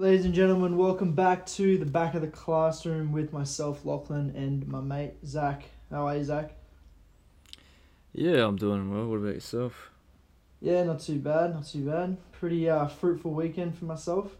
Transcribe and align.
Ladies 0.00 0.24
and 0.24 0.32
gentlemen, 0.32 0.76
welcome 0.76 1.10
back 1.10 1.44
to 1.46 1.76
the 1.76 1.84
back 1.84 2.14
of 2.14 2.20
the 2.20 2.28
classroom 2.28 3.10
with 3.10 3.32
myself, 3.32 3.84
Lachlan, 3.84 4.30
and 4.36 4.64
my 4.68 4.80
mate 4.80 5.14
Zach. 5.26 5.64
How 5.90 6.06
are 6.06 6.16
you, 6.16 6.22
Zach? 6.22 6.52
Yeah, 8.12 8.46
I'm 8.46 8.54
doing 8.54 8.94
well. 8.94 9.08
What 9.08 9.16
about 9.16 9.34
yourself? 9.34 9.90
Yeah, 10.60 10.84
not 10.84 11.00
too 11.00 11.18
bad, 11.18 11.52
not 11.52 11.66
too 11.66 11.84
bad. 11.84 12.16
Pretty 12.30 12.70
uh, 12.70 12.86
fruitful 12.86 13.32
weekend 13.32 13.76
for 13.76 13.86
myself. 13.86 14.36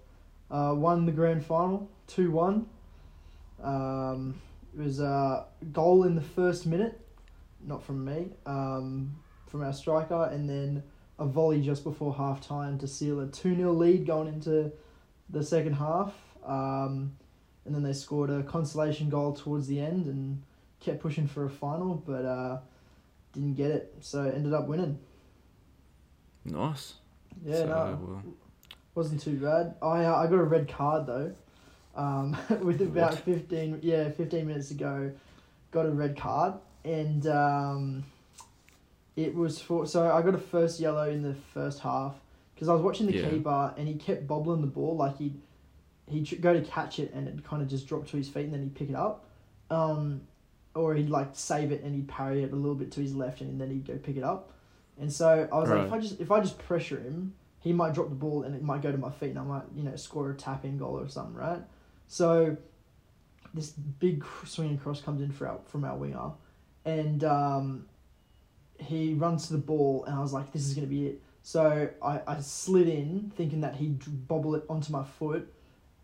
Uh, 0.48 0.74
won 0.76 1.06
the 1.06 1.10
grand 1.10 1.44
final, 1.44 1.90
two 2.06 2.30
one. 2.30 2.66
Um, 3.60 4.40
it 4.72 4.80
was 4.80 5.00
a 5.00 5.46
goal 5.72 6.04
in 6.04 6.14
the 6.14 6.22
first 6.22 6.66
minute, 6.66 7.00
not 7.66 7.82
from 7.82 8.04
me, 8.04 8.28
um, 8.46 9.12
from 9.48 9.64
our 9.64 9.72
striker, 9.72 10.30
and 10.30 10.48
then 10.48 10.84
a 11.18 11.26
volley 11.26 11.60
just 11.60 11.82
before 11.82 12.14
half 12.14 12.40
time 12.40 12.78
to 12.78 12.86
seal 12.86 13.18
a 13.18 13.26
2 13.26 13.56
0 13.56 13.72
lead 13.72 14.06
going 14.06 14.28
into 14.28 14.70
the 15.30 15.42
second 15.42 15.74
half. 15.74 16.14
Um, 16.44 17.12
and 17.64 17.74
then 17.74 17.82
they 17.82 17.92
scored 17.92 18.30
a 18.30 18.42
consolation 18.42 19.10
goal 19.10 19.34
towards 19.34 19.66
the 19.66 19.78
end 19.80 20.06
and 20.06 20.42
kept 20.80 21.00
pushing 21.00 21.26
for 21.26 21.44
a 21.44 21.50
final, 21.50 21.94
but 22.06 22.24
uh, 22.24 22.58
didn't 23.32 23.54
get 23.54 23.70
it. 23.70 23.94
So 24.00 24.22
ended 24.22 24.54
up 24.54 24.66
winning. 24.66 24.98
Nice. 26.44 26.94
Yeah, 27.44 27.56
So, 27.56 27.66
no, 27.66 27.98
well, 28.02 28.22
wasn't 28.94 29.20
too 29.20 29.36
bad. 29.36 29.74
I 29.82 30.04
uh, 30.04 30.16
I 30.16 30.26
got 30.26 30.36
a 30.38 30.44
red 30.44 30.66
card 30.68 31.06
though, 31.06 31.32
um, 31.94 32.36
with 32.62 32.80
about 32.80 33.12
What? 33.12 33.20
fifteen 33.20 33.78
yeah 33.82 34.10
fifteen 34.10 34.46
minutes 34.46 34.70
ago, 34.70 35.12
got 35.70 35.86
a 35.86 35.90
red 35.90 36.16
card 36.16 36.54
and 36.84 37.26
um, 37.26 38.04
it 39.16 39.34
was 39.34 39.60
for 39.60 39.86
so 39.86 40.10
I 40.10 40.22
got 40.22 40.34
a 40.34 40.38
first 40.38 40.80
yellow 40.80 41.08
in 41.10 41.22
the 41.22 41.34
first 41.34 41.80
half 41.80 42.14
because 42.58 42.68
I 42.68 42.72
was 42.74 42.82
watching 42.82 43.06
the 43.06 43.14
Yeah. 43.14 43.30
keeper 43.30 43.72
and 43.76 43.86
he 43.86 43.94
kept 43.94 44.26
bobbling 44.26 44.62
the 44.62 44.66
ball 44.66 44.96
like 44.96 45.16
he'd 45.18 45.40
he'd 46.08 46.42
go 46.42 46.52
to 46.52 46.60
catch 46.62 46.98
it 46.98 47.12
and 47.14 47.28
it 47.28 47.44
kind 47.44 47.62
of 47.62 47.68
just 47.68 47.86
dropped 47.86 48.08
to 48.08 48.16
his 48.16 48.28
feet 48.28 48.46
and 48.46 48.52
then 48.52 48.62
he'd 48.62 48.74
pick 48.74 48.88
it 48.90 48.96
up, 48.96 49.26
um, 49.70 50.22
or 50.74 50.94
he'd 50.94 51.08
like 51.08 51.28
save 51.34 51.70
it 51.70 51.84
and 51.84 51.94
he'd 51.94 52.08
parry 52.08 52.42
it 52.42 52.52
a 52.52 52.56
little 52.56 52.74
bit 52.74 52.90
to 52.90 53.00
his 53.00 53.14
left 53.14 53.40
and 53.42 53.60
then 53.60 53.70
he'd 53.70 53.86
go 53.86 53.96
pick 53.98 54.16
it 54.16 54.24
up, 54.24 54.50
and 54.98 55.12
so 55.12 55.46
I 55.52 55.58
was 55.58 55.68
like 55.76 55.86
if 55.86 55.92
I 55.92 55.98
just 56.00 56.20
if 56.20 56.30
I 56.32 56.40
just 56.40 56.58
pressure 56.58 56.98
him 56.98 57.34
he 57.60 57.72
might 57.72 57.92
drop 57.94 58.08
the 58.08 58.14
ball 58.14 58.42
and 58.44 58.54
it 58.54 58.62
might 58.62 58.82
go 58.82 58.90
to 58.90 58.98
my 58.98 59.10
feet 59.10 59.30
and 59.30 59.38
I 59.38 59.42
might, 59.42 59.64
you 59.74 59.82
know, 59.82 59.94
score 59.96 60.30
a 60.30 60.34
tap 60.34 60.64
in 60.64 60.78
goal 60.78 60.98
or 60.98 61.08
something, 61.08 61.34
right? 61.34 61.60
So 62.06 62.56
this 63.52 63.70
big 63.70 64.24
swinging 64.44 64.78
cross 64.78 65.00
comes 65.00 65.20
in 65.20 65.32
for 65.32 65.48
our, 65.48 65.58
from 65.66 65.84
our 65.84 65.96
winger 65.96 66.30
and 66.84 67.24
um, 67.24 67.86
he 68.78 69.14
runs 69.14 69.48
to 69.48 69.54
the 69.54 69.58
ball 69.58 70.04
and 70.04 70.14
I 70.14 70.20
was 70.20 70.32
like, 70.32 70.52
this 70.52 70.66
is 70.68 70.74
going 70.74 70.86
to 70.86 70.90
be 70.90 71.08
it. 71.08 71.22
So 71.48 71.88
I, 72.02 72.20
I 72.26 72.40
slid 72.40 72.88
in 72.88 73.32
thinking 73.34 73.62
that 73.62 73.76
he'd 73.76 74.28
bobble 74.28 74.54
it 74.54 74.64
onto 74.68 74.92
my 74.92 75.02
foot. 75.02 75.50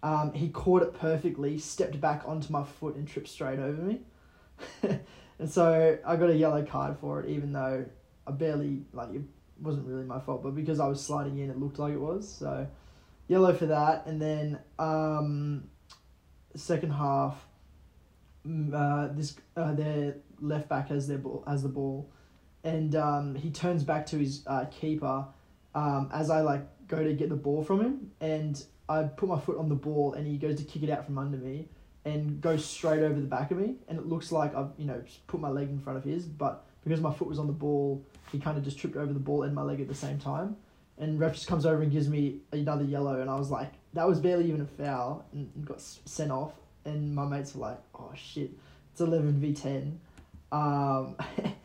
Um, 0.03 0.33
he 0.33 0.49
caught 0.49 0.81
it 0.81 0.99
perfectly, 0.99 1.59
stepped 1.59 2.01
back 2.01 2.23
onto 2.25 2.51
my 2.51 2.65
foot 2.65 2.97
and 2.97 3.07
tripped 3.07 3.29
straight 3.29 3.59
over 3.59 3.83
me. 3.83 4.01
and 5.39 5.51
so 5.51 5.99
I 6.03 6.17
got 6.17 6.31
a 6.31 6.35
yellow 6.35 6.65
card 6.65 6.97
for 6.99 7.21
it, 7.21 7.29
even 7.29 7.53
though 7.53 7.85
I 8.27 8.31
barely, 8.31 8.87
like, 8.95 9.15
it 9.15 9.21
wasn't 9.61 9.87
really 9.87 10.05
my 10.05 10.19
fault, 10.19 10.43
but 10.43 10.55
because 10.55 10.81
I 10.81 10.87
was 10.87 11.05
sliding 11.05 11.39
in, 11.39 11.51
it 11.51 11.59
looked 11.59 11.79
like 11.79 11.93
it 11.93 12.01
was. 12.01 12.27
So, 12.27 12.67
yellow 13.29 13.53
for 13.53 13.67
that, 13.67 14.07
and 14.07 14.23
then 14.23 14.59
um, 14.79 15.65
second 16.57 16.93
half, 16.93 17.47
mm, 18.49 18.73
uh, 18.73 19.13
this 19.13 19.37
uh, 19.59 19.75
their 19.75 20.17
left 20.41 20.71
back 20.71 20.89
has 20.89 21.07
their 21.07 21.19
ball 21.19 21.45
has 21.47 21.63
the 21.63 21.69
ball, 21.69 22.11
and 22.65 22.97
um, 22.97 23.35
he 23.35 23.51
turns 23.51 23.85
back 23.85 24.07
to 24.07 24.17
his 24.17 24.43
uh, 24.47 24.65
keeper, 24.71 25.27
um, 25.75 26.11
as 26.13 26.31
I 26.31 26.41
like 26.41 26.63
go 26.89 27.05
to 27.05 27.13
get 27.13 27.29
the 27.29 27.37
ball 27.37 27.63
from 27.63 27.81
him, 27.81 28.11
and 28.21 28.63
I 28.89 29.05
put 29.05 29.29
my 29.29 29.39
foot 29.39 29.59
on 29.59 29.69
the 29.69 29.75
ball, 29.75 30.15
and 30.15 30.27
he 30.27 30.39
goes 30.39 30.57
to 30.57 30.65
kick 30.65 30.83
it 30.83 30.91
out 30.91 31.05
from 31.05 31.19
under 31.19 31.37
me, 31.37 31.69
and 32.05 32.41
goes 32.41 32.65
straight 32.65 33.03
over 33.03 33.21
the 33.21 33.27
back 33.27 33.51
of 33.51 33.59
me, 33.59 33.77
and 33.89 33.99
it 33.99 34.07
looks 34.07 34.33
like 34.33 34.55
I've 34.55 34.71
you 34.79 34.87
know 34.87 35.03
put 35.27 35.41
my 35.41 35.51
leg 35.51 35.69
in 35.69 35.79
front 35.79 35.99
of 35.99 36.05
his, 36.05 36.25
but 36.25 36.65
because 36.83 37.01
my 37.01 37.13
foot 37.13 37.29
was 37.29 37.39
on 37.39 37.47
the 37.47 37.53
ball, 37.53 38.05
he 38.33 38.39
kind 38.39 38.59
of 38.59 38.65
just 38.65 38.79
tripped 38.79 38.97
over 38.97 39.13
the 39.13 39.19
ball 39.19 39.43
and 39.43 39.55
my 39.55 39.63
leg 39.63 39.81
at 39.81 39.89
the 39.89 39.95
same 39.95 40.19
time. 40.19 40.57
And 40.99 41.19
ref 41.19 41.33
just 41.33 41.49
comes 41.49 41.67
over 41.67 41.83
and 41.83 41.91
gives 41.91 42.09
me 42.09 42.41
another 42.53 42.85
yellow, 42.85 43.21
and 43.21 43.29
I 43.29 43.35
was 43.35 43.51
like, 43.51 43.73
that 43.95 44.07
was 44.07 44.21
barely 44.21 44.47
even 44.49 44.61
a 44.61 44.67
foul, 44.67 45.25
and 45.33 45.51
got 45.65 45.81
sent 45.81 46.31
off. 46.31 46.53
And 46.85 47.15
my 47.15 47.25
mates 47.25 47.55
were 47.55 47.63
like, 47.63 47.79
oh 47.95 48.13
shit, 48.15 48.51
it's 48.93 49.01
11 49.01 49.41
v 49.41 49.55
10. 49.55 49.99
Um, 50.53 51.17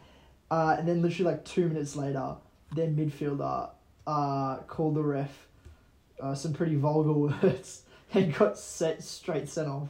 uh, 0.52 0.76
and 0.78 0.88
then 0.88 1.02
literally 1.02 1.32
like 1.32 1.46
two 1.46 1.68
minutes 1.68 1.96
later, 1.96 2.36
their 2.76 2.88
midfielder 2.88 3.70
uh, 4.08 4.58
called 4.68 4.96
the 4.96 5.04
ref 5.04 5.48
uh, 6.22 6.36
some 6.36 6.54
pretty 6.54 6.76
vulgar 6.76 7.14
words 7.44 7.84
and 8.14 8.34
got 8.36 8.58
set 8.58 9.04
straight 9.04 9.48
sent 9.48 9.68
off 9.70 9.90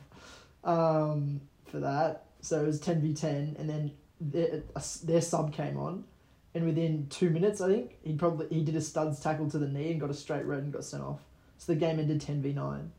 um, 0.63 1.41
for 1.65 1.79
that. 1.79 2.25
So 2.41 2.61
it 2.61 2.65
was 2.67 2.79
10 2.79 3.01
v 3.01 3.13
10, 3.13 3.55
and 3.59 3.69
then 3.69 3.91
their, 4.21 4.63
s- 4.75 4.97
their 4.97 5.21
sub 5.21 5.53
came 5.53 5.77
on, 5.77 6.03
and 6.53 6.65
within 6.65 7.07
two 7.09 7.29
minutes, 7.29 7.59
I 7.61 7.67
think 7.67 7.97
he 8.03 8.13
probably 8.13 8.47
he 8.49 8.63
did 8.63 8.75
a 8.75 8.81
studs 8.81 9.19
tackle 9.19 9.49
to 9.51 9.57
the 9.57 9.67
knee 9.67 9.91
and 9.91 9.99
got 9.99 10.09
a 10.09 10.13
straight 10.13 10.45
red 10.45 10.63
and 10.63 10.71
got 10.71 10.83
sent 10.85 11.03
off. 11.03 11.19
So 11.57 11.73
the 11.73 11.79
game 11.79 11.99
ended 11.99 12.21
ten 12.21 12.41
v 12.41 12.53
nine. 12.53 12.91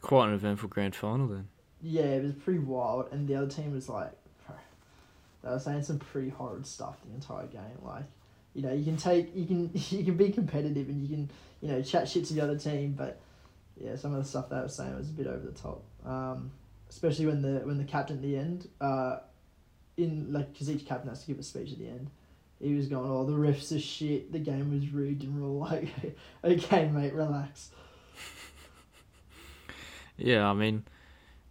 quite 0.00 0.28
an 0.28 0.34
eventful 0.34 0.68
grand 0.68 0.94
final 0.94 1.26
then. 1.28 1.48
Yeah, 1.82 2.02
it 2.04 2.22
was 2.22 2.32
pretty 2.34 2.58
wild, 2.58 3.08
and 3.12 3.26
the 3.26 3.36
other 3.36 3.46
team 3.48 3.72
was 3.72 3.88
like, 3.88 4.12
they 5.42 5.50
were 5.50 5.58
saying 5.58 5.82
some 5.82 5.98
pretty 5.98 6.30
horrid 6.30 6.66
stuff 6.66 6.98
the 7.06 7.14
entire 7.14 7.46
game. 7.46 7.78
Like, 7.82 8.04
you 8.54 8.62
know, 8.62 8.72
you 8.72 8.84
can 8.84 8.96
take 8.96 9.34
you 9.34 9.46
can 9.46 9.70
you 9.74 10.04
can 10.04 10.16
be 10.16 10.30
competitive 10.30 10.88
and 10.88 11.02
you 11.02 11.08
can 11.08 11.30
you 11.60 11.68
know 11.68 11.82
chat 11.82 12.08
shit 12.08 12.24
to 12.26 12.34
the 12.34 12.40
other 12.40 12.58
team, 12.58 12.94
but 12.96 13.20
yeah, 13.76 13.96
some 13.96 14.14
of 14.14 14.22
the 14.22 14.28
stuff 14.28 14.48
they 14.50 14.56
were 14.56 14.68
saying 14.68 14.96
was 14.96 15.08
a 15.08 15.12
bit 15.12 15.26
over 15.26 15.46
the 15.46 15.58
top. 15.58 15.82
Um, 16.04 16.50
especially 16.88 17.26
when 17.26 17.42
the 17.42 17.60
when 17.60 17.78
the 17.78 17.84
captain 17.84 18.16
at 18.16 18.22
the 18.22 18.36
end, 18.36 18.68
uh, 18.80 19.18
in 19.96 20.32
like 20.32 20.52
because 20.52 20.70
each 20.70 20.86
captain 20.86 21.08
has 21.08 21.20
to 21.22 21.26
give 21.26 21.38
a 21.38 21.42
speech 21.42 21.72
at 21.72 21.78
the 21.78 21.88
end. 21.88 22.10
He 22.60 22.74
was 22.74 22.88
going, 22.88 23.10
"Oh, 23.10 23.24
the 23.24 23.32
refs 23.32 23.74
are 23.74 23.80
shit. 23.80 24.32
The 24.32 24.38
game 24.38 24.70
was 24.70 24.90
rigged," 24.90 25.22
and 25.22 25.40
we're 25.40 25.48
all 25.48 25.60
like, 25.60 25.88
"Okay, 26.44 26.88
mate, 26.88 27.14
relax." 27.14 27.70
Yeah, 30.16 30.46
I 30.46 30.52
mean, 30.52 30.84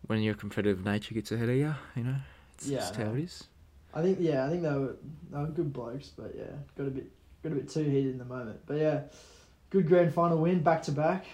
when 0.06 0.22
your 0.22 0.36
competitive 0.36 0.86
nature 0.86 1.16
gets 1.16 1.32
ahead 1.32 1.50
of 1.50 1.56
you, 1.56 1.74
you 1.96 2.04
know, 2.04 2.16
it's 2.54 2.68
Yeah, 2.68 2.78
just 2.78 2.96
how 2.96 3.14
it 3.14 3.24
is. 3.24 3.46
I 3.94 4.02
think 4.02 4.18
yeah, 4.22 4.46
I 4.46 4.50
think 4.50 4.64
they 4.64 4.70
were 4.70 4.96
they 5.32 5.40
were 5.40 5.48
good 5.48 5.74
blokes, 5.74 6.10
but 6.10 6.34
yeah, 6.38 6.52
got 6.78 6.88
a 6.88 6.92
bit 6.92 7.12
got 7.44 7.52
a 7.52 7.56
bit 7.56 7.70
too 7.70 7.84
heated 7.84 8.12
in 8.12 8.18
the 8.18 8.26
moment. 8.26 8.60
But 8.66 8.78
yeah, 8.78 9.02
good 9.70 9.88
grand 9.88 10.14
final 10.14 10.38
win 10.38 10.62
back 10.62 10.84
to 10.84 10.92
back. 10.92 11.26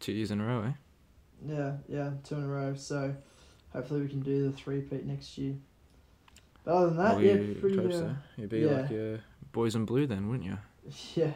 Two 0.00 0.12
years 0.12 0.30
in 0.30 0.40
a 0.40 0.44
row, 0.44 0.62
eh? 0.62 0.72
Yeah, 1.46 1.72
yeah, 1.88 2.10
two 2.24 2.36
in 2.36 2.44
a 2.44 2.48
row. 2.48 2.74
So 2.74 3.14
hopefully 3.72 4.02
we 4.02 4.08
can 4.08 4.20
do 4.20 4.50
the 4.50 4.56
three 4.56 4.80
peat 4.80 5.06
next 5.06 5.38
year. 5.38 5.54
But 6.64 6.74
other 6.74 6.86
than 6.88 6.96
that, 6.98 7.16
Well, 7.16 7.24
yeah, 7.24 7.60
pretty 7.60 7.76
hope 7.76 7.90
uh, 7.90 7.98
so. 7.98 8.16
You'd 8.36 8.50
be 8.50 8.60
yeah. 8.60 8.72
like 8.72 8.90
your 8.90 9.20
boys 9.52 9.74
in 9.74 9.84
blue 9.84 10.06
then, 10.06 10.28
wouldn't 10.28 10.48
you? 10.48 10.58
yeah, 11.14 11.32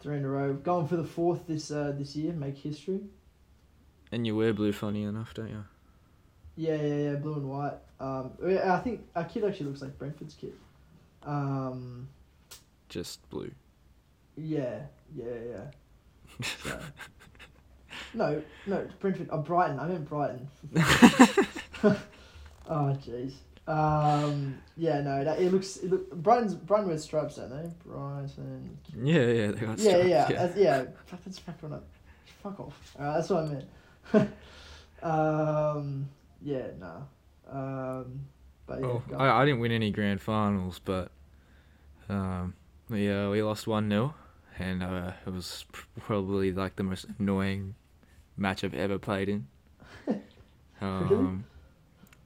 three 0.00 0.16
in 0.16 0.24
a 0.24 0.28
row. 0.28 0.54
Going 0.54 0.88
for 0.88 0.96
the 0.96 1.04
fourth 1.04 1.46
this 1.46 1.70
uh 1.70 1.94
this 1.96 2.16
year, 2.16 2.32
make 2.32 2.58
history. 2.58 3.00
And 4.12 4.26
you 4.26 4.36
wear 4.36 4.52
blue 4.52 4.72
funny 4.72 5.04
enough, 5.04 5.34
don't 5.34 5.48
you? 5.50 5.64
Yeah, 6.56 6.74
yeah, 6.74 6.96
yeah, 6.96 7.14
blue 7.14 7.34
and 7.34 7.48
white. 7.48 7.78
Um, 8.00 8.30
yeah, 8.46 8.74
I 8.74 8.80
think 8.80 9.06
our 9.14 9.24
kid 9.24 9.44
actually 9.44 9.66
looks 9.66 9.82
like 9.82 9.96
Brentford's 9.98 10.34
kid. 10.34 10.54
Um, 11.22 12.08
Just 12.88 13.28
blue. 13.30 13.50
yeah, 14.36 14.80
yeah, 15.14 15.34
yeah. 15.50 15.64
So. 16.64 16.78
No, 18.14 18.42
no, 18.66 18.88
Brentford. 18.98 19.28
Oh, 19.30 19.38
Brighton. 19.38 19.78
I 19.78 19.86
meant 19.86 20.08
Brighton. 20.08 20.48
oh, 21.84 21.96
jeez. 22.68 23.34
Um, 23.68 24.58
yeah, 24.76 25.00
no, 25.00 25.22
that, 25.22 25.38
it 25.40 25.52
looks. 25.52 25.76
It 25.76 25.90
look, 25.90 26.10
Brighton's 26.10 26.54
Brighton 26.54 26.88
wears 26.88 27.04
stripes, 27.04 27.36
don't 27.36 27.50
they? 27.50 27.70
Brighton. 27.84 28.78
Yeah, 28.96 29.26
yeah, 29.26 29.46
they 29.52 29.60
got 29.66 29.78
Yeah, 29.78 29.90
stripes, 29.90 30.08
yeah, 30.08 30.28
yeah. 30.30 30.52
yeah. 30.56 30.84
Fuck, 31.06 31.24
that's 31.24 31.38
fuck 31.38 31.62
one 31.62 31.74
up. 31.74 31.84
Fuck 32.42 32.58
off. 32.60 32.94
Alright, 32.98 33.16
that's 33.16 33.30
what 33.30 33.44
I 33.44 34.18
meant. 34.18 34.32
um, 35.02 36.08
yeah, 36.42 36.66
no. 36.80 37.06
Um, 37.50 38.26
but 38.66 38.80
yeah, 38.80 38.86
Oh. 38.86 39.02
I, 39.18 39.42
I 39.42 39.44
didn't 39.44 39.60
win 39.60 39.72
any 39.72 39.90
grand 39.90 40.20
finals, 40.20 40.80
but 40.84 41.10
um, 42.08 42.54
we 42.88 43.10
uh, 43.10 43.30
we 43.30 43.42
lost 43.42 43.66
one 43.66 43.88
0 43.90 44.14
and 44.58 44.82
uh, 44.82 45.12
it 45.26 45.30
was 45.32 45.64
probably 45.98 46.52
like 46.52 46.76
the 46.76 46.82
most 46.82 47.06
annoying 47.18 47.74
match 48.36 48.62
I've 48.64 48.74
ever 48.74 48.98
played 48.98 49.28
in. 49.28 49.46
Um, 50.82 51.44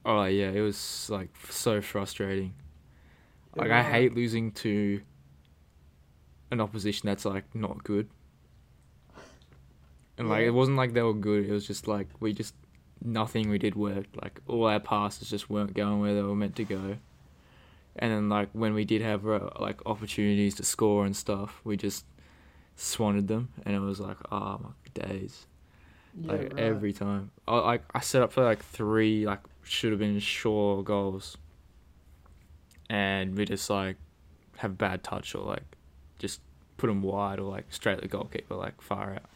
oh 0.05 0.23
yeah, 0.25 0.49
it 0.49 0.61
was 0.61 1.09
like 1.09 1.29
so 1.49 1.81
frustrating. 1.81 2.53
Like 3.55 3.69
I 3.69 3.83
hate 3.83 4.15
losing 4.15 4.53
to 4.63 5.01
an 6.51 6.61
opposition 6.61 7.07
that's 7.07 7.25
like 7.25 7.53
not 7.53 7.83
good. 7.83 8.07
And 10.17 10.29
like 10.29 10.41
Yeah. 10.41 10.47
it 10.47 10.53
wasn't 10.53 10.77
like 10.77 10.93
they 10.93 11.01
were 11.01 11.13
good. 11.13 11.45
It 11.45 11.51
was 11.51 11.67
just 11.67 11.85
like 11.87 12.07
we 12.21 12.31
just 12.31 12.53
nothing 13.03 13.49
we 13.49 13.57
did 13.57 13.75
worked. 13.75 14.21
Like 14.21 14.39
all 14.47 14.67
our 14.67 14.79
passes 14.79 15.29
just 15.29 15.49
weren't 15.49 15.73
going 15.73 15.99
where 15.99 16.13
they 16.13 16.21
were 16.21 16.35
meant 16.35 16.55
to 16.57 16.63
go. 16.63 16.97
And 17.97 18.11
then 18.11 18.29
like 18.29 18.49
when 18.53 18.73
we 18.73 18.85
did 18.85 19.01
have 19.01 19.27
uh, 19.27 19.49
like 19.59 19.85
opportunities 19.85 20.55
to 20.55 20.63
score 20.63 21.05
and 21.05 21.15
stuff, 21.15 21.61
we 21.63 21.77
just 21.77 22.05
swanted 22.75 23.27
them, 23.27 23.49
and 23.65 23.75
it 23.75 23.79
was 23.79 23.99
like, 23.99 24.17
oh 24.31 24.59
my 24.61 25.07
days. 25.07 25.45
Yeah, 26.19 26.31
like 26.31 26.41
right. 26.41 26.59
every 26.59 26.93
time. 26.93 27.31
I 27.47 27.57
like 27.57 27.83
I 27.93 27.99
set 28.01 28.21
up 28.21 28.31
for 28.31 28.43
like 28.43 28.63
three 28.63 29.25
like 29.25 29.39
should 29.63 29.91
have 29.91 29.99
been 29.99 30.19
sure 30.19 30.83
goals, 30.83 31.37
and 32.89 33.37
we 33.37 33.45
just 33.45 33.69
like 33.69 33.97
have 34.57 34.77
bad 34.77 35.03
touch 35.03 35.35
or 35.35 35.43
like 35.43 35.63
just 36.19 36.41
put 36.77 36.87
them 36.87 37.01
wide 37.01 37.39
or 37.39 37.49
like 37.49 37.65
straight 37.69 37.97
at 37.97 38.01
the 38.01 38.07
goalkeeper 38.07 38.55
like 38.55 38.81
far 38.81 39.13
out. 39.13 39.29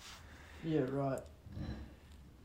Yeah, 0.63 0.81
right. 0.91 1.19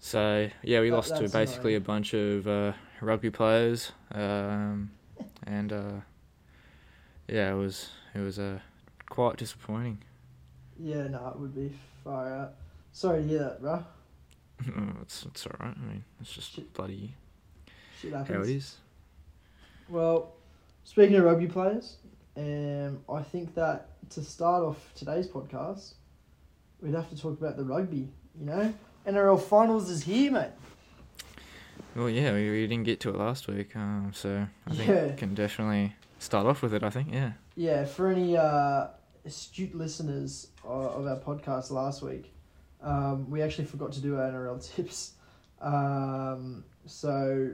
So 0.04 0.50
yeah, 0.62 0.82
we 0.82 0.90
That- 0.90 0.96
lost 0.96 1.16
to 1.16 1.30
basically 1.30 1.76
a 1.76 1.80
bunch 1.80 2.12
of 2.12 2.46
uh, 2.46 2.74
rugby 3.00 3.30
players, 3.30 3.92
um, 4.12 4.90
and 5.46 5.72
uh, 5.72 6.00
yeah, 7.26 7.50
it 7.50 7.56
was 7.56 7.88
it 8.14 8.18
was 8.20 8.38
uh, 8.38 8.58
quite 9.08 9.38
disappointing. 9.38 9.96
Yeah, 10.78 11.06
no, 11.08 11.28
it 11.28 11.38
would 11.40 11.54
be 11.54 11.72
far 12.04 12.30
out. 12.30 12.52
Sorry 12.92 13.22
to 13.22 13.28
hear 13.28 13.38
that, 13.38 13.62
bro. 13.62 13.82
Oh, 14.76 14.92
it's 15.00 15.24
it's 15.24 15.46
all 15.46 15.56
right. 15.58 15.74
I 15.74 15.86
mean, 15.86 16.04
it's 16.20 16.34
just 16.34 16.52
Shit. 16.52 16.70
bloody 16.74 17.14
Shit 17.98 18.12
how 18.12 18.20
it 18.24 18.50
is. 18.50 18.76
Well, 19.88 20.34
speaking 20.84 21.16
of 21.16 21.24
rugby 21.24 21.46
players, 21.46 21.96
um, 22.36 22.98
I 23.08 23.22
think 23.22 23.54
that 23.54 23.88
to 24.10 24.22
start 24.22 24.64
off 24.64 24.92
today's 24.94 25.28
podcast, 25.28 25.94
we'd 26.82 26.92
have 26.94 27.08
to 27.08 27.16
talk 27.16 27.40
about 27.40 27.56
the 27.56 27.64
rugby. 27.64 28.10
You 28.38 28.44
know, 28.44 28.74
NRL 29.06 29.40
finals 29.40 29.90
is 29.90 30.02
here, 30.04 30.30
mate. 30.32 30.50
Well, 31.94 32.08
yeah, 32.10 32.32
we, 32.32 32.50
we 32.50 32.66
didn't 32.66 32.84
get 32.84 33.00
to 33.00 33.10
it 33.10 33.16
last 33.16 33.46
week, 33.46 33.76
um, 33.76 34.10
so 34.14 34.46
I 34.66 34.74
think 34.74 34.88
Yeah. 34.88 35.06
we 35.06 35.12
can 35.16 35.34
definitely 35.34 35.94
start 36.18 36.46
off 36.46 36.62
with 36.62 36.74
it. 36.74 36.82
I 36.82 36.90
think, 36.90 37.12
yeah. 37.12 37.32
Yeah, 37.54 37.84
for 37.84 38.08
any 38.08 38.36
uh, 38.36 38.88
astute 39.24 39.74
listeners 39.74 40.48
of, 40.64 40.86
of 40.86 41.06
our 41.06 41.18
podcast 41.18 41.70
last 41.70 42.02
week, 42.02 42.32
um, 42.82 43.30
we 43.30 43.42
actually 43.42 43.66
forgot 43.66 43.92
to 43.92 44.00
do 44.00 44.16
our 44.18 44.30
NRL 44.30 44.64
tips. 44.74 45.12
Um, 45.60 46.64
so 46.86 47.50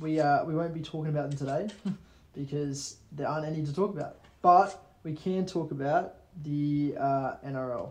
we 0.00 0.20
uh, 0.20 0.44
we 0.44 0.54
won't 0.54 0.74
be 0.74 0.80
talking 0.80 1.08
about 1.10 1.30
them 1.30 1.38
today 1.38 1.74
because 2.34 2.96
there 3.12 3.28
aren't 3.28 3.46
any 3.46 3.64
to 3.64 3.74
talk 3.74 3.94
about. 3.94 4.18
But 4.42 4.80
we 5.04 5.14
can 5.14 5.46
talk 5.46 5.70
about 5.70 6.16
the 6.44 6.94
uh, 6.98 7.36
NRL 7.46 7.90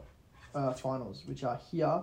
uh, 0.54 0.74
finals, 0.74 1.24
which 1.26 1.44
are 1.44 1.60
here 1.72 2.02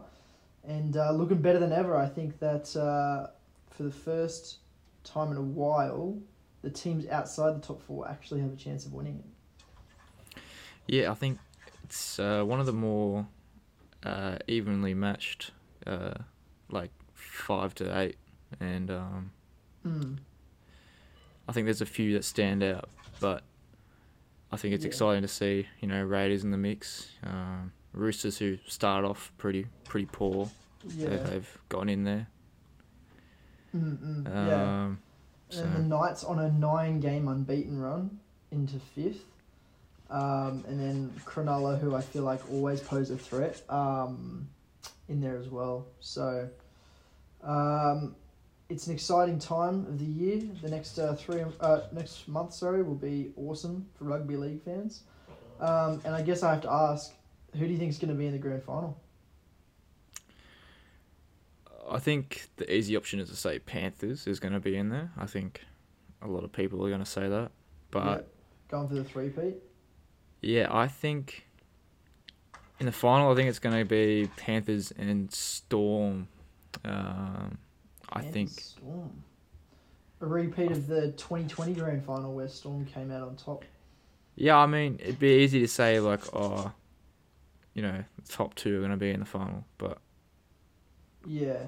and 0.66 0.96
uh, 0.96 1.12
looking 1.12 1.40
better 1.40 1.58
than 1.58 1.72
ever. 1.72 1.96
I 1.96 2.08
think 2.08 2.38
that 2.40 2.76
uh, 2.76 3.28
for 3.70 3.82
the 3.82 3.90
first 3.90 4.58
time 5.04 5.30
in 5.30 5.36
a 5.36 5.42
while, 5.42 6.18
the 6.62 6.70
teams 6.70 7.06
outside 7.06 7.54
the 7.56 7.66
top 7.66 7.80
four 7.82 8.08
actually 8.08 8.40
have 8.40 8.52
a 8.52 8.56
chance 8.56 8.86
of 8.86 8.92
winning 8.92 9.18
it. 9.18 10.40
Yeah, 10.86 11.10
I 11.10 11.14
think 11.14 11.38
it's 11.84 12.18
uh, 12.18 12.42
one 12.44 12.60
of 12.60 12.66
the 12.66 12.72
more 12.72 13.26
uh, 14.04 14.38
evenly 14.46 14.94
matched, 14.94 15.50
uh, 15.86 16.14
like 16.70 16.90
five 17.14 17.74
to 17.76 17.98
eight, 17.98 18.16
and 18.60 18.90
um, 18.90 19.30
Mm. 19.84 20.18
I 21.48 21.52
think 21.52 21.66
there's 21.66 21.80
a 21.80 21.86
few 21.86 22.12
that 22.14 22.24
stand 22.24 22.64
out, 22.64 22.88
but 23.20 23.44
I 24.50 24.56
think 24.56 24.74
it's 24.74 24.84
Yeah. 24.84 24.88
exciting 24.88 25.22
to 25.22 25.28
see 25.28 25.68
you 25.80 25.86
know 25.88 26.02
Raiders 26.02 26.42
in 26.42 26.50
the 26.50 26.56
mix, 26.56 27.10
um, 27.22 27.72
Roosters 27.96 28.38
who 28.38 28.58
started 28.66 29.08
off 29.08 29.32
pretty 29.38 29.66
pretty 29.84 30.06
poor, 30.12 30.50
Yeah. 30.96 31.08
they, 31.08 31.16
they've 31.16 31.58
gone 31.68 31.88
in 31.88 32.04
there. 32.04 32.26
Mm, 33.74 34.24
yeah. 34.24 34.84
Um, 34.84 34.98
so 35.48 35.62
And 35.62 35.74
the 35.76 35.82
Knights 35.82 36.24
on 36.24 36.38
a 36.38 36.50
nine 36.50 37.00
game 37.00 37.28
unbeaten 37.28 37.80
run 37.80 38.18
into 38.50 38.78
fifth. 38.78 39.24
Um, 40.08 40.64
and 40.68 40.78
then 40.78 41.12
Cronulla, 41.24 41.80
who 41.80 41.94
I 41.94 42.00
feel 42.00 42.22
like 42.22 42.40
always 42.52 42.80
pose 42.80 43.10
a 43.10 43.16
threat, 43.16 43.60
um, 43.68 44.48
in 45.08 45.20
there 45.20 45.36
as 45.36 45.48
well. 45.48 45.86
So 46.00 46.48
um, 47.42 48.14
it's 48.68 48.86
an 48.86 48.94
exciting 48.94 49.38
time 49.38 49.86
of 49.86 49.98
the 49.98 50.04
year. 50.04 50.42
The 50.62 50.68
next 50.70 50.98
uh, 50.98 51.14
three 51.14 51.42
uh, 51.60 51.80
next 51.92 52.28
month, 52.28 52.52
sorry, 52.52 52.82
will 52.82 52.94
be 52.94 53.32
awesome 53.36 53.86
for 53.96 54.04
rugby 54.04 54.36
league 54.36 54.62
fans. 54.62 55.02
Um, 55.60 56.00
and 56.04 56.14
I 56.14 56.22
guess 56.22 56.42
I 56.42 56.52
have 56.52 56.62
to 56.62 56.70
ask, 56.70 57.12
who 57.56 57.66
do 57.66 57.72
you 57.72 57.78
think 57.78 57.90
is 57.90 57.98
going 57.98 58.10
to 58.10 58.14
be 58.14 58.26
in 58.26 58.32
the 58.32 58.38
grand 58.38 58.62
final? 58.62 59.00
I 61.90 61.98
think 61.98 62.48
the 62.56 62.72
easy 62.72 62.96
option 62.96 63.20
is 63.20 63.28
to 63.30 63.36
say 63.36 63.58
Panthers 63.58 64.26
is 64.26 64.40
going 64.40 64.54
to 64.54 64.60
be 64.60 64.76
in 64.76 64.88
there. 64.88 65.12
I 65.16 65.26
think 65.26 65.62
a 66.20 66.26
lot 66.26 66.44
of 66.44 66.52
people 66.52 66.84
are 66.84 66.88
going 66.88 67.00
to 67.00 67.06
say 67.06 67.28
that, 67.28 67.50
but. 67.90 68.28
Going 68.68 68.88
for 68.88 68.94
the 68.94 69.04
three 69.04 69.28
peat. 69.28 69.54
Yeah, 70.42 70.66
I 70.70 70.88
think 70.88 71.46
in 72.80 72.86
the 72.86 72.92
final, 72.92 73.30
I 73.30 73.34
think 73.34 73.48
it's 73.48 73.58
going 73.58 73.78
to 73.78 73.84
be 73.84 74.28
Panthers 74.36 74.92
and 74.92 75.32
Storm. 75.32 76.28
Um, 76.84 77.58
I 78.12 78.22
think. 78.22 78.50
Storm. 78.50 79.22
A 80.20 80.26
repeat 80.26 80.72
of 80.72 80.86
the 80.86 81.12
2020 81.12 81.74
grand 81.74 82.04
final 82.04 82.34
where 82.34 82.48
Storm 82.48 82.84
came 82.86 83.10
out 83.10 83.22
on 83.22 83.36
top. 83.36 83.64
Yeah, 84.34 84.56
I 84.56 84.66
mean, 84.66 84.98
it'd 85.00 85.18
be 85.18 85.42
easy 85.42 85.60
to 85.60 85.68
say 85.68 86.00
like, 86.00 86.20
oh, 86.34 86.72
you 87.76 87.82
know, 87.82 88.02
top 88.26 88.54
two 88.54 88.76
are 88.76 88.78
going 88.78 88.90
to 88.90 88.96
be 88.96 89.10
in 89.10 89.20
the 89.20 89.26
final, 89.26 89.64
but 89.76 89.98
Yeah. 91.26 91.58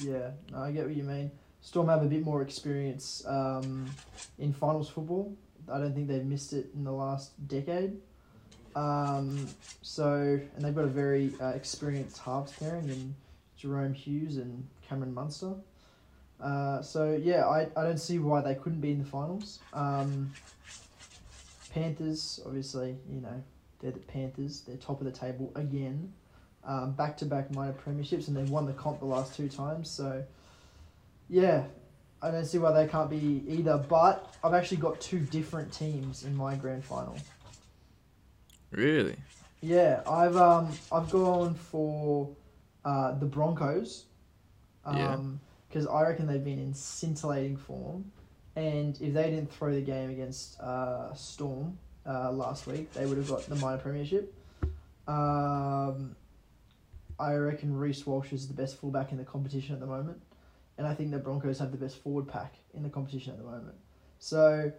Yeah, 0.00 0.32
no, 0.52 0.58
I 0.58 0.72
get 0.72 0.84
what 0.84 0.94
you 0.94 1.04
mean. 1.04 1.30
Storm 1.62 1.88
have 1.88 2.02
a 2.02 2.06
bit 2.06 2.24
more 2.24 2.42
experience 2.42 3.24
um, 3.26 3.88
in 4.38 4.52
finals 4.52 4.90
football. 4.90 5.34
I 5.72 5.78
don't 5.78 5.94
think 5.94 6.08
they've 6.08 6.24
missed 6.24 6.52
it 6.52 6.66
in 6.74 6.84
the 6.84 6.92
last 6.92 7.30
decade. 7.48 7.96
Um, 8.74 9.46
so, 9.80 10.38
and 10.54 10.64
they've 10.64 10.74
got 10.74 10.84
a 10.84 10.88
very 10.88 11.32
uh, 11.40 11.50
experienced 11.50 12.18
halves 12.18 12.52
pairing 12.52 12.88
in 12.88 13.14
Jahrome 13.58 13.94
Hughes 13.94 14.36
and 14.36 14.66
Cameron 14.86 15.14
Munster. 15.14 15.54
Uh, 16.40 16.82
so, 16.82 17.18
yeah, 17.22 17.46
I, 17.46 17.68
I 17.76 17.84
don't 17.84 18.00
see 18.00 18.18
why 18.18 18.42
they 18.42 18.54
couldn't 18.56 18.80
be 18.80 18.90
in 18.90 18.98
the 18.98 19.04
finals. 19.04 19.60
Um, 19.72 20.32
Panthers, 21.72 22.40
obviously, 22.44 22.96
you 23.10 23.20
know, 23.20 23.42
they're 23.80 23.92
the 23.92 23.98
Panthers. 24.00 24.62
They're 24.62 24.76
top 24.76 25.00
of 25.00 25.06
the 25.06 25.12
table 25.12 25.52
again 25.54 26.12
um, 26.66 26.92
back-to-back 26.92 27.54
minor 27.54 27.72
premierships, 27.72 28.28
and 28.28 28.36
they've 28.36 28.50
won 28.50 28.66
the 28.66 28.72
comp 28.72 28.98
the 28.98 29.06
last 29.06 29.34
two 29.36 29.48
times. 29.48 29.88
So, 29.88 30.24
yeah, 31.28 31.64
I 32.20 32.30
don't 32.30 32.44
see 32.44 32.58
why 32.58 32.72
they 32.72 32.88
can't 32.88 33.08
be 33.08 33.44
either. 33.46 33.78
But 33.78 34.34
I've 34.42 34.54
actually 34.54 34.78
got 34.78 35.00
two 35.00 35.20
different 35.20 35.72
teams 35.72 36.24
in 36.24 36.36
my 36.36 36.56
grand 36.56 36.84
final. 36.84 37.16
really, 38.72 39.16
Yeah, 39.60 40.02
I've 40.08 40.36
um 40.36 40.72
I've 40.90 41.10
gone 41.10 41.54
for 41.54 42.28
uh, 42.84 43.12
the 43.18 43.26
Broncos. 43.26 44.04
Yeah. 44.92 45.14
Um, 45.14 45.40
because 45.68 45.88
I 45.88 46.02
reckon 46.02 46.28
they've 46.28 46.44
been 46.44 46.60
in 46.60 46.72
scintillating 46.72 47.56
form, 47.56 48.10
and 48.54 48.96
if 49.00 49.12
they 49.12 49.30
didn't 49.30 49.52
throw 49.52 49.74
the 49.74 49.80
game 49.80 50.10
against 50.10 50.60
uh, 50.60 51.12
Storm 51.12 51.76
uh, 52.06 52.30
last 52.32 52.66
week, 52.66 52.92
they 52.92 53.06
would 53.06 53.18
have 53.18 53.28
got 53.28 53.42
the 53.46 53.56
minor 53.56 53.78
premiership. 53.78 54.32
Um, 55.06 56.16
I 57.18 57.34
reckon 57.34 57.74
Reece 57.74 58.06
Walsh 58.06 58.32
is 58.32 58.48
the 58.48 58.54
best 58.54 58.78
fullback 58.78 59.12
in 59.12 59.18
the 59.18 59.24
competition 59.24 59.74
at 59.74 59.80
the 59.80 59.86
moment, 59.86 60.20
and 60.78 60.86
I 60.86 60.94
think 60.94 61.10
the 61.10 61.18
Broncos 61.18 61.58
have 61.58 61.72
the 61.72 61.78
best 61.78 62.02
forward 62.02 62.28
pack 62.28 62.54
in 62.74 62.82
the 62.82 62.88
competition 62.88 63.32
at 63.32 63.38
the 63.38 63.44
moment. 63.44 63.76
So, 64.18 64.72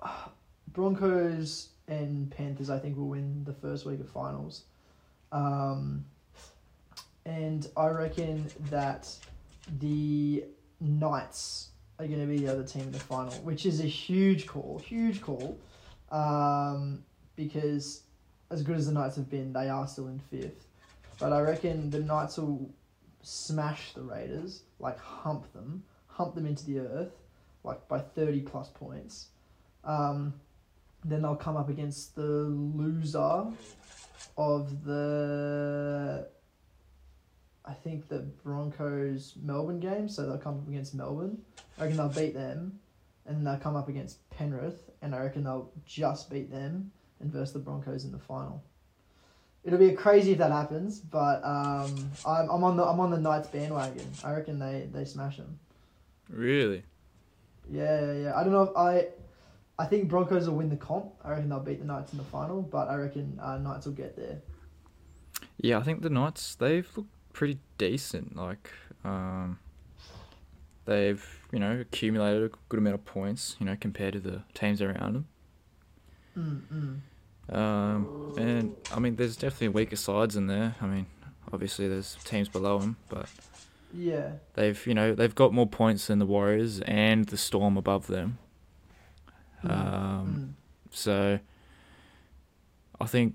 uh, 0.00 0.28
Broncos 0.68 1.68
and 1.88 2.30
Panthers, 2.30 2.70
I 2.70 2.78
think, 2.78 2.96
will 2.96 3.08
win 3.08 3.44
the 3.44 3.52
first 3.52 3.84
week 3.84 4.00
of 4.00 4.08
finals. 4.08 4.62
Um, 5.30 6.06
and 7.24 7.68
I 7.76 7.88
reckon 7.88 8.46
that 8.70 9.14
the 9.78 10.44
Knights 10.80 11.70
are 11.98 12.06
going 12.06 12.20
to 12.20 12.26
be 12.26 12.38
the 12.38 12.50
other 12.50 12.64
team 12.64 12.82
in 12.82 12.92
the 12.92 12.98
final, 12.98 13.32
which 13.44 13.66
is 13.66 13.80
a 13.80 13.86
huge 13.86 14.46
call, 14.46 14.80
huge 14.84 15.20
call, 15.20 15.58
um, 16.12 17.02
because 17.34 18.02
as 18.50 18.62
good 18.62 18.76
as 18.76 18.86
the 18.86 18.92
Knights 18.92 19.16
have 19.16 19.30
been, 19.30 19.52
they 19.52 19.68
are 19.68 19.88
still 19.88 20.08
in 20.08 20.20
fifth. 20.30 20.66
But 21.18 21.32
I 21.32 21.40
reckon 21.40 21.90
the 21.90 22.00
Knights 22.00 22.36
will 22.36 22.70
smash 23.22 23.92
the 23.94 24.02
Raiders, 24.02 24.62
like 24.78 24.98
hump 24.98 25.52
them, 25.52 25.82
hump 26.06 26.34
them 26.34 26.46
into 26.46 26.66
the 26.66 26.80
earth, 26.80 27.12
like 27.64 27.88
by 27.88 27.98
30 27.98 28.40
plus 28.40 28.68
points. 28.68 29.28
Um, 29.84 30.34
then 31.04 31.22
they'll 31.22 31.34
come 31.34 31.56
up 31.56 31.68
against 31.68 32.14
the 32.14 32.22
loser 32.22 33.46
of 34.36 34.84
the 34.84 36.28
I 37.64 37.74
think 37.74 38.08
the 38.08 38.18
Broncos 38.18 39.34
Melbourne 39.40 39.78
game, 39.78 40.08
so 40.08 40.26
they'll 40.26 40.38
come 40.38 40.58
up 40.58 40.68
against 40.68 40.94
Melbourne. 40.94 41.38
I 41.78 41.82
reckon 41.82 41.96
they'll 41.96 42.08
beat 42.08 42.34
them, 42.34 42.80
and 43.26 43.36
then 43.36 43.44
they'll 43.44 43.60
come 43.60 43.76
up 43.76 43.88
against 43.88 44.28
Penrith, 44.30 44.90
and 45.00 45.14
I 45.14 45.20
reckon 45.20 45.44
they'll 45.44 45.70
just 45.86 46.30
beat 46.30 46.50
them 46.50 46.90
and 47.20 47.32
verse 47.32 47.52
the 47.52 47.58
Broncos 47.58 48.04
in 48.04 48.12
the 48.12 48.18
final. 48.18 48.62
It'll 49.64 49.78
be 49.78 49.92
crazy 49.92 50.32
if 50.32 50.38
that 50.38 50.50
happens, 50.50 50.98
but 50.98 51.42
um, 51.44 52.10
I'm, 52.26 52.50
I'm 52.50 52.64
on 52.64 52.76
the 52.76 52.84
I'm 52.84 52.98
on 52.98 53.10
the 53.12 53.18
Knights 53.18 53.48
bandwagon. 53.48 54.10
I 54.24 54.32
reckon 54.32 54.58
they, 54.58 54.88
they 54.92 55.04
smash 55.04 55.36
them. 55.36 55.58
really. 56.28 56.82
Yeah, 57.70 58.04
yeah, 58.06 58.12
yeah. 58.14 58.32
I 58.36 58.42
don't 58.42 58.52
know 58.52 58.64
if 58.64 58.76
I, 58.76 59.06
I 59.78 59.86
think 59.86 60.08
Broncos 60.08 60.48
will 60.48 60.56
win 60.56 60.68
the 60.68 60.76
comp. 60.76 61.12
I 61.24 61.30
reckon 61.30 61.48
they'll 61.48 61.60
beat 61.60 61.78
the 61.78 61.86
Knights 61.86 62.10
in 62.12 62.18
the 62.18 62.24
final, 62.24 62.60
but 62.60 62.88
I 62.88 62.96
reckon 62.96 63.38
uh, 63.40 63.56
Knights 63.58 63.86
will 63.86 63.92
get 63.92 64.16
there. 64.16 64.40
Yeah, 65.58 65.78
I 65.78 65.82
think 65.82 66.02
the 66.02 66.10
Knights 66.10 66.56
they've 66.56 66.88
looked 66.96 67.12
pretty 67.32 67.58
decent. 67.78 68.34
Like, 68.36 68.70
um, 69.04 69.60
they've 70.86 71.24
you 71.52 71.58
know 71.58 71.80
accumulated 71.80 72.42
a 72.52 72.56
good 72.68 72.78
amount 72.78 72.94
of 72.94 73.04
points. 73.04 73.56
You 73.60 73.66
know, 73.66 73.76
compared 73.80 74.14
to 74.14 74.20
the 74.20 74.42
teams 74.54 74.80
around 74.82 75.12
them. 75.14 75.26
Mm, 76.36 77.00
mm. 77.50 77.54
Um, 77.54 78.34
and 78.38 78.74
I 78.94 78.98
mean, 78.98 79.16
there's 79.16 79.36
definitely 79.36 79.68
weaker 79.68 79.96
sides 79.96 80.36
in 80.36 80.46
there. 80.46 80.74
I 80.80 80.86
mean, 80.86 81.06
obviously 81.52 81.88
there's 81.88 82.16
teams 82.24 82.48
below 82.48 82.78
them, 82.78 82.96
but 83.08 83.28
Yeah. 83.94 84.32
they've 84.54 84.84
you 84.86 84.94
know 84.94 85.14
they've 85.14 85.34
got 85.34 85.52
more 85.52 85.66
points 85.66 86.06
than 86.06 86.18
the 86.18 86.26
Warriors 86.26 86.80
and 86.80 87.26
the 87.26 87.36
Storm 87.36 87.76
above 87.76 88.06
them. 88.06 88.38
Mm, 89.64 89.70
Um, 89.70 90.56
So 90.90 91.38
I 93.00 93.06
think 93.06 93.34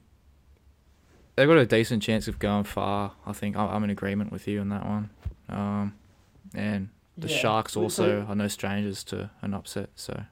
they've 1.35 1.47
got 1.47 1.57
a 1.57 1.65
decent 1.65 2.01
chance 2.03 2.27
of 2.27 2.39
going 2.39 2.63
far. 2.63 3.13
I 3.25 3.33
think 3.33 3.55
I- 3.55 3.65
I'm 3.75 3.83
in 3.83 3.89
agreement 3.89 4.31
with 4.31 4.47
you 4.47 4.59
on 4.61 4.69
that 4.69 4.85
one. 4.85 5.09
Um, 5.49 5.95
and 6.53 6.87
mm. 6.87 6.89
The 7.17 7.27
Yeah. 7.27 7.37
Sharks 7.37 7.75
also 7.75 8.21
so- 8.23 8.25
are 8.29 8.35
no 8.35 8.47
strangers 8.47 9.03
to 9.05 9.31
an 9.41 9.53
upset. 9.53 9.89
So 9.95 10.23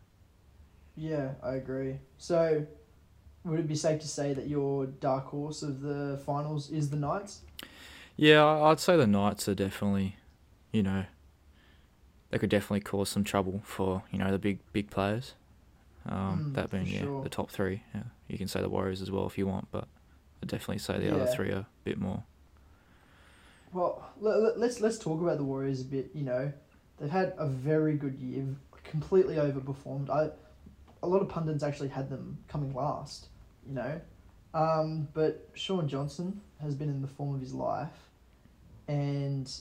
Yeah, 0.96 1.34
I 1.44 1.56
agree. 1.56 2.00
So, 2.18 2.66
would 3.44 3.60
it 3.60 3.68
be 3.68 3.76
safe 3.76 4.00
to 4.02 4.08
say 4.08 4.34
that 4.34 4.48
your 4.48 4.86
dark 4.86 5.26
horse 5.26 5.62
of 5.64 5.82
the 5.82 6.22
finals 6.26 6.70
is 6.72 6.90
the 6.90 6.98
Knights? 6.98 7.42
yeah, 8.16 8.46
I'd 8.46 8.80
say 8.80 8.96
the 8.98 9.08
Knights 9.08 9.48
are 9.50 9.56
definitely, 9.56 10.16
you 10.72 10.84
know, 10.84 11.06
they 12.30 12.38
could 12.40 12.50
definitely 12.50 12.80
cause 12.82 13.10
some 13.10 13.24
trouble 13.24 13.62
for 13.64 14.04
you 14.12 14.18
know 14.20 14.32
the 14.32 14.40
big 14.40 14.60
big 14.74 14.90
players. 14.90 15.34
Um, 16.08 16.52
Mm, 16.52 16.54
that 16.56 16.70
being 16.70 16.86
yeah 16.88 17.02
sure. 17.02 17.24
the 17.24 17.30
top 17.30 17.50
three. 17.50 17.84
Yeah, 17.94 18.04
you 18.28 18.38
can 18.38 18.48
say 18.48 18.62
the 18.62 18.70
Warriors 18.70 19.02
as 19.02 19.10
well 19.12 19.26
if 19.26 19.38
you 19.38 19.48
want, 19.48 19.68
but 19.72 19.88
I'd 20.42 20.50
definitely 20.50 20.78
say 20.80 21.00
the 21.00 21.14
other 21.14 21.26
three 21.26 21.50
are 21.52 21.60
a 21.60 21.68
bit 21.84 21.98
more. 21.98 22.24
Well, 23.74 24.06
let, 24.20 24.38
let, 24.40 24.60
let's 24.60 24.80
let's 24.82 24.98
talk 24.98 25.22
about 25.22 25.38
the 25.38 25.44
Warriors 25.44 25.82
a 25.82 25.86
bit. 25.86 26.12
You 26.14 26.24
know, 26.24 26.54
they've 27.00 27.10
had 27.10 27.34
a 27.38 27.48
very 27.48 27.96
good 27.96 28.16
year, 28.20 28.46
completely 28.84 29.36
overperformed. 29.36 30.10
I, 30.10 30.30
a 31.04 31.08
lot 31.08 31.22
of 31.22 31.30
pundits 31.30 31.64
actually 31.64 31.90
had 31.90 32.10
them 32.10 32.38
coming 32.48 32.74
last. 32.74 33.28
You 33.68 33.74
know, 33.74 34.02
um, 34.54 35.08
but 35.14 35.50
Shaun 35.54 35.88
Johnson 35.88 36.40
has 36.62 36.76
been 36.76 36.90
in 36.90 37.02
the 37.02 37.08
form 37.08 37.36
of 37.36 37.42
his 37.42 37.54
life, 37.54 38.10
and 38.88 39.52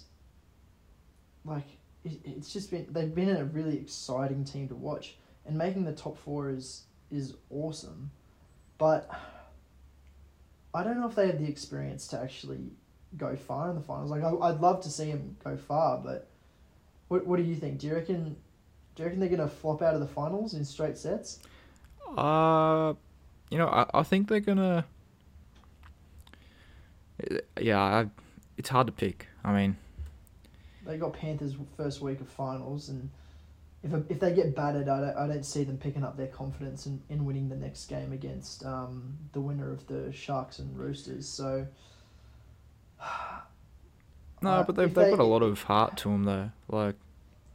like 1.45 1.67
it, 2.05 2.21
it's 2.25 2.53
just 2.53 2.71
been 2.71 2.87
they've 2.91 3.15
been 3.15 3.31
a 3.31 3.45
really 3.45 3.77
exciting 3.77 4.45
team 4.45 4.69
to 4.69 4.75
watch, 4.75 5.17
and 5.47 5.57
making 5.57 5.85
the 5.85 5.93
top 5.93 6.19
four 6.19 6.51
is 6.51 6.85
is 7.11 7.35
awesome, 7.51 8.11
but 8.79 9.11
I 10.75 10.83
don't 10.85 11.01
know 11.01 11.09
if 11.09 11.15
they 11.15 11.29
have 11.29 11.39
the 11.39 11.49
experience 11.49 12.07
to 12.09 12.21
actually 12.21 12.73
go 13.17 13.37
far 13.37 13.71
in 13.71 13.77
the 13.77 13.83
finals. 13.83 14.11
Like 14.11 14.23
I, 14.23 14.31
I'd 14.49 14.61
love 14.61 14.83
to 14.83 14.91
see 14.91 15.11
them 15.11 15.37
go 15.43 15.57
far, 15.57 15.99
but 15.99 16.29
what 17.15 17.27
what 17.27 17.37
do 17.37 17.45
you 17.45 17.55
think? 17.55 17.79
Do 17.79 17.87
you 17.87 17.95
reckon? 17.95 18.37
Do 18.95 19.03
you 19.03 19.05
reckon 19.05 19.21
they're 19.21 19.29
gonna 19.29 19.49
flop 19.49 19.83
out 19.83 19.95
of 19.95 20.01
the 20.01 20.07
finals 20.07 20.55
in 20.55 20.65
straight 20.65 20.99
sets? 20.99 21.39
Uh, 22.17 22.95
you 23.51 23.59
know, 23.59 23.69
I, 23.69 23.87
I 23.95 24.03
think 24.03 24.29
they're 24.29 24.41
gonna. 24.41 24.85
Yeah, 27.61 27.81
I, 27.81 28.07
it's 28.57 28.69
hard 28.69 28.89
to 28.89 28.93
pick. 28.93 29.29
I 29.45 29.53
mean, 29.53 29.77
They 30.85 30.97
got 30.97 31.13
Panthers 31.13 31.55
first 31.77 32.01
week 32.01 32.21
of 32.21 32.29
finals, 32.29 32.89
and 32.89 33.09
if 33.85 33.93
if 34.11 34.19
they 34.19 34.35
get 34.35 34.57
battered, 34.57 34.89
I 34.89 35.01
don't, 35.01 35.17
I 35.17 35.27
don't 35.29 35.47
see 35.47 35.63
them 35.63 35.79
picking 35.79 36.03
up 36.03 36.17
their 36.17 36.27
confidence 36.27 36.87
in, 36.87 37.01
in 37.09 37.25
winning 37.25 37.49
the 37.49 37.57
next 37.57 37.87
game 37.87 38.13
against 38.13 38.67
um, 38.67 39.17
the 39.33 39.41
winner 39.41 39.71
of 39.71 39.87
the 39.87 40.13
Sharks 40.13 40.59
and 40.59 40.77
Roosters. 40.77 41.29
So. 41.29 41.69
no, 44.43 44.51
uh, 44.51 44.63
but 44.65 44.75
they've, 44.75 44.93
they've 44.93 45.05
they- 45.05 45.11
got 45.11 45.21
a 45.21 45.25
lot 45.25 45.43
of 45.45 45.63
heart 45.63 45.97
to 45.99 46.09
them 46.09 46.25
though. 46.25 46.51
Like 46.69 46.97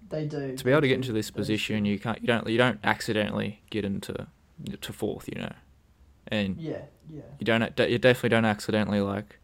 They 0.10 0.26
do 0.26 0.56
to 0.56 0.64
be 0.64 0.72
able 0.72 0.82
to 0.82 0.88
get 0.88 0.96
into 0.96 1.14
this 1.14 1.32
position, 1.32 1.86
you 1.86 2.00
can't, 2.00 2.20
you 2.22 2.28
don't, 2.28 2.48
you 2.48 2.58
don't 2.58 2.80
accidentally 2.84 3.62
get 3.70 3.86
into 3.86 4.28
to 4.82 4.94
fourth, 4.94 5.30
you 5.34 5.42
know, 5.42 5.54
and 6.28 6.58
Yeah, 6.60 6.82
yeah, 7.10 7.22
you 7.40 7.46
don't, 7.46 7.80
you 7.80 7.98
definitely 7.98 8.30
don't 8.30 8.46
accidentally 8.46 9.02
like 9.02 9.38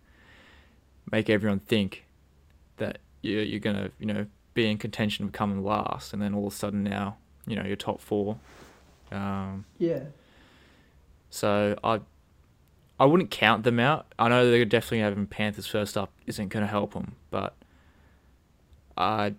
make 1.11 1.29
everyone 1.29 1.59
think 1.59 2.05
that 2.77 2.97
you're 3.21 3.43
you're 3.43 3.59
gonna, 3.59 3.91
you 3.99 4.07
know, 4.07 4.25
be 4.53 4.69
in 4.69 4.77
contention 4.77 5.25
of 5.25 5.31
coming 5.31 5.63
last, 5.63 6.13
and 6.13 6.21
then 6.21 6.33
all 6.33 6.47
of 6.47 6.53
a 6.53 6.55
sudden 6.55 6.83
now, 6.83 7.17
you 7.45 7.55
know, 7.55 7.63
you're 7.63 7.75
top 7.75 8.01
four. 8.01 8.37
Um, 9.11 9.65
yeah. 9.77 9.99
So 11.29 11.77
I, 11.83 11.99
I 12.99 13.05
wouldn't 13.05 13.29
count 13.29 13.63
them 13.63 13.79
out. 13.79 14.05
I 14.17 14.29
know 14.29 14.49
they're 14.49 14.63
definitely 14.65 14.99
having 14.99 15.27
Panthers 15.27 15.67
first 15.67 15.97
up 15.97 16.11
isn't 16.25 16.47
going 16.47 16.63
to 16.63 16.71
help 16.71 16.93
them, 16.93 17.15
but, 17.29 17.55
uh, 18.95 19.31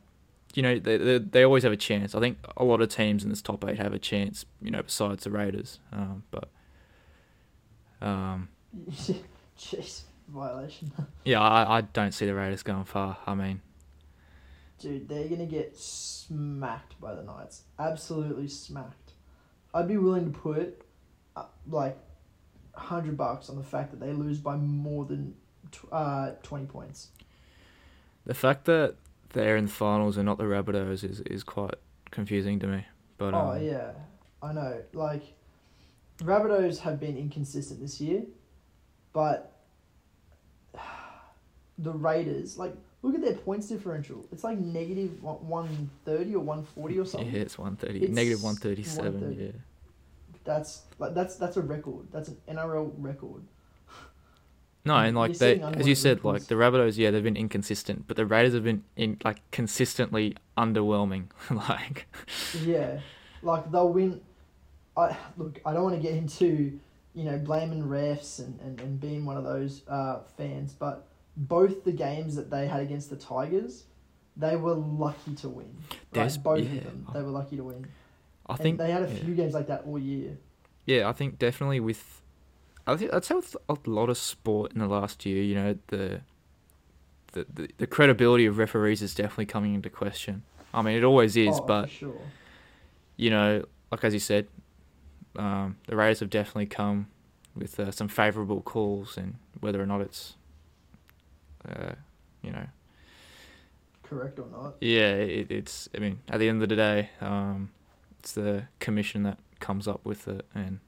you 0.56 0.62
know 0.62 0.78
they, 0.78 0.96
they 0.96 1.18
they 1.18 1.42
always 1.44 1.62
have 1.64 1.72
a 1.72 1.76
chance. 1.76 2.14
I 2.14 2.20
think 2.20 2.38
a 2.56 2.64
lot 2.64 2.80
of 2.80 2.88
teams 2.88 3.22
in 3.24 3.30
this 3.30 3.42
top 3.42 3.64
eight 3.68 3.78
have 3.78 3.92
a 3.92 3.98
chance. 3.98 4.44
You 4.60 4.70
know, 4.70 4.82
besides 4.82 5.24
the 5.24 5.30
Raiders, 5.30 5.78
um, 5.92 6.22
but, 6.30 6.48
um, 8.00 8.48
Jeez, 9.58 10.02
violation. 10.28 10.92
yeah, 11.24 11.40
I, 11.40 11.78
I 11.78 11.80
don't 11.82 12.12
see 12.12 12.26
the 12.26 12.34
Raiders 12.34 12.62
going 12.62 12.84
far. 12.84 13.18
I 13.26 13.34
mean, 13.34 13.60
Dude, 14.78 15.08
they're 15.08 15.28
gonna 15.28 15.46
get 15.46 15.76
smacked 15.76 17.00
by 17.00 17.14
the 17.14 17.22
Knights. 17.22 17.62
Absolutely 17.78 18.48
smacked. 18.48 19.12
I'd 19.74 19.88
be 19.88 19.96
willing 19.96 20.32
to 20.32 20.38
put 20.38 20.82
uh, 21.36 21.44
like 21.68 21.98
hundred 22.74 23.16
bucks 23.16 23.48
on 23.48 23.56
the 23.56 23.62
fact 23.62 23.90
that 23.90 24.00
they 24.00 24.12
lose 24.12 24.38
by 24.38 24.56
more 24.56 25.04
than 25.06 25.34
tw- 25.70 25.92
uh, 25.92 26.30
twenty 26.42 26.66
points. 26.66 27.08
the 28.26 28.34
fact 28.34 28.66
that 28.66 28.96
they're 29.36 29.56
in 29.56 29.66
the 29.66 29.70
finals 29.70 30.16
and 30.16 30.26
not 30.26 30.38
the 30.38 30.44
Rabbitohs 30.44 31.04
is 31.04 31.20
is 31.20 31.44
quite 31.44 31.74
confusing 32.10 32.58
to 32.60 32.66
me. 32.66 32.86
But 33.18 33.34
oh 33.34 33.52
um, 33.52 33.62
yeah, 33.62 33.90
I 34.42 34.52
know. 34.52 34.82
Like, 34.92 35.22
Rabbitohs 36.20 36.78
have 36.80 36.98
been 36.98 37.16
inconsistent 37.16 37.80
this 37.80 38.00
year, 38.00 38.22
but 39.12 39.52
the 41.78 41.92
Raiders, 41.92 42.58
like, 42.58 42.74
look 43.02 43.14
at 43.14 43.20
their 43.20 43.34
points 43.34 43.68
differential. 43.68 44.26
It's 44.32 44.42
like 44.42 44.58
negative 44.58 45.22
one 45.22 45.90
thirty 46.04 46.34
or 46.34 46.40
one 46.40 46.64
forty 46.64 46.98
or 46.98 47.04
something. 47.04 47.30
yeah, 47.30 47.40
it's 47.40 47.58
one 47.58 47.76
thirty. 47.76 48.08
Negative 48.08 48.42
one 48.42 48.56
thirty 48.56 48.82
seven. 48.82 49.36
Yeah. 49.38 49.60
That's 50.44 50.82
like 50.98 51.14
that's 51.14 51.36
that's 51.36 51.56
a 51.56 51.62
record. 51.62 52.06
That's 52.10 52.28
an 52.28 52.38
NRL 52.48 52.92
record. 52.96 53.42
No, 54.86 54.96
and 54.96 55.16
like 55.16 55.36
they, 55.38 55.60
as 55.60 55.86
you 55.86 55.94
said, 55.94 56.24
like 56.24 56.44
the 56.46 56.54
Rabbitohs, 56.54 56.96
yeah, 56.96 57.10
they've 57.10 57.22
been 57.22 57.36
inconsistent, 57.36 58.06
but 58.06 58.16
the 58.16 58.24
Raiders 58.26 58.54
have 58.54 58.64
been 58.64 58.84
in 58.96 59.18
like 59.24 59.42
consistently 59.50 60.36
underwhelming. 60.56 61.24
like, 61.50 62.06
Yeah, 62.62 63.00
like 63.42 63.70
they'll 63.70 63.92
win. 63.92 64.20
I 64.96 65.16
look. 65.36 65.60
I 65.66 65.72
don't 65.74 65.82
want 65.82 65.96
to 65.96 66.00
get 66.02 66.14
into 66.14 66.78
you 67.14 67.24
know 67.24 67.38
blaming 67.38 67.82
refs 67.82 68.38
and, 68.38 68.58
and, 68.60 68.80
and 68.80 69.00
being 69.00 69.24
one 69.26 69.36
of 69.36 69.44
those 69.44 69.82
uh, 69.88 70.20
fans, 70.36 70.72
but 70.72 71.06
both 71.36 71.84
the 71.84 71.92
games 71.92 72.34
that 72.36 72.50
they 72.50 72.66
had 72.66 72.80
against 72.80 73.10
the 73.10 73.16
Tigers, 73.16 73.84
they 74.36 74.56
were 74.56 74.74
lucky 74.74 75.34
to 75.36 75.48
win. 75.48 75.76
There's- 76.12 76.36
Like, 76.36 76.44
both 76.44 76.58
yeah, 76.60 76.78
of 76.78 76.84
them, 76.84 77.06
they 77.12 77.20
were 77.22 77.30
lucky 77.30 77.56
to 77.56 77.64
win. 77.64 77.86
I 78.46 78.54
And 78.54 78.62
think 78.62 78.78
they 78.78 78.90
had 78.90 79.02
a 79.02 79.12
yeah. 79.12 79.18
few 79.24 79.34
games 79.34 79.52
like 79.52 79.66
that 79.66 79.82
all 79.86 79.98
year. 79.98 80.38
Yeah, 80.86 81.08
I 81.08 81.12
think 81.12 81.38
definitely 81.38 81.80
with, 81.80 82.22
I 82.86 82.96
think 82.96 83.12
I'd 83.12 83.24
say 83.24 83.34
with 83.34 83.56
a 83.68 83.76
lot 83.86 84.08
of 84.08 84.16
sport 84.16 84.72
in 84.72 84.78
the 84.78 84.86
last 84.86 85.26
year, 85.26 85.42
you 85.42 85.54
know, 85.54 85.78
the, 85.88 86.20
the 87.32 87.46
the, 87.52 87.68
the 87.78 87.86
credibility 87.86 88.46
of 88.46 88.58
referees 88.58 89.02
is 89.02 89.14
definitely 89.14 89.46
coming 89.46 89.74
into 89.74 89.90
question. 89.90 90.42
I 90.72 90.82
mean, 90.82 90.96
it 90.96 91.04
always 91.04 91.36
is, 91.36 91.58
oh, 91.58 91.64
but 91.64 91.90
sure. 91.90 92.20
you 93.16 93.30
know, 93.30 93.64
like 93.90 94.04
as 94.04 94.14
you 94.14 94.20
said, 94.20 94.46
um, 95.36 95.76
the 95.86 95.96
Raiders 95.96 96.20
have 96.20 96.30
definitely 96.30 96.66
come 96.66 97.08
with 97.56 97.80
uh, 97.80 97.90
some 97.90 98.08
favourable 98.08 98.60
calls, 98.60 99.16
and 99.16 99.36
whether 99.60 99.82
or 99.82 99.86
not 99.86 100.00
it's, 100.02 100.34
uh, 101.68 101.92
you 102.42 102.52
know, 102.52 102.66
Correct 104.02 104.38
or 104.38 104.46
not? 104.52 104.76
yeah, 104.80 105.14
it, 105.14 105.50
it's. 105.50 105.88
I 105.94 105.98
mean, 105.98 106.20
at 106.28 106.38
the 106.38 106.48
end 106.48 106.62
of 106.62 106.68
the 106.68 106.76
day, 106.76 107.10
um, 107.20 107.70
it's 108.20 108.32
the 108.32 108.64
commission 108.78 109.22
that 109.24 109.38
comes 109.58 109.88
up 109.88 110.04
with 110.04 110.28
it, 110.28 110.46
and 110.54 110.80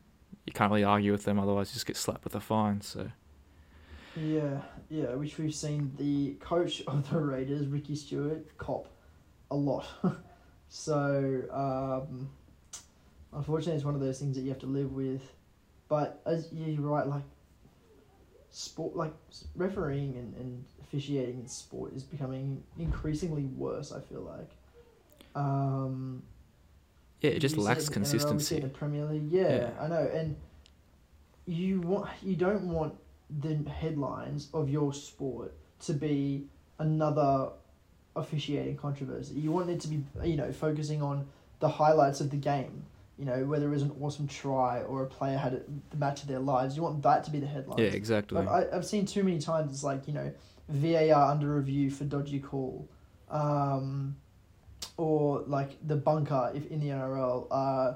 you 0.48 0.52
can't 0.52 0.70
really 0.70 0.84
argue 0.84 1.12
with 1.12 1.24
them. 1.24 1.38
Otherwise, 1.38 1.70
you 1.70 1.74
just 1.74 1.86
get 1.86 1.96
slapped 1.96 2.24
with 2.24 2.34
a 2.34 2.40
fine. 2.40 2.80
So 2.80 3.10
Yeah, 4.16 4.62
yeah, 4.88 5.14
which 5.14 5.38
we've 5.38 5.54
seen 5.54 5.92
the 5.98 6.34
coach 6.40 6.82
of 6.86 7.08
the 7.10 7.20
Raiders, 7.20 7.66
Ricky 7.66 7.94
Stuart, 7.94 8.56
cop 8.56 8.88
a 9.50 9.56
lot. 9.56 9.86
so, 10.68 11.42
um, 11.52 12.30
unfortunately, 13.32 13.76
it's 13.76 13.84
one 13.84 13.94
of 13.94 14.00
those 14.00 14.18
things 14.18 14.36
that 14.36 14.42
you 14.42 14.48
have 14.48 14.60
to 14.60 14.66
live 14.66 14.92
with. 14.92 15.22
But 15.88 16.20
as 16.26 16.48
you're 16.52 16.80
right, 16.80 17.06
like 17.06 17.22
sport, 18.50 18.96
like 18.96 19.12
refereeing 19.54 20.16
and, 20.16 20.34
and 20.36 20.64
officiating 20.82 21.40
in 21.40 21.48
sport 21.48 21.94
is 21.94 22.02
becoming 22.02 22.62
increasingly 22.78 23.44
worse. 23.44 23.92
I 23.92 24.00
feel 24.00 24.22
like. 24.22 24.50
Um, 25.34 26.22
Yeah, 27.20 27.30
it 27.32 27.40
just 27.40 27.56
You 27.56 27.62
lacks 27.62 27.88
in 27.88 27.92
the 27.94 28.00
NRL, 28.00 28.02
we 28.02 28.04
see 28.04 28.16
in 28.16 28.20
consistency. 28.28 28.60
the 28.60 28.68
Premier 28.68 29.04
League, 29.06 29.30
yeah, 29.30 29.56
Yeah. 29.56 29.70
I 29.80 29.88
know, 29.88 30.10
and 30.14 30.36
you 31.46 31.80
want 31.80 32.08
you 32.22 32.36
don't 32.36 32.68
want 32.68 32.94
the 33.40 33.56
headlines 33.68 34.48
of 34.54 34.68
your 34.68 34.92
sport 34.92 35.52
to 35.80 35.92
be 35.92 36.46
another 36.78 37.50
officiating 38.16 38.76
controversy. 38.76 39.34
You 39.34 39.52
want 39.52 39.70
it 39.70 39.80
to 39.80 39.88
be 39.88 40.02
you 40.24 40.36
know 40.36 40.52
focusing 40.52 41.02
on 41.02 41.26
the 41.60 41.68
highlights 41.68 42.20
of 42.20 42.30
the 42.30 42.36
game. 42.36 42.84
You 43.18 43.24
know 43.24 43.44
whether 43.44 43.66
it 43.66 43.70
was 43.70 43.82
an 43.82 43.92
awesome 44.00 44.28
try 44.28 44.82
or 44.82 45.02
a 45.02 45.06
player 45.06 45.36
had 45.36 45.62
the 45.90 45.96
match 45.96 46.22
of 46.22 46.28
their 46.28 46.38
lives. 46.38 46.76
You 46.76 46.82
want 46.82 47.02
that 47.02 47.24
to 47.24 47.30
be 47.32 47.40
the 47.40 47.48
headlines. 47.48 47.80
Yeah, 47.80 47.88
exactly. 47.88 48.40
But 48.40 48.48
I, 48.48 48.76
I've 48.76 48.86
seen 48.86 49.06
too 49.06 49.24
many 49.24 49.40
times 49.40 49.72
it's 49.72 49.82
like, 49.82 50.06
you 50.06 50.14
know, 50.14 50.32
VAR 50.68 51.30
under 51.32 51.52
review 51.56 51.90
for 51.90 52.04
dodgy 52.04 52.38
call. 52.38 52.88
Um, 53.28 54.16
or 54.98 55.44
like 55.46 55.70
the 55.86 55.96
bunker 55.96 56.52
if 56.54 56.66
in 56.70 56.80
the 56.80 56.88
NRL, 56.88 57.46
uh, 57.50 57.94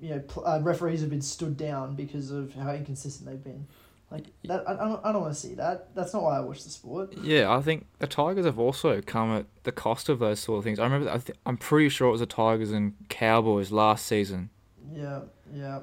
you 0.00 0.10
know, 0.10 0.20
pl- 0.20 0.46
uh, 0.46 0.60
referees 0.60 1.00
have 1.02 1.10
been 1.10 1.20
stood 1.20 1.56
down 1.58 1.94
because 1.94 2.30
of 2.30 2.54
how 2.54 2.70
inconsistent 2.72 3.28
they've 3.28 3.42
been. 3.44 3.66
Like 4.10 4.26
that, 4.44 4.62
I, 4.68 4.74
I 4.74 4.76
don't, 4.88 5.04
I 5.04 5.12
don't 5.12 5.22
want 5.22 5.34
to 5.34 5.40
see 5.40 5.54
that. 5.54 5.88
That's 5.96 6.14
not 6.14 6.22
why 6.22 6.36
I 6.36 6.40
watch 6.40 6.62
the 6.62 6.70
sport. 6.70 7.12
Yeah, 7.22 7.50
I 7.50 7.60
think 7.60 7.86
the 7.98 8.06
Tigers 8.06 8.44
have 8.46 8.58
also 8.58 9.00
come 9.02 9.32
at 9.36 9.46
the 9.64 9.72
cost 9.72 10.08
of 10.08 10.20
those 10.20 10.38
sort 10.38 10.58
of 10.58 10.64
things. 10.64 10.78
I 10.78 10.84
remember, 10.84 11.10
I 11.10 11.18
th- 11.18 11.36
I'm 11.44 11.56
pretty 11.56 11.88
sure 11.88 12.08
it 12.08 12.12
was 12.12 12.20
the 12.20 12.26
Tigers 12.26 12.70
and 12.70 12.94
Cowboys 13.08 13.72
last 13.72 14.06
season 14.06 14.50
Yeah, 14.94 15.22
yeah, 15.52 15.80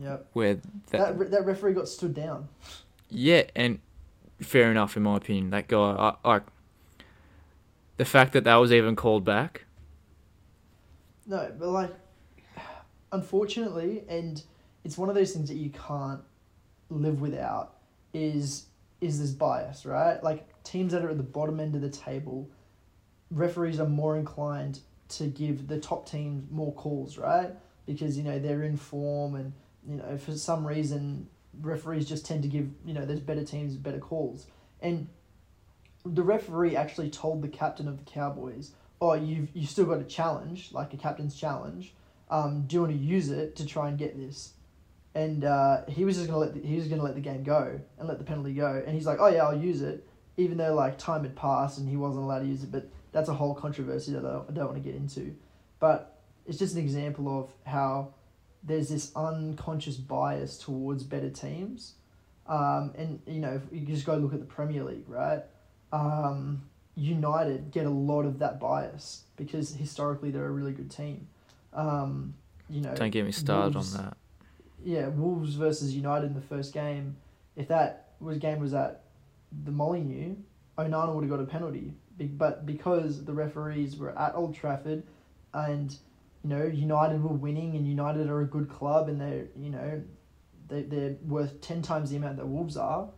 yeah. 0.00 0.18
where 0.34 0.54
that, 0.54 0.62
That 0.92 1.18
re- 1.18 1.26
that 1.28 1.44
referee 1.44 1.72
got 1.74 1.88
stood 1.88 2.14
down. 2.14 2.46
yeah, 3.10 3.42
and 3.56 3.80
fair 4.40 4.70
enough 4.70 4.96
in 4.96 5.02
my 5.02 5.16
opinion. 5.16 5.50
That 5.50 5.66
guy, 5.66 5.76
I, 6.24 6.28
like 6.28 6.42
the 7.96 8.04
fact 8.04 8.32
that 8.34 8.44
that 8.44 8.54
was 8.56 8.72
even 8.72 8.94
called 8.94 9.24
back. 9.24 9.63
No, 11.26 11.50
but 11.58 11.68
like, 11.68 11.90
unfortunately, 13.12 14.04
and 14.08 14.42
it's 14.84 14.98
one 14.98 15.08
of 15.08 15.14
those 15.14 15.32
things 15.32 15.48
that 15.48 15.56
you 15.56 15.70
can't 15.70 16.20
live 16.90 17.20
without. 17.20 17.76
Is 18.12 18.66
is 19.00 19.18
this 19.20 19.30
bias, 19.30 19.84
right? 19.84 20.22
Like 20.22 20.62
teams 20.62 20.92
that 20.92 21.04
are 21.04 21.10
at 21.10 21.16
the 21.16 21.22
bottom 21.22 21.58
end 21.60 21.74
of 21.74 21.80
the 21.80 21.90
table, 21.90 22.48
referees 23.30 23.80
are 23.80 23.88
more 23.88 24.16
inclined 24.16 24.80
to 25.10 25.26
give 25.26 25.66
the 25.66 25.78
top 25.78 26.08
teams 26.08 26.50
more 26.50 26.72
calls, 26.72 27.18
right? 27.18 27.50
Because 27.86 28.16
you 28.16 28.22
know 28.22 28.38
they're 28.38 28.62
in 28.62 28.76
form, 28.76 29.34
and 29.34 29.52
you 29.88 29.96
know 29.96 30.16
for 30.16 30.32
some 30.32 30.66
reason 30.66 31.28
referees 31.60 32.08
just 32.08 32.26
tend 32.26 32.42
to 32.42 32.48
give 32.48 32.68
you 32.84 32.94
know 32.94 33.04
there's 33.04 33.20
better 33.20 33.44
teams 33.44 33.76
better 33.76 33.98
calls, 33.98 34.46
and 34.80 35.08
the 36.04 36.22
referee 36.22 36.76
actually 36.76 37.10
told 37.10 37.42
the 37.42 37.48
captain 37.48 37.88
of 37.88 37.98
the 37.98 38.04
Cowboys 38.04 38.72
oh, 39.04 39.14
you've 39.14 39.48
you 39.54 39.66
still 39.66 39.84
got 39.84 40.00
a 40.00 40.04
challenge, 40.04 40.70
like 40.72 40.94
a 40.94 40.96
captain's 40.96 41.34
challenge. 41.34 41.94
Um, 42.30 42.64
do 42.66 42.76
you 42.76 42.80
want 42.82 42.92
to 42.92 42.98
use 42.98 43.30
it 43.30 43.56
to 43.56 43.66
try 43.66 43.88
and 43.88 43.98
get 43.98 44.16
this? 44.16 44.54
And 45.14 45.44
uh, 45.44 45.84
he 45.86 46.04
was 46.04 46.16
just 46.16 46.26
gonna 46.26 46.38
let 46.38 46.54
the, 46.54 46.60
he 46.60 46.76
was 46.76 46.88
gonna 46.88 47.02
let 47.02 47.14
the 47.14 47.20
game 47.20 47.44
go 47.44 47.78
and 47.98 48.08
let 48.08 48.18
the 48.18 48.24
penalty 48.24 48.54
go. 48.54 48.82
And 48.84 48.94
he's 48.94 49.06
like, 49.06 49.18
oh 49.20 49.28
yeah, 49.28 49.44
I'll 49.44 49.56
use 49.56 49.82
it, 49.82 50.08
even 50.36 50.56
though 50.56 50.74
like 50.74 50.98
time 50.98 51.22
had 51.22 51.36
passed 51.36 51.78
and 51.78 51.88
he 51.88 51.96
wasn't 51.96 52.24
allowed 52.24 52.40
to 52.40 52.46
use 52.46 52.62
it. 52.62 52.72
But 52.72 52.88
that's 53.12 53.28
a 53.28 53.34
whole 53.34 53.54
controversy 53.54 54.12
that 54.12 54.24
I 54.24 54.32
don't, 54.32 54.54
don't 54.54 54.66
want 54.66 54.82
to 54.82 54.90
get 54.90 54.96
into. 54.96 55.36
But 55.78 56.18
it's 56.46 56.58
just 56.58 56.74
an 56.74 56.80
example 56.80 57.40
of 57.40 57.52
how 57.64 58.14
there's 58.62 58.88
this 58.88 59.12
unconscious 59.14 59.96
bias 59.96 60.58
towards 60.58 61.04
better 61.04 61.30
teams. 61.30 61.94
Um, 62.46 62.92
and 62.96 63.20
you 63.26 63.40
know, 63.40 63.60
you 63.70 63.86
just 63.86 64.06
go 64.06 64.16
look 64.16 64.32
at 64.32 64.40
the 64.40 64.46
Premier 64.46 64.82
League, 64.82 65.08
right? 65.08 65.42
Um, 65.92 66.62
United 66.96 67.70
get 67.70 67.86
a 67.86 67.90
lot 67.90 68.24
of 68.24 68.38
that 68.38 68.60
bias 68.60 69.24
because 69.36 69.74
historically 69.74 70.30
they're 70.30 70.46
a 70.46 70.50
really 70.50 70.72
good 70.72 70.90
team. 70.90 71.26
Um, 71.72 72.34
you 72.70 72.80
know, 72.80 72.94
Don't 72.94 73.10
get 73.10 73.24
me 73.24 73.32
started 73.32 73.74
Wolves- 73.74 73.94
on 73.96 74.04
that. 74.04 74.16
yeah, 74.84 75.08
Wolves 75.08 75.54
versus 75.54 75.94
United 75.94 76.26
in 76.28 76.34
the 76.34 76.40
first 76.40 76.72
game. 76.72 77.16
If 77.56 77.68
that 77.68 78.10
was 78.20 78.38
game 78.38 78.60
was 78.60 78.74
at 78.74 79.02
the 79.64 79.70
Molyneux, 79.72 80.36
Onana 80.78 81.14
would 81.14 81.24
have 81.24 81.30
got 81.30 81.40
a 81.40 81.46
penalty. 81.46 81.94
But 82.18 82.64
because 82.64 83.24
the 83.24 83.32
referees 83.32 83.96
were 83.96 84.16
at 84.16 84.34
Old 84.36 84.54
Trafford, 84.54 85.02
and 85.52 85.96
you 86.44 86.50
know 86.50 86.64
United 86.64 87.22
were 87.22 87.34
winning, 87.34 87.74
and 87.74 87.86
United 87.86 88.28
are 88.28 88.40
a 88.40 88.46
good 88.46 88.68
club, 88.68 89.08
and 89.08 89.20
they're 89.20 89.46
you 89.56 89.70
know 89.70 90.02
they 90.68 90.82
they're 90.82 91.16
worth 91.26 91.60
ten 91.60 91.82
times 91.82 92.10
the 92.10 92.16
amount 92.16 92.36
that 92.36 92.46
Wolves 92.46 92.76
are. 92.76 93.08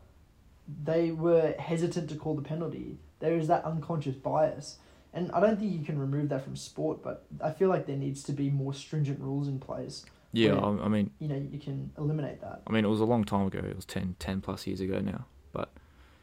They 0.82 1.10
were 1.12 1.54
hesitant 1.58 2.08
to 2.10 2.16
call 2.16 2.34
the 2.36 2.42
penalty. 2.42 2.98
There 3.20 3.36
is 3.36 3.48
that 3.48 3.64
unconscious 3.64 4.14
bias, 4.14 4.76
and 5.14 5.30
I 5.32 5.40
don't 5.40 5.58
think 5.58 5.72
you 5.72 5.84
can 5.84 5.98
remove 5.98 6.28
that 6.28 6.44
from 6.44 6.56
sport. 6.56 7.02
But 7.02 7.24
I 7.42 7.50
feel 7.50 7.68
like 7.68 7.86
there 7.86 7.96
needs 7.96 8.22
to 8.24 8.32
be 8.32 8.50
more 8.50 8.74
stringent 8.74 9.20
rules 9.20 9.48
in 9.48 9.58
place. 9.58 10.04
Yeah, 10.32 10.52
Where- 10.54 10.82
I, 10.84 10.88
mean, 10.88 11.10
You 11.18 11.28
know, 11.28 11.46
you 11.50 11.58
can 11.58 11.90
eliminate 11.96 12.40
that. 12.42 12.62
I 12.66 12.72
mean, 12.72 12.84
it 12.84 12.88
was 12.88 13.00
a 13.00 13.04
long 13.06 13.24
time 13.24 13.46
ago. 13.46 13.58
It 13.58 13.74
was 13.74 13.86
10, 13.86 14.16
10 14.18 14.40
plus 14.42 14.66
years 14.66 14.80
ago 14.80 15.00
now. 15.00 15.24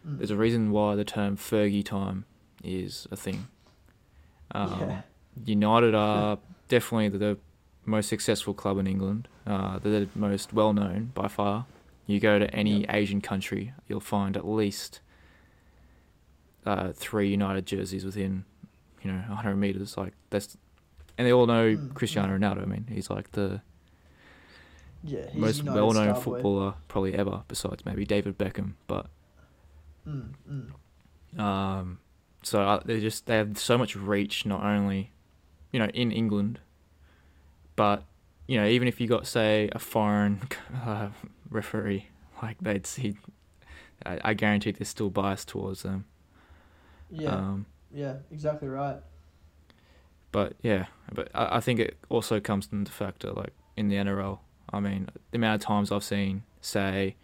Mm. 0.05 0.17
There's 0.17 0.31
a 0.31 0.35
reason 0.35 0.71
why 0.71 0.95
the 0.95 1.05
term 1.05 1.37
Fergie 1.37 1.83
time 1.83 2.25
is 2.61 3.07
a 3.09 3.15
thing. 3.15 3.47
Um, 4.51 4.77
yeah. 4.81 5.01
United 5.45 5.95
are 5.95 6.37
definitely 6.67 7.09
the, 7.09 7.17
the 7.17 7.37
most 7.85 8.09
successful 8.09 8.53
club 8.53 8.77
in 8.77 8.87
England. 8.87 9.27
Uh, 9.47 9.79
they're 9.79 10.01
the 10.01 10.09
most 10.15 10.53
well 10.53 10.73
known 10.73 11.11
by 11.13 11.27
far. 11.27 11.65
You 12.05 12.19
go 12.19 12.37
to 12.37 12.53
any 12.53 12.81
Yep. 12.81 12.89
Asian 12.93 13.21
country, 13.21 13.73
you'll 13.87 14.01
find 14.01 14.35
at 14.35 14.45
least 14.45 14.99
uh, 16.65 16.91
three 16.93 17.29
United 17.29 17.65
jerseys 17.65 18.05
within, 18.05 18.45
you 19.01 19.11
know, 19.11 19.19
100 19.27 19.55
meters. 19.55 19.97
Like 19.97 20.13
that's, 20.29 20.57
and 21.17 21.27
they 21.27 21.33
all 21.33 21.45
know 21.47 21.75
Mm, 21.75 21.93
Cristiano 21.93 22.37
Ronaldo. 22.37 22.63
I 22.63 22.65
mean, 22.65 22.85
he's 22.89 23.09
like 23.09 23.31
the 23.33 23.61
Yeah, 25.03 25.29
he's 25.31 25.39
most 25.39 25.57
United 25.59 25.75
well-known 25.75 26.03
star 26.03 26.21
boy. 26.21 26.21
footballer 26.21 26.73
probably 26.87 27.13
ever, 27.15 27.43
besides 27.47 27.85
maybe 27.85 28.05
David 28.05 28.37
Beckham. 28.37 28.73
But 28.87 29.07
Mm, 30.07 30.33
mm. 30.49 31.39
Um, 31.39 31.99
so 32.43 32.61
uh, 32.61 32.81
they 32.85 32.99
just 32.99 33.25
they 33.25 33.37
have 33.37 33.57
so 33.57 33.77
much 33.77 33.95
reach, 33.95 34.45
not 34.45 34.63
only, 34.63 35.11
you 35.71 35.79
know, 35.79 35.87
in 35.93 36.11
England, 36.11 36.59
but 37.75 38.03
you 38.47 38.59
know, 38.59 38.67
even 38.67 38.87
if 38.87 38.99
you 38.99 39.07
got 39.07 39.25
say 39.25 39.69
a 39.71 39.79
foreign 39.79 40.41
uh, 40.85 41.09
referee, 41.49 42.07
like 42.41 42.57
they'd 42.59 42.85
see, 42.85 43.15
I, 44.05 44.19
I 44.23 44.33
guarantee 44.33 44.71
there's 44.71 44.89
still 44.89 45.09
bias 45.09 45.45
towards 45.45 45.83
them. 45.83 46.05
Yeah, 47.13 47.35
Um, 47.35 47.65
yeah, 47.93 48.15
exactly 48.31 48.67
right. 48.67 48.97
but 50.31 50.53
yeah, 50.61 50.87
but 51.13 51.29
I, 51.35 51.57
I 51.57 51.59
think 51.59 51.79
it 51.79 51.97
also 52.09 52.39
comes 52.39 52.67
into 52.71 52.91
factor 52.91 53.31
like 53.31 53.53
in 53.77 53.87
the 53.89 53.95
NRL. 53.97 54.39
I 54.71 54.79
mean, 54.79 55.09
the 55.31 55.35
amount 55.37 55.61
of 55.61 55.65
times 55.67 55.91
I've 55.91 56.03
seen 56.03 56.43
say, 56.61 57.15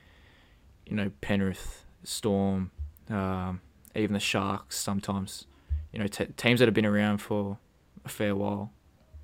you 0.86 0.96
know, 0.96 1.12
Penrith, 1.22 1.86
Storm, 2.04 2.70
um, 3.10 3.62
even 3.96 4.14
the 4.14 4.20
Sharks. 4.20 4.78
Sometimes, 4.78 5.48
you 5.92 6.00
know, 6.00 6.08
t- 6.08 6.28
teams 6.38 6.60
that 6.60 6.68
have 6.68 6.76
been 6.76 6.86
around 6.86 7.18
for 7.20 7.58
a 8.06 8.10
fair 8.10 8.36
while, 8.36 8.72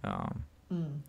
um, 0.04 0.46
Mm. 0.74 1.00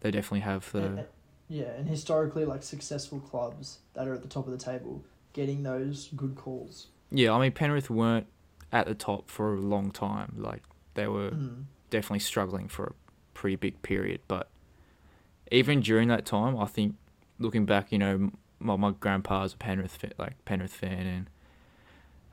they 0.00 0.10
definitely 0.10 0.40
have 0.40 0.70
the 0.72 0.78
And- 0.86 0.98
and- 1.00 1.08
yeah, 1.48 1.64
and 1.72 1.86
historically, 1.88 2.46
like 2.46 2.62
successful 2.62 3.20
clubs 3.20 3.80
that 3.92 4.08
are 4.08 4.14
at 4.14 4.22
the 4.22 4.28
top 4.28 4.46
of 4.46 4.52
the 4.52 4.58
table 4.58 5.04
getting 5.34 5.62
those 5.62 6.08
good 6.16 6.34
calls. 6.36 6.86
yeah. 7.10 7.32
I 7.32 7.38
mean, 7.40 7.52
Penrith 7.52 7.90
weren't 7.90 8.26
at 8.74 8.86
the 8.86 8.94
top 8.94 9.30
for 9.30 9.54
a 9.54 9.60
long 9.60 9.90
time. 9.90 10.34
Like 10.36 10.62
they 10.94 11.06
were 11.08 11.30
Mm. 11.30 11.64
definitely 11.90 12.18
struggling 12.18 12.68
for 12.68 12.84
a 12.86 12.92
pretty 13.32 13.56
big 13.56 13.80
period. 13.82 14.20
But 14.28 14.48
even 15.50 15.80
during 15.80 16.08
that 16.08 16.26
time, 16.26 16.58
I 16.58 16.66
think 16.66 16.96
looking 17.38 17.64
back, 17.64 17.90
you 17.92 17.98
know, 17.98 18.30
my 18.58 18.76
my 18.76 18.90
grandpa's 18.92 19.54
a 19.54 19.56
Penrith 19.56 19.96
fa- 19.96 20.12
like 20.18 20.44
Penrith 20.44 20.72
fan, 20.74 21.06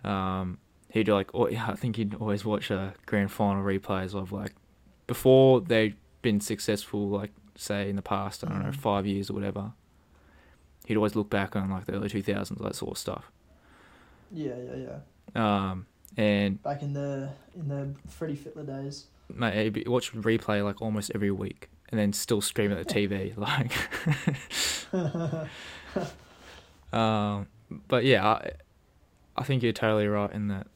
and 0.03 0.11
um, 0.11 0.57
he'd 0.89 1.07
like, 1.07 1.29
oh, 1.33 1.47
yeah, 1.47 1.67
I 1.69 1.75
think 1.75 1.95
he'd 1.97 2.15
always 2.15 2.43
watch 2.45 2.71
uh, 2.71 2.91
grand 3.05 3.31
final 3.31 3.63
replays 3.63 4.13
of 4.15 4.31
like 4.31 4.53
before 5.07 5.61
they'd 5.61 5.95
been 6.21 6.39
successful, 6.39 7.07
like 7.09 7.31
say 7.55 7.89
in 7.89 7.95
the 7.95 8.01
past, 8.01 8.43
I 8.43 8.49
don't 8.49 8.63
know, 8.63 8.69
Mhm. 8.69 8.75
five 8.75 9.05
years 9.05 9.29
or 9.29 9.33
whatever. 9.33 9.73
He'd 10.85 10.97
always 10.97 11.15
look 11.15 11.29
back 11.29 11.55
on 11.55 11.69
like 11.69 11.85
the 11.85 11.93
early 11.93 12.09
two 12.09 12.23
thousands, 12.23 12.61
that 12.61 12.75
sort 12.75 12.91
of 12.91 12.97
stuff. 12.97 13.31
Yeah, 14.31 14.55
yeah, 14.57 14.75
yeah. 15.35 15.65
Um, 15.69 15.85
and 16.17 16.61
Back 16.63 16.81
in 16.81 16.93
the 16.93 17.29
in 17.55 17.67
the 17.67 17.93
Freddie 18.07 18.35
Fittler 18.35 18.65
days. 18.65 19.05
mate, 19.33 19.69
be- 19.69 19.83
watch 19.87 20.13
replay 20.13 20.63
like 20.63 20.81
almost 20.81 21.11
every 21.15 21.31
week, 21.31 21.69
and 21.89 21.99
then 21.99 22.13
still 22.13 22.41
scream 22.41 22.71
at 22.71 22.85
the 22.85 22.93
TV 22.93 23.35
like. 23.37 23.73
um, 26.93 27.47
but 27.87 28.03
yeah, 28.03 28.25
I, 28.25 28.51
I 29.37 29.43
think 29.43 29.63
you're 29.63 29.73
totally 29.73 30.07
right 30.07 30.31
in 30.31 30.47
that 30.49 30.67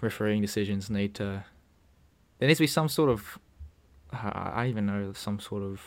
refereeing 0.00 0.40
decisions 0.42 0.90
need 0.90 1.14
to. 1.14 1.44
There 2.38 2.48
needs 2.48 2.58
to 2.58 2.64
be 2.64 2.68
some 2.68 2.88
sort 2.88 3.10
of. 3.10 3.38
I 4.12 4.52
I 4.54 4.66
even 4.68 4.86
know 4.86 5.12
some 5.14 5.40
sort 5.40 5.62
of 5.62 5.80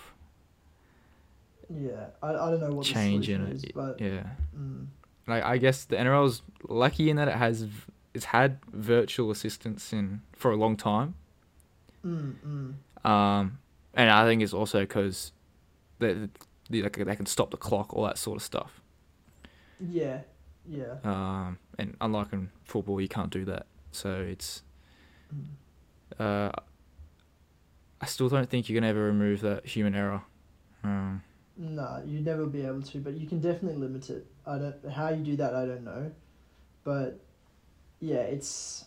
yeah, 1.69 2.07
I, 2.23 2.29
I 2.29 2.51
don't 2.51 2.61
know 2.61 2.75
what 2.75 2.85
change 2.85 3.27
the 3.27 3.33
in 3.33 3.47
it. 3.47 3.53
is, 3.55 3.65
but 3.75 3.99
yeah, 3.99 4.23
mm, 4.57 4.87
like 5.27 5.43
I 5.43 5.57
guess 5.57 5.85
the 5.85 5.97
NRL's 5.97 6.41
lucky 6.67 7.09
in 7.09 7.17
that 7.17 7.27
it 7.27 7.35
has 7.35 7.67
it's 8.17 8.25
had 8.25 8.59
virtual 8.73 9.31
assistants 9.31 9.93
in 9.93 10.21
for 10.33 10.51
a 10.51 10.55
long 10.57 10.75
time. 10.75 11.13
mm, 12.05 12.33
mm. 12.45 12.73
Um, 13.09 13.59
and 13.93 14.09
I 14.09 14.25
think 14.25 14.41
it's 14.41 14.53
also 14.53 14.79
because 14.81 15.31
they, 15.99 16.13
they 16.69 16.81
they 16.81 17.15
can 17.15 17.25
stop 17.25 17.51
the 17.51 17.57
clock, 17.57 17.93
all 17.93 18.03
that 18.05 18.17
sort 18.17 18.37
of 18.37 18.43
stuff. 18.43 18.81
Yeah, 19.79 20.21
yeah. 20.67 20.95
Um, 21.03 21.59
and 21.79 21.95
unlike 22.01 22.33
in 22.33 22.49
football, 22.65 22.99
you 22.99 23.07
can't 23.07 23.29
do 23.31 23.45
that. 23.45 23.65
So 23.91 24.09
it's 24.33 24.63
Mm. 25.33 25.43
uh, 26.19 26.51
I 27.99 28.05
still 28.05 28.29
don't 28.29 28.49
think 28.49 28.69
you 28.69 28.75
can 28.75 28.83
ever 28.85 29.03
remove 29.03 29.41
that 29.41 29.65
human 29.65 29.93
error. 29.93 30.21
Um, 30.83 31.21
No, 31.57 32.01
you'd 32.05 32.23
never 32.25 32.45
be 32.45 32.61
able 32.61 32.81
to, 32.83 32.99
but 32.99 33.13
you 33.19 33.27
can 33.27 33.39
definitely 33.41 33.77
limit 33.85 34.09
it. 34.09 34.25
I 34.45 34.57
don't 34.57 34.89
how 34.89 35.09
you 35.09 35.23
do 35.23 35.35
that. 35.37 35.53
I 35.53 35.65
don't 35.65 35.83
know, 35.83 36.11
but 36.85 37.19
yeah, 37.99 38.17
it's 38.17 38.85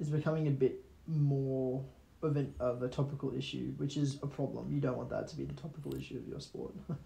it's 0.00 0.08
becoming 0.08 0.48
a 0.48 0.50
bit 0.50 0.84
more 1.06 1.84
of 2.22 2.36
an 2.36 2.54
of 2.60 2.82
a 2.82 2.88
topical 2.88 3.34
issue, 3.36 3.72
which 3.76 3.96
is 3.96 4.18
a 4.22 4.26
problem. 4.26 4.72
You 4.72 4.80
don't 4.80 4.96
want 4.96 5.10
that 5.10 5.28
to 5.28 5.36
be 5.36 5.44
the 5.44 5.54
topical 5.54 5.94
issue 5.94 6.16
of 6.16 6.28
your 6.28 6.40
sport. 6.40 6.74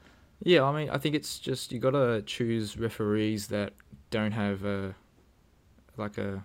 yeah, 0.43 0.63
I 0.63 0.73
mean, 0.73 0.91
I 0.91 0.99
think 0.99 1.15
it's 1.15 1.39
just 1.39 1.73
you 1.73 1.79
gotta 1.79 2.23
choose 2.23 2.79
referees 2.79 3.49
that 3.49 3.73
don't 4.11 4.33
have 4.33 4.65
a 4.65 4.95
like 5.97 6.19
a 6.19 6.45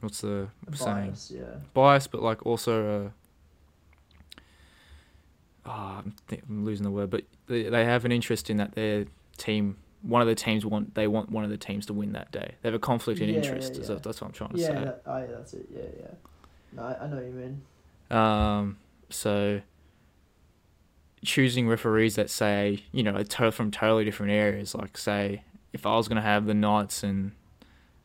what's 0.00 0.20
the 0.20 0.48
saying 0.74 1.08
Bias, 1.08 1.32
yeah. 1.34 1.42
bias, 1.74 2.06
but 2.06 2.22
like 2.22 2.44
also 2.44 3.06
a. 3.06 3.12
Ah, 5.68 5.98
I'm, 5.98 6.14
th- 6.28 6.42
I'm 6.48 6.64
losing 6.64 6.84
the 6.84 6.92
word, 6.92 7.10
but 7.10 7.24
they, 7.48 7.64
they 7.64 7.84
have 7.84 8.04
an 8.04 8.12
interest 8.12 8.50
in 8.50 8.58
that 8.58 8.76
their 8.76 9.06
team, 9.36 9.76
one 10.06 10.22
of 10.22 10.28
the 10.28 10.34
teams 10.34 10.64
want 10.64 10.94
they 10.94 11.06
want 11.06 11.30
one 11.30 11.44
of 11.44 11.50
the 11.50 11.56
teams 11.56 11.86
to 11.86 11.92
win 11.92 12.12
that 12.12 12.30
day. 12.32 12.54
They 12.62 12.68
have 12.68 12.74
a 12.74 12.78
conflict 12.78 13.20
in 13.20 13.28
Yeah, 13.28 13.36
interest. 13.36 13.74
yeah, 13.74 13.80
yeah. 13.80 13.86
that- 13.88 14.02
That's 14.02 14.20
what 14.20 14.28
I'm 14.28 14.32
trying 14.32 14.50
to 14.50 14.58
Yeah, 14.58 14.66
say. 14.68 14.74
that, 14.84 15.02
oh, 15.06 15.18
yeah, 15.18 15.26
that's 15.26 15.54
it. 15.54 15.66
Yeah, 15.70 15.80
yeah. 15.98 16.06
No, 16.72 16.82
I, 16.82 17.04
I 17.04 17.06
know 17.08 17.16
what 17.16 17.24
you 17.24 17.32
mean. 17.32 17.62
Um, 18.10 18.78
so 19.10 19.60
choosing 21.24 21.68
referees 21.68 22.14
that 22.16 22.30
say, 22.30 22.84
you 22.92 23.02
know, 23.02 23.22
from 23.50 23.70
totally 23.70 24.04
different 24.04 24.32
areas, 24.32 24.74
like 24.74 24.96
say, 24.96 25.42
if 25.72 25.86
I 25.86 25.96
was 25.96 26.08
going 26.08 26.16
to 26.16 26.22
have 26.22 26.46
the 26.46 26.54
Knights 26.54 27.02
and 27.02 27.32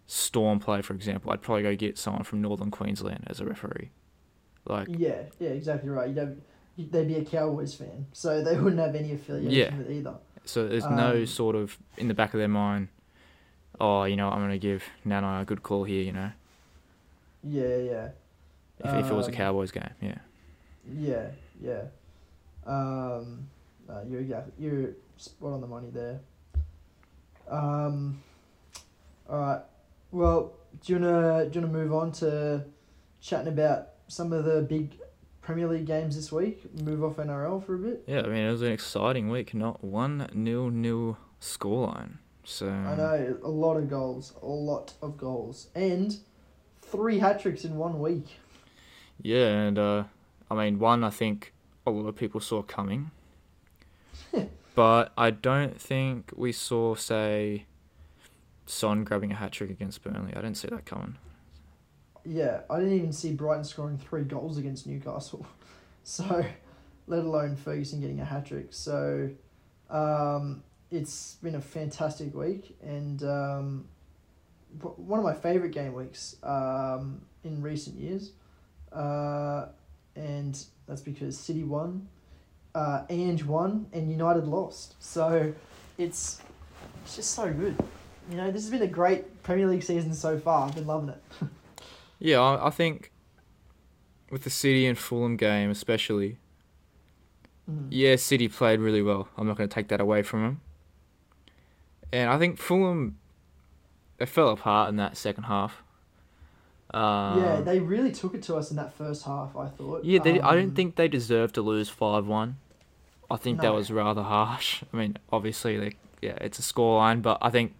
Storm 0.08 0.60
play, 0.60 0.82
for 0.82 0.94
example, 0.94 1.32
I'd 1.32 1.42
probably 1.42 1.64
go 1.64 1.76
get 1.76 1.98
someone 1.98 2.24
from 2.24 2.42
Northern 2.42 2.72
Queensland 2.72 3.26
as 3.28 3.40
a 3.40 3.46
referee. 3.46 3.92
Like, 4.66 4.88
Yeah, 4.90 5.24
yeah, 5.40 5.50
exactly 5.50 5.90
right. 5.90 6.08
You'd 6.10 6.18
have, 6.18 6.38
they'd 6.78 7.08
be 7.08 7.16
a 7.16 7.26
Cowboys 7.26 7.76
fan, 7.76 8.08
so 8.14 8.44
they 8.44 8.56
wouldn't 8.58 8.82
have 8.82 8.96
any 8.96 9.14
affiliation 9.14 9.78
with 9.78 9.92
either. 9.92 10.16
So 10.46 10.68
there's 10.68 10.86
no 10.86 11.18
Um, 11.18 11.26
sort 11.26 11.56
of 11.56 11.78
in 11.98 12.08
the 12.08 12.14
back 12.14 12.34
of 12.34 12.40
their 12.40 12.48
mind, 12.48 12.90
oh, 13.80 14.04
you 14.04 14.16
know, 14.16 14.30
I'm 14.30 14.40
going 14.40 14.52
to 14.52 14.60
give 14.60 14.84
Nana 15.06 15.42
a 15.42 15.46
good 15.46 15.64
call 15.64 15.84
here, 15.84 16.04
you 16.04 16.12
know, 16.14 16.32
Yeah, 17.44 17.78
yeah. 17.78 18.10
if, 18.80 19.06
if 19.06 19.12
it 19.12 19.14
was 19.14 19.28
a 19.28 19.32
Um, 19.32 19.36
Cowboys 19.38 19.72
game, 19.72 19.90
yeah. 20.02 20.18
Yeah, 20.92 21.28
yeah. 21.62 21.84
Um, 22.66 23.50
no, 23.88 24.04
you're 24.08 24.22
you're 24.58 24.90
spot 25.18 25.54
on 25.54 25.62
the 25.62 25.68
money 25.68 25.90
there. 25.92 26.20
Um, 27.50 28.22
all 29.30 29.40
right. 29.40 29.62
Well, 30.12 30.54
do 30.84 30.94
you 30.94 31.00
wanna 31.00 31.50
do 31.50 31.60
you 31.60 31.66
wanna 31.66 31.74
move 31.80 31.94
on 31.94 32.12
to 32.14 32.66
chatting 33.20 33.48
about 33.48 33.90
some 34.08 34.34
of 34.34 34.46
the 34.46 34.62
big 34.62 34.98
Premier 35.42 35.68
League 35.68 35.86
games 35.86 36.16
this 36.16 36.32
week? 36.32 36.64
Move 36.82 37.04
off 37.04 37.18
NRL 37.18 37.66
for 37.66 37.76
a 37.76 37.78
bit. 37.80 38.04
Yeah, 38.08 38.22
I 38.22 38.28
mean, 38.28 38.46
it 38.46 38.52
was 38.52 38.62
an 38.62 38.72
exciting 38.72 39.30
week, 39.30 39.54
not 39.54 39.84
one 39.84 40.30
nil 40.34 40.70
nil 40.70 41.18
scoreline. 41.42 42.18
So 42.44 42.70
I 42.70 42.96
know 42.96 43.38
a 43.44 43.50
lot 43.50 43.78
of 43.78 43.90
goals, 43.90 44.34
a 44.42 44.46
lot 44.46 44.94
of 45.02 45.18
goals, 45.18 45.68
and 45.76 46.18
three 46.82 47.20
hat 47.20 47.42
tricks 47.42 47.66
in 47.66 47.76
one 47.76 48.00
week. 48.00 48.26
Yeah, 49.22 49.48
and 49.48 49.78
uh, 49.78 50.04
I 50.50 50.56
mean, 50.56 50.80
one 50.80 51.04
I 51.04 51.10
think 51.10 51.54
a 51.86 51.92
lot 51.92 52.08
of 52.08 52.16
people 52.16 52.40
saw 52.40 52.62
coming, 52.62 53.12
but 54.76 55.12
I 55.18 55.32
don't 55.32 55.80
think 55.80 56.32
we 56.36 56.52
saw, 56.52 56.96
say, 56.96 57.66
Son 58.66 59.04
grabbing 59.04 59.32
a 59.32 59.36
hat 59.36 59.52
trick 59.52 59.70
against 59.70 60.04
Burnley. 60.04 60.32
I 60.32 60.42
didn't 60.42 60.56
see 60.56 60.68
that 60.70 60.86
coming. 60.86 61.18
Yeah, 62.26 62.62
I 62.70 62.78
didn't 62.80 62.94
even 62.94 63.14
see 63.14 63.34
Brighton 63.34 63.64
scoring 63.64 63.98
three 63.98 64.24
goals 64.24 64.58
against 64.58 64.88
Newcastle. 64.88 65.46
So, 66.04 66.44
let 67.06 67.20
alone 67.20 67.56
Ferguson 67.56 68.02
getting 68.02 68.22
a 68.22 68.26
hat 68.26 68.48
trick. 68.48 68.70
So, 68.72 69.30
um, 69.88 70.64
it's 70.90 71.36
been 71.44 71.54
a 71.54 71.62
fantastic 71.62 72.34
week 72.34 72.76
and 72.82 73.22
um, 73.22 73.88
one 74.80 75.20
of 75.20 75.24
my 75.24 75.36
favourite 75.36 75.74
game 75.76 75.94
weeks 75.94 76.38
um, 76.42 77.22
in 77.44 77.62
recent 77.62 78.00
years. 78.00 78.32
Uh, 78.92 79.68
and 80.16 80.60
that's 80.88 81.02
because 81.02 81.38
City 81.38 81.64
won, 81.64 82.08
uh, 82.74 83.04
Ange 83.12 83.44
won, 83.44 83.86
and 83.94 84.10
United 84.10 84.48
lost. 84.48 84.96
So, 85.00 85.54
it's, 86.00 86.42
it's 87.04 87.16
just 87.16 87.36
so 87.36 87.54
good. 87.54 87.78
You 88.32 88.38
know, 88.38 88.50
this 88.50 88.64
has 88.64 88.72
been 88.72 88.82
a 88.82 88.88
great 88.88 89.44
Premier 89.44 89.68
League 89.68 89.84
season 89.84 90.16
so 90.16 90.40
far. 90.40 90.68
I've 90.68 90.74
been 90.74 90.88
loving 90.88 91.10
it. 91.10 91.24
Yeah, 92.22 92.40
I, 92.40 92.68
I 92.68 92.70
think 92.70 93.12
with 94.30 94.44
the 94.44 94.50
City 94.52 94.86
and 94.86 94.98
Fulham 94.98 95.36
game, 95.36 95.70
especially, 95.72 96.38
Mhm. 97.70 97.88
yeah, 97.90 98.16
City 98.16 98.48
played 98.48 98.80
really 98.80 99.02
well. 99.02 99.28
I'm 99.38 99.48
not 99.48 99.58
going 99.58 99.68
to 99.68 99.74
take 99.74 99.88
that 99.90 100.00
away 100.00 100.22
from 100.24 100.44
them. 100.44 100.62
And 102.14 102.30
I 102.30 102.38
think 102.38 102.58
Fulham, 102.60 103.18
they 104.18 104.26
fell 104.26 104.50
apart 104.50 104.90
in 104.90 104.98
that 104.98 105.18
second 105.18 105.46
half. 105.46 105.84
Um, 106.94 107.40
yeah, 107.42 107.62
they 107.62 107.80
really 107.80 108.12
took 108.12 108.36
it 108.36 108.44
to 108.44 108.56
us 108.56 108.70
in 108.70 108.78
that 108.78 108.94
first 108.94 109.24
half. 109.26 109.56
I 109.56 109.68
thought. 109.70 110.04
Yeah, 110.04 110.20
they, 110.20 110.40
I 110.42 110.50
Um, 110.52 110.58
didn't 110.60 110.76
think 110.76 110.96
they 110.96 111.08
deserved 111.08 111.56
to 111.56 111.62
lose 111.62 111.90
five 111.90 112.28
one. 112.28 112.58
I 113.30 113.38
think 113.38 113.62
that 113.62 113.74
was 113.74 113.90
rather 113.92 114.24
harsh. 114.24 114.84
I 114.94 114.98
mean, 114.98 115.18
obviously, 115.32 115.78
like 115.78 115.98
yeah, 116.22 116.38
it's 116.42 116.60
a 116.60 116.62
scoreline, 116.62 117.22
but 117.22 117.38
I 117.42 117.50
think 117.50 117.74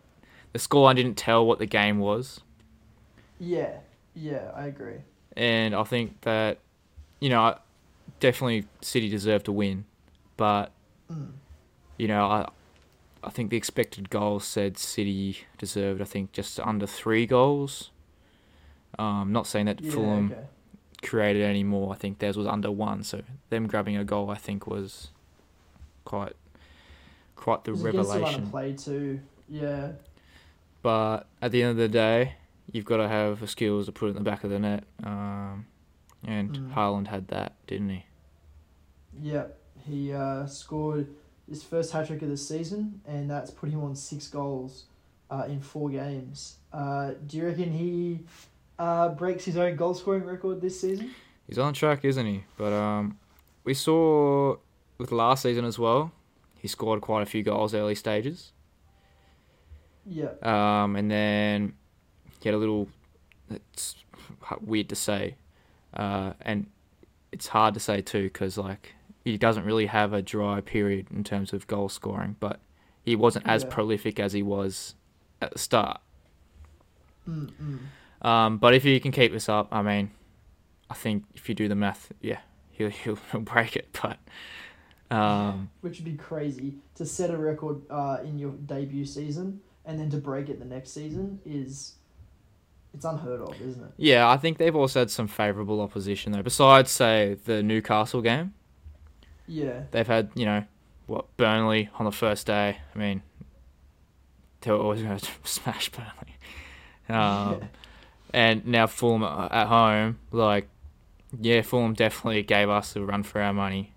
the 0.54 0.60
scoreline 0.60 0.96
didn't 0.96 1.18
tell 1.18 1.46
what 1.46 1.60
the 1.60 1.66
game 1.66 2.00
was, 2.00 2.40
Yeah, 3.38 3.80
yeah, 4.14 4.52
I 4.56 4.66
agree. 4.68 5.02
and 5.38 5.74
I 5.76 5.84
think 5.84 6.22
that 6.22 6.60
you 7.20 7.30
know 7.30 7.42
I- 7.42 7.58
definitely 8.20 8.66
City 8.82 9.10
deserved 9.10 9.46
to 9.46 9.52
win, 9.52 9.86
but 10.38 10.72
Mm. 11.12 11.32
you 11.98 12.08
know 12.08 12.26
I 12.26 12.50
I 13.24 13.30
think 13.30 13.50
the 13.52 13.58
expected 13.58 14.10
goals 14.10 14.46
said 14.46 14.78
City 14.78 15.38
deserved 15.58 16.02
I 16.02 16.06
think 16.06 16.32
just 16.32 16.60
under 16.60 16.88
three 16.88 17.26
goals. 17.26 17.92
Um, 19.00 19.32
not 19.32 19.48
saying 19.48 19.68
that 19.68 19.80
Yeah, 19.82 19.92
Fulham 19.92 20.32
okay. 20.32 20.46
created 21.02 21.44
any 21.44 21.64
more. 21.64 21.94
I 21.94 21.96
think 21.98 22.20
theirs 22.20 22.36
was 22.38 22.48
under 22.48 22.70
one, 22.72 23.04
so 23.04 23.22
them 23.50 23.68
grabbing 23.68 23.96
a 23.96 24.04
goal, 24.04 24.30
I 24.30 24.36
think, 24.36 24.68
was 24.68 25.10
quite 26.06 26.34
quite 27.36 27.64
the 27.64 27.72
It 27.72 27.74
was 27.74 27.86
against 27.86 27.96
the 27.96 28.14
run 28.20 28.22
revelation. 28.22 28.50
play 28.52 28.74
too. 28.74 29.20
Yeah, 29.50 29.92
But 30.82 31.28
at 31.42 31.52
the 31.52 31.62
end 31.64 31.72
of 31.72 31.78
the 31.78 31.88
day, 31.90 32.36
you've 32.72 32.86
got 32.86 32.98
to 32.98 33.08
have 33.08 33.40
the 33.40 33.48
skills 33.48 33.86
to 33.88 33.92
put 33.92 34.08
it 34.08 34.10
in 34.10 34.16
the 34.16 34.22
back 34.22 34.44
of 34.44 34.50
the 34.50 34.60
net. 34.60 34.84
Um, 35.04 35.66
and 36.26 36.52
Mm. 36.52 36.74
Haaland 36.74 37.08
had 37.08 37.28
that, 37.30 37.54
didn't 37.68 37.90
he? 37.90 38.06
yeah. 39.22 39.46
He 39.84 40.14
uh, 40.14 40.46
scored 40.46 41.08
his 41.50 41.64
first 41.64 41.92
hat 41.92 42.06
trick 42.08 42.22
of 42.22 42.30
the 42.30 42.38
season, 42.38 43.02
and 43.08 43.30
that's 43.30 43.50
put 43.50 43.70
him 43.70 43.84
on 43.84 43.96
six 43.96 44.28
goals 44.28 44.86
uh, 45.32 45.46
in 45.48 45.60
four 45.60 45.90
games. 45.90 46.58
Uh, 46.72 47.14
do 47.26 47.38
you 47.38 47.46
reckon 47.48 47.72
he 47.72 48.20
uh, 48.78 49.10
breaks 49.10 49.44
his 49.44 49.58
own 49.58 49.76
goal 49.76 49.96
scoring 49.96 50.24
record 50.24 50.62
this 50.62 50.80
season? 50.80 51.10
He's 51.48 51.58
on 51.58 51.74
track, 51.74 52.06
isn't 52.06 52.26
he? 52.28 52.44
But 52.58 52.74
um, 52.74 53.18
we 53.64 53.74
saw 53.74 54.58
with 55.00 55.12
last 55.12 55.42
season 55.42 55.66
as 55.66 55.80
well. 55.80 56.12
He 56.60 56.68
scored 56.68 57.02
quite 57.02 57.24
a 57.24 57.26
few 57.26 57.42
goals 57.42 57.74
early 57.74 57.96
stages. 57.96 58.52
Yeah, 60.06 60.30
Um, 60.44 60.96
and 60.96 61.10
then 61.10 61.74
he 62.42 62.50
had 62.50 62.56
a 62.56 62.58
little. 62.58 62.88
It's 63.50 63.96
weird 64.62 64.90
to 64.90 64.96
say, 64.96 65.36
uh, 65.94 66.34
and 66.42 66.68
it's 67.32 67.48
hard 67.48 67.74
to 67.74 67.80
say 67.80 68.02
too 68.02 68.24
because 68.24 68.58
like 68.58 68.94
he 69.24 69.38
doesn't 69.38 69.66
really 69.66 69.86
have 69.88 70.14
a 70.14 70.22
dry 70.22 70.62
period 70.62 71.08
in 71.12 71.24
terms 71.24 71.54
of 71.54 71.68
goal 71.68 71.90
scoring, 71.90 72.36
but 72.40 72.60
he 73.04 73.16
wasn't 73.16 73.46
as 73.48 73.64
Yeah. 73.64 73.70
prolific 73.70 74.20
as 74.20 74.34
he 74.34 74.42
was 74.44 74.96
at 75.42 75.52
the 75.52 75.60
start. 75.60 76.02
Um, 78.22 78.58
but 78.58 78.74
if 78.74 78.86
you 78.86 79.00
can 79.00 79.12
keep 79.12 79.32
this 79.32 79.50
up, 79.50 79.68
I 79.72 79.82
mean, 79.82 80.12
I 80.90 80.94
think 80.94 81.26
if 81.34 81.48
you 81.50 81.56
do 81.56 81.68
the 81.68 81.76
math, 81.76 82.12
yeah, 82.22 82.40
he'll 82.72 82.90
he'll, 82.90 83.16
he'll 83.32 83.42
break 83.42 83.76
it. 83.76 83.98
But 84.02 84.18
um, 85.16 85.70
which 85.82 85.98
would 86.00 86.06
be 86.06 86.16
crazy 86.18 86.76
to 86.96 87.06
set 87.06 87.30
a 87.32 87.38
record 87.38 87.82
uh, 87.90 88.18
in 88.24 88.40
your 88.40 88.52
debut 88.52 89.06
season 89.06 89.62
and 89.86 90.00
then 90.00 90.10
to 90.12 90.18
break 90.18 90.48
it 90.50 90.60
the 90.60 90.66
next 90.66 90.92
season 90.92 91.40
is 91.46 91.96
it's 92.94 93.06
unheard 93.06 93.42
of, 93.42 93.60
isn't 93.62 93.84
it? 93.84 93.92
yeah, 93.98 94.30
I 94.30 94.38
think 94.38 94.58
they've 94.58 94.76
also 94.76 95.00
had 95.00 95.12
some 95.12 95.28
favourable 95.28 95.82
opposition 95.82 96.32
though. 96.32 96.42
Besides, 96.42 96.92
say 96.92 97.38
the 97.46 97.64
Newcastle 97.64 98.22
game. 98.22 98.54
Yeah, 99.48 99.84
They've 99.92 100.08
had, 100.08 100.30
you 100.36 100.46
know, 100.46 100.64
what 101.08 101.36
Burnley 101.36 101.90
on 102.00 102.06
the 102.06 102.12
first 102.12 102.48
day. 102.48 102.78
I 102.96 102.98
mean, 102.98 103.22
they 104.62 104.72
were 104.72 104.78
always 104.78 105.02
going 105.02 105.18
to 105.20 105.30
smash 105.44 105.90
Burnley. 105.90 106.12
Um, 107.10 107.64
and 108.34 108.66
now 108.66 108.88
Fulham 108.88 109.24
at 109.24 109.68
home, 109.68 110.20
like 110.32 110.70
yeah, 111.38 111.62
Fulham 111.62 111.94
definitely 111.94 112.44
gave 112.44 112.70
us 112.70 112.96
a 112.96 113.02
run 113.02 113.24
for 113.24 113.42
our 113.42 113.52
money. 113.52 113.94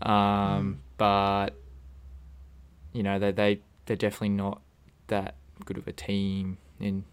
Um, 0.00 0.80
but 0.96 1.50
you 2.94 3.02
know 3.02 3.18
they 3.18 3.32
they 3.32 3.60
they're 3.84 3.96
definitely 3.96 4.30
not 4.30 4.62
that 5.08 5.34
good 5.66 5.76
of 5.76 5.86
a 5.86 5.92
team 5.92 6.56
in 6.80 7.04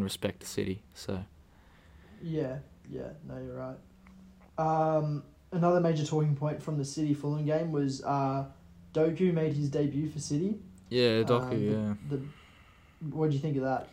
in 0.00 0.04
respect 0.04 0.40
the 0.40 0.46
City. 0.46 0.82
So 0.94 1.22
Yeah, 2.22 2.56
yeah, 2.90 3.10
no, 3.28 3.36
you're 3.38 3.56
right. 3.56 3.76
Um, 4.58 5.22
another 5.52 5.80
major 5.80 6.04
talking 6.04 6.34
point 6.34 6.62
from 6.62 6.78
the 6.78 6.84
City 6.84 7.14
Fulham 7.14 7.44
game 7.46 7.70
was 7.72 8.02
uh, 8.04 8.46
Doku 8.94 9.32
made 9.32 9.52
his 9.52 9.68
debut 9.68 10.08
for 10.10 10.18
City. 10.18 10.58
yeah, 10.88 11.22
Doku. 11.22 11.42
Um, 11.42 11.50
the- 11.50 11.66
yeah, 11.66 11.94
The, 12.10 12.22
what 13.14 13.30
do 13.30 13.36
you 13.36 13.40
think 13.42 13.56
of 13.56 13.62
that? 13.62 13.88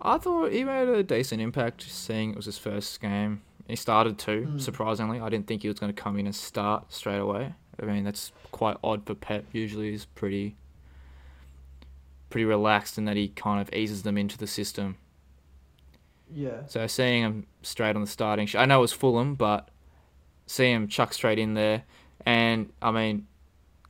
I 0.00 0.16
thought 0.18 0.52
he 0.52 0.62
made 0.64 0.88
a 0.88 1.02
decent 1.02 1.40
impact. 1.42 1.82
Seeing 1.82 2.30
it 2.30 2.36
was 2.36 2.44
his 2.46 2.58
first 2.58 3.00
game, 3.00 3.42
he 3.66 3.74
started 3.76 4.16
too. 4.18 4.46
Mm. 4.48 4.60
Surprisingly, 4.60 5.18
I 5.20 5.28
didn't 5.28 5.46
think 5.48 5.62
he 5.62 5.68
was 5.68 5.78
going 5.80 5.92
to 5.92 6.02
come 6.02 6.18
in 6.18 6.26
and 6.26 6.34
start 6.34 6.92
straight 6.92 7.18
away. 7.18 7.54
I 7.80 7.84
mean, 7.86 8.04
that's 8.04 8.30
quite 8.52 8.76
odd 8.84 9.06
for 9.06 9.14
Pep. 9.14 9.44
Usually, 9.52 9.90
he's 9.90 10.04
pretty 10.04 10.56
pretty 12.30 12.44
relaxed 12.44 12.98
in 12.98 13.06
that 13.06 13.16
he 13.16 13.28
kind 13.28 13.60
of 13.60 13.72
eases 13.74 14.02
them 14.02 14.18
into 14.18 14.36
the 14.38 14.46
system. 14.46 14.96
Yeah, 16.32 16.66
So 16.66 16.86
seeing 16.86 17.22
him 17.22 17.46
straight 17.62 17.96
on 17.96 18.02
the 18.02 18.06
starting, 18.06 18.46
sh- 18.46 18.56
I 18.56 18.66
know 18.66 18.78
it 18.78 18.82
was 18.82 18.92
Fulham, 18.92 19.34
but 19.34 19.70
see 20.46 20.70
him 20.70 20.88
chuck 20.88 21.12
straight 21.12 21.38
in 21.38 21.54
there, 21.54 21.84
and 22.26 22.70
I 22.82 22.90
mean, 22.90 23.26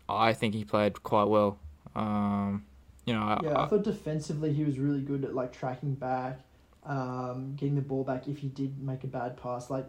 I 0.09 0.33
think 0.33 0.55
he 0.55 0.65
played 0.65 1.03
quite 1.03 1.25
well. 1.25 1.59
Um, 1.95 2.65
you 3.05 3.15
know, 3.15 3.23
I, 3.23 3.41
yeah. 3.43 3.53
I 3.53 3.65
I, 3.65 3.69
thought 3.69 3.85
defensively 3.85 4.53
he 4.53 4.65
was 4.65 4.79
really 4.79 5.01
good 5.01 5.25
at 5.25 5.35
like 5.35 5.53
tracking 5.53 5.95
back, 5.95 6.41
um, 6.85 7.55
getting 7.57 7.75
the 7.75 7.83
ball 7.83 8.05
back 8.05 8.29
if 8.29 8.39
he 8.39 8.49
did 8.49 8.81
make 8.83 9.05
a 9.05 9.09
bad 9.09 9.37
pass. 9.37 9.71
Like, 9.71 9.87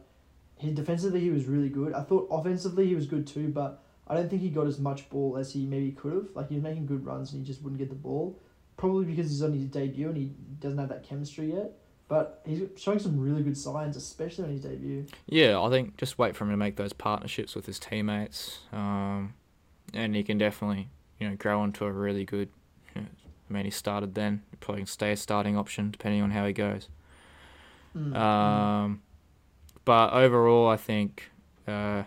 he 0.58 0.74
defensively 0.74 1.20
he 1.20 1.30
was 1.30 1.46
really 1.46 1.70
good. 1.70 1.94
I 1.94 2.02
thought 2.02 2.28
offensively 2.32 2.88
he 2.88 2.96
was 2.96 3.06
good 3.06 3.28
too, 3.28 3.50
but 3.50 3.84
I 4.08 4.16
don't 4.16 4.30
think 4.30 4.42
he 4.42 4.50
got 4.50 4.68
as 4.68 4.80
much 4.80 5.10
ball 5.10 5.38
as 5.38 5.54
he 5.54 5.66
maybe 5.66 5.92
could 5.92 6.14
have. 6.14 6.28
Like 6.34 6.50
he 6.50 6.56
was 6.56 6.64
making 6.64 6.88
good 6.88 7.06
runs 7.06 7.32
and 7.32 7.42
he 7.42 7.48
just 7.48 7.62
wouldn't 7.62 7.80
get 7.80 7.90
the 7.90 7.96
ball. 7.96 8.40
Probably 8.76 9.06
because 9.06 9.30
he's 9.30 9.44
on 9.44 9.54
his 9.54 9.66
debut 9.66 10.08
and 10.08 10.18
he 10.18 10.32
doesn't 10.60 10.78
have 10.78 10.90
that 10.90 11.04
chemistry 11.04 11.54
yet. 11.54 11.74
But 12.10 12.42
he's 12.46 12.64
showing 12.76 13.00
some 13.00 13.20
really 13.20 13.44
good 13.44 13.58
signs, 13.58 13.96
especially 13.96 14.46
on 14.46 14.50
his 14.50 14.62
debut. 14.62 15.06
yeah, 15.28 15.62
I 15.62 15.70
think 15.70 15.96
just 15.98 16.18
wait 16.18 16.36
for 16.36 16.44
him 16.44 16.50
to 16.50 16.58
make 16.58 16.76
those 16.76 16.92
partnerships 16.92 17.56
with 17.56 17.68
his 17.68 17.80
teammates, 17.80 18.60
um, 18.74 19.36
and 19.94 20.16
he 20.16 20.24
can 20.24 20.38
definitely 20.38 20.90
you 21.20 21.30
know 21.30 21.36
grow 21.36 21.64
into 21.64 21.86
a 21.86 21.92
really 21.92 22.26
good. 22.26 22.50
You 22.96 23.04
know, 23.04 23.08
I 23.50 23.54
mean, 23.54 23.66
he 23.66 23.72
started 23.72 24.16
then. 24.16 24.42
He 24.50 24.58
probably 24.58 24.82
can 24.82 24.88
stay 24.88 25.12
a 25.12 25.18
starting 25.18 25.56
option 25.56 25.92
depending 25.92 26.22
on 26.24 26.32
how 26.32 26.46
he 26.48 26.54
goes. 26.54 26.90
Mm. 27.96 28.16
Um, 28.16 29.02
but 29.86 30.12
overall, 30.12 30.68
I 30.68 30.78
think 30.78 31.30
uh, 31.68 32.04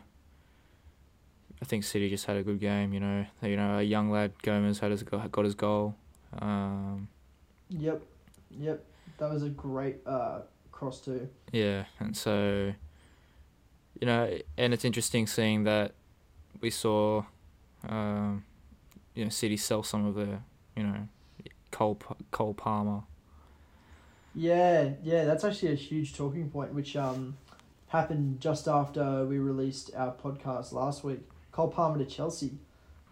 I 1.62 1.64
think 1.64 1.84
City 1.84 2.10
just 2.10 2.26
had 2.26 2.36
a 2.36 2.42
good 2.42 2.58
game. 2.58 2.92
You 2.92 3.00
know, 3.00 3.26
you 3.40 3.56
know, 3.56 3.78
a 3.78 3.82
young 3.82 4.10
lad 4.10 4.32
Gomez 4.42 4.80
had 4.80 4.90
his 4.90 5.04
got 5.04 5.44
his 5.44 5.54
goal. 5.54 5.94
Um, 6.40 7.08
Yep, 7.78 8.02
yep. 8.50 8.84
That 9.18 9.30
was 9.30 9.42
a 9.42 9.48
great 9.48 9.98
uh, 10.06 10.40
cross 10.72 11.00
too. 11.00 11.28
yeah, 11.52 11.84
and 12.00 12.16
so 12.16 12.72
you 14.00 14.06
know, 14.06 14.38
and 14.58 14.74
it's 14.74 14.84
interesting 14.84 15.26
seeing 15.26 15.64
that 15.64 15.92
we 16.60 16.70
saw, 16.70 17.24
um, 17.88 18.44
you 19.14 19.24
know, 19.24 19.30
City 19.30 19.56
sell 19.56 19.82
some 19.82 20.06
of 20.06 20.14
the, 20.14 20.38
you 20.76 20.82
know, 20.82 21.08
Cole 21.70 21.98
Cole 22.32 22.54
Palmer. 22.54 23.02
Yeah, 24.34 24.90
yeah, 25.02 25.24
that's 25.24 25.44
actually 25.44 25.72
a 25.72 25.76
huge 25.76 26.14
talking 26.16 26.50
point, 26.50 26.72
which 26.72 26.96
um 26.96 27.36
happened 27.88 28.40
just 28.40 28.66
after 28.66 29.26
we 29.26 29.38
released 29.38 29.90
our 29.94 30.12
podcast 30.12 30.72
last 30.72 31.04
week. 31.04 31.20
Cole 31.52 31.68
Palmer 31.68 31.98
to 31.98 32.06
Chelsea 32.06 32.52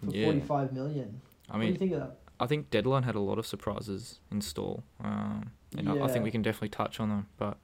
for 0.03 0.11
Yeah. 0.15 0.25
forty 0.25 0.41
five 0.41 0.73
million. 0.73 1.21
I 1.51 1.59
mean, 1.59 1.61
what 1.61 1.67
do 1.67 1.73
you 1.73 1.79
think 1.79 1.93
of 1.93 2.01
that? 2.01 2.17
I 2.39 2.47
think 2.47 2.71
Deadline 2.71 3.03
had 3.03 3.15
a 3.15 3.21
lot 3.21 3.39
of 3.39 3.47
surprises 3.47 4.19
in 4.31 4.41
store, 4.41 4.83
um, 5.05 5.51
and 5.77 5.89
I, 5.89 6.05
I 6.05 6.09
think 6.09 6.25
we 6.25 6.31
can 6.31 6.43
definitely 6.43 6.71
touch 6.71 7.01
on 7.01 7.09
them. 7.09 7.27
But 7.39 7.57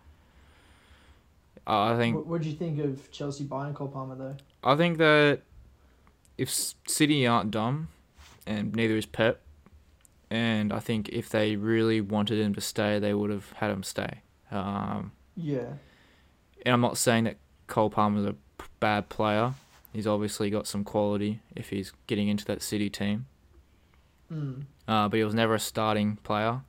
I 1.66 1.96
think 1.96 2.26
What 2.26 2.42
do 2.42 2.48
you 2.48 2.56
think 2.56 2.78
of 2.78 3.10
Chelsea 3.10 3.44
buying 3.44 3.74
Cole 3.74 3.88
Palmer 3.88 4.14
though? 4.14 4.36
I 4.62 4.76
think 4.76 4.98
that 4.98 5.40
if 6.38 6.50
City 6.86 7.26
aren't 7.26 7.50
dumb, 7.50 7.88
and 8.46 8.74
neither 8.74 8.96
is 8.96 9.06
Pep, 9.06 9.40
and 10.30 10.72
I 10.72 10.78
think 10.80 11.08
if 11.08 11.28
they 11.28 11.56
really 11.56 12.00
wanted 12.00 12.38
him 12.38 12.54
to 12.54 12.60
stay, 12.60 12.98
they 12.98 13.14
would 13.14 13.30
have 13.30 13.52
had 13.52 13.70
him 13.70 13.82
stay. 13.82 14.22
Um, 14.50 15.12
Yeah, 15.36 15.74
and 16.64 16.72
I'm 16.74 16.80
not 16.80 16.98
saying 16.98 17.24
that 17.24 17.36
Cole 17.66 17.90
Palmer's 17.90 18.24
a 18.26 18.32
p- 18.32 18.66
bad 18.80 19.08
player. 19.08 19.54
He's 19.92 20.06
obviously 20.06 20.50
got 20.50 20.66
some 20.66 20.84
quality 20.84 21.40
if 21.54 21.70
he's 21.70 21.92
getting 22.06 22.28
into 22.28 22.44
that 22.46 22.62
City 22.62 22.90
team. 22.90 23.26
mm. 24.32 24.62
uh, 24.86 25.08
but 25.08 25.16
he 25.16 25.24
was 25.24 25.34
never 25.34 25.54
a 25.54 25.60
starting 25.60 26.16
player. 26.16 26.60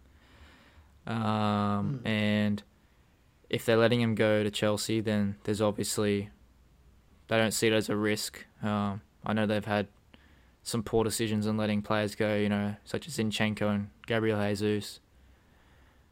Um, 1.08 2.02
Mm. 2.04 2.08
And 2.08 2.64
if 3.50 3.66
they're 3.66 3.78
letting 3.78 4.02
him 4.02 4.16
go 4.16 4.44
to 4.44 4.52
Chelsea, 4.52 5.00
then 5.00 5.38
there's 5.44 5.62
obviously 5.62 6.30
they 7.28 7.38
don't 7.38 7.52
see 7.54 7.68
it 7.68 7.74
as 7.74 7.90
a 7.90 7.96
risk. 7.96 8.46
Um, 8.62 9.02
I 9.26 9.34
know 9.34 9.46
they've 9.46 9.64
had 9.64 9.88
some 10.64 10.84
poor 10.84 11.04
decisions 11.04 11.46
in 11.46 11.56
letting 11.58 11.82
players 11.82 12.16
go, 12.16 12.36
you 12.36 12.50
know, 12.50 12.76
such 12.84 13.08
as 13.08 13.18
Zinchenko 13.18 13.74
and 13.74 13.90
Gabriel 14.06 14.42
Jesus. 14.48 15.00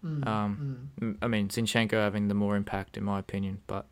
Mm. 0.03 0.27
Um, 0.27 0.89
mm. 1.01 1.17
I 1.21 1.27
mean, 1.27 1.49
Zinchenko 1.49 1.93
having 1.93 2.27
the 2.27 2.33
more 2.33 2.55
impact, 2.55 2.95
in 2.97 3.03
my 3.03 3.19
opinion, 3.19 3.61
but 3.67 3.85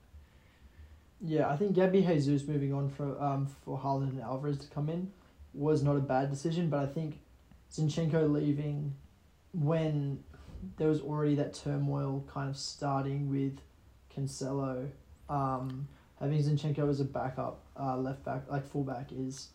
Yeah, 1.20 1.50
I 1.50 1.58
think 1.58 1.74
Gabby 1.74 2.02
Jesus 2.02 2.48
moving 2.48 2.74
on 2.74 2.90
for 2.90 3.22
um 3.22 3.48
for 3.66 3.78
Haaland 3.78 4.10
and 4.10 4.22
Alvarez 4.22 4.58
to 4.60 4.68
come 4.68 4.90
in 4.90 5.12
was 5.54 5.84
not 5.84 5.96
a 5.96 6.02
bad 6.02 6.30
decision, 6.30 6.70
but 6.70 6.80
I 6.80 6.86
think 6.86 7.20
Zinchenko 7.72 8.32
leaving 8.32 8.96
when 9.54 10.24
there 10.78 10.88
was 10.88 11.02
already 11.02 11.36
that 11.36 11.54
turmoil 11.54 12.24
kind 12.32 12.50
of 12.50 12.58
starting 12.58 13.30
with 13.30 13.60
Cancelo, 14.16 14.90
um, 15.30 15.88
having 16.20 16.40
Zinchenko 16.42 16.90
as 16.90 17.00
a 17.00 17.06
backup, 17.06 17.60
uh, 17.80 17.98
left 17.98 18.24
back, 18.24 18.44
like 18.50 18.66
fullback 18.70 19.12
is, 19.12 19.50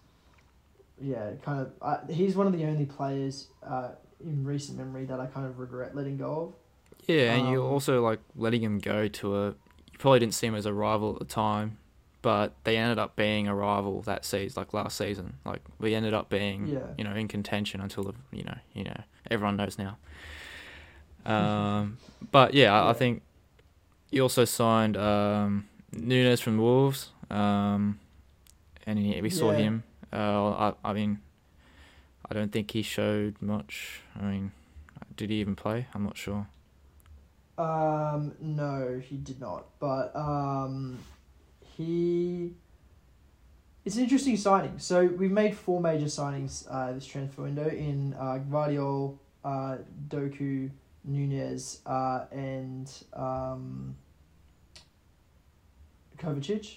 yeah, 1.01 1.31
kind 1.43 1.61
of. 1.61 1.73
Uh, 1.81 1.99
he's 2.13 2.35
one 2.37 2.47
of 2.47 2.53
the 2.53 2.65
only 2.65 2.85
players 2.87 3.49
uh, 3.67 3.91
in 4.25 4.45
recent 4.45 4.77
memory 4.79 5.05
that 5.05 5.21
I 5.21 5.27
kind 5.27 5.47
of 5.47 5.59
regret 5.59 5.95
letting 5.95 6.17
go 6.17 6.55
of. 6.99 7.07
yeah, 7.09 7.35
and 7.35 7.49
you 7.51 7.63
Um, 7.65 7.73
also 7.73 8.03
like 8.03 8.21
letting 8.37 8.63
him 8.63 8.79
go 8.79 9.07
to 9.09 9.37
a. 9.37 9.47
You 9.49 9.99
probably 9.99 10.21
didn't 10.21 10.35
see 10.35 10.47
him 10.47 10.55
as 10.55 10.67
a 10.67 10.73
rival 10.73 11.13
at 11.15 11.19
the 11.21 11.25
time, 11.25 11.79
but 12.23 12.55
they 12.65 12.77
ended 12.77 12.99
up 12.99 13.17
being 13.17 13.47
a 13.49 13.55
rival 13.55 14.03
that 14.03 14.25
season, 14.25 14.61
like 14.61 14.73
last 14.75 14.97
season. 14.97 15.35
Like 15.45 15.63
we 15.79 15.95
ended 15.95 16.15
up 16.15 16.29
being, 16.29 16.67
Yeah. 16.69 16.79
you 16.97 17.05
know, 17.05 17.15
in 17.15 17.27
contention 17.29 17.81
until 17.81 18.05
the, 18.05 18.15
you 18.33 18.43
know, 18.45 18.59
you 18.75 18.85
know, 18.85 19.01
everyone 19.31 19.57
knows 19.57 19.79
now. 19.79 19.99
Um, 21.29 21.99
but 22.31 22.55
yeah, 22.55 22.73
I. 22.73 22.91
I 22.91 22.93
think 22.95 23.23
he 24.11 24.21
also 24.21 24.45
signed 24.45 24.97
um, 24.97 25.69
Nunes 25.93 26.41
from 26.41 26.59
Wolves, 26.59 27.11
um, 27.31 27.99
and 28.87 28.99
he, 28.99 29.21
we 29.21 29.31
saw 29.31 29.51
Yeah. 29.53 29.59
him. 29.59 29.83
Uh, 30.13 30.51
I, 30.51 30.75
I 30.85 30.93
mean, 30.95 31.21
I 32.31 32.35
don't 32.35 32.51
think 32.51 32.71
he 32.71 32.83
showed 32.83 33.41
much. 33.43 34.01
I 34.19 34.23
mean, 34.25 34.53
did 35.17 35.31
he 35.31 35.37
even 35.37 35.55
play? 35.55 35.87
I'm 35.95 36.05
not 36.05 36.17
sure. 36.17 36.47
Um, 37.59 38.35
no, 38.41 39.01
he 39.05 39.17
did 39.17 39.41
not. 39.41 39.67
But 39.81 40.15
um, 40.17 40.99
he. 41.77 42.55
It's 43.85 43.97
an 43.97 44.03
interesting 44.03 44.37
signing. 44.37 44.79
So 44.79 45.07
we've 45.07 45.31
made 45.31 45.57
four 45.57 45.81
major 45.81 46.07
signings 46.07 46.67
uh, 46.71 46.93
this 46.93 47.07
transfer 47.07 47.43
window 47.43 47.69
in 47.69 48.15
uh, 48.15 48.39
uh, 49.45 49.79
Doku, 50.09 50.71
Nunes, 51.05 51.81
uh, 51.87 52.25
and 52.31 52.91
um, 53.15 53.97
Kovacic, 56.19 56.77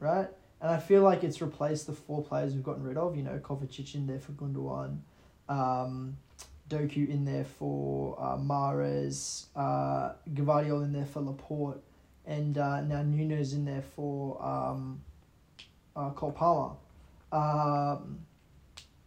right? 0.00 0.28
And 0.60 0.70
I 0.70 0.78
feel 0.78 1.02
like 1.02 1.24
it's 1.24 1.40
replaced 1.40 1.86
the 1.86 1.92
four 1.92 2.22
players 2.22 2.54
we've 2.54 2.64
gotten 2.64 2.82
rid 2.82 2.96
of. 2.96 3.16
You 3.16 3.22
know, 3.22 3.38
Kovacic 3.38 3.94
in 3.94 4.06
there 4.06 4.20
for 4.20 4.32
Gundogan, 4.32 4.98
um, 5.48 6.16
Doku 6.68 7.08
in 7.08 7.24
there 7.24 7.44
for 7.44 8.16
uh, 8.18 8.36
Mahrez, 8.36 9.46
uh, 9.54 10.12
Gvardiol 10.32 10.84
in 10.84 10.92
there 10.92 11.06
for 11.06 11.20
Laporte, 11.20 11.82
and 12.26 12.58
uh, 12.58 12.80
now 12.80 13.02
Nunes 13.02 13.52
in 13.52 13.64
there 13.64 13.84
for 13.94 14.42
um, 14.44 15.00
uh, 15.94 16.10
Cole 16.10 16.32
Palmer. 16.32 16.74
Um, 17.32 18.20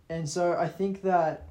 and 0.10 0.28
so 0.28 0.54
I 0.54 0.68
think 0.68 1.02
that 1.04 1.49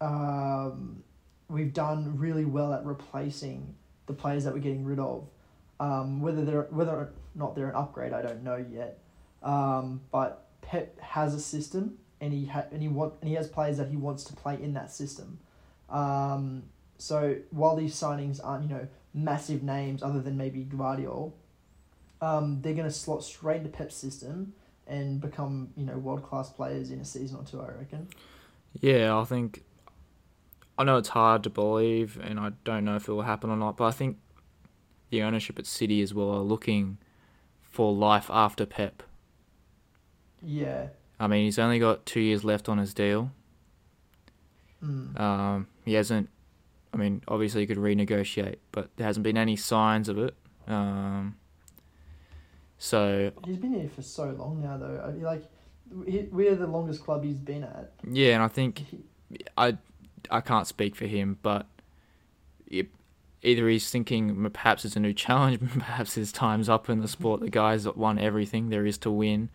um, 0.00 1.02
we've 1.48 1.72
done 1.72 2.16
really 2.18 2.44
well 2.44 2.72
at 2.72 2.84
replacing 2.84 3.74
the 4.06 4.12
players 4.12 4.44
that 4.44 4.52
we're 4.52 4.60
getting 4.60 4.84
rid 4.84 4.98
of. 4.98 5.28
Um, 5.78 6.20
whether 6.20 6.44
they're 6.44 6.68
whether 6.70 6.92
or 6.92 7.12
not 7.34 7.54
they're 7.54 7.68
an 7.68 7.76
upgrade, 7.76 8.12
I 8.12 8.22
don't 8.22 8.42
know 8.42 8.64
yet. 8.70 8.98
Um, 9.42 10.02
but 10.12 10.46
Pep 10.60 10.98
has 11.00 11.34
a 11.34 11.40
system, 11.40 11.98
and 12.20 12.32
he 12.32 12.46
ha- 12.46 12.66
and 12.70 12.82
he 12.82 12.88
want 12.88 13.14
and 13.20 13.28
he 13.28 13.34
has 13.36 13.48
players 13.48 13.78
that 13.78 13.88
he 13.88 13.96
wants 13.96 14.24
to 14.24 14.34
play 14.34 14.58
in 14.62 14.74
that 14.74 14.90
system. 14.90 15.38
Um, 15.88 16.64
so 16.98 17.36
while 17.50 17.76
these 17.76 17.94
signings 17.94 18.40
aren't 18.42 18.64
you 18.64 18.68
know 18.68 18.86
massive 19.14 19.62
names 19.62 20.02
other 20.02 20.20
than 20.20 20.36
maybe 20.36 20.64
Gvardiol, 20.64 21.32
um, 22.20 22.60
they're 22.60 22.74
gonna 22.74 22.90
slot 22.90 23.24
straight 23.24 23.58
into 23.58 23.70
Pep's 23.70 23.96
system 23.96 24.52
and 24.86 25.20
become 25.20 25.70
you 25.76 25.86
know 25.86 25.96
world 25.96 26.22
class 26.22 26.50
players 26.50 26.90
in 26.90 27.00
a 27.00 27.04
season 27.04 27.38
or 27.38 27.44
two. 27.44 27.60
I 27.60 27.78
reckon. 27.78 28.08
Yeah, 28.80 29.18
I 29.18 29.24
think. 29.24 29.64
I 30.80 30.84
know 30.84 30.96
it's 30.96 31.10
hard 31.10 31.42
to 31.42 31.50
believe, 31.50 32.18
and 32.22 32.40
I 32.40 32.52
don't 32.64 32.86
know 32.86 32.96
if 32.96 33.06
it 33.06 33.12
will 33.12 33.20
happen 33.22 33.50
or 33.50 33.56
not, 33.56 33.76
but 33.76 33.84
I 33.84 33.90
think 33.90 34.16
the 35.10 35.22
ownership 35.22 35.58
at 35.58 35.66
City 35.66 36.00
as 36.00 36.14
well 36.14 36.30
are 36.30 36.40
looking 36.40 36.96
for 37.60 37.92
life 37.92 38.30
after 38.30 38.64
Pep. 38.64 39.02
Yeah. 40.42 40.86
I 41.18 41.26
mean, 41.26 41.44
he's 41.44 41.58
only 41.58 41.78
got 41.78 42.06
two 42.06 42.20
years 42.20 42.44
left 42.44 42.66
on 42.66 42.78
his 42.78 42.94
deal. 42.94 43.30
Mm. 44.82 45.20
Um, 45.20 45.66
he 45.84 45.92
hasn't. 45.92 46.30
I 46.94 46.96
mean, 46.96 47.22
obviously 47.28 47.60
he 47.60 47.66
could 47.66 47.76
renegotiate, 47.76 48.56
but 48.72 48.88
there 48.96 49.06
hasn't 49.06 49.22
been 49.24 49.36
any 49.36 49.56
signs 49.56 50.08
of 50.08 50.16
it. 50.18 50.34
Um, 50.66 51.36
so 52.78 53.32
He's 53.44 53.58
been 53.58 53.74
here 53.74 53.90
for 53.94 54.00
so 54.00 54.30
long 54.30 54.62
now, 54.62 54.78
though. 54.78 55.04
I 55.06 55.10
mean, 55.10 55.22
like, 55.22 55.44
we- 55.92 56.28
we're 56.32 56.56
the 56.56 56.66
longest 56.66 57.04
club 57.04 57.22
he's 57.22 57.38
been 57.38 57.64
at. 57.64 57.92
yeah, 58.10 58.32
and 58.34 58.42
I 58.42 58.48
think 58.48 58.82
I 59.58 59.76
I 60.30 60.40
can't 60.40 60.66
speak 60.66 60.96
for 60.96 61.06
him, 61.06 61.38
but 61.42 61.66
it, 62.66 62.88
either 63.42 63.68
he's 63.68 63.90
thinking 63.90 64.48
perhaps 64.50 64.84
it's 64.84 64.96
a 64.96 65.00
new 65.00 65.12
challenge, 65.12 65.60
perhaps 65.78 66.14
his 66.14 66.32
time's 66.32 66.68
up 66.68 66.88
in 66.88 67.00
the 67.00 67.08
sport. 67.08 67.40
The 67.40 67.50
guy's 67.50 67.86
won 67.88 68.18
everything 68.18 68.70
there 68.70 68.86
is 68.86 68.98
to 68.98 69.10
win, 69.10 69.50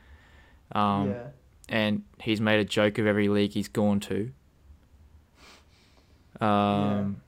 um, 0.74 1.10
yeah. 1.10 1.24
and 1.70 2.04
he's 2.20 2.42
made 2.42 2.60
a 2.60 2.66
joke 2.66 2.98
of 2.98 3.08
every 3.08 3.28
league 3.30 3.52
he's 3.52 3.68
gone 3.68 4.00
to. 4.02 4.32
Um, 6.42 7.22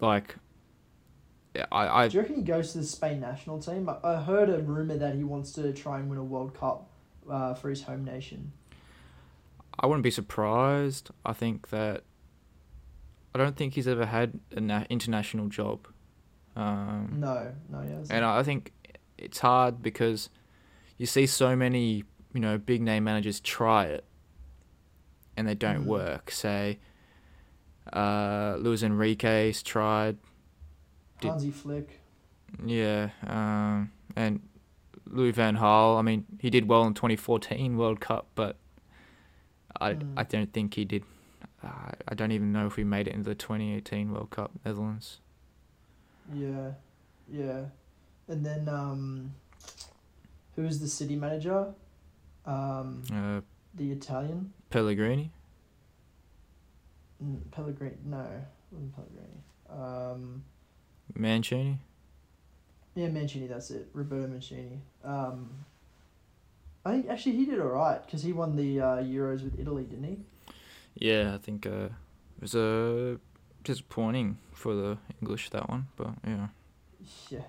like, 0.00 0.36
yeah, 1.54 1.66
I, 1.70 2.04
I 2.04 2.08
Do 2.08 2.16
you 2.16 2.20
reckon 2.22 2.36
he 2.36 2.42
goes 2.42 2.72
to 2.72 2.78
the 2.78 2.84
Spain 2.84 3.20
national 3.20 3.60
team? 3.60 3.88
I, 3.88 3.96
I 4.02 4.22
heard 4.22 4.50
a 4.50 4.58
rumor 4.58 4.96
that 4.96 5.14
he 5.14 5.24
wants 5.24 5.52
to 5.52 5.72
try 5.72 5.98
and 5.98 6.08
win 6.08 6.18
a 6.18 6.24
World 6.24 6.54
Cup 6.58 6.88
uh, 7.30 7.54
for 7.54 7.70
his 7.70 7.82
home 7.82 8.04
nation. 8.04 8.52
I 9.78 9.86
wouldn't 9.86 10.02
be 10.02 10.10
surprised. 10.10 11.10
I 11.24 11.32
think 11.32 11.70
that 11.70 12.04
I 13.34 13.38
don't 13.38 13.56
think 13.56 13.74
he's 13.74 13.88
ever 13.88 14.06
had 14.06 14.38
an 14.52 14.70
international 14.90 15.48
job. 15.48 15.86
Um, 16.54 17.16
No, 17.18 17.52
no, 17.70 17.80
he 17.80 17.90
hasn't. 17.90 18.12
And 18.12 18.24
I 18.24 18.42
think 18.42 18.72
it's 19.16 19.38
hard 19.38 19.82
because 19.82 20.28
you 20.98 21.06
see 21.06 21.26
so 21.26 21.56
many, 21.56 22.04
you 22.34 22.40
know, 22.40 22.58
big 22.58 22.82
name 22.82 23.04
managers 23.04 23.40
try 23.40 23.86
it 23.86 24.04
and 25.36 25.48
they 25.48 25.54
don't 25.54 25.84
Mm. 25.84 25.86
work. 25.86 26.30
Say, 26.30 26.78
uh, 27.92 28.56
Luis 28.60 28.82
Enrique's 28.82 29.62
tried, 29.62 30.18
did- 31.20 31.30
Hansi 31.30 31.50
Flick. 31.50 32.00
yeah, 32.64 33.10
um, 33.26 33.90
and 34.14 34.40
Louis 35.06 35.30
Van 35.32 35.56
Gaal. 35.56 35.98
I 35.98 36.02
mean, 36.02 36.26
he 36.38 36.50
did 36.50 36.68
well 36.68 36.84
in 36.86 36.94
2014 36.94 37.76
World 37.76 38.00
Cup, 38.00 38.28
but 38.34 38.56
I 39.80 39.94
Mm. 39.94 40.12
I 40.18 40.22
don't 40.24 40.52
think 40.52 40.74
he 40.74 40.84
did. 40.84 41.04
Uh, 41.64 41.92
I 42.08 42.14
don't 42.14 42.32
even 42.32 42.52
know 42.52 42.66
if 42.66 42.76
we 42.76 42.84
made 42.84 43.06
it 43.08 43.14
into 43.14 43.28
the 43.30 43.34
2018 43.36 44.12
World 44.12 44.30
Cup 44.30 44.50
Netherlands. 44.64 45.18
Yeah, 46.34 46.72
yeah. 47.30 47.66
And 48.28 48.44
then, 48.44 48.68
um, 48.68 49.34
who 50.56 50.64
is 50.64 50.80
the 50.80 50.88
city 50.88 51.16
manager? 51.16 51.72
Um, 52.46 53.02
Uh, 53.12 53.40
the 53.74 53.92
Italian? 53.92 54.52
Pellegrini. 54.70 55.30
Mm, 57.24 57.50
Pellegrini. 57.50 57.96
No, 58.04 58.26
wasn't 58.70 58.94
Pellegrini. 58.94 59.42
Um, 59.70 60.44
Mancini. 61.14 61.78
yeah, 62.94 63.08
Mancini, 63.08 63.46
that's 63.46 63.70
it. 63.70 63.88
Roberto 63.94 64.26
Mancini. 64.28 64.80
Um, 65.04 65.50
I 66.84 66.92
think 66.92 67.08
actually 67.08 67.36
he 67.36 67.46
did 67.46 67.60
alright 67.60 68.04
because 68.04 68.22
he 68.24 68.32
won 68.32 68.56
the 68.56 68.80
uh, 68.80 68.96
Euros 69.02 69.42
with 69.44 69.58
Italy, 69.58 69.84
didn't 69.84 70.04
he? 70.04 70.18
Yeah, 70.94 71.34
I 71.34 71.38
think 71.38 71.66
uh, 71.66 71.88
it 71.88 71.92
was 72.40 72.54
uh, 72.54 73.16
disappointing 73.64 74.38
for 74.52 74.74
the 74.74 74.98
English 75.20 75.50
that 75.50 75.68
one, 75.68 75.88
but 75.96 76.10
yeah. 76.26 76.48
Yeah. 77.30 77.40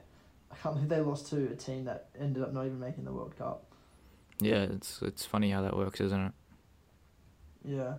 I 0.52 0.56
can't 0.56 0.76
believe 0.76 0.90
they 0.90 1.02
lost 1.02 1.30
to 1.30 1.52
a 1.52 1.56
team 1.56 1.86
that 1.86 2.10
ended 2.20 2.44
up 2.44 2.54
not 2.54 2.66
even 2.66 2.80
making 2.80 3.06
the 3.06 3.12
World 3.12 3.36
Cup. 3.38 3.66
Yeah, 4.40 4.64
it's 4.64 5.02
it's 5.02 5.26
funny 5.26 5.52
how 5.52 5.62
that 5.62 5.76
works, 5.76 6.00
isn't 6.02 6.22
it? 6.28 6.34
Yeah. 7.66 7.94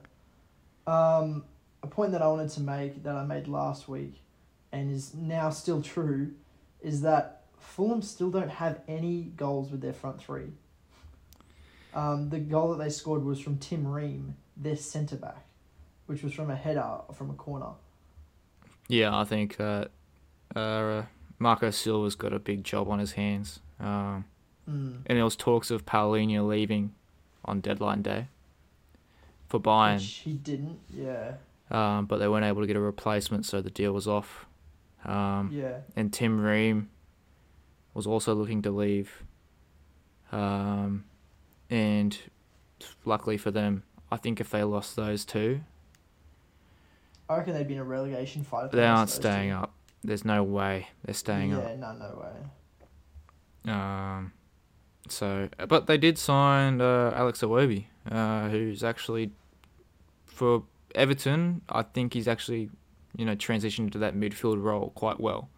Um, 0.87 1.45
a 1.83 1.87
point 1.87 2.13
that 2.13 2.23
I 2.23 2.29
wanted 2.29 2.51
to 2.51 2.61
make 2.61 3.03
that 3.03 3.17
I 3.17 3.25
made 3.25 3.49
last 3.49 3.89
week 3.89 4.21
and 4.73 4.91
is 4.91 5.15
now 5.15 5.51
still 5.51 5.81
true 5.83 6.33
is 6.83 7.01
that 7.03 7.45
Fulham 7.59 8.03
still 8.03 8.31
don't 8.31 8.51
have 8.51 8.81
any 8.87 9.33
goals 9.37 9.71
with 9.71 9.81
their 9.81 9.93
front 9.93 10.21
three. 10.21 10.53
Um, 11.95 12.29
the 12.31 12.39
goal 12.41 12.71
that 12.73 12.83
they 12.83 12.91
scored 12.91 13.25
was 13.25 13.39
from 13.41 13.59
Tim 13.59 13.87
Ream, 13.87 14.37
their 14.57 14.77
centre 14.77 15.17
back, 15.17 15.45
which 16.07 16.23
was 16.23 16.33
from 16.33 16.51
a 16.51 16.57
header 16.57 16.99
from 17.15 17.31
a 17.31 17.35
corner. 17.35 17.71
Yeah, 18.89 19.17
I 19.17 19.25
think 19.25 19.57
that 19.59 19.91
uh, 20.57 21.03
Marco 21.39 21.71
Silva's 21.71 22.17
got 22.17 22.33
a 22.33 22.39
big 22.39 22.65
job 22.65 22.89
on 22.89 22.99
his 22.99 23.13
hands. 23.13 23.61
Um, 23.81 24.25
Mm. 24.67 25.03
and 25.05 25.19
there 25.19 25.25
was 25.25 25.37
talks 25.37 25.71
of 25.71 25.85
Palhinha 25.85 26.47
leaving 26.49 26.95
on 27.45 27.61
deadline 27.61 28.01
day 28.01 28.29
for 29.47 29.61
Bayern, 29.61 29.97
Which 29.97 30.07
he 30.25 30.33
didn't. 30.33 30.79
Yeah. 30.91 31.33
um, 31.71 32.07
but 32.07 32.17
they 32.17 32.29
weren't 32.29 32.47
able 32.47 32.63
to 32.63 32.67
get 32.67 32.75
a 32.75 32.81
replacement, 32.81 33.45
so 33.45 33.61
the 33.61 33.69
deal 33.69 33.93
was 33.93 34.09
off. 34.09 34.47
Um, 35.05 35.51
Yeah. 35.53 35.81
and 35.97 36.11
Tim 36.11 36.41
Ream 36.41 36.89
was 37.93 38.07
also 38.07 38.33
looking 38.35 38.63
to 38.63 38.71
leave. 38.71 39.23
Um, 40.33 41.05
and 41.71 42.17
luckily 43.05 43.37
for 43.37 43.51
them, 43.51 43.85
I 44.11 44.17
think 44.17 44.41
if 44.41 44.51
they 44.51 44.63
lost 44.65 44.97
those 44.97 45.25
two, 45.25 45.61
I 47.29 47.39
reckon 47.39 47.55
they'd 47.55 47.67
be 47.67 47.75
in 47.75 47.81
a 47.81 47.85
relegation 47.85 48.45
fight. 48.45 48.67
if 48.67 48.73
they 48.73 48.85
aren't 48.85 49.11
staying 49.11 49.51
two. 49.51 49.57
up. 49.57 49.75
There's 50.03 50.25
no 50.25 50.43
way 50.43 50.89
they're 51.05 51.15
staying 51.15 51.51
yeah, 51.51 51.59
up. 51.59 51.65
Yeah, 51.65 51.77
no, 51.77 51.93
no 51.93 52.23
way. 52.23 53.73
Um, 53.73 54.33
so, 55.09 55.49
but 55.69 55.87
they 55.87 55.97
did 55.97 56.19
sign 56.19 56.81
uh, 56.81 57.13
Alex 57.17 57.41
Iwobi, 57.41 57.87
uh, 58.11 58.49
who's 58.51 58.85
actually 58.85 59.31
for 60.27 60.65
Everton. 60.95 61.63
I 61.71 61.83
think 61.83 62.13
he's 62.13 62.29
actually, 62.29 62.71
you 63.17 63.25
know, 63.25 63.35
transitioned 63.35 63.93
to 63.93 63.99
that 63.99 64.15
midfield 64.15 64.63
role 64.63 64.93
quite 64.95 65.19
well. 65.19 65.49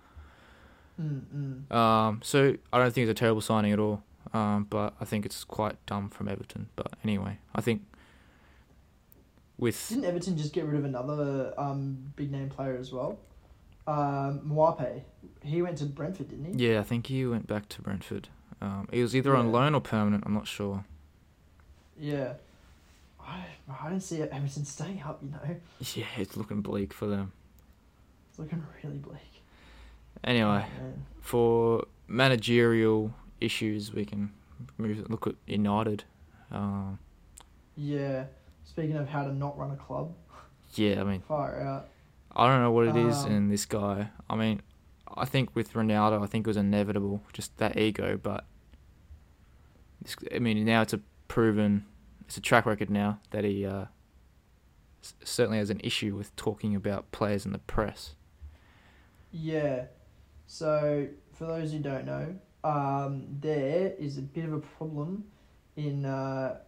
Mm, 1.01 1.65
mm. 1.71 1.75
Um, 1.75 2.21
so 2.23 2.57
I 2.73 2.79
don't 2.79 2.93
think 2.93 3.09
it's 3.09 3.19
a 3.19 3.21
terrible 3.21 3.41
signing 3.41 3.73
at 3.73 3.81
all. 3.81 4.03
Um, 4.33 4.67
but 4.69 4.95
I 5.01 5.05
think 5.05 5.25
it's 5.25 5.45
quite 5.45 5.85
dumb 5.87 6.11
from 6.11 6.29
Everton. 6.29 6.69
But 6.77 6.93
anyway, 7.05 7.39
I 7.55 7.61
think 7.61 7.83
with 9.59 9.89
Didn't 9.89 10.05
Everton 10.05 10.37
just 10.37 10.53
get 10.53 10.65
rid 10.67 10.77
of 10.77 10.85
another 10.85 11.55
um, 11.57 12.13
big 12.17 12.31
name 12.31 12.49
player 12.49 12.77
as 12.77 12.93
well? 12.93 13.19
Um, 13.87 14.41
Maupay. 14.41 15.03
He 15.43 15.63
went 15.63 15.79
to 15.79 15.85
Brentford, 15.85 16.29
didn't 16.29 16.57
he? 16.57 16.69
yeah, 16.69 16.81
I 16.81 16.83
think 16.83 17.07
he 17.07 17.25
went 17.25 17.47
back 17.47 17.69
to 17.71 17.83
Brentford. 17.83 18.29
Um, 18.61 18.89
he 18.93 19.03
was 19.03 19.15
either 19.15 19.37
on 19.37 19.53
loan 19.53 19.75
or 19.75 19.81
permanent. 19.81 20.25
I'm 20.27 20.35
not 20.35 20.47
sure. 20.47 20.85
Yeah. 21.99 22.35
I, 23.21 23.45
I 23.69 23.89
don't 23.91 24.01
see 24.01 24.23
Everton 24.23 24.65
staying 24.65 25.03
up, 25.03 25.21
you 25.23 25.31
know. 25.31 25.57
Yeah, 25.95 26.07
it's 26.17 26.37
looking 26.37 26.63
bleak 26.63 26.93
for 26.93 27.07
them. 27.07 27.33
It's 28.31 28.39
looking 28.39 28.65
really 28.83 28.99
bleak. 28.99 29.43
Anyway. 30.25 30.65
Oh, 30.67 30.93
for 31.21 31.85
managerial 32.09 33.13
issues, 33.41 33.93
we 33.93 34.05
can 34.05 34.33
move 34.79 35.09
look 35.11 35.27
at 35.27 35.35
United. 35.47 36.05
Um, 36.51 36.99
Yeah. 37.77 38.27
Speaking 38.65 38.97
of 38.97 39.09
how 39.09 39.25
to 39.25 39.33
not 39.33 39.57
run 39.59 39.71
a 39.71 39.77
club, 39.77 40.13
yeah, 40.75 41.01
I 41.01 41.05
mean, 41.05 41.21
fire 41.21 41.61
out. 41.61 41.89
I 42.35 42.47
don't 42.49 42.61
know 42.61 42.71
what 42.73 42.87
it 42.89 42.97
is 42.97 43.25
Um, 43.25 43.33
in 43.33 43.49
this 43.49 43.65
guy. 43.65 44.11
I 44.29 44.37
mean, 44.37 44.61
I 45.17 45.25
think 45.25 45.55
with 45.55 45.73
Ronaldo, 45.73 46.23
I 46.23 46.27
think 46.27 46.47
it 46.47 46.51
was 46.51 46.57
inevitable, 46.57 47.23
just 47.33 47.57
that 47.59 47.79
ego. 47.79 48.19
But 48.23 48.45
this, 50.03 50.17
I 50.35 50.39
mean, 50.41 50.63
now 50.65 50.83
it's 50.83 50.93
a 50.93 51.01
proven, 51.29 51.87
it's 52.27 52.37
a 52.37 52.41
track 52.41 52.67
record 52.67 52.91
now 52.91 53.21
that 53.31 53.45
he 53.45 53.65
uh, 53.65 53.87
s- 55.03 55.15
certainly 55.25 55.59
has 55.59 55.71
an 55.71 55.81
issue 55.85 56.15
with 56.17 56.35
talking 56.37 56.75
about 56.75 57.11
players 57.13 57.47
in 57.47 57.53
the 57.53 57.59
press. 57.61 58.15
Yeah. 59.33 59.87
So, 60.47 61.09
for 61.33 61.47
those 61.47 61.73
who 61.73 61.79
don't 61.79 62.05
know, 62.05 62.37
um, 62.67 63.25
there 63.41 63.93
is 63.99 64.19
a 64.19 64.23
bit 64.23 64.45
of 64.45 64.53
a 64.53 64.61
problem 64.61 65.25
in 65.77 66.05
uh, 66.05 66.59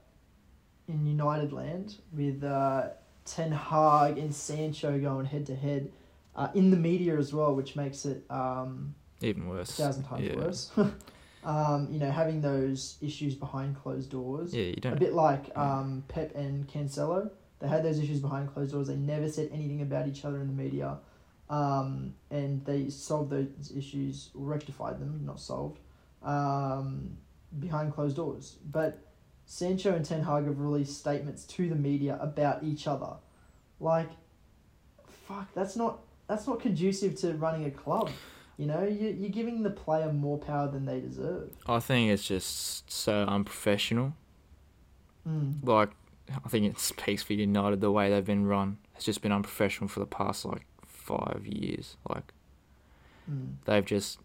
in 0.86 1.05
United 1.07 1.53
land 1.53 1.96
with 2.12 2.44
uh, 2.44 2.90
Ten 3.24 3.51
Hag 3.53 4.16
and 4.18 4.34
Sancho 4.34 4.99
going 4.99 5.26
head 5.26 5.46
to 5.46 5.57
head 5.57 5.90
uh, 6.36 6.49
in 6.55 6.70
the 6.70 6.76
media 6.76 7.16
as 7.18 7.32
well, 7.32 7.55
which 7.55 7.74
makes 7.74 8.05
it 8.05 8.24
um, 8.30 8.94
Even 9.20 9.46
a 9.46 9.49
worse. 9.49 9.76
thousand 9.76 10.05
times 10.05 10.24
yeah. 10.26 10.36
worse. 10.36 10.70
um, 11.44 11.88
you 11.90 11.99
know, 11.99 12.11
having 12.11 12.40
those 12.40 12.96
issues 13.01 13.34
behind 13.34 13.76
closed 13.82 14.11
doors. 14.11 14.55
Yeah, 14.55 14.64
you 14.64 14.74
A 14.78 14.80
don't. 14.80 14.92
A 14.92 14.96
bit 14.96 15.14
like 15.14 15.49
yeah. 15.49 15.78
um, 15.78 16.05
Pep 16.09 16.34
and 16.34 16.66
Cancelo. 16.68 17.30
They 17.61 17.66
had 17.66 17.82
those 17.82 17.99
issues 17.99 18.20
behind 18.20 18.55
closed 18.55 18.72
doors. 18.72 18.86
They 18.86 18.94
never 18.94 19.28
said 19.28 19.51
anything 19.53 19.82
about 19.82 20.07
each 20.07 20.24
other 20.24 20.40
in 20.40 20.46
the 20.46 20.53
media. 20.53 20.99
um, 21.51 22.14
and 22.30 22.64
they 22.64 22.88
solved 22.90 23.30
those 23.30 23.72
issues, 23.76 24.30
rectified 24.34 25.01
them, 25.01 25.22
not 25.24 25.40
solved, 25.40 25.80
um, 26.22 27.16
behind 27.58 27.92
closed 27.94 28.16
doors. 28.16 28.56
But 28.70 28.98
Sancho 29.46 29.94
and 29.94 30.04
Ten 30.04 30.22
Hag 30.22 30.44
have 30.46 30.60
released 30.60 30.98
statements 30.98 31.44
to 31.46 31.68
the 31.68 31.74
media 31.74 32.18
about 32.20 32.62
each 32.62 32.86
other, 32.86 33.14
like, 33.80 34.10
fuck, 35.26 35.48
that's 35.54 35.76
not 35.76 36.00
that's 36.26 36.46
not 36.46 36.60
conducive 36.60 37.16
to 37.20 37.32
running 37.34 37.64
a 37.64 37.70
club. 37.70 38.10
You 38.56 38.66
know, 38.66 38.82
you 38.84 39.08
you're 39.08 39.30
giving 39.30 39.62
the 39.62 39.70
player 39.70 40.12
more 40.12 40.38
power 40.38 40.68
than 40.68 40.84
they 40.84 41.00
deserve. 41.00 41.50
I 41.66 41.80
think 41.80 42.10
it's 42.10 42.26
just 42.26 42.90
so 42.90 43.22
unprofessional. 43.22 44.14
Mm. 45.26 45.64
Like, 45.64 45.90
I 46.44 46.48
think 46.48 46.66
it 46.66 46.78
speaks 46.78 47.22
for 47.22 47.32
United 47.34 47.80
the 47.80 47.90
way 47.92 48.10
they've 48.10 48.24
been 48.24 48.46
run. 48.46 48.78
It's 48.96 49.04
just 49.04 49.22
been 49.22 49.32
unprofessional 49.32 49.88
for 49.88 50.00
the 50.00 50.06
past 50.06 50.44
like 50.44 50.66
five 50.86 51.46
years. 51.46 51.96
Like 52.08 52.32
Mm. 53.30 53.56
they've 53.66 53.84
just 53.84 54.18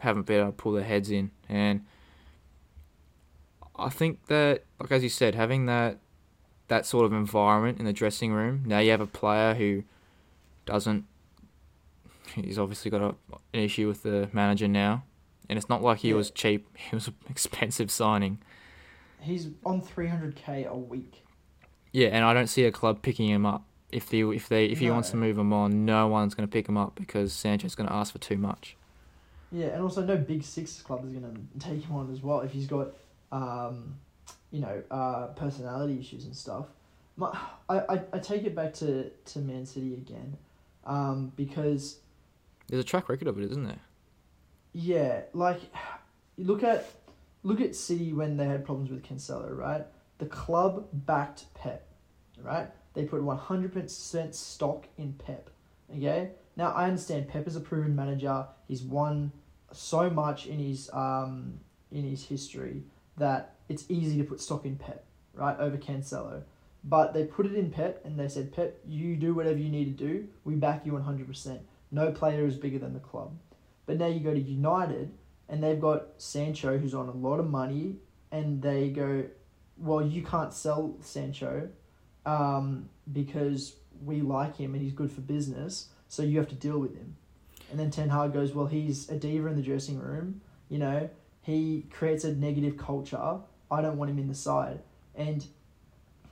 haven't 0.00 0.26
been 0.26 0.40
able 0.40 0.48
to 0.50 0.52
pull 0.56 0.72
their 0.72 0.84
heads 0.84 1.10
in, 1.10 1.30
and 1.48 1.84
I 3.76 3.88
think 3.90 4.26
that, 4.26 4.64
like 4.80 4.90
as 4.92 5.02
you 5.02 5.08
said, 5.08 5.34
having 5.34 5.66
that 5.66 5.98
that 6.68 6.84
sort 6.84 7.06
of 7.06 7.12
environment 7.12 7.78
in 7.78 7.84
the 7.84 7.92
dressing 7.92 8.32
room. 8.32 8.64
Now 8.66 8.80
you 8.80 8.90
have 8.90 9.00
a 9.00 9.06
player 9.06 9.54
who 9.54 9.84
doesn't. 10.64 11.04
He's 12.34 12.58
obviously 12.58 12.90
got 12.90 13.02
a, 13.02 13.14
an 13.54 13.60
issue 13.60 13.86
with 13.86 14.02
the 14.02 14.28
manager 14.32 14.66
now, 14.66 15.04
and 15.48 15.56
it's 15.58 15.68
not 15.68 15.82
like 15.82 15.98
he 15.98 16.08
Yeah. 16.08 16.14
was 16.16 16.30
cheap. 16.30 16.66
He 16.90 16.94
was 16.96 17.06
an 17.08 17.14
expensive 17.30 17.90
signing. 17.90 18.38
He's 19.20 19.48
on 19.64 19.80
three 19.80 20.08
hundred 20.08 20.34
k 20.36 20.64
a 20.64 20.74
week. 20.74 21.22
Yeah, 21.92 22.08
and 22.08 22.24
I 22.24 22.34
don't 22.34 22.48
see 22.48 22.64
a 22.64 22.72
club 22.72 23.00
picking 23.02 23.28
him 23.28 23.46
up. 23.46 23.64
If 23.92 24.08
they 24.10 24.20
if 24.22 24.48
they 24.48 24.66
if 24.66 24.78
he 24.80 24.90
wants 24.90 25.10
to 25.10 25.16
move 25.16 25.38
him 25.38 25.52
on, 25.52 25.84
no 25.84 26.08
one's 26.08 26.34
going 26.34 26.46
to 26.48 26.52
pick 26.52 26.68
him 26.68 26.76
up 26.76 26.96
because 26.96 27.32
Sancho's 27.32 27.74
going 27.76 27.88
to 27.88 27.94
ask 27.94 28.12
for 28.12 28.18
too 28.18 28.36
much. 28.36 28.76
Yeah, 29.56 29.68
and 29.68 29.82
also 29.82 30.04
no 30.04 30.16
big 30.18 30.42
six 30.42 30.82
club 30.82 31.04
is 31.06 31.12
gonna 31.12 31.32
take 31.58 31.82
him 31.82 31.96
on 31.96 32.12
as 32.12 32.20
well 32.20 32.40
if 32.40 32.52
he's 32.52 32.66
got, 32.66 32.88
um, 33.32 33.96
you 34.50 34.60
know, 34.60 34.82
uh, 34.90 35.28
personality 35.28 35.98
issues 35.98 36.24
and 36.26 36.36
stuff. 36.36 36.66
My, 37.16 37.28
I, 37.68 37.78
I, 37.78 38.02
I 38.12 38.18
take 38.18 38.44
it 38.44 38.54
back 38.54 38.74
to, 38.74 39.08
to 39.10 39.38
Man 39.38 39.64
City 39.64 39.94
again, 39.94 40.36
um, 40.84 41.32
because 41.36 42.00
There's 42.68 42.82
a 42.82 42.86
track 42.86 43.08
record 43.08 43.28
of 43.28 43.38
it, 43.38 43.50
isn't 43.50 43.64
there? 43.64 43.80
yeah, 44.74 45.22
like, 45.32 45.60
look 46.36 46.62
at 46.62 46.84
look 47.42 47.60
at 47.62 47.74
City 47.74 48.12
when 48.12 48.36
they 48.36 48.44
had 48.44 48.64
problems 48.64 48.90
with 48.90 49.02
Cancelo, 49.02 49.56
right? 49.56 49.86
The 50.18 50.26
club 50.26 50.88
backed 50.92 51.46
Pep, 51.54 51.86
right? 52.42 52.68
They 52.92 53.04
put 53.04 53.22
one 53.22 53.38
hundred 53.38 53.72
percent 53.72 54.34
stock 54.34 54.86
in 54.98 55.14
Pep. 55.14 55.48
Okay. 55.90 56.30
Now 56.56 56.72
I 56.72 56.84
understand 56.88 57.28
Pep 57.28 57.46
is 57.46 57.56
a 57.56 57.60
proven 57.60 57.94
manager. 57.96 58.46
He's 58.68 58.82
won 58.82 59.32
so 59.76 60.10
much 60.10 60.46
in 60.46 60.58
his 60.58 60.90
um 60.92 61.60
in 61.90 62.04
his 62.04 62.24
history 62.24 62.82
that 63.16 63.54
it's 63.68 63.84
easy 63.88 64.18
to 64.18 64.24
put 64.24 64.40
stock 64.40 64.64
in 64.64 64.76
Pep, 64.76 65.04
right, 65.34 65.58
over 65.58 65.76
Cancelo. 65.76 66.42
But 66.84 67.14
they 67.14 67.24
put 67.24 67.46
it 67.46 67.54
in 67.54 67.70
Pep 67.70 68.04
and 68.04 68.18
they 68.18 68.28
said, 68.28 68.52
Pep, 68.52 68.78
you 68.86 69.16
do 69.16 69.34
whatever 69.34 69.58
you 69.58 69.70
need 69.70 69.96
to 69.96 70.04
do. 70.06 70.28
We 70.44 70.54
back 70.54 70.86
you 70.86 70.92
one 70.92 71.02
hundred 71.02 71.26
percent. 71.26 71.60
No 71.90 72.12
player 72.12 72.46
is 72.46 72.56
bigger 72.56 72.78
than 72.78 72.92
the 72.92 73.00
club. 73.00 73.38
But 73.86 73.98
now 73.98 74.06
you 74.06 74.20
go 74.20 74.34
to 74.34 74.40
United 74.40 75.12
and 75.48 75.62
they've 75.62 75.80
got 75.80 76.08
Sancho 76.18 76.78
who's 76.78 76.94
on 76.94 77.08
a 77.08 77.12
lot 77.12 77.38
of 77.38 77.48
money 77.48 77.96
and 78.32 78.60
they 78.60 78.90
go, 78.90 79.24
well, 79.76 80.02
you 80.02 80.22
can't 80.22 80.52
sell 80.52 80.96
Sancho 81.00 81.68
um, 82.24 82.88
because 83.12 83.76
we 84.04 84.20
like 84.20 84.56
him 84.56 84.74
and 84.74 84.82
he's 84.82 84.92
good 84.92 85.10
for 85.10 85.20
business, 85.20 85.88
so 86.08 86.22
you 86.22 86.38
have 86.38 86.48
to 86.48 86.54
deal 86.54 86.78
with 86.78 86.94
him. 86.96 87.16
And 87.70 87.78
then 87.80 87.90
Ten 87.90 88.08
Hag 88.08 88.32
goes, 88.32 88.52
well, 88.52 88.66
he's 88.66 89.08
a 89.08 89.16
diva 89.16 89.48
in 89.48 89.56
the 89.56 89.62
dressing 89.62 89.98
room, 89.98 90.40
you 90.68 90.78
know, 90.78 91.10
he 91.42 91.86
creates 91.90 92.24
a 92.24 92.32
negative 92.34 92.76
culture. 92.76 93.38
I 93.70 93.80
don't 93.82 93.96
want 93.96 94.10
him 94.10 94.18
in 94.18 94.28
the 94.28 94.34
side. 94.34 94.80
And 95.14 95.46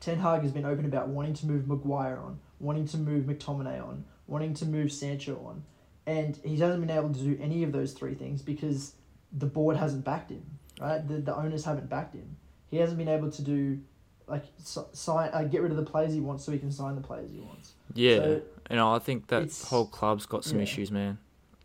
Ten 0.01 0.19
Hag 0.19 0.43
has 0.43 0.53
been 0.53 0.65
open 0.65 0.85
about 0.85 1.09
wanting 1.09 1.35
to 1.35 1.47
move 1.47 1.67
Maguire 1.67 2.19
on, 2.19 2.39
wanting 2.61 2.87
to 2.89 2.97
move 2.97 3.25
McTominay 3.25 3.83
on, 3.83 4.05
wanting 4.27 4.55
to 4.55 4.67
move 4.67 4.93
Sancho 4.93 5.41
on. 5.47 5.65
And 6.07 6.39
he 6.45 6.57
hasn't 6.59 6.87
been 6.87 6.97
able 6.97 7.13
to 7.13 7.19
do 7.19 7.39
any 7.41 7.63
of 7.63 7.73
those 7.73 7.93
three 7.93 8.15
things 8.15 8.43
because 8.43 8.95
the 9.33 9.47
board 9.47 9.77
hasn't 9.77 10.05
backed 10.05 10.31
him, 10.31 10.45
right? 10.81 11.07
The, 11.07 11.19
the 11.19 11.35
owners 11.35 11.65
haven't 11.65 11.89
backed 11.89 12.15
him. 12.15 12.37
He 12.71 12.77
hasn't 12.77 12.99
been 12.99 13.09
able 13.09 13.31
to 13.31 13.43
do, 13.43 13.81
like, 14.27 14.45
si- 14.59 14.81
sign, 14.93 15.31
uh, 15.33 15.45
get 15.45 15.63
rid 15.63 15.71
of 15.71 15.77
the 15.77 15.85
players 15.85 16.13
he 16.13 16.21
wants 16.21 16.45
so 16.45 16.53
he 16.53 16.59
can 16.59 16.71
sign 16.71 16.95
the 16.95 17.01
players 17.01 17.31
he 17.31 17.41
wants. 17.41 17.73
Yeah, 17.95 18.17
So 18.17 18.43
and 18.67 18.81
I 18.81 18.99
think 18.99 19.29
that 19.29 19.51
whole 19.67 19.87
club's 19.87 20.27
got 20.27 20.45
some 20.45 20.59
yeah. 20.59 20.65
issues, 20.65 20.91
man. 20.91 21.19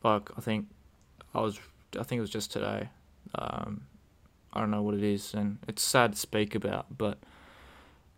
Like 0.03 0.29
I 0.37 0.41
think 0.41 0.67
I 1.33 1.41
was, 1.41 1.59
I 1.99 2.03
think 2.03 2.17
it 2.19 2.21
was 2.21 2.29
just 2.29 2.51
today. 2.51 2.89
Um, 3.35 3.81
I 4.53 4.59
don't 4.59 4.71
know 4.71 4.81
what 4.81 4.95
it 4.95 5.03
is, 5.03 5.33
and 5.33 5.59
it's 5.67 5.81
sad 5.83 6.13
to 6.13 6.17
speak 6.17 6.55
about, 6.55 6.97
but 6.97 7.19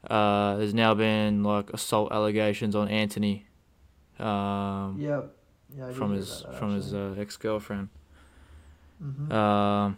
uh, 0.09 0.55
there's 0.57 0.73
now 0.73 0.93
been 0.93 1.43
like 1.43 1.69
assault 1.71 2.11
allegations 2.11 2.75
on 2.75 2.87
Antony, 2.87 3.45
um, 4.19 4.97
yeah, 4.99 5.21
yeah. 5.75 5.91
From 5.91 6.13
his 6.13 6.43
that, 6.43 6.55
from 6.57 6.75
his 6.75 6.93
uh, 6.93 7.15
ex 7.17 7.35
girlfriend. 7.37 7.89
Mhm. 9.03 9.31
Um, 9.31 9.97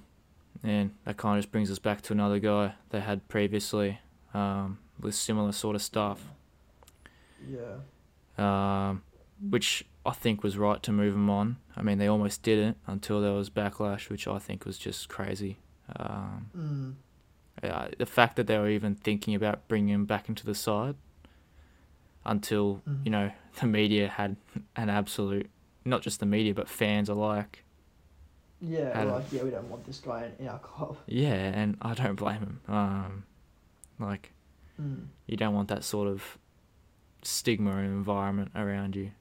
and 0.64 0.92
that 1.04 1.18
kind 1.18 1.38
of 1.38 1.44
just 1.44 1.52
brings 1.52 1.70
us 1.70 1.78
back 1.80 2.02
to 2.04 2.14
another 2.14 2.40
guy 2.40 2.74
they 2.90 3.02
had 3.02 3.28
previously 3.28 4.00
um, 4.34 4.80
with 5.00 5.14
similar 5.14 5.52
sort 5.52 5.76
of 5.76 5.82
stuff. 5.82 6.22
yeah. 7.46 7.76
um, 8.38 9.04
which 9.50 9.86
I 10.06 10.12
think 10.12 10.43
was 10.43 10.58
right 10.58 10.84
to 10.84 10.91
move 10.91 11.14
him 11.14 11.30
on. 11.30 11.58
I 11.78 11.82
mean, 11.82 11.97
they 11.97 12.08
almost 12.08 12.43
didn't 12.43 12.78
until 12.88 13.22
there 13.22 13.32
was 13.34 13.49
backlash, 13.49 14.10
which 14.10 14.28
I 14.28 14.38
think 14.39 14.66
was 14.66 14.78
just 14.78 15.08
crazy. 15.10 15.58
Um, 15.95 16.49
Mm. 16.58 16.93
yeah, 17.64 17.88
the 17.97 18.06
fact 18.06 18.36
that 18.36 18.47
they 18.47 18.58
were 18.58 18.70
even 18.70 18.95
thinking 18.95 19.34
about 19.36 19.68
bringing 19.68 19.93
him 19.93 20.06
back 20.06 20.28
into 20.30 20.45
the 20.45 20.56
side 20.56 20.95
until 22.26 22.82
Mhm. 22.88 23.06
you 23.06 23.12
know 23.12 23.32
the 23.60 23.66
media 23.68 24.08
had 24.08 24.36
an 24.76 24.89
absolute, 24.89 25.49
not 25.86 26.01
just 26.01 26.20
the 26.20 26.26
media 26.26 26.54
but 26.54 26.68
fans 26.70 27.10
alike. 27.10 27.64
Yeah, 28.62 28.97
Had 28.97 29.08
a- 29.08 29.12
like, 29.16 29.32
yeah, 29.34 29.43
we 29.43 29.49
don't 29.51 29.70
want 29.70 29.84
this 29.86 29.99
guy 29.99 30.26
in, 30.26 30.45
in 30.45 30.47
our 30.47 30.60
club. 30.60 30.97
Yeah, 31.06 31.34
and 31.34 31.78
I 31.82 31.93
don't 31.93 32.16
blame 32.16 32.39
him. 32.39 32.62
Um, 32.68 33.24
like 33.99 34.32
Mm. 34.82 35.08
you 35.28 35.38
don't 35.38 35.54
want 35.54 35.68
that 35.70 35.84
sort 35.84 36.08
of 36.08 36.38
stigma 37.22 37.78
and 37.78 37.86
environment 37.88 38.51
around 38.56 38.95
you 38.95 39.12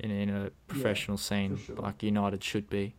in 0.00 0.10
in 0.10 0.30
a 0.30 0.50
professional 0.66 1.16
scene 1.16 1.56
sure. 1.58 1.76
like 1.76 2.02
United 2.02 2.42
should 2.42 2.68
be. 2.68 2.94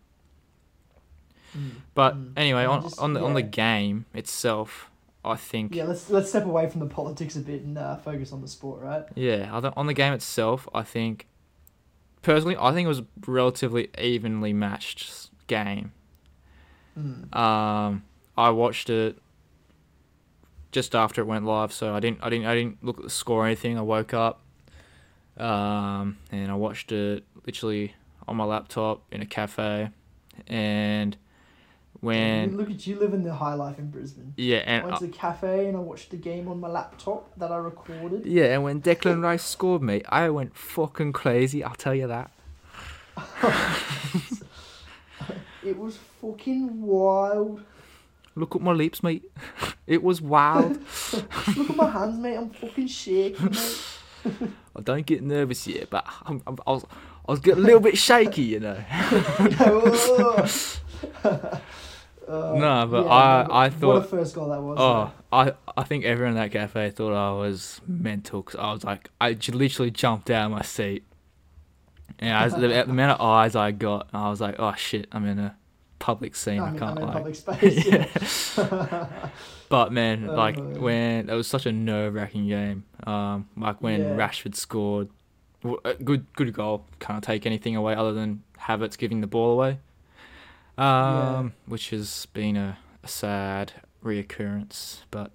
Mm. 1.57 1.71
But 1.93 2.15
Mm. 2.15 2.31
anyway, 2.37 2.65
on 2.65 2.81
just- 2.83 2.99
on 2.99 3.13
the 3.13 3.21
on 3.23 3.33
the 3.33 3.41
game 3.41 4.05
itself, 4.13 4.89
I 5.25 5.35
think 5.35 5.75
Yeah, 5.75 5.83
let's 5.85 6.09
let's 6.09 6.29
step 6.29 6.45
away 6.45 6.69
from 6.69 6.79
the 6.79 6.85
politics 6.87 7.35
a 7.35 7.41
bit 7.41 7.61
and 7.63 7.77
uh, 7.77 7.97
focus 7.97 8.31
on 8.31 8.41
the 8.41 8.47
sport, 8.47 8.81
right? 8.81 9.03
yeah, 9.15 9.51
on 9.75 9.87
the 9.87 9.93
game 9.93 10.13
itself, 10.13 10.67
I 10.73 10.83
think 10.83 11.27
personally, 12.21 12.55
I 12.59 12.71
think 12.73 12.85
it 12.85 12.89
was 12.89 12.99
a 12.99 13.05
relatively 13.27 13.89
evenly 13.99 14.53
matched 14.53 15.29
game. 15.47 15.91
Mm. 16.97 17.35
Um, 17.35 18.03
I 18.37 18.49
watched 18.49 18.89
it 18.89 19.17
just 20.71 20.95
after 20.95 21.21
it 21.21 21.25
went 21.25 21.45
live, 21.45 21.73
so 21.73 21.93
I 21.93 21.99
didn't 21.99 22.19
I 22.23 22.29
didn't 22.29 22.45
I 22.45 22.55
didn't 22.55 22.83
look 22.83 22.97
at 22.97 23.03
the 23.03 23.09
score 23.09 23.43
or 23.43 23.45
anything. 23.45 23.77
I 23.77 23.81
woke 23.81 24.13
up, 24.13 24.41
um, 25.37 26.17
and 26.31 26.51
I 26.51 26.55
watched 26.55 26.91
it 26.91 27.23
literally 27.45 27.93
on 28.27 28.35
my 28.35 28.43
laptop 28.43 29.03
in 29.11 29.21
a 29.21 29.25
cafe, 29.25 29.89
and 30.47 31.17
when 31.99 32.57
look 32.57 32.69
at 32.69 32.87
you 32.87 32.97
living 32.99 33.23
the 33.23 33.33
high 33.33 33.53
life 33.53 33.77
in 33.77 33.91
Brisbane. 33.91 34.33
yeah, 34.37 34.63
and 34.65 34.83
I 34.83 34.87
went 34.87 34.99
to 34.99 35.07
the 35.07 35.13
cafe 35.13 35.67
and 35.67 35.77
I 35.77 35.79
watched 35.81 36.09
the 36.09 36.17
game 36.17 36.47
on 36.47 36.59
my 36.59 36.67
laptop 36.67 37.31
that 37.37 37.51
I 37.51 37.57
recorded. 37.57 38.25
Yeah, 38.25 38.53
and 38.53 38.63
when 38.63 38.81
Declan 38.81 39.21
Rice 39.21 39.43
scored 39.43 39.81
me, 39.83 40.01
I 40.09 40.29
went 40.29 40.55
fucking 40.55 41.13
crazy. 41.13 41.63
I'll 41.63 41.75
tell 41.75 41.95
you 41.95 42.07
that. 42.07 42.31
It 45.63 45.77
was 45.77 45.97
fucking 46.19 46.81
wild. 46.81 47.63
Look 48.35 48.55
at 48.55 48.61
my 48.61 48.71
lips, 48.71 49.03
mate. 49.03 49.23
It 49.87 50.03
was 50.03 50.21
wild. 50.21 50.79
Look 51.57 51.69
at 51.69 51.75
my 51.75 51.89
hands, 51.89 52.17
mate. 52.17 52.37
I'm 52.37 52.49
fucking 52.49 52.87
shaking, 52.87 53.45
mate. 53.45 54.51
I 54.75 54.81
don't 54.81 55.05
get 55.05 55.21
nervous 55.23 55.67
yet, 55.67 55.89
but 55.89 56.05
I'm, 56.25 56.41
I'm, 56.47 56.57
I 56.65 56.71
was 56.71 56.85
I 57.27 57.31
was 57.31 57.39
getting 57.39 57.63
a 57.63 57.65
little 57.65 57.79
bit 57.81 57.97
shaky, 57.97 58.43
you 58.43 58.59
know. 58.59 58.77
Uh, 62.27 62.53
No, 62.55 62.87
but 62.89 63.05
yeah, 63.05 63.11
I- 63.11 63.41
I 63.65 63.69
what 63.69 63.73
thought- 63.73 63.97
a 63.97 64.03
first 64.03 64.35
goal 64.35 64.49
that 64.49 64.61
was. 64.61 64.77
Oh, 64.79 65.11
I 65.33 65.53
I 65.75 65.83
think 65.83 66.05
everyone 66.05 66.33
in 66.33 66.37
that 66.37 66.51
cafe 66.51 66.89
thought 66.91 67.13
I 67.13 67.31
was 67.37 67.81
mental 67.87 68.41
because 68.43 68.59
I 68.59 68.71
was 68.71 68.83
like 68.83 69.09
I 69.19 69.31
literally 69.51 69.91
jumped 69.91 70.29
out 70.29 70.45
of 70.45 70.51
my 70.51 70.61
seat. 70.61 71.03
And 72.19 72.31
I 72.33 72.47
the, 72.47 72.67
the 72.67 72.83
amount 72.83 73.19
of 73.19 73.25
eyes 73.25 73.55
I 73.55 73.71
got, 73.71 74.07
I 74.13 74.29
was 74.29 74.39
like, 74.39 74.55
oh 74.59 74.73
shit, 74.77 75.07
I'm 75.11 75.25
in 75.25 75.39
a 75.39 75.57
public 76.01 76.35
scene. 76.35 76.59
I 76.59 76.69
in- 76.71 76.79
can't 76.79 76.99
in 76.99 77.05
like. 77.05 77.13
public 77.13 77.35
space. 77.43 77.85
Yeah. 78.57 79.07
But 79.69 79.93
man, 79.93 80.27
like 80.27 80.57
Oh. 80.59 80.81
when 80.81 81.29
it 81.29 81.33
was 81.33 81.47
such 81.47 81.65
a 81.65 81.71
nerve 81.71 82.15
wracking 82.15 82.45
game. 82.49 82.83
Um, 83.07 83.47
like 83.55 83.81
when 83.81 84.01
Yeah. 84.01 84.17
Rashford 84.17 84.53
scored, 84.55 85.07
a 85.85 85.93
good 85.93 86.25
good 86.33 86.51
goal. 86.53 86.85
Can't 86.99 87.23
take 87.23 87.45
anything 87.45 87.77
away 87.77 87.95
other 87.95 88.11
than 88.11 88.43
Havertz 88.59 88.97
giving 88.97 89.21
the 89.21 89.27
ball 89.27 89.51
away, 89.53 89.79
um, 90.77 91.53
which 91.67 91.91
has 91.91 92.25
been 92.33 92.57
a, 92.57 92.77
a 93.01 93.07
sad 93.07 93.71
reoccurrence. 94.03 95.03
But 95.09 95.31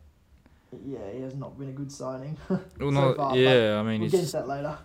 Yeah, 0.87 0.99
he 1.14 1.23
has 1.23 1.35
not 1.35 1.59
been 1.59 1.69
a 1.71 1.73
good 1.73 1.91
signing. 1.91 2.37
well, 2.51 2.61
So 2.79 2.91
not, 2.91 3.17
far, 3.17 3.37
yeah, 3.39 3.79
I 3.81 3.83
mean, 3.83 4.03
we'll 4.03 4.11
he's 4.11 4.33
get 4.33 4.33
that 4.41 4.49
later. 4.49 4.77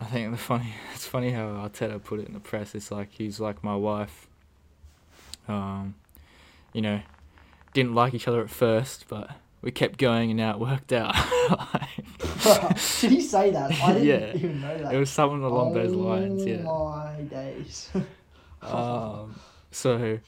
I 0.00 0.04
think 0.06 0.30
the 0.32 0.36
funny 0.36 0.74
it's 0.94 1.06
funny 1.06 1.30
how 1.30 1.46
Arteta 1.46 2.02
put 2.02 2.18
it 2.20 2.26
in 2.26 2.34
the 2.34 2.40
press. 2.40 2.74
It's 2.74 2.90
like 2.90 3.12
he's 3.12 3.38
like 3.38 3.62
my 3.62 3.76
wife. 3.76 4.26
Um, 5.48 5.94
you 6.72 6.80
know, 6.82 7.00
didn't 7.72 7.94
like 7.94 8.14
each 8.14 8.26
other 8.28 8.40
at 8.42 8.50
first, 8.50 9.06
but 9.08 9.30
we 9.62 9.70
kept 9.70 9.98
going 9.98 10.30
and 10.30 10.36
now 10.38 10.52
it 10.52 10.58
worked 10.58 10.92
out. 10.92 11.14
Did 13.00 13.10
he 13.10 13.20
say 13.20 13.50
that? 13.50 13.72
I 13.82 13.92
didn't 13.94 14.04
Yeah. 14.06 14.32
even 14.34 14.60
know 14.60 14.78
that. 14.78 14.94
it 14.94 14.98
was 14.98 15.10
something 15.10 15.42
along 15.42 15.72
those 15.74 15.92
lines, 15.92 16.42
Oh 16.42 16.46
yeah. 16.46 16.62
my 16.62 17.22
days. 17.22 17.90
Um, 18.62 19.38
so 19.70 20.18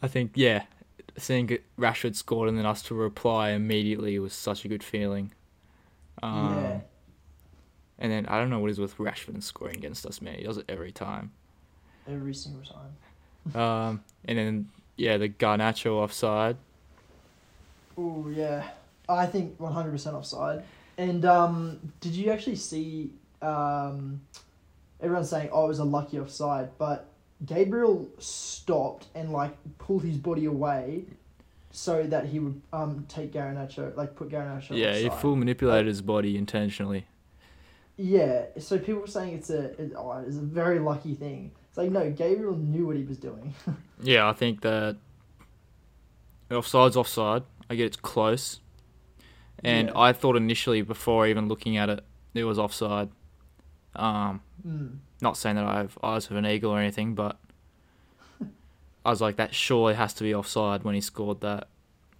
I 0.00 0.08
think 0.08 0.32
yeah, 0.34 0.64
seeing 1.16 1.58
Rashford 1.78 2.16
scored 2.16 2.48
and 2.48 2.58
then 2.58 2.66
us 2.66 2.82
to 2.84 2.94
reply 2.96 3.50
immediately 3.50 4.18
was 4.18 4.32
such 4.32 4.64
a 4.64 4.68
good 4.68 4.82
feeling. 4.82 5.32
Um, 6.22 6.56
yeah. 6.56 6.80
And 7.98 8.10
then 8.10 8.26
I 8.26 8.40
don't 8.40 8.50
know 8.50 8.58
what 8.58 8.70
is 8.72 8.80
with 8.80 8.96
Rashford 8.98 9.34
and 9.34 9.44
scoring 9.44 9.76
against 9.76 10.04
us, 10.04 10.20
man. 10.20 10.34
He 10.36 10.42
does 10.42 10.56
it 10.56 10.64
every 10.68 10.90
time. 10.90 11.30
Every 12.08 12.34
single 12.34 12.64
time. 12.64 12.96
Um, 13.54 14.02
and 14.24 14.38
then 14.38 14.68
yeah, 14.96 15.16
the 15.16 15.28
Garnacho 15.28 15.96
offside. 15.96 16.56
Oh 17.98 18.28
yeah, 18.34 18.68
I 19.08 19.26
think 19.26 19.58
one 19.58 19.72
hundred 19.72 19.92
percent 19.92 20.16
offside. 20.16 20.62
And 20.98 21.24
um, 21.24 21.80
did 22.00 22.12
you 22.12 22.30
actually 22.30 22.56
see? 22.56 23.10
Um, 23.40 24.20
everyone's 25.00 25.30
saying, 25.30 25.50
"Oh, 25.52 25.64
it 25.66 25.68
was 25.68 25.78
a 25.78 25.84
lucky 25.84 26.20
offside," 26.20 26.70
but 26.78 27.08
Gabriel 27.44 28.08
stopped 28.18 29.06
and 29.14 29.32
like 29.32 29.56
pulled 29.78 30.04
his 30.04 30.16
body 30.16 30.44
away, 30.44 31.04
so 31.70 32.04
that 32.04 32.26
he 32.26 32.38
would 32.38 32.60
um 32.72 33.04
take 33.08 33.32
Garnacho, 33.32 33.96
like 33.96 34.14
put 34.14 34.28
Garnacho. 34.28 34.76
yeah, 34.76 34.94
he 34.94 35.08
full 35.08 35.36
manipulated 35.36 35.86
his 35.86 36.02
body 36.02 36.36
intentionally. 36.36 37.06
Yeah, 38.02 38.46
so 38.58 38.78
people 38.78 39.02
were 39.02 39.06
saying 39.06 39.34
it's 39.34 39.50
a 39.50 39.80
it, 39.80 39.92
oh, 39.96 40.24
it's 40.26 40.36
a 40.36 40.40
very 40.40 40.80
lucky 40.80 41.14
thing. 41.14 41.52
It's 41.68 41.78
like 41.78 41.92
no, 41.92 42.10
Gabriel 42.10 42.56
knew 42.56 42.84
what 42.84 42.96
he 42.96 43.04
was 43.04 43.18
doing. 43.18 43.54
Yeah, 44.04 44.28
I 44.28 44.32
think 44.32 44.62
that 44.62 44.96
offside's 46.50 46.96
offside. 46.96 47.44
I 47.70 47.76
get 47.76 47.86
it's 47.86 47.96
close. 47.96 48.58
And 49.62 49.86
Yeah. 49.86 49.98
I 50.00 50.12
thought 50.12 50.34
initially, 50.34 50.82
before 50.82 51.28
even 51.28 51.46
looking 51.46 51.76
at 51.76 51.88
it, 51.88 52.04
it 52.34 52.42
was 52.42 52.58
offside. 52.58 53.10
Um, 53.94 54.40
mm. 54.66 54.96
not 55.20 55.36
saying 55.36 55.54
that 55.54 55.64
I 55.64 55.76
have 55.76 55.96
eyes 56.02 56.28
of 56.28 56.36
an 56.36 56.44
eagle 56.44 56.72
or 56.72 56.80
anything, 56.80 57.14
but 57.14 57.38
I 59.04 59.10
was 59.10 59.20
like, 59.20 59.36
that 59.36 59.54
surely 59.54 59.94
has 59.94 60.12
to 60.14 60.24
be 60.24 60.34
offside 60.34 60.82
when 60.82 60.96
he 60.96 61.00
scored 61.00 61.42
that. 61.42 61.68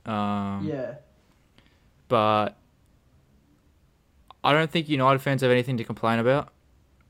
Um, 0.06 0.68
Yeah, 0.68 0.94
But 2.06 2.56
I 4.44 4.52
don't 4.52 4.70
think 4.70 4.88
United 4.88 5.20
fans 5.20 5.42
have 5.42 5.50
anything 5.50 5.76
to 5.76 5.84
complain 5.84 6.18
about. 6.18 6.52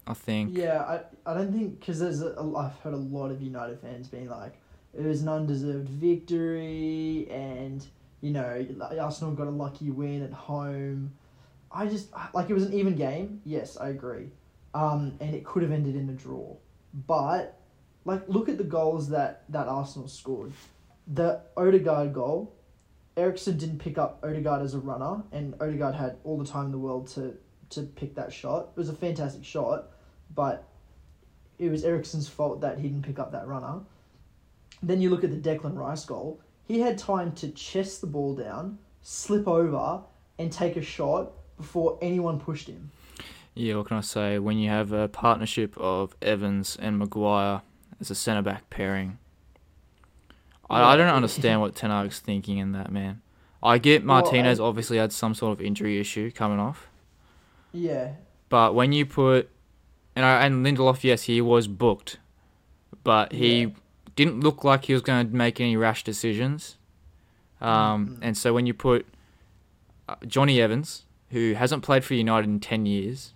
I 0.07 0.15
think. 0.15 0.57
yeah. 0.59 0.81
I 0.83 1.31
I 1.31 1.35
don't 1.35 1.53
think 1.53 1.79
because 1.79 2.01
there's 2.01 2.23
a, 2.23 2.35
I've 2.57 2.75
heard 2.81 2.95
a 2.95 2.97
lot 2.97 3.31
of 3.31 3.41
United 3.41 3.79
fans 3.81 4.09
being 4.09 4.29
like 4.29 4.55
it 4.93 5.05
was 5.05 5.23
an 5.23 5.29
undeserved 5.29 5.89
victory 5.89 7.29
and 7.31 7.87
you 8.21 8.31
know 8.31 8.67
Arsenal 9.01 9.33
got 9.35 9.47
a 9.47 9.51
lucky 9.51 9.91
win 9.91 10.23
at 10.23 10.33
home. 10.33 11.13
I 11.71 11.87
just 11.87 12.09
like 12.35 12.51
it 12.51 12.55
was 12.55 12.67
an 12.67 12.75
even 12.75 12.97
game. 12.97 13.41
Yes, 13.45 13.77
I 13.77 13.91
agree. 13.91 14.29
Um, 14.75 15.17
and 15.21 15.35
it 15.35 15.45
could 15.45 15.63
have 15.63 15.73
ended 15.73 15.97
in 15.97 16.09
a 16.09 16.13
draw, 16.13 16.57
but 17.07 17.61
like 18.05 18.23
look 18.29 18.49
at 18.49 18.59
the 18.59 18.65
goals 18.65 19.09
that 19.11 19.45
that 19.51 19.69
Arsenal 19.69 20.09
scored. 20.09 20.53
The 21.07 21.41
Odegaard 21.57 22.13
goal, 22.13 22.55
Eriksen 23.17 23.59
didn't 23.59 23.79
pick 23.79 23.99
up 23.99 24.21
Odegaard 24.23 24.63
as 24.63 24.75
a 24.75 24.79
runner, 24.79 25.23
and 25.33 25.55
Odegaard 25.61 25.95
had 25.95 26.17
all 26.25 26.39
the 26.39 26.47
time 26.47 26.67
in 26.67 26.73
the 26.73 26.79
world 26.79 27.09
to 27.09 27.37
to 27.71 27.83
pick 27.83 28.15
that 28.15 28.33
shot. 28.33 28.69
It 28.77 28.79
was 28.79 28.89
a 28.89 28.95
fantastic 28.95 29.45
shot, 29.45 29.91
but 30.35 30.69
it 31.59 31.71
was 31.71 31.85
Eriksen's 31.85 32.29
fault 32.29 32.61
that 32.61 32.79
he 32.79 32.89
didn't 32.89 33.05
pick 33.05 33.19
up 33.19 33.33
that 33.33 33.47
runner. 33.47 33.81
Then 34.83 35.01
you 35.01 35.11
look 35.11 35.25
at 35.25 35.31
the 35.31 35.37
Declan 35.37 35.77
Rice 35.77 36.05
goal. 36.05 36.41
He 36.67 36.81
had 36.81 36.99
time 36.99 37.33
to 37.33 37.49
chest 37.51 38.01
the 38.01 38.07
ball 38.07 38.35
down, 38.35 38.79
slip 39.03 39.49
over, 39.49 40.03
and 40.39 40.53
take 40.53 40.77
a 40.77 40.83
shot 40.83 41.33
before 41.57 41.99
anyone 42.03 42.41
pushed 42.41 42.69
him. 42.69 42.91
Yeah, 43.55 43.77
what 43.77 43.87
can 43.87 43.99
I 43.99 44.01
say? 44.01 44.39
When 44.39 44.59
you 44.59 44.69
have 44.71 44.93
a 44.93 45.09
partnership 45.09 45.77
of 45.77 46.17
Evans 46.23 46.77
and 46.81 46.99
Maguire 46.99 47.63
as 48.01 48.11
a 48.11 48.15
centre 48.15 48.43
back 48.43 48.71
pairing, 48.71 49.19
I, 50.71 50.93
I 50.95 50.97
don't 50.97 51.09
understand 51.09 51.61
what 51.61 51.75
Ten 51.75 51.91
Hag's 51.91 52.21
thinking 52.21 52.59
in 52.59 52.73
that 52.73 52.91
man. 52.91 53.21
I 53.63 53.79
get 53.79 54.05
Well, 54.05 54.23
Martinez 54.23 54.59
I- 54.61 54.65
obviously 54.65 54.97
had 54.99 55.13
some 55.13 55.35
sort 55.35 55.53
of 55.53 55.65
injury 55.65 56.01
issue 56.01 56.31
coming 56.33 56.59
off, 56.59 56.89
Yeah, 57.73 58.13
but 58.49 58.75
when 58.75 58.93
you 58.93 59.07
put 59.07 59.49
and 60.17 60.25
I, 60.27 60.45
and 60.45 60.65
Lindelof, 60.67 61.05
yes, 61.05 61.23
he 61.23 61.41
was 61.41 61.67
booked, 61.69 62.19
but 63.03 63.33
he 63.33 63.61
Yeah. 63.63 63.67
didn't 64.15 64.41
look 64.41 64.63
like 64.63 64.85
he 64.87 64.93
was 64.93 65.01
going 65.03 65.27
to 65.29 65.35
make 65.35 65.59
any 65.61 65.75
rash 65.77 66.05
decisions. 66.05 66.77
Um, 67.63 68.09
Mhm. 68.09 68.19
and 68.23 68.37
so 68.37 68.53
when 68.53 68.67
you 68.67 68.75
put 68.75 69.07
uh, 70.09 70.17
Jonny 70.27 70.61
Evans, 70.61 71.05
who 71.31 71.55
hasn't 71.55 71.83
played 71.83 72.05
for 72.05 72.13
United 72.15 72.49
in 72.49 72.59
ten 72.61 72.85
years, 72.85 73.33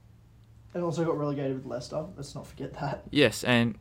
and 0.75 0.83
also 0.85 1.05
got 1.05 1.17
relegated 1.17 1.55
with 1.57 1.65
Leicester. 1.65 2.05
Let's 2.17 2.35
not 2.35 2.47
forget 2.47 2.75
that. 2.75 3.05
Yes, 3.11 3.43
and 3.45 3.77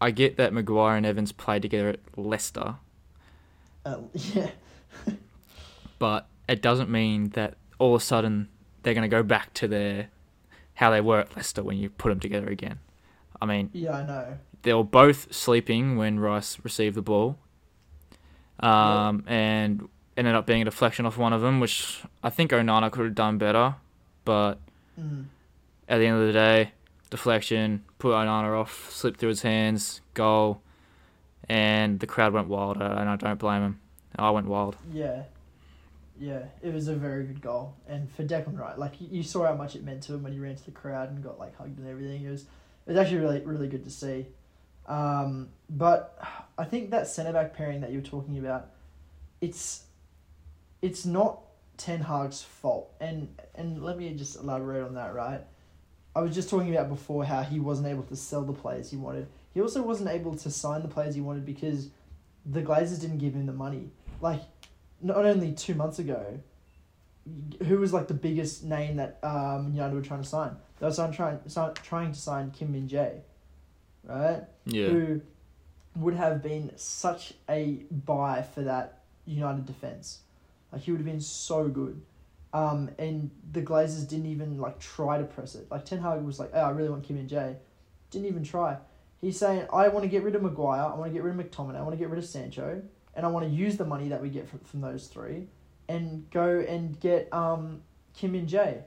I 0.00 0.10
get 0.10 0.36
that 0.36 0.52
Maguire 0.52 0.96
and 0.96 1.06
Evans 1.06 1.32
played 1.32 1.62
together 1.62 1.88
at 1.90 2.00
Leicester, 2.16 2.76
Uh, 3.84 3.98
yeah, 4.12 4.50
but 5.98 6.26
it 6.48 6.60
doesn't 6.62 6.90
mean 6.90 7.30
that 7.30 7.54
all 7.78 7.94
of 7.94 8.02
a 8.02 8.04
sudden 8.04 8.48
they're 8.82 8.94
going 8.94 9.02
to 9.02 9.14
go 9.14 9.22
back 9.22 9.52
to 9.54 9.68
their 9.68 10.08
how 10.74 10.90
they 10.90 11.00
were 11.00 11.20
at 11.20 11.34
Leicester 11.36 11.62
when 11.62 11.78
you 11.78 11.88
put 11.88 12.10
them 12.10 12.20
together 12.20 12.48
again. 12.48 12.78
I 13.40 13.46
mean, 13.46 13.70
yeah, 13.72 13.92
I 13.92 14.06
know. 14.06 14.38
they 14.62 14.74
were 14.74 14.84
both 14.84 15.32
sleeping 15.32 15.96
when 15.96 16.18
Rice 16.20 16.58
received 16.62 16.94
the 16.96 17.02
ball, 17.02 17.38
um, 18.60 19.24
and 19.26 19.88
ended 20.16 20.34
up 20.34 20.46
being 20.46 20.62
a 20.62 20.64
deflection 20.66 21.06
off 21.06 21.16
one 21.18 21.32
of 21.32 21.40
them, 21.40 21.60
which 21.60 22.02
I 22.22 22.30
think 22.30 22.50
Onana 22.50 22.90
could 22.90 23.04
have 23.06 23.14
done 23.14 23.38
better, 23.38 23.74
but 24.24 24.58
Mm. 25.00 25.26
at 25.88 25.98
the 25.98 26.06
end 26.06 26.18
of 26.20 26.26
the 26.26 26.32
day, 26.32 26.72
deflection, 27.10 27.84
put 27.98 28.12
Onana 28.12 28.58
off, 28.58 28.90
slipped 28.90 29.20
through 29.20 29.30
his 29.30 29.42
hands, 29.42 30.00
goal, 30.14 30.60
and 31.48 32.00
the 32.00 32.06
crowd 32.06 32.32
went 32.32 32.48
wild, 32.48 32.80
uh, 32.80 32.96
and 32.98 33.08
I 33.08 33.16
don't 33.16 33.38
blame 33.38 33.62
him. 33.62 33.80
I 34.16 34.30
went 34.30 34.46
wild. 34.46 34.76
Yeah, 34.92 35.24
yeah, 36.18 36.44
it 36.62 36.72
was 36.72 36.88
a 36.88 36.94
very 36.94 37.24
good 37.24 37.40
goal, 37.40 37.74
and 37.86 38.10
for 38.10 38.24
Declan 38.24 38.58
Rice, 38.58 38.78
like 38.78 39.00
you, 39.00 39.08
you 39.10 39.22
saw 39.22 39.46
how 39.46 39.54
much 39.54 39.76
it 39.76 39.84
meant 39.84 40.02
to 40.04 40.14
him 40.14 40.22
when 40.22 40.32
he 40.32 40.38
ran 40.38 40.56
to 40.56 40.64
the 40.64 40.70
crowd 40.70 41.10
and 41.10 41.22
got 41.22 41.38
like 41.38 41.56
hugged 41.56 41.78
and 41.78 41.88
everything. 41.88 42.24
It 42.24 42.30
was, 42.30 42.42
it 42.42 42.90
was 42.90 42.96
actually 42.96 43.18
really, 43.18 43.40
really 43.40 43.68
good 43.68 43.84
to 43.84 43.90
see. 43.90 44.26
Um, 44.86 45.48
but 45.68 46.18
I 46.56 46.64
think 46.64 46.90
that 46.90 47.08
centre 47.08 47.32
back 47.32 47.54
pairing 47.54 47.80
that 47.80 47.90
you 47.90 47.98
were 47.98 48.04
talking 48.04 48.38
about, 48.38 48.70
it's, 49.40 49.82
it's 50.80 51.04
not 51.04 51.40
Ten 51.76 52.00
Hag's 52.00 52.42
fault, 52.42 52.94
and 53.00 53.28
and 53.54 53.82
let 53.82 53.98
me 53.98 54.12
just 54.14 54.36
elaborate 54.36 54.82
on 54.84 54.94
that. 54.94 55.14
Right, 55.14 55.42
I 56.16 56.20
was 56.22 56.34
just 56.34 56.48
talking 56.48 56.74
about 56.74 56.88
before 56.88 57.26
how 57.26 57.42
he 57.42 57.60
wasn't 57.60 57.88
able 57.88 58.04
to 58.04 58.16
sell 58.16 58.42
the 58.42 58.54
players 58.54 58.90
he 58.90 58.96
wanted. 58.96 59.28
He 59.52 59.60
also 59.60 59.82
wasn't 59.82 60.08
able 60.08 60.34
to 60.36 60.50
sign 60.50 60.80
the 60.80 60.88
players 60.88 61.14
he 61.14 61.20
wanted 61.20 61.44
because 61.44 61.90
the 62.46 62.62
Glazers 62.62 63.02
didn't 63.02 63.18
give 63.18 63.34
him 63.34 63.44
the 63.44 63.52
money. 63.52 63.90
Like, 64.22 64.40
not 65.02 65.26
only 65.26 65.52
two 65.52 65.74
months 65.74 65.98
ago, 65.98 66.40
who 67.66 67.76
was 67.76 67.92
like 67.92 68.08
the 68.08 68.14
biggest 68.14 68.64
name 68.64 68.96
that 68.96 69.18
um, 69.22 69.72
United 69.74 69.94
were 69.94 70.00
trying 70.00 70.22
to 70.22 70.28
sign? 70.28 70.56
They 70.78 70.86
were 70.86 70.94
trying, 70.94 71.12
trying, 71.12 71.74
trying 71.74 72.12
to 72.12 72.18
sign 72.18 72.50
Kim 72.50 72.72
Min 72.72 72.88
Jae, 72.88 73.20
right? 74.04 74.44
Yeah. 74.64 74.88
Who 74.88 75.20
would 75.96 76.14
have 76.14 76.42
been 76.42 76.72
such 76.76 77.34
a 77.50 77.82
buy 77.90 78.40
for 78.42 78.62
that 78.62 79.02
United 79.26 79.66
defense. 79.66 80.20
Like, 80.72 80.82
he 80.82 80.92
would 80.92 81.00
have 81.00 81.06
been 81.06 81.20
so 81.20 81.68
good. 81.68 82.00
Um, 82.56 82.90
and 82.98 83.30
the 83.52 83.60
Glazers 83.60 84.08
didn't 84.08 84.26
even 84.26 84.58
like 84.58 84.78
try 84.78 85.18
to 85.18 85.24
press 85.24 85.54
it. 85.54 85.70
Like 85.70 85.84
Ten 85.84 86.00
Hag 86.00 86.22
was 86.22 86.38
like, 86.40 86.52
"Oh, 86.54 86.62
I 86.62 86.70
really 86.70 86.88
want 86.88 87.04
Kim 87.04 87.16
Min 87.16 87.28
Jae," 87.28 87.56
didn't 88.10 88.28
even 88.28 88.44
try. 88.44 88.78
He's 89.20 89.38
saying, 89.38 89.66
"I 89.70 89.88
want 89.88 90.04
to 90.04 90.08
get 90.08 90.22
rid 90.22 90.34
of 90.34 90.42
Maguire. 90.42 90.80
I 90.80 90.94
want 90.94 91.10
to 91.10 91.12
get 91.12 91.22
rid 91.22 91.38
of 91.38 91.44
McTominay. 91.44 91.76
I 91.76 91.82
want 91.82 91.92
to 91.92 91.98
get 91.98 92.08
rid 92.08 92.18
of 92.18 92.24
Sancho, 92.24 92.82
and 93.14 93.26
I 93.26 93.28
want 93.28 93.44
to 93.44 93.52
use 93.52 93.76
the 93.76 93.84
money 93.84 94.08
that 94.08 94.22
we 94.22 94.30
get 94.30 94.48
from, 94.48 94.60
from 94.60 94.80
those 94.80 95.06
three, 95.08 95.48
and 95.88 96.30
go 96.30 96.60
and 96.60 96.98
get 96.98 97.28
um 97.30 97.82
Kim 98.14 98.32
Min 98.32 98.46
Jae." 98.46 98.84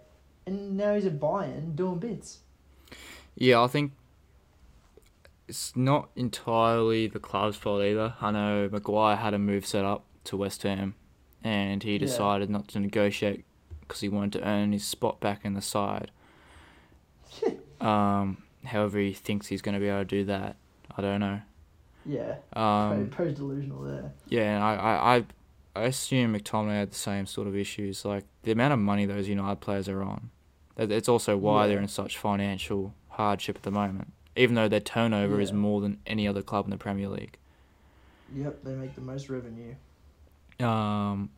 And 0.48 0.76
now 0.76 0.96
he's 0.96 1.06
at 1.06 1.20
Bayern 1.20 1.76
doing 1.76 2.00
bits. 2.00 2.40
Yeah, 3.36 3.62
I 3.62 3.68
think 3.68 3.92
it's 5.48 5.76
not 5.76 6.10
entirely 6.16 7.06
the 7.06 7.20
club's 7.20 7.58
fault 7.58 7.84
either. 7.84 8.16
I 8.20 8.32
know 8.32 8.68
Maguire 8.72 9.18
had 9.18 9.36
a 9.36 9.40
move 9.40 9.68
set 9.68 9.86
up 9.86 10.06
to 10.24 10.38
West 10.38 10.64
Ham, 10.64 10.96
and 11.44 11.84
he 11.84 11.94
Yeah. 11.94 12.00
decided 12.00 12.50
not 12.50 12.68
to 12.70 12.80
negotiate 12.80 13.46
because 13.90 14.00
he 14.02 14.08
wanted 14.08 14.32
to 14.40 14.48
earn 14.48 14.72
his 14.72 14.86
spot 14.86 15.20
back 15.20 15.44
in 15.44 15.54
the 15.56 15.62
side. 15.62 16.12
Um, 17.82 18.44
however, 18.66 19.00
he 19.00 19.14
thinks 19.14 19.48
he's 19.48 19.62
going 19.62 19.74
to 19.74 19.80
be 19.80 19.88
able 19.88 20.00
to 20.00 20.06
do 20.06 20.26
that. 20.26 20.58
I 20.98 21.02
don't 21.02 21.22
know. 21.22 21.40
Yeah, 22.06 22.36
Um, 22.52 23.10
Poe's 23.10 23.36
delusional 23.36 23.84
there. 23.84 24.12
yeah, 24.28 24.56
and 24.56 24.62
I, 24.64 24.76
I, 24.76 25.16
I, 25.16 25.26
I 25.78 25.84
assume 25.86 26.34
McTominay 26.36 26.78
had 26.80 26.92
the 26.92 26.96
same 26.96 27.26
sort 27.26 27.48
of 27.48 27.56
issues. 27.56 28.04
Like 28.04 28.26
the 28.44 28.52
amount 28.52 28.74
of 28.74 28.80
money 28.80 29.06
those 29.06 29.30
United 29.30 29.62
players 29.62 29.88
are 29.88 30.02
on. 30.04 30.30
That- 30.76 30.92
It's 30.92 31.08
also 31.08 31.38
why 31.38 31.64
Yeah. 31.64 31.68
they're 31.70 31.80
in 31.82 31.88
such 31.88 32.18
financial 32.18 32.94
hardship 33.12 33.56
at 33.56 33.64
the 33.64 33.72
moment. 33.72 34.12
Even 34.36 34.56
though 34.56 34.68
their 34.68 34.80
turnover 34.82 35.40
is 35.40 35.54
more 35.54 35.80
than 35.80 36.00
any 36.06 36.28
other 36.28 36.42
club 36.42 36.66
in 36.66 36.72
the 36.72 36.78
Premier 36.78 37.08
League. 37.08 37.38
Yep, 38.36 38.64
they 38.66 38.74
make 38.74 38.96
the 38.96 39.02
most 39.02 39.30
revenue. 39.30 39.76
Um, 40.60 41.30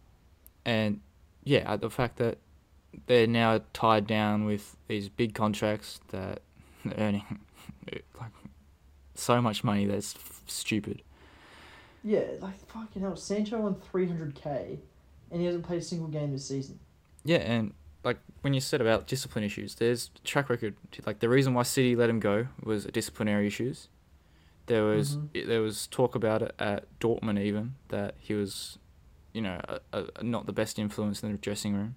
and 0.65 1.01
yeah, 1.43 1.75
the 1.75 1.89
fact 1.89 2.17
that 2.17 2.37
they're 3.07 3.27
now 3.27 3.61
tied 3.73 4.05
down 4.07 4.45
with 4.45 4.75
these 4.87 5.09
big 5.09 5.33
contracts 5.33 5.99
that 6.09 6.41
they're 6.83 6.93
earning 6.97 7.39
like 8.19 8.31
so 9.15 9.41
much 9.41 9.63
money 9.63 9.85
that's 9.85 10.15
f- 10.15 10.41
stupid. 10.47 11.01
Yeah, 12.03 12.23
like 12.39 12.55
fucking 12.67 13.01
hell. 13.01 13.15
Sancho 13.15 13.65
on 13.65 13.75
three 13.75 14.07
hundred 14.07 14.33
k, 14.35 14.79
and 15.29 15.39
he 15.39 15.45
hasn't 15.45 15.65
played 15.65 15.79
a 15.81 15.83
single 15.83 16.07
game 16.07 16.31
this 16.31 16.45
season. 16.47 16.79
Yeah, 17.23 17.37
and 17.37 17.73
like 18.03 18.17
when 18.41 18.53
you 18.55 18.59
said 18.59 18.81
about 18.81 19.05
discipline 19.07 19.43
issues, 19.43 19.75
there's 19.75 20.09
track 20.23 20.49
record. 20.49 20.75
Like 21.05 21.19
the 21.19 21.29
reason 21.29 21.53
why 21.53 21.63
City 21.63 21.95
let 21.95 22.09
him 22.09 22.19
go 22.19 22.47
was 22.63 22.85
disciplinary 22.85 23.45
issues. 23.47 23.87
There 24.65 24.83
was 24.83 25.17
Mhm. 25.17 25.47
there 25.47 25.61
was 25.61 25.85
talk 25.87 26.15
about 26.15 26.41
it 26.41 26.55
at 26.57 26.85
Dortmund 26.99 27.39
even 27.39 27.75
that 27.89 28.15
he 28.17 28.33
was, 28.33 28.79
you 29.34 29.41
know, 29.41 29.59
a, 29.93 30.03
a, 30.17 30.23
not 30.23 30.45
the 30.45 30.53
best 30.53 30.77
influence 30.79 31.23
in 31.23 31.32
the 31.32 31.38
dressing 31.38 31.73
room. 31.75 31.95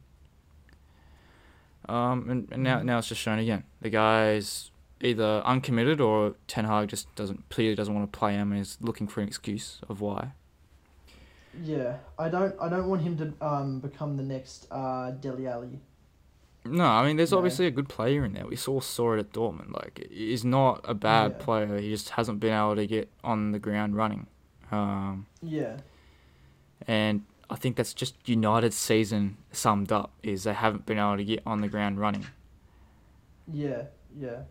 Um, 1.89 2.30
and, 2.30 2.49
and 2.51 2.62
now 2.62 2.78
Mhm. 2.80 2.85
now 2.85 2.99
it's 2.99 3.09
just 3.09 3.20
shown 3.20 3.39
again. 3.39 3.64
The 3.82 3.91
guy's 3.91 4.70
either 5.03 5.43
uncommitted 5.45 6.01
or 6.01 6.35
Ten 6.47 6.64
Hag 6.64 6.89
just 6.89 7.14
doesn't 7.14 7.49
clearly 7.51 7.74
doesn't 7.74 7.95
want 7.95 8.11
to 8.11 8.18
play 8.18 8.35
him 8.35 8.53
and 8.53 8.61
is 8.61 8.78
looking 8.80 9.07
for 9.07 9.20
an 9.20 9.28
excuse 9.28 9.80
of 9.89 10.01
why. 10.01 10.32
Yeah, 11.62 11.99
I 12.18 12.28
don't. 12.30 12.55
I 12.61 12.68
don't 12.68 12.89
want 12.89 13.03
him 13.03 13.16
to 13.18 13.47
um 13.47 13.80
become 13.80 14.16
the 14.16 14.22
next 14.22 14.66
uh 14.70 15.11
Dele 15.12 15.47
Alli. 15.47 15.80
No, 16.64 16.87
I 16.87 17.05
mean, 17.07 17.16
there's 17.18 17.32
No. 17.32 17.37
obviously 17.39 17.66
a 17.66 17.70
good 17.70 17.91
player 17.91 18.24
in 18.24 18.32
there. 18.32 18.47
We 18.47 18.57
saw 18.57 18.80
saw 18.80 19.12
it 19.12 19.18
at 19.20 19.32
Dortmund. 19.35 19.72
Like, 19.74 20.07
he's 20.11 20.47
not 20.47 20.80
a 20.85 20.95
bad 20.95 21.32
Yeah. 21.39 21.45
player. 21.45 21.78
He 21.78 21.91
just 21.91 22.11
hasn't 22.11 22.41
been 22.41 22.55
able 22.55 22.76
to 22.76 22.87
get 22.87 23.11
on 23.22 23.53
the 23.53 23.59
ground 23.59 23.95
running. 23.97 24.26
Um, 24.72 25.26
Yeah, 25.43 25.76
and 26.87 27.22
I 27.51 27.57
think 27.57 27.77
that's 27.77 27.95
just 27.95 28.16
United's 28.29 28.77
season 28.77 29.37
summed 29.53 29.93
up. 29.93 30.12
Is 30.22 30.45
they 30.45 30.55
haven't 30.55 30.87
been 30.87 30.99
able 30.99 31.16
to 31.16 31.25
get 31.25 31.43
on 31.47 31.61
the 31.61 31.68
ground 31.68 32.01
running. 32.01 32.27
yeah, 33.53 33.85
yeah. 34.16 34.43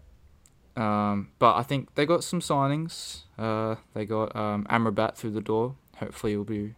Um, 0.75 1.29
but 1.37 1.55
I 1.55 1.63
think 1.63 1.93
they 1.95 2.05
got 2.05 2.23
some 2.23 2.39
signings. 2.39 3.21
Uh, 3.37 3.75
they 3.93 4.05
got 4.05 4.35
um, 4.35 4.65
Amrabat 4.69 5.15
through 5.15 5.31
the 5.31 5.41
door. 5.41 5.75
Hopefully, 5.97 6.33
he'll 6.33 6.43
be 6.43 6.73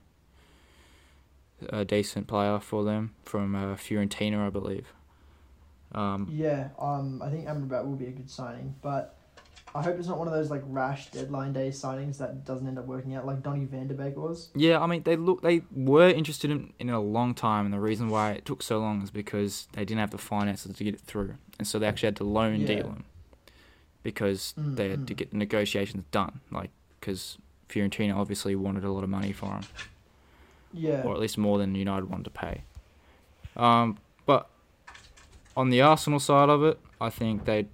a 1.70 1.86
decent 1.86 2.28
player 2.28 2.60
for 2.60 2.84
them 2.84 3.16
from 3.24 3.56
uh, 3.56 3.76
Fiorentina, 3.76 4.48
I 4.48 4.50
believe. 4.50 4.93
Um, 5.93 6.28
Yeah, 6.30 6.70
um, 6.78 7.22
I 7.22 7.30
think 7.30 7.46
Amrabat 7.46 7.86
will 7.86 7.96
be 7.96 8.08
a 8.08 8.12
good 8.12 8.30
signing, 8.30 8.76
but 8.82 9.18
I 9.76 9.82
hope 9.84 9.99
it's 9.99 10.07
not 10.07 10.17
one 10.17 10.28
of 10.28 10.34
those 10.34 10.49
like 10.49 10.63
rash 10.65 11.11
deadline 11.11 11.51
day 11.51 11.67
signings 11.69 12.17
that 12.19 12.45
doesn't 12.45 12.65
end 12.65 12.80
up 12.80 12.86
working 12.86 13.13
out, 13.13 13.26
like 13.26 13.43
Donny 13.43 13.65
Van 13.65 13.88
de 13.88 13.93
Beek 13.93 14.15
was. 14.15 14.49
Yeah, 14.55 14.80
I 14.80 14.88
mean 14.88 15.03
they 15.03 15.17
look 15.17 15.41
they 15.41 15.63
were 15.76 16.07
interested 16.09 16.49
in 16.49 16.71
in 16.80 16.89
it 16.89 16.93
a 16.93 16.99
long 16.99 17.34
time, 17.34 17.65
and 17.65 17.73
the 17.73 17.80
reason 17.80 18.07
why 18.09 18.32
it 18.32 18.45
took 18.45 18.63
so 18.63 18.80
long 18.80 19.01
is 19.03 19.11
because 19.11 19.67
they 19.73 19.84
didn't 19.84 19.99
have 19.99 20.11
the 20.11 20.17
finances 20.17 20.76
to 20.78 20.84
get 20.84 20.93
it 20.93 21.01
through, 21.01 21.36
and 21.59 21.67
so 21.67 21.78
they 21.78 21.88
actually 21.88 22.07
had 22.07 22.15
to 22.17 22.23
loan 22.23 22.61
Yeah. 22.61 22.67
deal 22.67 22.86
him 22.88 23.03
because 24.01 24.53
Mm, 24.57 24.76
they 24.78 24.89
had 24.91 25.07
to 25.07 25.13
mm. 25.13 25.17
get 25.17 25.32
the 25.32 25.38
negotiations 25.38 26.05
done. 26.11 26.39
Like 26.51 26.69
because 26.99 27.38
Fiorentina 27.67 28.15
obviously 28.15 28.55
wanted 28.55 28.84
a 28.86 28.91
lot 28.91 29.03
of 29.03 29.09
money 29.09 29.34
for 29.34 29.47
him, 29.47 29.63
Yeah, 30.73 31.01
or 31.03 31.13
at 31.13 31.19
least 31.19 31.38
more 31.38 31.57
than 31.57 31.76
United 31.76 32.09
wanted 32.09 32.23
to 32.26 32.30
pay. 32.30 32.63
Um, 33.57 33.97
but 34.26 34.49
on 35.57 35.69
the 35.69 35.82
Arsenal 35.82 36.19
side 36.19 36.49
of 36.49 36.63
it, 36.63 36.80
I 37.01 37.09
think 37.09 37.45
they 37.45 37.67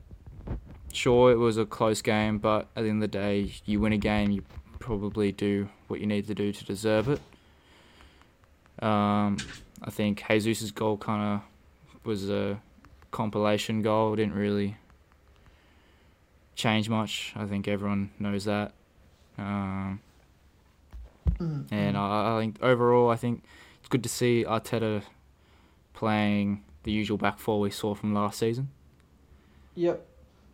sure 0.95 1.31
it 1.31 1.37
was 1.37 1.57
a 1.57 1.65
close 1.65 2.01
game, 2.01 2.37
but 2.37 2.67
at 2.75 2.83
the 2.83 2.89
end 2.89 3.03
of 3.03 3.11
the 3.11 3.17
day, 3.17 3.53
you 3.65 3.79
win 3.79 3.93
a 3.93 3.97
game, 3.97 4.31
you 4.31 4.43
probably 4.79 5.31
do 5.31 5.69
what 5.87 5.99
you 5.99 6.07
need 6.07 6.27
to 6.27 6.33
do 6.33 6.51
to 6.51 6.65
deserve 6.65 7.09
it. 7.09 7.19
Um, 8.83 9.37
I 9.81 9.89
think 9.91 10.23
Jesus' 10.27 10.71
goal 10.71 10.97
kind 10.97 11.41
of 11.41 12.05
was 12.05 12.29
a 12.29 12.59
compilation 13.11 13.81
goal. 13.81 14.15
Didn't 14.15 14.35
really 14.35 14.77
change 16.55 16.89
much. 16.89 17.33
I 17.35 17.45
think 17.45 17.67
everyone 17.67 18.11
knows 18.19 18.45
that. 18.45 18.73
Um, 19.37 19.99
Mm, 21.39 21.71
and. 21.71 21.97
I, 21.97 22.37
I 22.37 22.39
think 22.39 22.57
overall, 22.61 23.09
I 23.09 23.15
think 23.15 23.43
it's 23.79 23.89
good 23.89 24.03
to 24.03 24.09
see 24.09 24.45
Arteta 24.47 25.03
playing 25.93 26.63
the 26.83 26.91
usual 26.91 27.17
back 27.17 27.39
four 27.39 27.59
we 27.59 27.71
saw 27.71 27.93
from 27.93 28.13
last 28.13 28.39
season. 28.39 28.69
yep. 29.75 30.05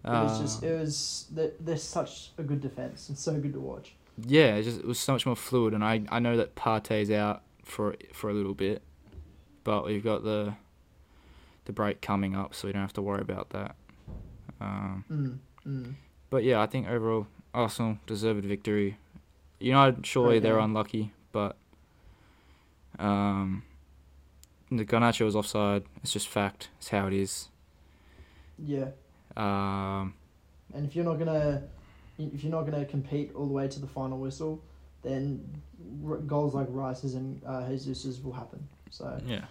It 0.07 0.23
was 0.23 0.39
just 0.39 0.63
Uh, 0.63 0.67
it 0.67 0.79
was 0.79 1.27
they're, 1.59 1.77
such 1.77 2.31
a 2.37 2.43
good 2.43 2.61
defense 2.61 3.09
and 3.09 3.17
so 3.17 3.33
good 3.39 3.53
to 3.53 3.59
watch. 3.59 3.93
yeah, 4.25 4.55
it 4.55 4.63
just 4.63 4.79
it 4.79 4.85
was 4.85 4.99
so 4.99 5.13
much 5.13 5.25
more 5.25 5.35
fluid, 5.35 5.73
and 5.73 5.83
I, 5.83 6.03
I 6.09 6.19
know 6.19 6.37
that 6.37 6.55
Partey's 6.55 7.11
out 7.11 7.41
for 7.63 7.95
for 8.13 8.29
a 8.29 8.33
little 8.33 8.53
bit, 8.53 8.81
but 9.63 9.85
we've 9.85 10.03
got 10.03 10.23
the 10.23 10.53
the 11.65 11.73
break 11.73 12.01
coming 12.01 12.35
up, 12.35 12.55
so 12.55 12.67
we 12.67 12.71
don't 12.71 12.81
have 12.81 12.93
to 12.93 13.01
worry 13.01 13.21
about 13.21 13.49
that. 13.49 13.75
Um, 14.61 15.03
Mm, 15.11 15.37
mm. 15.67 15.93
but 16.29 16.43
yeah, 16.43 16.61
I 16.61 16.65
think 16.65 16.87
overall 16.87 17.27
Arsenal 17.53 17.97
deserved 18.07 18.45
victory. 18.45 18.97
United 19.59 20.05
surely 20.05 20.39
Great 20.39 20.43
they're 20.43 20.59
unlucky, 20.59 21.11
but 21.31 21.57
um, 22.99 23.63
the 24.71 24.85
Garnacho 24.85 25.25
was 25.25 25.35
offside. 25.35 25.83
It's 26.01 26.13
just 26.13 26.27
fact. 26.27 26.69
It's 26.77 26.89
how 26.89 27.07
it 27.07 27.13
is. 27.13 27.49
Yeah, 28.57 28.89
Um, 29.37 30.15
and 30.73 30.85
if 30.85 30.95
you're 30.95 31.05
not 31.05 31.19
gonna 31.19 31.63
if 32.17 32.43
you're 32.43 32.51
not 32.51 32.63
gonna 32.63 32.85
compete 32.85 33.31
all 33.35 33.45
the 33.45 33.53
way 33.53 33.67
to 33.67 33.79
the 33.79 33.87
final 33.87 34.17
whistle, 34.17 34.61
then 35.03 35.61
r- 36.05 36.17
goals 36.17 36.55
like 36.55 36.67
Rice's 36.69 37.13
and 37.13 37.41
uh, 37.45 37.69
Jesus's 37.69 38.21
will 38.21 38.33
happen. 38.33 38.67
So 38.89 39.19
yeah, 39.25 39.45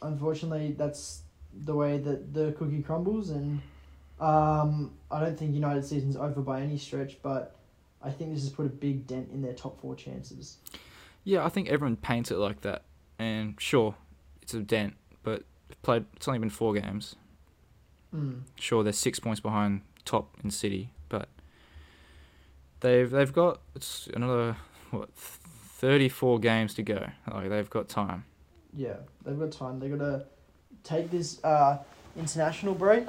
unfortunately, 0.00 0.74
that's 0.78 1.22
the 1.64 1.74
way 1.74 1.98
that 1.98 2.32
the 2.32 2.52
cookie 2.52 2.82
crumbles, 2.82 3.30
and 3.30 3.60
um, 4.20 4.92
I 5.10 5.20
don't 5.20 5.36
think 5.36 5.54
United 5.54 5.84
season's 5.84 6.16
over 6.16 6.40
by 6.40 6.60
any 6.60 6.78
stretch, 6.78 7.16
but 7.20 7.56
I 8.00 8.10
think 8.10 8.32
this 8.32 8.42
has 8.44 8.52
put 8.52 8.66
a 8.66 8.70
big 8.70 9.08
dent 9.08 9.30
in 9.32 9.42
their 9.42 9.54
top 9.54 9.80
four 9.80 9.96
chances. 9.96 10.58
yeah. 11.24 11.44
I 11.44 11.48
think 11.48 11.68
everyone 11.68 11.96
paints 11.96 12.30
it 12.30 12.36
like 12.36 12.60
that, 12.60 12.82
and 13.18 13.56
sure, 13.58 13.96
it's 14.40 14.54
a 14.54 14.60
dent, 14.60 14.94
but 15.24 15.42
played. 15.82 16.04
It's 16.14 16.28
only 16.28 16.38
been 16.38 16.50
four 16.50 16.74
games. 16.74 17.16
Mm. 18.14 18.42
Sure, 18.56 18.82
they're 18.84 18.92
six 18.92 19.18
points 19.18 19.40
behind 19.40 19.80
top 20.04 20.36
in 20.44 20.50
City, 20.50 20.90
but 21.08 21.28
they've 22.80 23.10
they've 23.10 23.32
got 23.32 23.60
it's 23.74 24.08
another 24.14 24.56
what 24.90 25.10
thirty 25.14 26.08
four 26.08 26.38
games 26.38 26.74
to 26.74 26.82
go. 26.82 27.08
Like 27.30 27.48
they've 27.48 27.68
got 27.70 27.88
time. 27.88 28.24
Yeah, 28.76 28.96
they've 29.24 29.38
got 29.38 29.52
time. 29.52 29.78
They've 29.80 29.96
got 29.98 30.04
to 30.04 30.26
take 30.82 31.10
this 31.10 31.42
uh, 31.44 31.78
international 32.16 32.74
break 32.74 33.06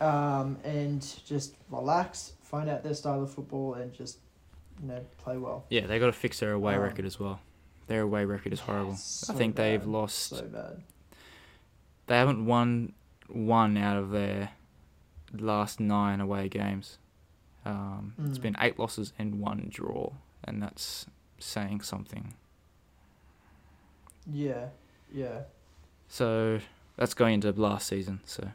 um, 0.00 0.56
and 0.64 1.00
just 1.24 1.54
relax, 1.70 2.32
find 2.42 2.68
out 2.68 2.82
their 2.82 2.94
style 2.94 3.22
of 3.22 3.32
football, 3.32 3.74
and 3.74 3.92
just 3.92 4.18
you 4.82 4.88
know 4.88 5.04
play 5.18 5.36
well. 5.38 5.64
Yeah, 5.70 5.86
they 5.86 5.98
got 5.98 6.06
to 6.06 6.12
fix 6.12 6.40
their 6.40 6.52
away 6.52 6.74
Um, 6.74 6.82
record 6.82 7.04
as 7.04 7.18
well. 7.18 7.40
Their 7.88 8.02
away 8.02 8.24
record 8.24 8.52
is 8.52 8.60
horrible. 8.60 8.94
So 8.96 9.32
I 9.32 9.36
think 9.36 9.56
they've 9.56 9.84
lost. 9.86 10.30
so 10.30 10.42
bad. 10.42 10.82
They 12.08 12.16
haven't 12.16 12.46
won 12.46 12.92
one 13.28 13.76
out 13.76 13.96
of 13.96 14.10
their 14.10 14.50
last 15.36 15.80
nine 15.80 16.20
away 16.20 16.48
games. 16.48 16.98
Um, 17.64 18.14
It's 18.24 18.38
Mm. 18.38 18.42
been 18.42 18.56
eight 18.60 18.78
losses 18.78 19.12
and 19.18 19.40
one 19.40 19.66
draw, 19.70 20.12
and 20.44 20.62
that's 20.62 21.06
saying 21.38 21.80
something. 21.82 22.34
Yeah, 24.30 24.68
yeah, 25.12 25.42
So 26.08 26.60
that's 26.96 27.14
going 27.14 27.34
into 27.34 27.50
last 27.52 27.88
season. 27.88 28.20
So, 28.24 28.50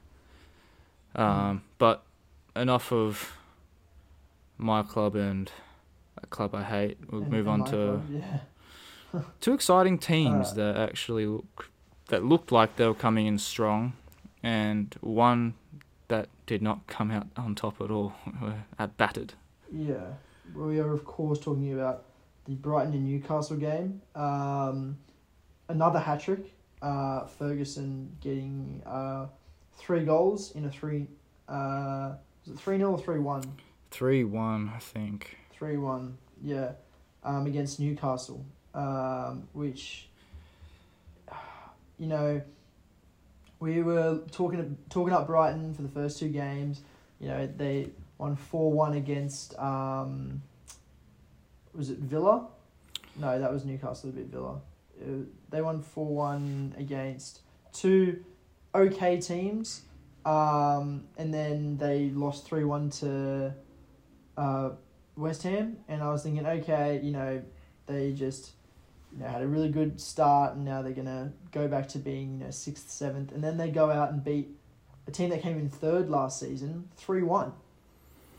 Mm. 1.16 1.20
um, 1.22 1.64
but 1.78 2.04
enough 2.56 2.92
of 2.92 3.38
my 4.58 4.84
club 4.84 5.16
and 5.16 5.52
a 6.18 6.28
club 6.28 6.54
I 6.56 6.64
hate. 6.64 6.98
We'll 7.12 7.24
And- 7.24 7.32
move 7.32 7.48
on 7.48 7.64
to 7.66 7.72
club, 7.72 8.10
yeah. 8.10 8.40
two 9.42 9.54
exciting 9.54 9.98
teams 9.98 10.52
Uh, 10.52 10.56
that 10.56 10.78
actually 10.78 11.26
look 11.26 11.70
that 12.08 12.24
looked 12.26 12.52
like 12.52 12.76
they 12.76 12.86
were 12.86 12.94
coming 12.94 13.26
in 13.26 13.38
strong, 13.38 13.94
and 14.44 14.96
one 15.02 15.54
that 16.08 16.30
did 16.46 16.62
not 16.62 16.88
come 16.88 17.12
out 17.12 17.28
on 17.38 17.56
top 17.56 17.82
at 17.82 17.92
all. 17.92 18.14
were 18.42 18.56
at 18.78 18.98
battered. 18.98 19.34
Yeah, 19.72 20.14
we 20.56 20.80
are 20.80 20.94
of 20.94 21.06
course 21.06 21.40
talking 21.40 21.74
about 21.74 22.04
the 22.46 22.56
Brighton 22.56 22.94
and 22.94 23.06
Newcastle 23.06 23.58
game. 23.58 24.02
Um, 24.16 24.98
another 25.70 26.00
hat 26.00 26.22
trick. 26.22 26.54
Uh, 26.82 27.28
Ferguson 27.28 28.12
getting 28.22 28.82
uh, 28.86 29.28
three 29.78 30.04
goals 30.04 30.52
in 30.56 30.66
a 30.66 30.72
three 30.72 31.08
Uh, 31.48 32.14
was 32.46 32.56
it 32.56 32.60
three 32.60 32.78
0 32.78 32.92
or 32.92 32.98
three 32.98 33.20
one? 33.20 33.44
Three 33.92 34.24
one, 34.24 34.72
I 34.76 34.80
think. 34.80 35.38
Three 35.52 35.78
one, 35.78 36.18
yeah, 36.42 36.72
um, 37.24 37.46
against 37.46 37.80
Newcastle, 37.80 38.44
um, 38.74 39.48
which, 39.54 40.10
you 42.00 42.08
know, 42.08 42.42
we 43.62 43.84
were 43.84 44.20
talking 44.32 44.78
talking 44.90 45.14
up 45.14 45.28
Brighton 45.28 45.74
for 45.74 45.84
the 45.84 45.88
first 45.88 46.20
two 46.20 46.28
games. 46.28 46.82
You 47.20 47.30
know, 47.30 47.48
they 47.48 47.92
won 48.18 48.36
four 48.36 48.74
one 48.74 48.96
against 48.96 49.58
um, 49.58 50.42
was 51.74 51.92
it 51.92 52.00
Villa? 52.00 52.48
No, 53.18 53.40
that 53.40 53.54
was 53.54 53.64
Newcastle. 53.64 54.10
A 54.10 54.14
bit 54.14 54.26
Villa. 54.26 54.60
Uh, 55.00 55.26
they 55.52 55.62
won 55.62 55.82
four 55.82 56.08
one 56.08 56.76
against 56.78 57.42
two 57.72 58.26
okay 58.74 59.22
teams, 59.22 59.84
um, 60.26 61.04
and 61.18 61.32
then 61.32 61.78
they 61.78 62.10
lost 62.10 62.48
three 62.48 62.64
one 62.64 62.90
to 62.90 63.54
uh, 64.38 64.72
West 65.16 65.44
Ham. 65.44 65.78
And 65.88 66.02
I 66.02 66.12
was 66.12 66.24
thinking, 66.24 66.48
okay, 66.48 67.00
you 67.04 67.12
know, 67.12 67.44
they 67.86 68.12
just 68.14 68.54
you 69.14 69.20
know 69.24 69.28
had 69.28 69.42
a 69.42 69.48
really 69.48 69.70
good 69.70 70.00
start, 70.00 70.56
and 70.56 70.66
now 70.66 70.82
they're 70.82 70.94
gonna 70.94 71.32
go 71.52 71.68
back 71.68 71.88
to 71.90 72.00
being 72.00 72.40
you 72.40 72.46
know 72.46 72.52
sixth, 72.52 72.90
seventh, 72.90 73.32
and 73.32 73.44
then 73.44 73.58
they 73.58 73.70
go 73.70 73.90
out 73.92 74.12
and 74.12 74.24
beat 74.24 74.50
a 75.08 75.12
team 75.12 75.30
that 75.32 75.42
came 75.42 75.58
in 75.58 75.70
third 75.70 76.10
last 76.10 76.40
season 76.40 76.88
three 76.96 77.24
one. 77.24 77.54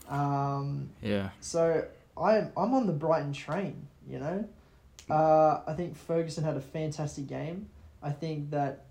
Um, 0.09 0.89
Yeah. 1.01 1.29
so 1.39 1.85
I'm 2.17 2.51
I'm 2.57 2.73
on 2.73 2.87
the 2.87 2.93
Brighton 2.93 3.33
train. 3.33 3.87
You 4.07 4.19
know, 4.19 4.47
uh, 5.09 5.61
I 5.65 5.73
think 5.73 5.95
Ferguson 5.95 6.43
had 6.43 6.57
a 6.57 6.61
fantastic 6.61 7.27
game. 7.27 7.69
I 8.01 8.11
think 8.11 8.51
that 8.51 8.85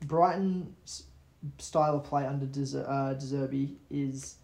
Brighton's 0.00 1.04
style 1.58 1.96
of 1.96 2.04
play 2.04 2.26
under 2.26 2.46
Deser- 2.46 2.88
uh, 2.88 3.12
De 3.14 3.76
is 3.90 4.36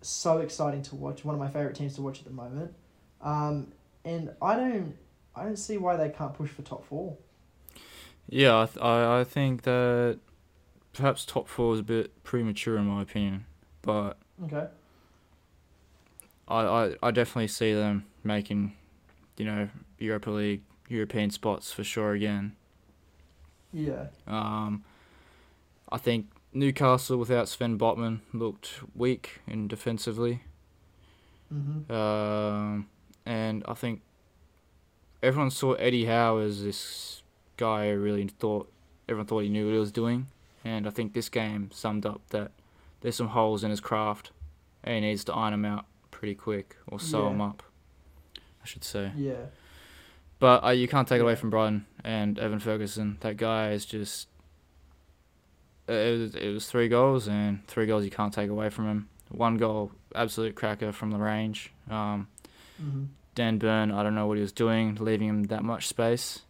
so 0.00 0.38
exciting 0.38 0.82
to 0.82 0.94
watch. 0.96 1.24
One 1.24 1.34
of 1.34 1.40
my 1.40 1.48
favorite 1.48 1.74
teams 1.74 1.94
to 1.96 2.02
watch 2.02 2.18
at 2.20 2.24
the 2.24 2.30
moment, 2.30 2.72
um, 3.20 3.72
and 4.04 4.30
I 4.40 4.54
don't 4.56 4.96
I 5.34 5.44
don't 5.44 5.58
see 5.58 5.76
why 5.78 5.96
they 5.96 6.08
can't 6.08 6.34
push 6.34 6.50
for 6.50 6.62
top 6.62 6.84
four. 6.86 7.16
Yeah, 8.28 8.60
I, 8.62 8.66
th- 8.66 8.78
I 8.84 9.20
I 9.20 9.24
think 9.24 9.62
that 9.62 10.18
perhaps 10.92 11.24
top 11.24 11.48
four 11.48 11.74
is 11.74 11.80
a 11.80 11.84
bit 11.84 12.22
premature 12.24 12.76
in 12.76 12.84
my 12.86 13.02
opinion, 13.02 13.46
but 13.82 14.18
Okay. 14.44 14.66
I, 16.46 16.60
I, 16.62 16.94
I 17.02 17.10
definitely 17.10 17.48
see 17.48 17.72
them 17.72 18.04
making, 18.24 18.74
you 19.36 19.44
know, 19.44 19.68
Europa 19.98 20.30
League, 20.30 20.62
European 20.88 21.30
spots 21.30 21.72
for 21.72 21.84
sure 21.84 22.12
again. 22.12 22.56
Yeah. 23.72 24.06
Um, 24.26 24.84
I 25.90 25.98
think 25.98 26.26
Newcastle 26.52 27.16
without 27.18 27.48
Sven 27.48 27.78
Botman 27.78 28.20
looked 28.32 28.80
weak 28.94 29.40
in 29.46 29.68
defensively. 29.68 30.42
Mm-hmm. 31.52 31.90
Um, 31.92 32.88
and 33.24 33.62
I 33.66 33.74
think 33.74 34.02
everyone 35.22 35.50
saw 35.50 35.72
Eddie 35.74 36.06
Howe 36.06 36.38
as 36.38 36.62
this 36.62 37.22
guy 37.56 37.90
who 37.90 37.98
really 37.98 38.26
thought 38.28 38.70
everyone 39.08 39.26
thought 39.26 39.40
he 39.40 39.48
knew 39.48 39.66
what 39.66 39.72
he 39.72 39.78
was 39.78 39.92
doing, 39.92 40.28
and 40.64 40.86
I 40.86 40.90
think 40.90 41.12
this 41.14 41.28
game 41.28 41.70
summed 41.72 42.04
up 42.06 42.20
that 42.30 42.52
there's 43.00 43.16
some 43.16 43.28
holes 43.28 43.64
in 43.64 43.70
his 43.70 43.80
craft, 43.80 44.30
and 44.84 44.94
he 44.96 45.00
needs 45.10 45.24
to 45.24 45.34
iron 45.34 45.52
them 45.52 45.64
out 45.64 45.86
pretty 46.10 46.34
quick 46.34 46.76
or 46.86 46.98
sew 47.00 47.22
Yeah. 47.24 47.28
them 47.30 47.40
up, 47.40 47.62
I 48.62 48.66
should 48.66 48.84
say. 48.84 49.12
Yeah. 49.16 49.46
But 50.40 50.64
uh, 50.64 50.70
you 50.70 50.86
can't 50.88 51.08
take 51.08 51.18
it 51.18 51.22
away 51.22 51.34
from 51.34 51.50
Brighton 51.50 51.86
and 52.04 52.38
Evan 52.38 52.60
Ferguson. 52.60 53.18
That 53.20 53.36
guy 53.36 53.70
is 53.72 53.84
just. 53.84 54.28
uh, 55.88 55.92
It 55.92 56.18
was, 56.20 56.34
it 56.36 56.52
was 56.52 56.66
three 56.70 56.88
goals, 56.88 57.26
and 57.28 57.66
three 57.66 57.86
goals 57.86 58.04
you 58.04 58.10
can't 58.10 58.32
take 58.32 58.48
away 58.50 58.68
from 58.70 58.86
him. 58.86 59.08
One 59.30 59.56
goal, 59.56 59.90
absolute 60.14 60.54
cracker 60.54 60.92
from 60.92 61.10
the 61.10 61.18
range. 61.18 61.72
Um, 61.90 62.28
Mm-hmm. 62.80 63.04
Dan 63.38 63.58
Burn, 63.58 63.92
I 63.92 64.02
don't 64.02 64.16
know 64.16 64.26
what 64.26 64.36
he 64.36 64.40
was 64.40 64.50
doing, 64.50 64.96
leaving 64.96 65.28
him 65.28 65.44
that 65.44 65.62
much 65.62 65.86
space 65.86 66.40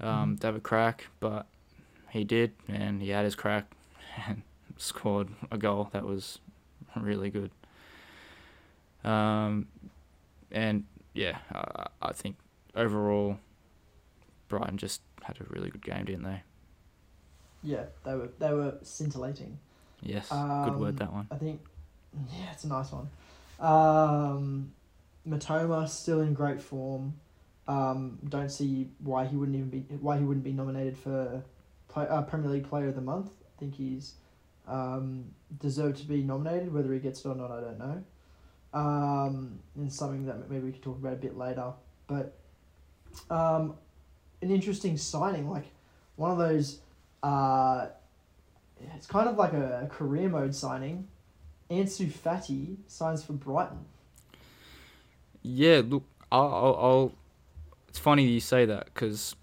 um, 0.00 0.36
Mhm. 0.36 0.40
to 0.40 0.46
have 0.48 0.54
a 0.56 0.60
crack, 0.60 1.06
but 1.18 1.46
he 2.10 2.24
did, 2.24 2.52
and 2.68 3.00
he 3.00 3.08
had 3.08 3.24
his 3.24 3.34
crack 3.34 3.64
and 4.28 4.42
scored 4.76 5.30
a 5.50 5.56
goal 5.56 5.88
that 5.92 6.04
was 6.04 6.40
really 6.94 7.30
good. 7.30 7.50
Um, 9.02 9.68
and 10.52 10.84
yeah, 11.14 11.38
I, 11.50 11.86
I 12.02 12.12
think 12.12 12.36
overall, 12.74 13.38
Brighton 14.48 14.76
just 14.76 15.00
had 15.22 15.40
a 15.40 15.44
really 15.48 15.70
good 15.70 15.82
game, 15.82 16.04
didn't 16.04 16.24
they? 16.24 16.42
Yeah. 17.62 17.86
They 18.04 18.14
were 18.14 18.28
they 18.38 18.52
were 18.52 18.74
scintillating. 18.82 19.58
Yes, 20.02 20.28
good 20.28 20.36
Um, 20.36 20.78
word 20.80 20.98
that 20.98 21.10
one. 21.12 21.26
I 21.30 21.36
think, 21.36 21.62
yeah, 22.30 22.52
it's 22.52 22.64
a 22.64 22.68
nice 22.68 22.92
one. 22.92 23.08
Um, 23.58 24.72
Mitoma 25.28 25.88
still 25.88 26.20
in 26.20 26.34
great 26.34 26.60
form. 26.60 27.14
Um, 27.68 28.18
don't 28.28 28.50
see 28.50 28.90
why 28.98 29.26
he 29.26 29.36
wouldn't 29.36 29.56
even 29.56 29.70
be 29.70 29.80
why 29.96 30.18
he 30.18 30.24
wouldn't 30.24 30.44
be 30.44 30.52
nominated 30.52 30.96
for 30.96 31.42
play, 31.88 32.06
uh, 32.08 32.22
Premier 32.22 32.50
League 32.50 32.68
Player 32.68 32.88
of 32.88 32.94
the 32.94 33.00
Month. 33.00 33.30
I 33.44 33.58
think 33.58 33.74
he's 33.74 34.14
um, 34.68 35.24
deserved 35.58 35.98
to 35.98 36.04
be 36.04 36.22
nominated. 36.22 36.72
Whether 36.72 36.92
he 36.92 37.00
gets 37.00 37.24
it 37.24 37.28
or 37.28 37.34
not, 37.34 37.50
I 37.50 37.60
don't 37.60 37.78
know. 37.78 38.04
Um, 38.72 39.58
and 39.74 39.92
something 39.92 40.26
that 40.26 40.48
maybe 40.50 40.66
we 40.66 40.72
could 40.72 40.82
talk 40.82 40.98
about 40.98 41.14
a 41.14 41.16
bit 41.16 41.36
later. 41.36 41.72
But 42.06 42.36
um, 43.30 43.76
an 44.42 44.50
interesting 44.50 44.96
signing, 44.96 45.50
like 45.50 45.66
one 46.16 46.30
of 46.30 46.38
those. 46.38 46.80
Uh, 47.22 47.88
it's 48.94 49.06
kind 49.06 49.28
of 49.28 49.36
like 49.36 49.54
a 49.54 49.88
career 49.90 50.28
mode 50.28 50.54
signing. 50.54 51.08
Ansu 51.70 52.10
Fati 52.12 52.76
signs 52.86 53.24
for 53.24 53.32
Brighton. 53.32 53.84
Yeah, 55.48 55.82
look, 55.84 56.02
I'll, 56.32 56.52
I'll, 56.52 56.76
I'll 56.80 57.12
it's 57.88 58.00
funny 58.00 58.26
you 58.26 58.40
say 58.40 58.64
that 58.64 58.86
because 58.86 59.36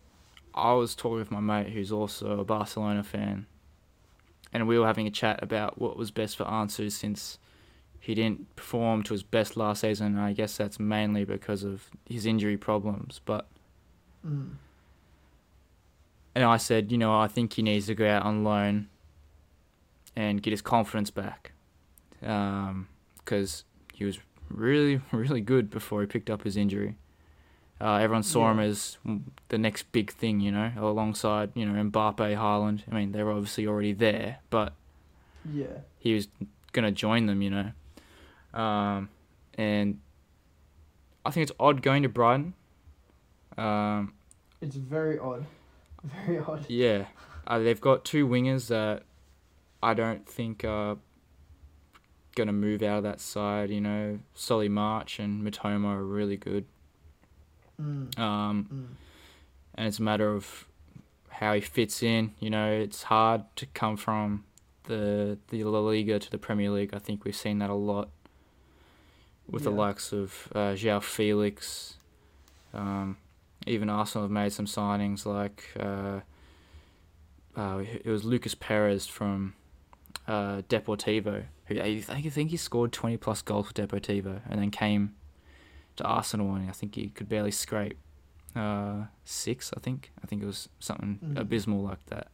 I 0.54 0.74
was 0.74 0.96
talking 0.96 1.18
with 1.18 1.32
my 1.32 1.40
mate 1.40 1.72
who's 1.72 1.94
also 1.94 2.42
a 2.42 2.44
Barcelona 2.44 3.04
fan, 3.04 3.46
and 4.52 4.68
we 4.68 4.78
were 4.78 4.86
having 4.86 5.08
a 5.08 5.12
chat 5.12 5.42
about 5.42 5.80
what 5.80 5.96
was 5.96 6.12
best 6.12 6.36
for 6.36 6.44
Ansu 6.44 6.92
since 6.92 7.40
he 8.02 8.14
didn't 8.14 8.54
perform 8.58 9.02
to 9.04 9.14
his 9.14 9.24
best 9.24 9.56
last 9.56 9.80
season. 9.82 10.08
And 10.08 10.20
I 10.20 10.34
guess 10.34 10.58
that's 10.58 10.78
mainly 10.78 11.24
because 11.24 11.64
of 11.64 11.90
his 12.08 12.26
injury 12.26 12.58
problems. 12.58 13.22
But 13.24 13.48
Mm. 14.26 14.56
and 16.36 16.44
I 16.44 16.58
said, 16.58 16.92
you 16.92 16.98
know, 16.98 17.18
I 17.18 17.28
think 17.28 17.54
he 17.54 17.62
needs 17.62 17.88
to 17.88 17.96
go 17.96 18.10
out 18.10 18.24
on 18.24 18.44
loan 18.44 18.90
and 20.16 20.42
get 20.42 20.52
his 20.52 20.62
confidence 20.62 21.12
back, 21.12 21.54
because 22.20 23.64
he 23.94 24.06
was 24.06 24.20
really, 24.50 25.02
really 25.12 25.42
good 25.42 25.70
before 25.70 26.02
he 26.02 26.08
picked 26.08 26.30
up 26.30 26.44
his 26.44 26.58
injury. 26.58 26.96
Uh, 27.82 27.96
everyone 27.96 28.24
saw 28.24 28.50
him 28.52 28.60
as 28.60 28.98
the 29.50 29.58
next 29.58 29.92
big 29.92 30.12
thing, 30.12 30.40
you 30.40 30.52
know, 30.52 30.72
alongside 30.78 31.52
you 31.56 31.66
know 31.66 31.74
Mbappe, 31.90 32.18
Haaland. 32.38 32.82
I 32.90 32.96
mean, 32.96 33.12
they 33.12 33.24
were 33.24 33.32
obviously 33.32 33.68
already 33.68 33.92
there, 33.94 34.38
but 34.50 34.74
Yeah. 35.52 35.80
he 36.00 36.14
was 36.14 36.28
gonna 36.72 36.92
join 36.92 37.26
them, 37.26 37.42
you 37.42 37.50
know. 37.50 37.72
Um, 38.60 39.10
and 39.56 40.00
I 41.26 41.32
think 41.32 41.44
it's 41.50 41.58
odd 41.60 41.82
going 41.82 42.04
to 42.04 42.10
Brighton. 42.10 42.54
Um, 43.58 44.14
It's 44.62 44.76
very 44.76 45.20
odd. 45.20 45.46
Very 46.26 46.40
odd. 46.40 46.66
Yeah, 46.70 47.06
uh, 47.48 47.60
they've 47.60 47.80
got 47.80 48.04
two 48.04 48.28
wingers 48.28 48.68
that 48.68 49.04
I 49.82 49.94
don't 49.94 50.28
think 50.28 50.66
are 50.66 50.98
gonna 52.36 52.54
move 52.54 52.82
out 52.84 52.98
of 52.98 53.04
that 53.04 53.20
side. 53.20 53.70
You 53.70 53.82
know, 53.82 54.20
Solly 54.34 54.70
March 54.70 55.20
and 55.20 55.44
Mitoma 55.46 55.86
are 55.96 56.04
really 56.04 56.38
good, 56.38 56.66
Mm. 57.82 58.18
um, 58.20 58.66
Mm. 58.66 58.96
and 59.76 59.88
it's 59.88 60.00
a 60.00 60.04
matter 60.04 60.34
of 60.34 60.68
how 61.30 61.54
he 61.54 61.62
fits 61.62 62.04
in. 62.04 62.34
You 62.40 62.50
know, 62.50 62.72
it's 62.72 63.04
hard 63.04 63.44
to 63.58 63.66
come 63.68 63.98
from 63.98 64.44
the 64.84 65.38
the 65.50 65.64
La 65.64 65.80
Liga 65.80 66.20
to 66.20 66.30
the 66.32 66.38
Premier 66.38 66.70
League. 66.70 66.94
I 66.94 67.00
think 67.00 67.24
we've 67.26 67.36
seen 67.36 67.60
that 67.60 67.70
a 67.70 67.74
lot 67.76 68.10
with 69.50 69.64
the 69.64 69.72
likes 69.72 70.14
of 70.14 70.48
uh, 70.54 70.74
João 70.74 71.02
Felix. 71.02 71.98
Um, 72.74 73.18
even 73.68 73.90
Arsenal 73.90 74.24
have 74.26 74.32
made 74.32 74.52
some 74.52 74.66
signings 74.66 75.26
like 75.26 75.70
uh, 75.80 76.20
uh, 77.56 77.84
it 78.04 78.06
was 78.08 78.24
Lucas 78.26 78.56
Perez 78.56 79.06
from 79.08 79.54
uh, 80.28 80.62
Deportivo. 80.70 81.46
Who 81.68 81.80
I 81.80 82.02
think 82.02 82.26
I 82.26 82.30
think 82.30 82.50
he 82.52 82.58
scored 82.58 82.92
twenty 82.92 83.18
plus 83.18 83.42
goals 83.42 83.68
for 83.68 83.74
Deportivo, 83.74 84.42
and 84.50 84.60
then 84.62 84.70
came 84.72 85.16
to 85.96 86.04
Arsenal, 86.04 86.54
and 86.56 86.70
I 86.70 86.74
think 86.74 86.96
he 86.96 87.10
could 87.10 87.30
barely 87.30 87.52
scrape 87.52 87.98
uh, 88.56 89.06
six. 89.24 89.72
I 89.76 89.80
think 89.80 90.12
I 90.24 90.28
think 90.28 90.42
it 90.44 90.46
was 90.46 90.70
something 90.80 91.20
Mhm. 91.24 91.40
abysmal 91.40 91.82
like 91.82 92.06
that. 92.08 92.28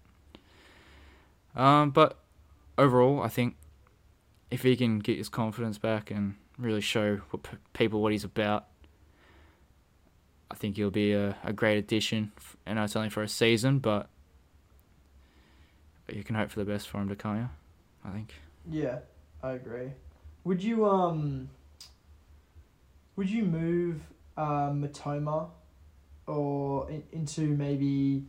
Um, 1.56 1.92
but 1.92 2.18
overall, 2.78 3.22
I 3.22 3.28
think 3.28 3.56
if 4.50 4.64
he 4.64 4.76
can 4.76 5.00
get 5.00 5.18
his 5.18 5.30
confidence 5.30 5.78
back 5.78 6.10
and 6.10 6.36
really 6.58 6.82
show 6.82 7.18
what 7.30 7.44
p- 7.44 7.58
people 7.74 8.02
what 8.02 8.12
he's 8.12 8.24
about, 8.24 8.66
I 10.52 10.56
think 10.56 10.76
he'll 10.78 10.90
be 10.92 11.14
a, 11.14 11.36
a 11.44 11.54
great 11.54 11.78
addition. 11.78 12.32
f- 12.38 12.58
I 12.66 12.74
know 12.74 12.84
it's 12.84 12.96
only 12.96 13.10
for 13.10 13.22
a 13.24 13.28
season, 13.28 13.80
but 13.80 14.10
you 16.12 16.24
can 16.24 16.36
hope 16.36 16.50
for 16.50 16.60
the 16.60 16.66
best 16.66 16.88
for 16.90 17.00
him 17.00 17.10
to 17.10 17.16
come. 17.16 17.50
I 18.04 18.10
think. 18.12 18.34
Yeah, 18.70 19.00
I 19.44 19.52
agree. 19.52 19.92
Would 20.44 20.64
you 20.64 20.86
um? 20.86 21.50
Would 23.16 23.30
you 23.30 23.44
move 23.44 24.02
uh, 24.38 24.70
Mitoma, 24.70 25.50
or 26.28 26.90
in, 26.90 27.04
into 27.12 27.42
maybe 27.42 28.24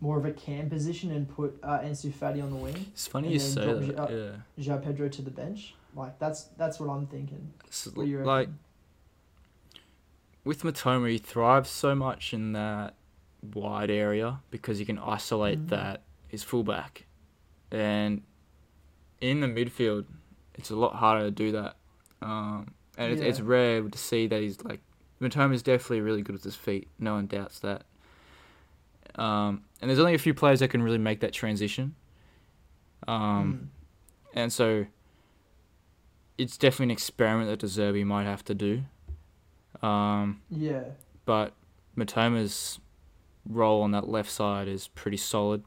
more 0.00 0.18
of 0.18 0.26
a 0.26 0.32
cam 0.32 0.68
position 0.68 1.10
and 1.10 1.26
put 1.28 1.58
uh, 1.62 1.78
Ansu 1.78 2.12
Fati 2.12 2.42
on 2.42 2.50
the 2.50 2.56
wing, 2.56 2.76
It's 2.92 3.06
funny 3.06 3.32
you 3.32 3.38
say 3.38 3.64
that. 3.72 3.98
up. 3.98 4.10
yeah. 4.58 4.76
Pedro 4.76 5.08
to 5.08 5.22
the 5.22 5.30
bench? 5.30 5.74
Like 5.94 6.18
that's 6.18 6.44
that's 6.58 6.78
what 6.78 6.90
I'm 6.90 7.06
thinking. 7.06 7.52
It's 7.66 7.86
What 7.86 8.06
like 8.06 8.48
with 10.44 10.62
Mitoma, 10.62 11.10
he 11.10 11.18
thrives 11.18 11.70
so 11.70 11.94
much 11.94 12.34
in 12.34 12.52
that 12.52 12.94
wide 13.54 13.90
area 13.90 14.40
because 14.50 14.78
he 14.78 14.84
can 14.84 14.98
isolate 14.98 15.66
Mhm. 15.66 15.68
that 15.70 16.02
his 16.28 16.42
fullback, 16.42 17.06
and 17.70 18.22
in 19.20 19.40
the 19.40 19.46
midfield, 19.46 20.04
it's 20.54 20.70
a 20.70 20.76
lot 20.76 20.94
harder 20.96 21.24
to 21.26 21.30
do 21.30 21.52
that. 21.52 21.76
Um, 22.22 22.72
and 22.98 23.12
it's, 23.12 23.20
it's 23.22 23.40
rare 23.40 23.82
to 23.82 23.98
see 23.98 24.26
that 24.26 24.40
he's 24.40 24.62
like 24.64 24.80
Mitoma 25.20 25.54
is 25.54 25.62
definitely 25.62 26.00
really 26.00 26.22
good 26.22 26.32
with 26.34 26.44
his 26.44 26.56
feet. 26.56 26.88
No 26.98 27.14
one 27.14 27.26
doubts 27.26 27.58
that. 27.60 27.84
Um, 29.16 29.64
and 29.80 29.88
there's 29.90 29.98
only 29.98 30.14
a 30.14 30.18
few 30.18 30.34
players 30.34 30.60
that 30.60 30.68
can 30.68 30.82
really 30.82 30.98
make 30.98 31.20
that 31.20 31.32
transition. 31.32 31.94
Um, 33.08 33.70
and 34.34 34.52
so 34.52 34.86
it's 36.38 36.56
definitely 36.58 36.86
an 36.86 36.90
experiment 36.90 37.48
that 37.48 37.58
De 37.58 37.66
Zerbi 37.66 38.04
might 38.04 38.24
have 38.24 38.44
to 38.44 38.54
do. 38.54 38.82
Um, 39.82 40.40
Mm. 40.52 40.60
yeah, 40.62 40.82
but 41.24 41.52
Mitoma's 41.96 42.78
role 43.48 43.82
on 43.82 43.90
that 43.92 44.08
left 44.08 44.30
side 44.30 44.68
is 44.68 44.88
pretty 44.88 45.16
solid. 45.16 45.64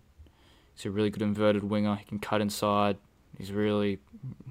He's 0.76 0.86
a 0.86 0.92
really 0.92 1.10
good 1.10 1.22
inverted 1.22 1.64
winger. 1.64 1.96
He 1.96 2.06
can 2.06 2.20
cut 2.20 2.42
inside. 2.42 2.98
He's 3.40 3.52
really, 3.52 4.00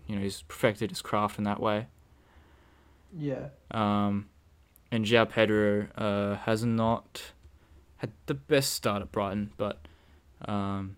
you 0.09 0.17
know, 0.17 0.23
he's 0.23 0.43
perfected 0.43 0.91
his 0.91 1.03
craft 1.03 1.39
in 1.39 1.45
that 1.45 1.61
way. 1.61 1.87
yeah, 3.17 3.49
Um, 3.71 4.31
and 4.91 5.05
João 5.05 5.29
Pedro 5.29 5.89
uh, 5.97 6.37
has 6.37 6.65
not 6.65 7.33
had 7.99 8.11
the 8.27 8.35
best 8.35 8.73
start 8.73 9.03
at 9.03 9.13
Brighton, 9.13 9.53
but 9.59 9.79
um, 10.47 10.97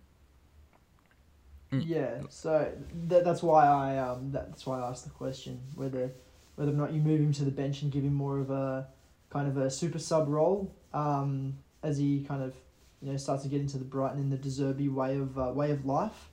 yeah. 1.71 2.21
So 2.29 2.71
that, 3.07 3.25
that's 3.25 3.43
why 3.43 3.65
I 3.65 3.97
um 3.97 4.31
that's 4.31 4.65
why 4.65 4.79
I 4.79 4.89
asked 4.89 5.03
the 5.03 5.09
question 5.09 5.59
whether 5.75 6.11
whether 6.55 6.71
or 6.71 6.75
not 6.75 6.93
you 6.93 7.01
move 7.01 7.19
him 7.19 7.33
to 7.33 7.43
the 7.43 7.51
bench 7.51 7.81
and 7.81 7.91
give 7.91 8.03
him 8.03 8.13
more 8.13 8.39
of 8.39 8.49
a 8.51 8.87
kind 9.29 9.47
of 9.47 9.57
a 9.57 9.69
super 9.69 9.99
sub 9.99 10.27
role 10.27 10.73
um 10.93 11.57
as 11.83 11.97
he 11.97 12.25
kind 12.27 12.43
of 12.43 12.53
you 13.01 13.11
know 13.11 13.17
starts 13.17 13.43
to 13.43 13.49
get 13.49 13.61
into 13.61 13.77
the 13.77 13.85
Brighton 13.85 14.19
and 14.19 14.31
the 14.31 14.37
De 14.37 14.49
Zerbi 14.49 14.93
way 14.93 15.17
of 15.17 15.37
uh, 15.37 15.51
way 15.53 15.71
of 15.71 15.85
life. 15.85 16.29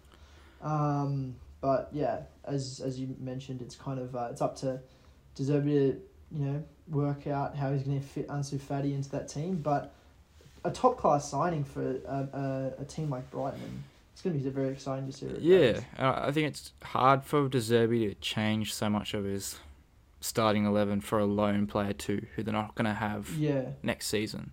Um, 0.60 1.36
but 1.60 1.88
yeah, 1.92 2.20
as 2.44 2.80
as 2.84 2.98
you 2.98 3.14
mentioned, 3.18 3.62
it's 3.62 3.74
kind 3.74 3.98
of 3.98 4.14
uh, 4.14 4.28
it's 4.30 4.40
up 4.40 4.56
to 4.56 4.80
De 5.34 5.42
Zerbi 5.42 5.64
to 5.64 6.00
you 6.30 6.44
know 6.44 6.64
work 6.88 7.26
out 7.26 7.56
how 7.56 7.72
he's 7.72 7.82
going 7.82 8.00
to 8.00 8.06
fit 8.06 8.28
Ansu 8.28 8.58
Fati 8.58 8.94
into 8.94 9.10
that 9.10 9.28
team. 9.28 9.56
But 9.56 9.94
a 10.64 10.70
top 10.70 10.98
class 10.98 11.30
signing 11.30 11.64
for 11.64 11.82
a, 11.82 12.28
a, 12.78 12.82
a 12.82 12.84
team 12.84 13.10
like 13.10 13.30
Brighton, 13.30 13.84
it's 14.12 14.22
going 14.22 14.36
to 14.36 14.42
be 14.42 14.50
very 14.50 14.68
exciting 14.68 15.06
to 15.06 15.12
see. 15.12 15.26
yeah, 15.40 15.80
uh, 15.98 16.26
I 16.26 16.32
think 16.32 16.48
it's 16.48 16.72
hard 16.82 17.24
for 17.24 17.48
De 17.48 17.58
Zerbi 17.58 18.08
to 18.08 18.14
change 18.16 18.74
so 18.74 18.88
much 18.88 19.14
of 19.14 19.24
his 19.24 19.58
starting 20.20 20.64
eleven 20.64 21.00
for 21.00 21.18
a 21.18 21.24
lone 21.24 21.66
player 21.66 21.92
too, 21.92 22.26
who 22.34 22.42
they're 22.42 22.52
not 22.52 22.74
going 22.74 22.86
to 22.86 22.94
have 22.94 23.30
yeah, 23.36 23.62
next 23.82 24.08
season. 24.08 24.52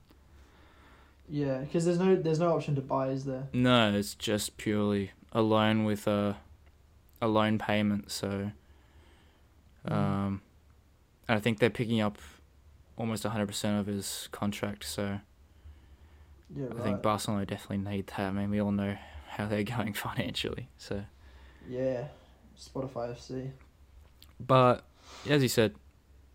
yeah, 1.30 1.60
because 1.60 1.86
there's 1.86 2.00
no 2.00 2.16
there's 2.16 2.40
no 2.40 2.54
option 2.56 2.76
to 2.76 2.82
buy, 2.82 3.10
is 3.10 3.26
there? 3.26 3.48
No, 3.54 3.94
it's 3.94 4.14
just 4.16 4.58
purely 4.58 5.12
a 5.32 5.42
loan 5.42 5.84
with 5.84 6.08
a 6.08 6.38
a 7.22 7.28
loan 7.28 7.58
payment. 7.58 8.12
So, 8.12 8.52
Mm. 9.88 9.92
um, 9.94 10.42
and 11.28 11.38
I 11.38 11.40
think 11.40 11.60
they're 11.60 11.70
picking 11.70 12.02
up 12.02 12.18
almost 12.98 13.24
hundred 13.24 13.48
percent 13.48 13.80
of 13.80 13.86
his 13.88 14.28
contract. 14.32 14.84
So 14.84 15.20
Yeah, 16.56 16.66
I 16.66 16.68
right. 16.70 16.84
think 16.84 17.02
Barcelona 17.04 17.46
definitely 17.46 17.90
need 17.92 18.08
that. 18.08 18.20
I 18.20 18.32
mean, 18.32 18.50
we 18.50 18.60
all 18.60 18.72
know 18.72 18.98
how 19.30 19.46
they're 19.48 19.64
going 19.78 19.94
financially. 19.94 20.70
So, 20.78 21.04
yeah, 21.70 22.08
Spotify 22.58 23.12
FC. 23.14 23.52
but 24.40 24.84
as 25.30 25.44
you 25.44 25.50
said, 25.50 25.76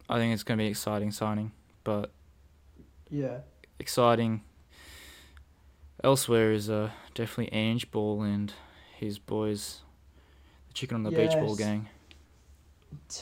I 0.09 0.19
think 0.19 0.33
it's 0.35 0.43
going 0.45 0.59
to 0.59 0.63
be 0.65 0.69
exciting 0.69 1.11
signing. 1.11 1.53
But 1.83 2.13
Yeah, 3.11 3.39
exciting 3.79 4.43
elsewhere 6.05 6.53
is 6.53 6.71
uh, 6.71 6.91
definitely 7.15 7.53
Ange 7.53 7.91
Ball 7.91 8.23
and 8.23 8.53
his 8.97 9.19
boys, 9.19 9.81
the 10.71 10.75
Chicken 10.75 10.97
on 10.97 11.03
the 11.03 11.11
Beach 11.11 11.33
Ball 11.33 11.57
gang. 11.57 11.89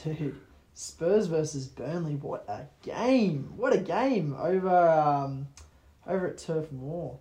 dude. 0.05 0.39
Spurs 0.75 1.27
versus 1.27 1.67
Burnley. 1.67 2.15
What 2.15 2.45
a 2.49 2.67
game! 2.83 3.53
What 3.57 3.73
a 3.73 3.79
game 3.79 4.37
over 4.39 4.89
um, 4.89 5.49
over 6.07 6.29
at 6.29 6.39
Turf 6.39 6.71
Moor. 6.71 7.19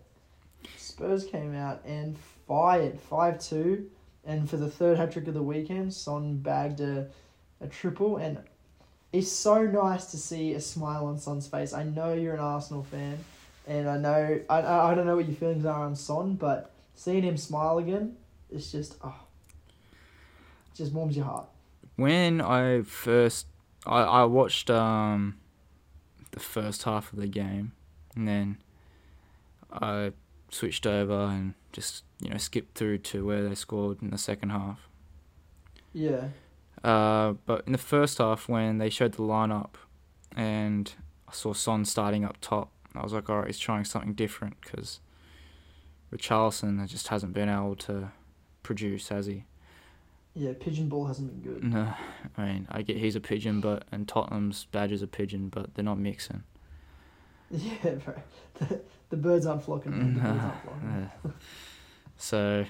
Spurs 0.78 1.26
came 1.26 1.56
out 1.56 1.82
and 1.84 2.16
fired 2.48 3.00
five 3.00 3.40
two, 3.40 3.90
and 4.26 4.48
for 4.48 4.58
the 4.58 4.70
third 4.70 4.98
hat 4.98 5.12
trick 5.12 5.28
of 5.28 5.34
the 5.34 5.42
weekend, 5.42 5.92
Son 5.94 6.38
bagged 6.38 6.82
a, 6.82 7.08
a 7.60 7.68
triple, 7.68 8.18
and 8.18 8.38
it's 9.12 9.32
so 9.32 9.66
nice 9.66 10.06
to 10.12 10.18
see 10.18 10.54
a 10.54 10.62
smile 10.62 11.08
on 11.08 11.18
Son's 11.18 11.48
face. 11.48 11.74
I 11.74 11.84
know 11.84 12.14
you're 12.14 12.36
an 12.36 12.40
Arsenal 12.40 12.84
fan, 12.84 13.18
and 13.66 13.90
I 13.90 13.98
know 13.98 14.40
I 14.52 14.62
I 14.62 14.94
don't 14.94 15.08
know 15.08 15.16
what 15.16 15.28
your 15.28 15.36
feelings 15.36 15.66
are 15.66 15.84
on 15.84 15.96
Son, 15.96 16.36
but 16.36 16.76
seeing 16.94 17.24
him 17.24 17.38
smile 17.38 17.80
again, 17.80 18.18
it's 18.52 18.72
just 18.72 18.98
oh, 19.04 19.16
just 20.78 20.94
warms 20.94 21.16
your 21.16 21.26
heart. 21.26 21.48
When 21.96 22.42
I 22.42 22.82
first, 22.84 23.48
I, 23.86 24.02
I 24.02 24.24
watched 24.26 24.70
um, 24.70 25.38
the 26.32 26.40
first 26.40 26.84
half 26.84 27.12
of 27.12 27.20
the 27.20 27.28
game, 27.28 27.72
and 28.16 28.28
then 28.28 28.58
I 29.72 30.12
switched 30.50 30.86
over 30.86 31.26
and 31.26 31.54
just 31.72 32.04
you 32.22 32.30
know 32.30 32.38
skipped 32.38 32.78
through 32.78 33.00
to 33.00 33.26
where 33.26 33.48
they 33.48 33.56
scored 33.56 34.02
in 34.02 34.12
the 34.12 34.18
second 34.18 34.50
half. 34.52 34.88
Yeah. 35.94 36.30
Uh, 36.84 37.34
but 37.46 37.64
in 37.66 37.72
the 37.72 37.78
first 37.80 38.20
half, 38.20 38.48
when 38.48 38.78
they 38.78 38.90
showed 38.90 39.14
the 39.14 39.24
lineup, 39.24 39.72
and 40.36 40.94
I 41.28 41.34
saw 41.34 41.54
Son 41.54 41.86
starting 41.86 42.24
up 42.24 42.38
top, 42.40 42.72
I 42.96 43.02
was 43.02 43.14
like, 43.14 43.30
all 43.30 43.40
right, 43.40 43.48
he's 43.48 43.60
trying 43.60 43.84
something 43.84 44.14
different 44.14 44.62
because 44.62 45.00
Richarlison 46.14 46.88
just 46.88 47.08
hasn't 47.08 47.34
been 47.34 47.50
able 47.50 47.76
to 47.78 48.12
produce, 48.64 49.10
has 49.10 49.26
he? 49.26 49.46
Yeah, 50.40 50.54
pigeon 50.60 50.88
ball 50.88 51.08
hasn't 51.08 51.42
been 51.42 51.54
good. 51.54 51.64
No, 51.64 51.92
I 52.38 52.46
mean, 52.46 52.68
I 52.70 52.84
get 52.84 52.98
he's 52.98 53.16
a 53.16 53.20
pigeon, 53.20 53.60
but 53.60 53.86
and 53.92 54.08
Tottenham's 54.08 54.66
badger's 54.66 55.02
a 55.02 55.08
pigeon, 55.08 55.50
but 55.50 55.74
they're 55.74 55.84
not 55.84 55.98
mixing. 55.98 56.44
Yeah, 57.50 57.92
bro. 58.04 58.14
The, 58.56 58.82
the 59.10 59.16
birds 59.16 59.46
aren't 59.46 59.64
flocking. 59.64 59.94
birds 60.16 60.20
aren't 60.28 60.62
flocking. 60.64 61.10
Yeah. 61.26 61.32
so 62.18 62.66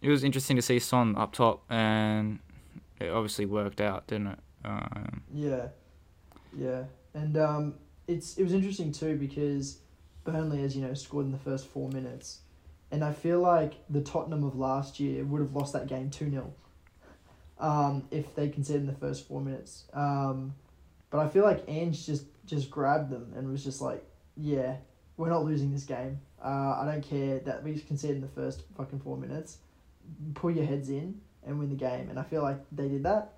it 0.00 0.08
was 0.08 0.24
interesting 0.24 0.56
to 0.56 0.62
see 0.62 0.78
Son 0.78 1.14
up 1.16 1.32
top, 1.32 1.62
and 1.70 2.38
it 2.98 3.10
obviously 3.10 3.44
worked 3.46 3.80
out, 3.80 4.06
didn't 4.06 4.28
it? 4.28 4.38
Um, 4.64 5.22
Yeah, 5.32 5.68
yeah, 6.56 6.84
and 7.12 7.36
um, 7.36 7.74
it's 8.08 8.36
it 8.38 8.42
was 8.42 8.52
interesting 8.54 8.90
too 8.90 9.16
because 9.16 9.78
Burnley, 10.24 10.64
as 10.64 10.74
you 10.74 10.82
know, 10.82 10.94
scored 10.94 11.26
in 11.26 11.32
the 11.32 11.38
first 11.38 11.66
four 11.66 11.88
minutes, 11.90 12.38
and 12.90 13.04
I 13.04 13.12
feel 13.12 13.40
like 13.40 13.74
the 13.90 14.00
Tottenham 14.00 14.42
of 14.44 14.56
last 14.56 14.98
year 14.98 15.24
would 15.24 15.40
have 15.42 15.54
lost 15.54 15.72
that 15.74 15.86
game 15.86 16.08
two 16.10 16.30
0 16.30 16.52
um, 17.58 18.06
if 18.10 18.34
they 18.34 18.48
conceded 18.48 18.82
in 18.82 18.86
the 18.86 18.94
first 18.94 19.26
four 19.26 19.40
minutes. 19.40 19.84
Um, 19.92 20.54
but 21.10 21.20
I 21.20 21.28
feel 21.28 21.44
like 21.44 21.64
Ange 21.68 22.04
just 22.06 22.24
just 22.46 22.70
grabbed 22.70 23.10
them 23.10 23.32
and 23.36 23.50
was 23.50 23.64
just 23.64 23.80
like, 23.80 24.04
yeah, 24.36 24.76
we're 25.16 25.30
not 25.30 25.44
losing 25.44 25.72
this 25.72 25.84
game. 25.84 26.20
Uh, 26.44 26.78
I 26.80 26.84
don't 26.84 27.02
care 27.02 27.38
that 27.40 27.62
we 27.62 27.78
conceded 27.78 28.16
in 28.16 28.22
the 28.22 28.28
first 28.28 28.64
fucking 28.76 29.00
four 29.00 29.16
minutes. 29.16 29.58
Pull 30.34 30.50
your 30.50 30.66
heads 30.66 30.90
in 30.90 31.20
and 31.46 31.58
win 31.58 31.70
the 31.70 31.76
game. 31.76 32.10
And 32.10 32.18
I 32.18 32.22
feel 32.22 32.42
like 32.42 32.58
they 32.72 32.88
did 32.88 33.04
that. 33.04 33.32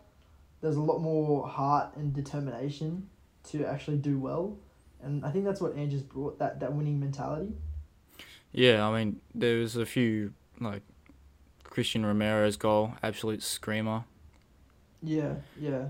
There's 0.61 0.77
a 0.77 0.81
lot 0.81 0.99
more 1.01 1.47
heart 1.47 1.97
and 1.97 2.13
determination 2.13 3.09
to 3.51 3.65
actually 3.65 3.99
do 3.99 4.19
well. 4.19 4.57
And 5.03 5.25
I 5.25 5.31
think 5.31 5.45
that's 5.45 5.61
what 5.61 5.77
Ange 5.77 5.93
has 5.93 6.03
brought, 6.03 6.39
that, 6.39 6.59
that 6.61 6.73
winning 6.73 6.99
mentality. 6.99 7.53
yeah, 8.53 8.89
I 8.89 8.99
mean, 8.99 9.21
there 9.35 9.59
was 9.59 9.77
a 9.77 9.87
few 9.87 10.33
like 10.59 10.83
Cristian 11.77 12.05
Romero's 12.07 12.57
goal, 12.57 12.95
absolute 13.03 13.43
screamer. 13.43 14.05
Yeah, 15.03 15.35
yeah. 15.61 15.89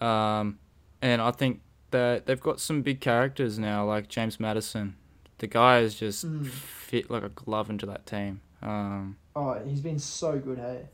Um, 0.00 0.60
and 1.02 1.20
I 1.20 1.32
think 1.32 1.62
that 1.90 2.26
they've 2.26 2.40
got 2.40 2.60
some 2.60 2.82
big 2.82 3.00
characters 3.00 3.58
now, 3.58 3.84
like 3.84 4.06
James 4.08 4.38
Maddison. 4.38 4.94
The 5.38 5.48
guy 5.48 5.80
is 5.80 5.94
just 5.96 6.24
Mm. 6.24 6.46
fit 6.46 7.10
like 7.10 7.24
a 7.24 7.28
glove 7.28 7.68
into 7.70 7.86
that 7.86 8.06
team. 8.06 8.40
Um, 8.62 9.16
Oh, 9.34 9.54
he's 9.66 9.80
been 9.80 9.98
so 9.98 10.38
good, 10.38 10.58
hey? 10.58 10.86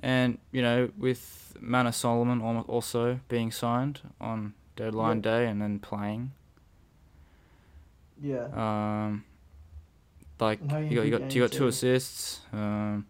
and 0.00 0.38
you 0.50 0.62
know, 0.62 0.90
with 0.98 1.56
Manor 1.60 1.92
Solomon 1.92 2.40
also 2.42 3.20
being 3.28 3.50
signed 3.52 4.00
on 4.20 4.54
deadline 4.74 5.20
day 5.20 5.46
and 5.46 5.62
then 5.62 5.78
playing. 5.78 6.32
Yeah. 8.20 8.48
Um, 8.52 9.24
like 10.40 10.60
And 10.60 10.70
having 10.72 10.88
a 10.88 10.90
you 10.90 10.96
got 10.96 11.04
you 11.04 11.10
got 11.18 11.34
you 11.34 11.42
got 11.42 11.52
two 11.52 11.66
assists. 11.68 12.40
Um, 12.52 13.06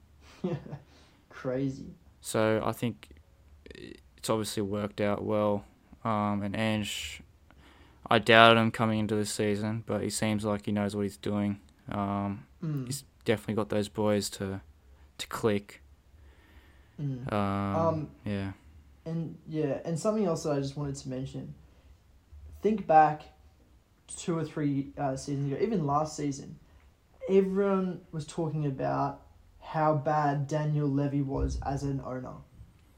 Crazy. 1.30 1.94
So 2.20 2.62
I 2.64 2.72
think 2.72 3.08
it's 3.64 4.28
obviously 4.30 4.62
worked 4.62 5.00
out 5.00 5.24
well. 5.24 5.64
Um, 6.04 6.42
and 6.42 6.56
Ange, 6.56 7.22
I 8.08 8.18
doubted 8.18 8.58
him 8.60 8.70
coming 8.70 9.00
into 9.00 9.14
this 9.14 9.30
season, 9.30 9.82
but 9.86 10.02
he 10.02 10.10
seems 10.10 10.44
like 10.44 10.66
he 10.66 10.72
knows 10.72 10.94
what 10.94 11.02
he's 11.02 11.16
doing. 11.16 11.60
Um, 11.90 12.46
Mm. 12.62 12.86
He's 12.86 13.04
definitely 13.24 13.54
got 13.54 13.68
those 13.68 13.88
boys 13.88 14.30
to 14.30 14.60
to 15.18 15.26
click. 15.28 15.82
Mm. 17.00 17.32
Um, 17.32 17.76
Um, 17.76 18.10
yeah. 18.24 18.52
And 19.04 19.38
yeah, 19.46 19.78
and 19.84 19.98
something 19.98 20.24
else 20.24 20.44
that 20.44 20.52
I 20.52 20.60
just 20.60 20.76
wanted 20.76 20.96
to 20.96 21.08
mention. 21.08 21.54
Think 22.62 22.86
back 22.86 23.22
two 24.16 24.36
or 24.36 24.44
three 24.44 24.92
uh, 24.98 25.16
seasons 25.16 25.52
ago, 25.52 25.62
even 25.62 25.86
last 25.86 26.16
season, 26.16 26.58
everyone 27.28 28.00
was 28.12 28.26
talking 28.26 28.66
about 28.66 29.22
how 29.66 29.94
bad 29.94 30.46
Daniel 30.46 30.88
Levy 30.88 31.22
was 31.22 31.58
as 31.66 31.82
an 31.82 32.00
owner, 32.04 32.34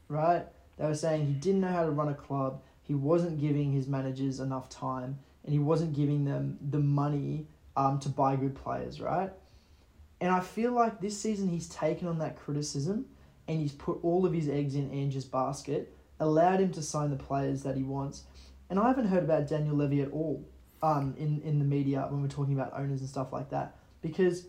right? 0.07 0.45
They 0.77 0.85
were 0.85 0.93
saying 0.93 1.25
he 1.25 1.33
didn't 1.33 1.61
know 1.61 1.67
how 1.67 1.83
to 1.83 1.91
run 1.91 2.09
a 2.09 2.13
club, 2.13 2.61
he 2.83 2.93
wasn't 2.93 3.41
giving 3.41 3.73
his 3.73 3.87
managers 3.87 4.39
enough 4.39 4.69
time, 4.69 5.17
and 5.43 5.51
he 5.51 5.59
wasn't 5.59 5.93
giving 5.93 6.25
them 6.25 6.59
the 6.69 6.79
money 6.79 7.47
um, 7.75 7.99
to 7.99 8.09
buy 8.09 8.35
good 8.35 8.55
players, 8.55 9.01
right? 9.01 9.31
And 10.21 10.31
I 10.31 10.41
feel 10.41 10.71
like 10.71 11.01
this 11.01 11.19
season 11.19 11.49
he's 11.49 11.67
taken 11.69 12.07
on 12.07 12.19
that 12.19 12.35
criticism 12.35 13.05
and 13.47 13.59
he's 13.59 13.71
put 13.71 13.99
all 14.03 14.25
of 14.25 14.33
his 14.33 14.47
eggs 14.47 14.75
in 14.75 14.91
Ange's 14.91 15.25
basket, 15.25 15.95
allowed 16.19 16.59
him 16.59 16.71
to 16.73 16.83
sign 16.83 17.09
the 17.09 17.15
players 17.15 17.63
that 17.63 17.77
he 17.77 17.83
wants. 17.83 18.23
And 18.69 18.77
I 18.77 18.87
haven't 18.87 19.07
heard 19.07 19.23
about 19.23 19.47
Daniel 19.47 19.75
Levy 19.75 20.01
at 20.01 20.11
all 20.11 20.45
um, 20.83 21.15
in, 21.17 21.41
in 21.41 21.57
the 21.57 21.65
media 21.65 22.05
when 22.09 22.21
we're 22.21 22.27
talking 22.27 22.53
about 22.53 22.77
owners 22.77 22.99
and 22.99 23.09
stuff 23.09 23.33
like 23.33 23.49
that 23.49 23.75
because 24.01 24.45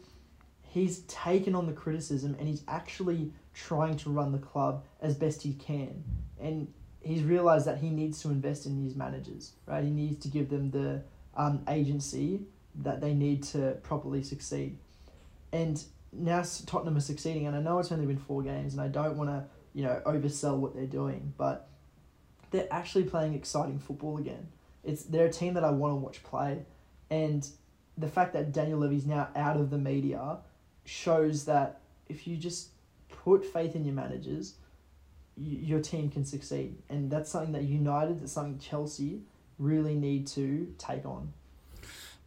he's 0.70 1.00
taken 1.00 1.54
on 1.54 1.66
the 1.66 1.72
criticism 1.72 2.36
and 2.38 2.48
he's 2.48 2.62
actually 2.68 3.32
trying 3.54 3.96
to 3.96 4.10
run 4.10 4.30
the 4.30 4.38
club 4.38 4.84
as 5.02 5.16
best 5.16 5.42
he 5.42 5.52
can. 5.54 6.04
And 6.40 6.72
he's 7.00 7.24
realized 7.24 7.66
that 7.66 7.78
he 7.78 7.90
needs 7.90 8.22
to 8.22 8.28
invest 8.28 8.66
in 8.66 8.82
his 8.82 8.94
managers, 8.94 9.52
right? 9.66 9.82
He 9.82 9.90
needs 9.90 10.22
to 10.22 10.28
give 10.28 10.48
them 10.48 10.70
the 10.70 11.02
um, 11.36 11.64
agency 11.68 12.42
that 12.82 13.00
they 13.00 13.14
need 13.14 13.42
to 13.42 13.78
properly 13.82 14.22
succeed. 14.22 14.78
And 15.52 15.82
now 16.12 16.44
Tottenham 16.66 16.96
are 16.96 17.00
succeeding, 17.00 17.48
and 17.48 17.56
I 17.56 17.60
know 17.60 17.80
it's 17.80 17.90
only 17.90 18.06
been 18.06 18.18
four 18.18 18.42
games, 18.42 18.72
and 18.72 18.80
I 18.80 18.86
don't 18.86 19.16
want 19.16 19.30
to, 19.30 19.44
you 19.74 19.82
know, 19.82 20.00
oversell 20.06 20.56
what 20.56 20.74
they're 20.74 20.86
doing, 20.86 21.34
but 21.36 21.68
they're 22.52 22.68
actually 22.70 23.04
playing 23.04 23.34
exciting 23.34 23.80
football 23.80 24.18
again. 24.18 24.46
It's 24.84 25.02
they're 25.02 25.26
a 25.26 25.32
team 25.32 25.54
that 25.54 25.64
I 25.64 25.70
want 25.70 25.92
to 25.92 25.96
watch 25.96 26.22
play, 26.22 26.64
and 27.10 27.46
the 27.98 28.08
fact 28.08 28.32
that 28.34 28.52
Daniel 28.52 28.78
Levy's 28.78 29.06
now 29.06 29.28
out 29.34 29.56
of 29.56 29.70
the 29.70 29.78
media 29.78 30.38
shows 30.90 31.44
that 31.44 31.80
if 32.08 32.26
you 32.26 32.36
just 32.36 32.70
put 33.08 33.44
faith 33.44 33.76
in 33.76 33.84
your 33.84 33.94
managers, 33.94 34.54
y- 35.36 35.44
your 35.70 35.80
team 35.80 36.10
can 36.10 36.24
succeed, 36.24 36.76
and 36.88 37.10
that's 37.10 37.30
something 37.30 37.52
that 37.52 37.62
United, 37.62 38.20
that's 38.20 38.32
something 38.32 38.58
Chelsea 38.58 39.20
really 39.58 39.94
need 39.94 40.26
to 40.26 40.74
take 40.78 41.06
on. 41.06 41.32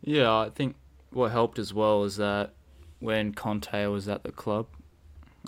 Yeah, 0.02 0.34
I 0.34 0.50
think 0.50 0.76
what 1.12 1.32
helped 1.32 1.60
as 1.60 1.74
well 1.74 2.04
is 2.06 2.16
that 2.18 2.54
when 3.00 3.34
Conte 3.34 3.86
was 3.88 4.08
at 4.08 4.24
the 4.24 4.32
club, 4.32 4.68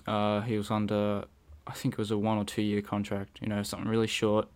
uh, 0.05 0.41
he 0.41 0.57
was 0.57 0.69
under, 0.69 1.23
I 1.65 1.71
think 1.73 1.93
it 1.93 1.97
was 1.97 2.11
a 2.11 2.17
one 2.17 2.37
or 2.37 2.43
two 2.43 2.61
year 2.61 2.81
contract. 2.81 3.39
You 3.41 3.47
know, 3.47 3.63
something 3.63 3.87
really 3.89 4.07
short. 4.07 4.47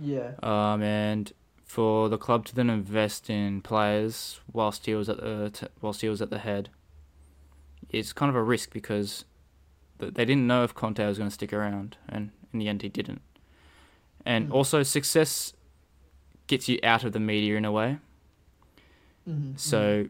Yeah, 0.00 0.32
Um, 0.42 0.82
and 0.82 1.32
for 1.64 2.08
the 2.08 2.16
club 2.18 2.46
to 2.46 2.54
then 2.54 2.70
invest 2.70 3.28
in 3.30 3.60
players 3.60 4.40
whilst 4.52 4.86
he 4.86 4.94
was 4.94 5.08
at 5.08 5.18
the 5.18 5.50
t- 5.52 5.66
whilst 5.82 6.00
he 6.00 6.08
was 6.08 6.22
at 6.22 6.30
the 6.30 6.38
head, 6.38 6.70
it's 7.92 8.12
kind 8.12 8.30
of 8.30 8.36
a 8.36 8.42
risk 8.42 8.72
because 8.72 9.24
they 9.98 10.24
didn't 10.24 10.46
know 10.46 10.64
if 10.64 10.74
Conte 10.74 11.04
was 11.06 11.18
going 11.18 11.30
to 11.30 11.34
stick 11.34 11.52
around, 11.52 11.96
and 12.08 12.30
in 12.52 12.58
the 12.58 12.68
end, 12.68 12.82
he 12.82 12.88
didn't. 12.88 13.22
And 14.24 14.48
Mm. 14.48 14.54
also, 14.54 14.82
success 14.82 15.52
gets 16.46 16.68
you 16.68 16.78
out 16.82 17.04
of 17.04 17.12
the 17.12 17.20
media 17.20 17.56
in 17.56 17.64
a 17.64 17.72
way. 17.72 17.98
mm-hmm. 19.28 19.52
So, 19.56 20.08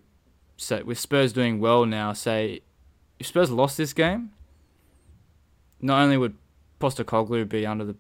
so 0.57 0.83
with 0.85 0.99
Spurs 0.99 1.33
doing 1.33 1.61
well 1.61 1.85
now, 1.85 2.13
say 2.13 2.61
if 3.19 3.27
Spurs 3.27 3.51
lost 3.51 3.77
this 3.77 3.93
game, 3.93 4.33
not 5.81 6.01
only 6.03 6.17
would 6.17 6.37
Postecoglou 6.81 7.49
be 7.49 7.67
under 7.67 7.85
the 7.85 7.97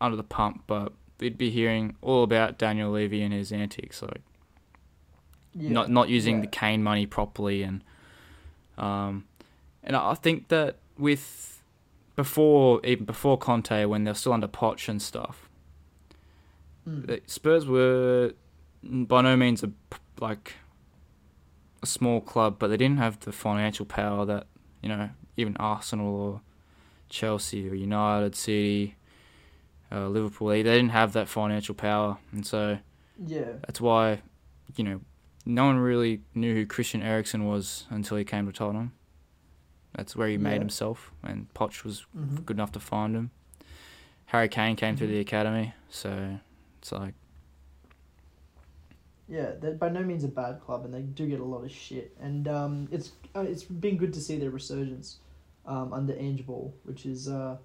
under 0.00 0.16
the 0.16 0.24
pump, 0.24 0.64
but 0.66 0.92
we'd 1.20 1.38
be 1.38 1.50
hearing 1.50 1.94
all 2.02 2.24
about 2.24 2.58
Daniel 2.58 2.90
Levy 2.90 3.22
and 3.22 3.32
his 3.32 3.52
antics, 3.52 4.02
like 4.02 4.22
yeah. 5.54 5.70
not 5.70 5.90
not 5.90 6.08
using 6.08 6.36
yeah. 6.36 6.40
the 6.42 6.46
Kane 6.48 6.82
money 6.82 7.06
properly, 7.06 7.62
and 7.62 7.82
um, 8.78 9.24
and 9.84 9.96
I 9.96 10.14
think 10.14 10.48
that 10.48 10.76
with 10.98 11.62
before 12.16 12.80
even 12.84 13.04
before 13.04 13.38
Conte, 13.38 13.84
when 13.86 14.04
they're 14.04 14.14
still 14.14 14.32
under 14.32 14.48
Poch 14.48 14.88
and 14.88 15.00
stuff, 15.00 15.48
Mm. 16.88 17.06
the 17.06 17.20
Spurs 17.26 17.64
were 17.66 18.32
by 18.82 19.20
no 19.22 19.36
means 19.36 19.62
a 19.62 19.70
like 20.20 20.54
a 21.82 21.86
small 21.86 22.20
club, 22.20 22.56
but 22.58 22.68
they 22.68 22.76
didn't 22.76 22.98
have 22.98 23.20
the 23.20 23.32
financial 23.32 23.86
power 23.86 24.24
that 24.26 24.46
you 24.82 24.88
know 24.88 25.10
even 25.36 25.56
Arsenal 25.58 26.14
or 26.14 26.40
Chelsea 27.08 27.68
or 27.68 27.74
United, 27.74 28.34
City, 28.34 28.96
uh, 29.92 30.08
Liverpool. 30.08 30.48
They, 30.48 30.62
they 30.62 30.76
didn't 30.76 30.90
have 30.90 31.12
that 31.12 31.28
financial 31.28 31.74
power, 31.74 32.18
and 32.32 32.44
so 32.46 32.78
Yeah, 33.26 33.52
that's 33.64 33.80
why 33.80 34.20
you 34.76 34.82
know 34.84 35.00
no 35.44 35.66
one 35.66 35.78
really 35.78 36.20
knew 36.34 36.54
who 36.54 36.66
Christian 36.66 37.02
Eriksen 37.02 37.46
was 37.46 37.86
until 37.90 38.16
he 38.16 38.24
came 38.24 38.46
to 38.46 38.52
Tottenham. 38.52 38.92
That's 39.94 40.16
where 40.16 40.28
he 40.28 40.34
Yeah. 40.34 40.40
made 40.40 40.60
himself, 40.60 41.12
and 41.22 41.52
Poch 41.54 41.84
was 41.84 42.06
mm-hmm. 42.16 42.36
good 42.36 42.56
enough 42.56 42.72
to 42.72 42.80
find 42.80 43.14
him. 43.14 43.30
Harry 44.26 44.48
Kane 44.48 44.76
came 44.76 44.96
through 44.96 45.08
Mhm. 45.08 45.10
the 45.10 45.20
academy, 45.20 45.74
so 45.90 46.38
it's 46.78 46.92
like 46.92 47.14
yeah. 49.28 49.52
They're 49.58 49.72
by 49.72 49.88
no 49.88 50.02
means 50.02 50.24
a 50.24 50.28
bad 50.28 50.60
club, 50.60 50.84
and 50.84 50.92
they 50.92 51.00
do 51.00 51.26
get 51.26 51.40
a 51.40 51.44
lot 51.44 51.64
of 51.64 51.70
shit. 51.70 52.14
And 52.20 52.46
um, 52.48 52.88
it's 52.90 53.12
uh, 53.34 53.40
it's 53.40 53.62
been 53.64 53.96
good 53.96 54.12
to 54.14 54.20
see 54.20 54.38
their 54.38 54.50
resurgence 54.50 55.18
um, 55.66 55.92
under 55.92 56.14
Ange 56.18 56.46
Ball, 56.46 56.74
which 56.84 57.06
is 57.06 57.28
uh, 57.28 57.56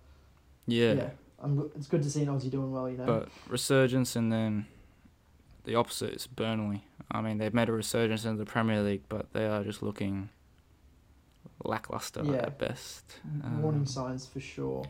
yeah. 0.66 0.94
yeah. 0.94 1.10
I'm, 1.40 1.70
it's 1.76 1.88
good 1.88 2.02
to 2.04 2.10
see 2.10 2.24
an 2.24 2.30
Aussie 2.30 2.50
doing 2.50 2.72
well, 2.72 2.90
you 2.90 2.98
know. 2.98 3.06
But 3.06 3.30
resurgence 3.48 4.16
and 4.16 4.32
then 4.32 4.66
the 5.68 5.76
opposite 5.76 6.14
is 6.14 6.26
Burnley. 6.28 6.86
I 7.12 7.22
mean, 7.22 7.38
they've 7.38 7.54
made 7.54 7.68
a 7.70 7.74
resurgence 7.74 8.24
in 8.26 8.38
the 8.38 8.46
Premier 8.46 8.82
League, 8.82 9.04
but 9.10 9.34
they 9.34 9.46
are 9.46 9.64
just 9.64 9.84
looking 9.84 10.30
lackluster 11.64 12.24
Yeah. 12.24 12.38
at 12.38 12.58
best. 12.58 13.20
Warning 13.60 13.82
Um, 13.82 13.86
signs 13.86 14.26
for 14.26 14.40
sure. 14.40 14.86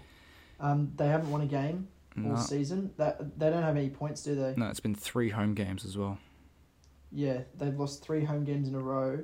Um, 0.59 0.93
they 0.95 1.07
haven't 1.07 1.32
won 1.32 1.41
a 1.41 1.45
game 1.47 1.88
all 2.15 2.21
No, 2.23 2.36
season. 2.36 2.91
That 2.97 3.39
they 3.39 3.49
don't 3.49 3.63
have 3.63 3.75
any 3.75 3.89
points, 3.89 4.21
do 4.23 4.36
they? 4.36 4.53
no, 4.55 4.67
it's 4.69 4.80
been 4.80 4.95
three 4.95 5.30
home 5.32 5.53
games 5.55 5.84
as 5.84 5.97
well. 5.97 6.19
Yeah, 7.11 7.41
they've 7.57 7.78
lost 7.78 8.03
three 8.03 8.23
home 8.25 8.43
games 8.43 8.67
in 8.67 8.75
a 8.75 8.80
row. 8.80 9.23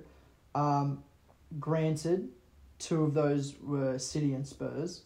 Um, 0.56 1.04
granted, 1.60 2.30
two 2.80 3.04
of 3.04 3.14
those 3.14 3.60
were 3.62 4.00
City 4.00 4.34
and 4.34 4.48
Spurs. 4.48 5.04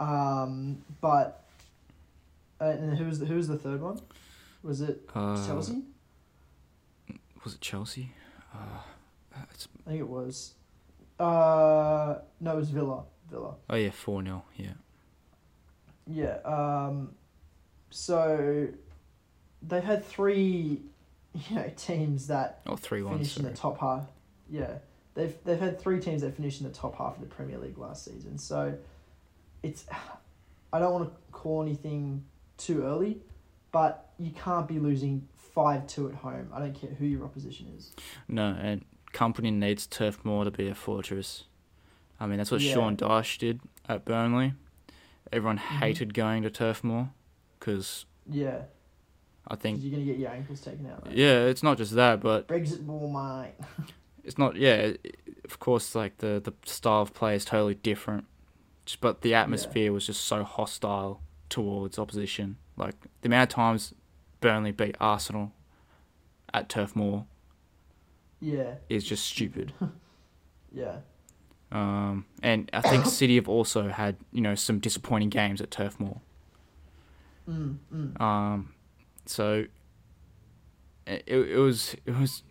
Um, 0.00 0.82
but 1.00 1.44
uh, 2.60 2.64
and 2.64 2.96
who 2.98 3.06
was 3.06 3.20
the, 3.20 3.26
who 3.26 3.36
was 3.36 3.48
the 3.48 3.56
third 3.58 3.80
one? 3.80 4.00
Was 4.62 4.80
it 4.80 5.08
Uh, 5.14 5.44
Chelsea? 5.46 5.82
Was 7.44 7.54
it 7.54 7.60
Chelsea? 7.60 8.12
Uh, 8.54 9.38
it's, 9.52 9.66
I 9.86 9.90
think 9.90 10.00
it 10.00 10.08
was. 10.08 10.54
Uh, 11.18 12.16
no, 12.40 12.52
it 12.52 12.56
was 12.56 12.70
Villa. 12.70 13.04
Villa. 13.30 13.54
oh 13.70 13.76
yeah, 13.76 13.90
four 13.90 14.22
0 14.22 14.42
Yeah. 14.56 14.72
Yeah. 16.06 16.36
Um, 16.44 17.14
so 17.90 18.68
they've 19.62 19.82
had 19.84 20.04
three, 20.04 20.82
you 21.48 21.56
know, 21.56 21.70
teams 21.76 22.26
that 22.28 22.60
Or 22.66 22.76
three 22.76 23.02
finished 23.02 23.38
in 23.38 23.44
the 23.44 23.50
top 23.52 23.78
half. 23.78 24.04
Yeah, 24.50 24.74
they've 25.14 25.34
they've 25.44 25.58
had 25.60 25.80
three 25.80 25.98
teams 26.00 26.22
that 26.22 26.36
finished 26.36 26.60
in 26.60 26.66
the 26.68 26.72
top 26.74 26.96
half 26.96 27.14
of 27.16 27.20
the 27.20 27.26
Premier 27.34 27.58
League 27.58 27.78
last 27.78 28.04
season. 28.04 28.38
So 28.38 28.74
it's 29.62 29.86
I 30.72 30.78
don't 30.78 30.92
want 30.92 31.08
to 31.08 31.32
call 31.32 31.62
anything 31.62 32.24
too 32.58 32.84
early, 32.84 33.20
but 33.72 34.10
you 34.18 34.30
can't 34.30 34.68
be 34.68 34.78
losing 34.78 35.26
five 35.54 35.86
two 35.86 36.08
at 36.08 36.14
home. 36.14 36.48
I 36.52 36.60
don't 36.60 36.74
care 36.74 36.90
who 36.90 37.06
your 37.06 37.24
opposition 37.24 37.72
is. 37.76 37.92
No, 38.28 38.56
and 38.60 38.84
Kompany 39.12 39.52
needs 39.52 39.86
Turf 39.86 40.24
Moor 40.24 40.44
to 40.44 40.50
be 40.50 40.68
a 40.68 40.74
fortress. 40.74 41.44
I 42.20 42.26
mean, 42.26 42.38
that's 42.38 42.50
what 42.50 42.60
Yeah. 42.60 42.74
Sean 42.74 42.96
Dyche 42.96 43.38
did 43.38 43.60
at 43.88 44.04
Burnley. 44.04 44.54
Everyone 45.32 45.56
Mhm. 45.58 45.78
hated 45.80 46.14
going 46.14 46.42
to 46.44 46.50
Turf 46.50 46.84
Moor 46.84 47.10
because 47.58 48.06
Yeah, 48.28 48.62
I 49.48 49.56
think 49.56 49.82
you're 49.82 49.90
gonna 49.90 50.04
get 50.04 50.18
your 50.18 50.30
ankles 50.30 50.60
taken 50.60 50.86
out. 50.86 51.08
Yeah, 51.10 51.46
it's 51.46 51.62
not 51.62 51.76
just 51.78 51.94
that, 51.94 52.20
but 52.20 52.46
Brexit 52.48 52.86
ball, 52.86 53.10
mate. 53.12 53.54
it's 54.24 54.38
not 54.38 54.56
yeah. 54.56 54.74
it- 54.74 55.16
Of 55.44 55.58
course, 55.58 55.94
like 55.94 56.18
the 56.18 56.40
the 56.42 56.52
style 56.64 57.02
of 57.02 57.12
play 57.12 57.34
is 57.34 57.44
totally 57.44 57.74
different, 57.74 58.24
but 59.00 59.20
the 59.22 59.34
atmosphere 59.34 59.92
was 59.92 60.06
just 60.06 60.22
so 60.24 60.44
hostile 60.44 61.20
towards 61.50 61.98
opposition. 61.98 62.56
Like 62.82 62.94
the 63.22 63.28
amount 63.28 63.50
of 63.50 63.54
times 63.54 63.94
Burnley 64.40 64.72
beat 64.72 64.96
Arsenal 65.00 65.52
at 66.52 66.68
Turf 66.68 66.94
Moor 66.96 67.26
Yeah, 68.40 68.74
is 68.88 69.04
just 69.04 69.24
stupid. 69.24 69.72
yeah. 70.72 70.96
Um, 71.70 72.26
and 72.42 72.68
I 72.72 72.80
think 72.82 73.06
City 73.20 73.36
have 73.36 73.48
also 73.48 73.88
had 73.88 74.16
you 74.32 74.40
know 74.40 74.54
some 74.54 74.78
disappointing 74.78 75.30
games 75.30 75.60
at 75.60 75.70
Turf 75.70 75.98
Moor. 76.00 76.20
Mm, 77.48 77.78
mm. 77.94 78.20
Um, 78.20 78.74
so 79.26 79.66
it, 81.06 81.24
it 81.26 81.58
was 81.58 81.94
it 82.06 82.16
was 82.18 82.42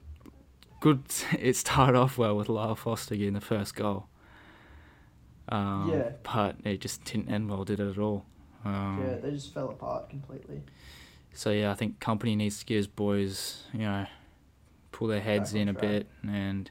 good. 0.80 1.04
It 1.40 1.56
started 1.56 1.98
off 1.98 2.18
well 2.18 2.36
with 2.36 2.50
Lyle 2.50 2.76
Foster 2.76 3.16
getting 3.16 3.34
the 3.34 3.42
first 3.42 3.76
goal. 3.76 4.08
Um, 5.50 5.92
Yeah. 5.94 6.12
But 6.24 6.56
it 6.64 6.80
just 6.82 7.04
didn't 7.04 7.30
end 7.30 7.50
well, 7.50 7.64
did 7.66 7.80
it 7.80 7.90
at 7.90 7.98
all? 7.98 8.26
Um, 8.66 9.08
yeah, 9.08 9.16
they 9.18 9.32
just 9.32 9.54
fell 9.54 9.70
apart 9.70 10.10
completely. 10.10 10.62
So 11.34 11.50
yeah, 11.52 11.72
I 11.72 11.76
think 11.76 12.00
Kompany 12.00 12.36
needs 12.36 12.60
to 12.60 12.66
give 12.66 12.78
his 12.78 12.88
boys, 12.88 13.64
you 13.74 13.80
know, 13.80 14.06
pull 14.92 15.08
their 15.08 15.22
heads 15.22 15.54
in 15.54 15.70
a 15.70 15.74
track. 15.74 15.82
bit, 15.82 16.08
and 16.24 16.70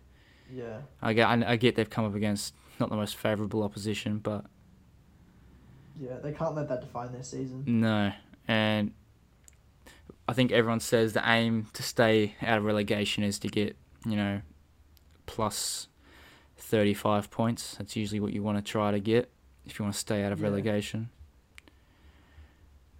Yeah, 0.52 0.80
I 1.00 1.12
get 1.14 1.26
I, 1.28 1.52
I 1.52 1.56
get 1.56 1.76
they've 1.76 1.88
come 1.88 2.04
up 2.04 2.14
against 2.14 2.54
not 2.78 2.90
the 2.90 2.96
most 2.96 3.16
favourable 3.16 3.62
opposition, 3.62 4.18
but 4.18 4.44
yeah, 5.98 6.16
they 6.22 6.32
can't 6.32 6.54
let 6.54 6.68
that 6.68 6.80
define 6.80 7.12
their 7.12 7.22
season. 7.22 7.64
no, 7.66 8.12
and 8.46 8.92
I 10.28 10.32
think 10.32 10.52
everyone 10.52 10.80
says 10.80 11.12
the 11.12 11.22
aim 11.28 11.66
to 11.72 11.82
stay 11.82 12.34
out 12.42 12.58
of 12.58 12.64
relegation 12.64 13.24
is 13.24 13.38
to 13.40 13.48
get 13.48 13.76
you 14.06 14.16
know 14.16 14.42
plus 15.26 15.88
thirty 16.56 16.94
five 16.94 17.30
points. 17.30 17.76
That's 17.76 17.96
usually 17.96 18.20
what 18.20 18.32
you 18.32 18.42
want 18.42 18.58
to 18.58 18.62
try 18.62 18.90
to 18.92 19.00
get 19.00 19.30
if 19.66 19.78
you 19.78 19.84
want 19.84 19.94
to 19.94 20.00
stay 20.00 20.22
out 20.22 20.32
of 20.32 20.40
Yeah. 20.40 20.48
relegation. 20.48 21.10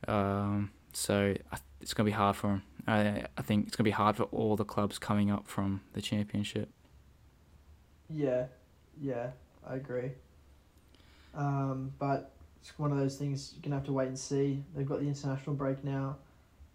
Um, 0.08 0.70
so 0.92 1.34
I, 1.52 1.58
it's 1.80 1.94
going 1.94 2.04
to 2.06 2.10
be 2.10 2.16
hard 2.16 2.36
for 2.36 2.48
them. 2.48 2.62
I 2.86 3.24
I 3.38 3.42
think 3.42 3.66
it's 3.68 3.76
going 3.76 3.84
to 3.84 3.88
be 3.88 3.90
hard 3.90 4.16
for 4.16 4.24
all 4.24 4.56
the 4.56 4.64
clubs 4.64 4.98
coming 4.98 5.30
up 5.30 5.46
from 5.48 5.80
the 5.92 6.00
championship. 6.02 6.70
Yeah, 8.08 8.46
yeah, 9.00 9.30
I 9.66 9.76
agree. 9.76 10.10
Um, 11.34 11.92
but 11.98 12.32
it's 12.60 12.76
one 12.78 12.90
of 12.90 12.98
those 12.98 13.16
things 13.16 13.52
you're 13.54 13.62
gonna 13.62 13.76
have 13.76 13.86
to 13.86 13.92
wait 13.92 14.08
and 14.08 14.18
see. 14.18 14.64
They've 14.74 14.86
got 14.86 15.00
the 15.00 15.06
international 15.06 15.54
break 15.54 15.84
now, 15.84 16.16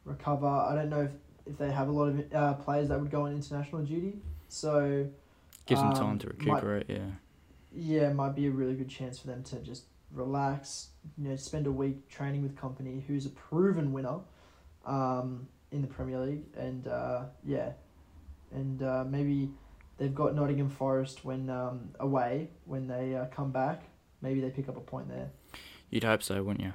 recover. 0.06 0.48
I 0.48 0.74
don't 0.76 0.90
know 0.90 1.02
if, 1.02 1.12
if 1.46 1.58
they 1.58 1.72
have 1.72 1.90
a 1.90 1.92
lot 1.92 2.06
of 2.08 2.34
uh, 2.34 2.54
players 2.54 2.88
that 2.90 3.00
would 3.00 3.12
go 3.12 3.24
on 3.26 3.34
international 3.34 3.82
duty, 3.84 4.14
so 4.48 5.08
Gives 5.66 5.82
them 5.82 5.90
Um, 5.92 5.96
time 5.96 6.20
to 6.20 6.28
might- 6.28 6.38
recuperate. 6.64 6.86
yeah. 6.90 7.12
yeah, 7.76 8.10
it 8.12 8.14
might 8.14 8.36
be 8.36 8.46
a 8.48 8.52
really 8.52 8.76
good 8.76 8.88
chance 8.90 9.18
for 9.20 9.28
them 9.28 9.44
to 9.44 9.56
just 9.60 9.84
relax. 10.16 10.90
You 11.18 11.30
know, 11.30 11.36
spend 11.36 11.68
a 11.68 11.72
week 11.72 12.10
training 12.10 12.42
with 12.42 12.56
Kompany 12.56 13.06
who's 13.06 13.26
a 13.26 13.30
proven 13.30 13.94
winner, 13.94 14.20
um, 14.86 15.48
in 15.72 15.82
the 15.82 15.88
Premier 15.88 16.20
League, 16.20 16.44
and 16.58 16.88
uh, 16.88 17.26
yeah, 17.44 17.72
and 18.52 18.82
uh, 18.82 19.04
maybe 19.08 19.52
they've 19.98 20.16
got 20.16 20.36
Nottingham 20.36 20.70
Forest 20.70 21.26
when 21.26 21.50
um, 21.50 21.90
away 22.00 22.50
when 22.66 22.88
they 22.88 23.16
uh, 23.16 23.26
come 23.26 23.52
back. 23.52 23.84
Maybe 24.22 24.42
they 24.42 24.50
pick 24.50 24.70
up 24.70 24.78
a 24.78 24.82
point 24.82 25.10
there. 25.10 25.30
You'd 25.90 26.04
hope 26.04 26.24
so, 26.24 26.42
wouldn't 26.42 26.64
you? 26.64 26.74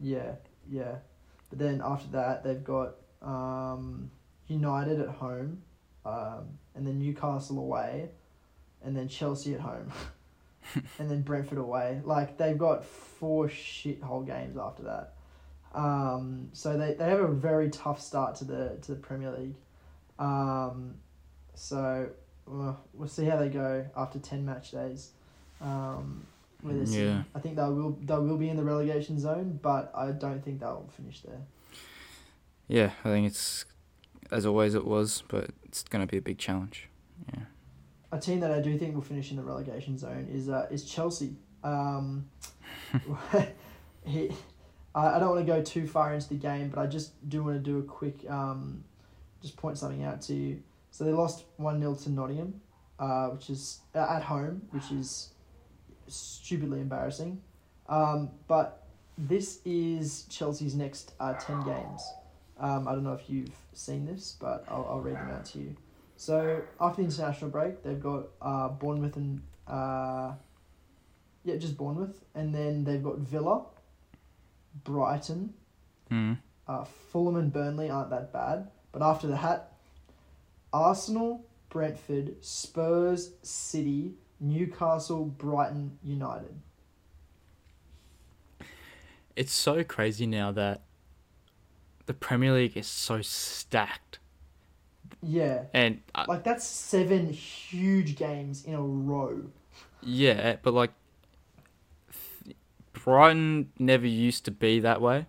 Yeah, 0.00 0.32
yeah. 0.68 0.96
But 1.50 1.58
then 1.58 1.82
after 1.84 2.08
that, 2.12 2.42
they've 2.42 2.62
got 2.62 2.94
um, 3.22 4.10
United 4.46 5.00
at 5.00 5.08
home, 5.08 5.62
um, 6.04 6.58
and 6.74 6.86
then 6.86 6.98
Newcastle 6.98 7.58
away, 7.58 8.10
and 8.82 8.96
then 8.96 9.08
Chelsea 9.08 9.54
at 9.54 9.60
home, 9.60 9.92
and 10.98 11.10
then 11.10 11.22
Brentford 11.22 11.58
away. 11.58 12.00
Like 12.04 12.36
they've 12.36 12.58
got 12.58 12.84
four 12.84 13.48
shithole 13.48 14.26
games 14.26 14.56
after 14.56 14.82
that. 14.84 15.14
Um, 15.74 16.48
so 16.52 16.76
they, 16.76 16.94
they 16.94 17.08
have 17.08 17.20
a 17.20 17.28
very 17.28 17.70
tough 17.70 18.00
start 18.00 18.34
to 18.36 18.44
the 18.44 18.78
to 18.82 18.92
the 18.92 19.00
Premier 19.00 19.30
League. 19.30 19.54
Um, 20.18 20.94
so 21.54 22.08
uh, 22.50 22.74
we'll 22.92 23.08
see 23.08 23.24
how 23.24 23.36
they 23.36 23.48
go 23.48 23.86
after 23.96 24.18
ten 24.18 24.44
match 24.44 24.72
days. 24.72 25.10
Um, 25.60 26.26
where 26.62 26.74
they're. 26.74 27.04
Yeah. 27.04 27.22
I 27.34 27.40
think 27.40 27.56
they 27.56 27.62
will 27.62 27.98
they 28.02 28.14
will 28.14 28.36
be 28.36 28.48
in 28.48 28.56
the 28.56 28.64
relegation 28.64 29.18
zone, 29.18 29.58
but 29.62 29.92
I 29.94 30.10
don't 30.10 30.44
think 30.44 30.60
they'll 30.60 30.88
finish 30.96 31.20
there. 31.20 31.40
Yeah, 32.68 32.90
I 33.04 33.08
think 33.08 33.26
it's 33.26 33.64
as 34.30 34.46
always 34.46 34.74
it 34.74 34.84
was, 34.84 35.22
but 35.28 35.50
it's 35.64 35.82
going 35.82 36.06
to 36.06 36.10
be 36.10 36.18
a 36.18 36.22
big 36.22 36.38
challenge. 36.38 36.88
Yeah. 37.32 37.44
A 38.12 38.18
team 38.18 38.40
that 38.40 38.50
I 38.50 38.60
do 38.60 38.76
think 38.76 38.94
will 38.94 39.02
finish 39.02 39.30
in 39.30 39.36
the 39.36 39.42
relegation 39.42 39.96
zone 39.96 40.28
is 40.32 40.48
uh, 40.48 40.66
is 40.70 40.84
Chelsea. 40.84 41.36
Um, 41.62 42.28
he, 44.04 44.30
I, 44.94 45.16
I 45.16 45.18
don't 45.18 45.30
want 45.30 45.46
to 45.46 45.52
go 45.52 45.62
too 45.62 45.86
far 45.86 46.14
into 46.14 46.28
the 46.28 46.34
game, 46.34 46.70
but 46.70 46.80
I 46.80 46.86
just 46.86 47.28
do 47.28 47.44
want 47.44 47.56
to 47.56 47.62
do 47.62 47.78
a 47.78 47.82
quick 47.82 48.28
um, 48.28 48.84
just 49.42 49.56
point 49.56 49.78
something 49.78 50.02
out 50.04 50.20
to 50.22 50.34
you. 50.34 50.62
So 50.90 51.04
they 51.04 51.12
lost 51.12 51.44
one 51.56 51.78
0 51.80 51.94
to 51.94 52.10
Nottingham, 52.10 52.60
uh, 52.98 53.28
which 53.28 53.48
is 53.48 53.80
uh, 53.94 54.00
at 54.00 54.22
home, 54.22 54.62
which 54.70 54.90
is 54.90 55.30
stupidly 56.08 56.80
embarrassing. 56.80 57.40
Um, 57.88 58.30
but 58.48 58.86
this 59.18 59.60
is 59.64 60.24
Chelsea's 60.28 60.74
next 60.74 61.12
uh, 61.20 61.34
ten 61.34 61.62
games. 61.62 62.02
Um, 62.58 62.88
I 62.88 62.92
don't 62.92 63.04
know 63.04 63.14
if 63.14 63.28
you've 63.28 63.54
seen 63.72 64.04
this, 64.04 64.36
but 64.40 64.64
I'll, 64.68 64.86
I'll 64.88 65.00
read 65.00 65.16
them 65.16 65.30
out 65.30 65.44
to 65.46 65.58
you. 65.58 65.76
So 66.20 66.60
after 66.78 67.00
the 67.00 67.06
international 67.08 67.50
break, 67.50 67.82
they've 67.82 67.98
got 67.98 68.24
uh, 68.42 68.68
Bournemouth 68.68 69.16
and 69.16 69.40
uh, 69.66 70.32
yeah, 71.44 71.56
just 71.56 71.78
Bournemouth, 71.78 72.22
and 72.34 72.54
then 72.54 72.84
they've 72.84 73.02
got 73.02 73.16
Villa, 73.20 73.64
Brighton, 74.84 75.54
Mm. 76.10 76.36
uh, 76.68 76.84
Fulham 76.84 77.36
and 77.36 77.50
Burnley 77.50 77.88
aren't 77.88 78.10
that 78.10 78.34
bad, 78.34 78.70
but 78.92 79.00
after 79.00 79.28
that, 79.28 79.72
Arsenal, 80.74 81.42
Brentford, 81.70 82.44
Spurs, 82.44 83.30
City, 83.42 84.12
Newcastle, 84.40 85.24
Brighton, 85.24 85.98
United. 86.02 86.54
It's 89.36 89.52
so 89.52 89.82
crazy 89.84 90.26
now 90.26 90.52
that 90.52 90.82
the 92.04 92.12
Premier 92.12 92.52
League 92.52 92.76
is 92.76 92.86
so 92.86 93.22
stacked, 93.22 94.18
Yeah, 95.22 95.64
and 95.74 96.00
uh, 96.14 96.24
like 96.28 96.44
that's 96.44 96.66
seven 96.66 97.30
huge 97.32 98.16
games 98.16 98.64
in 98.64 98.74
a 98.74 98.82
row. 98.82 99.42
yeah, 100.02 100.56
but 100.62 100.72
like 100.72 100.92
Brighton 102.92 103.70
never 103.78 104.06
used 104.06 104.44
to 104.46 104.50
be 104.50 104.80
that 104.80 105.00
way. 105.00 105.26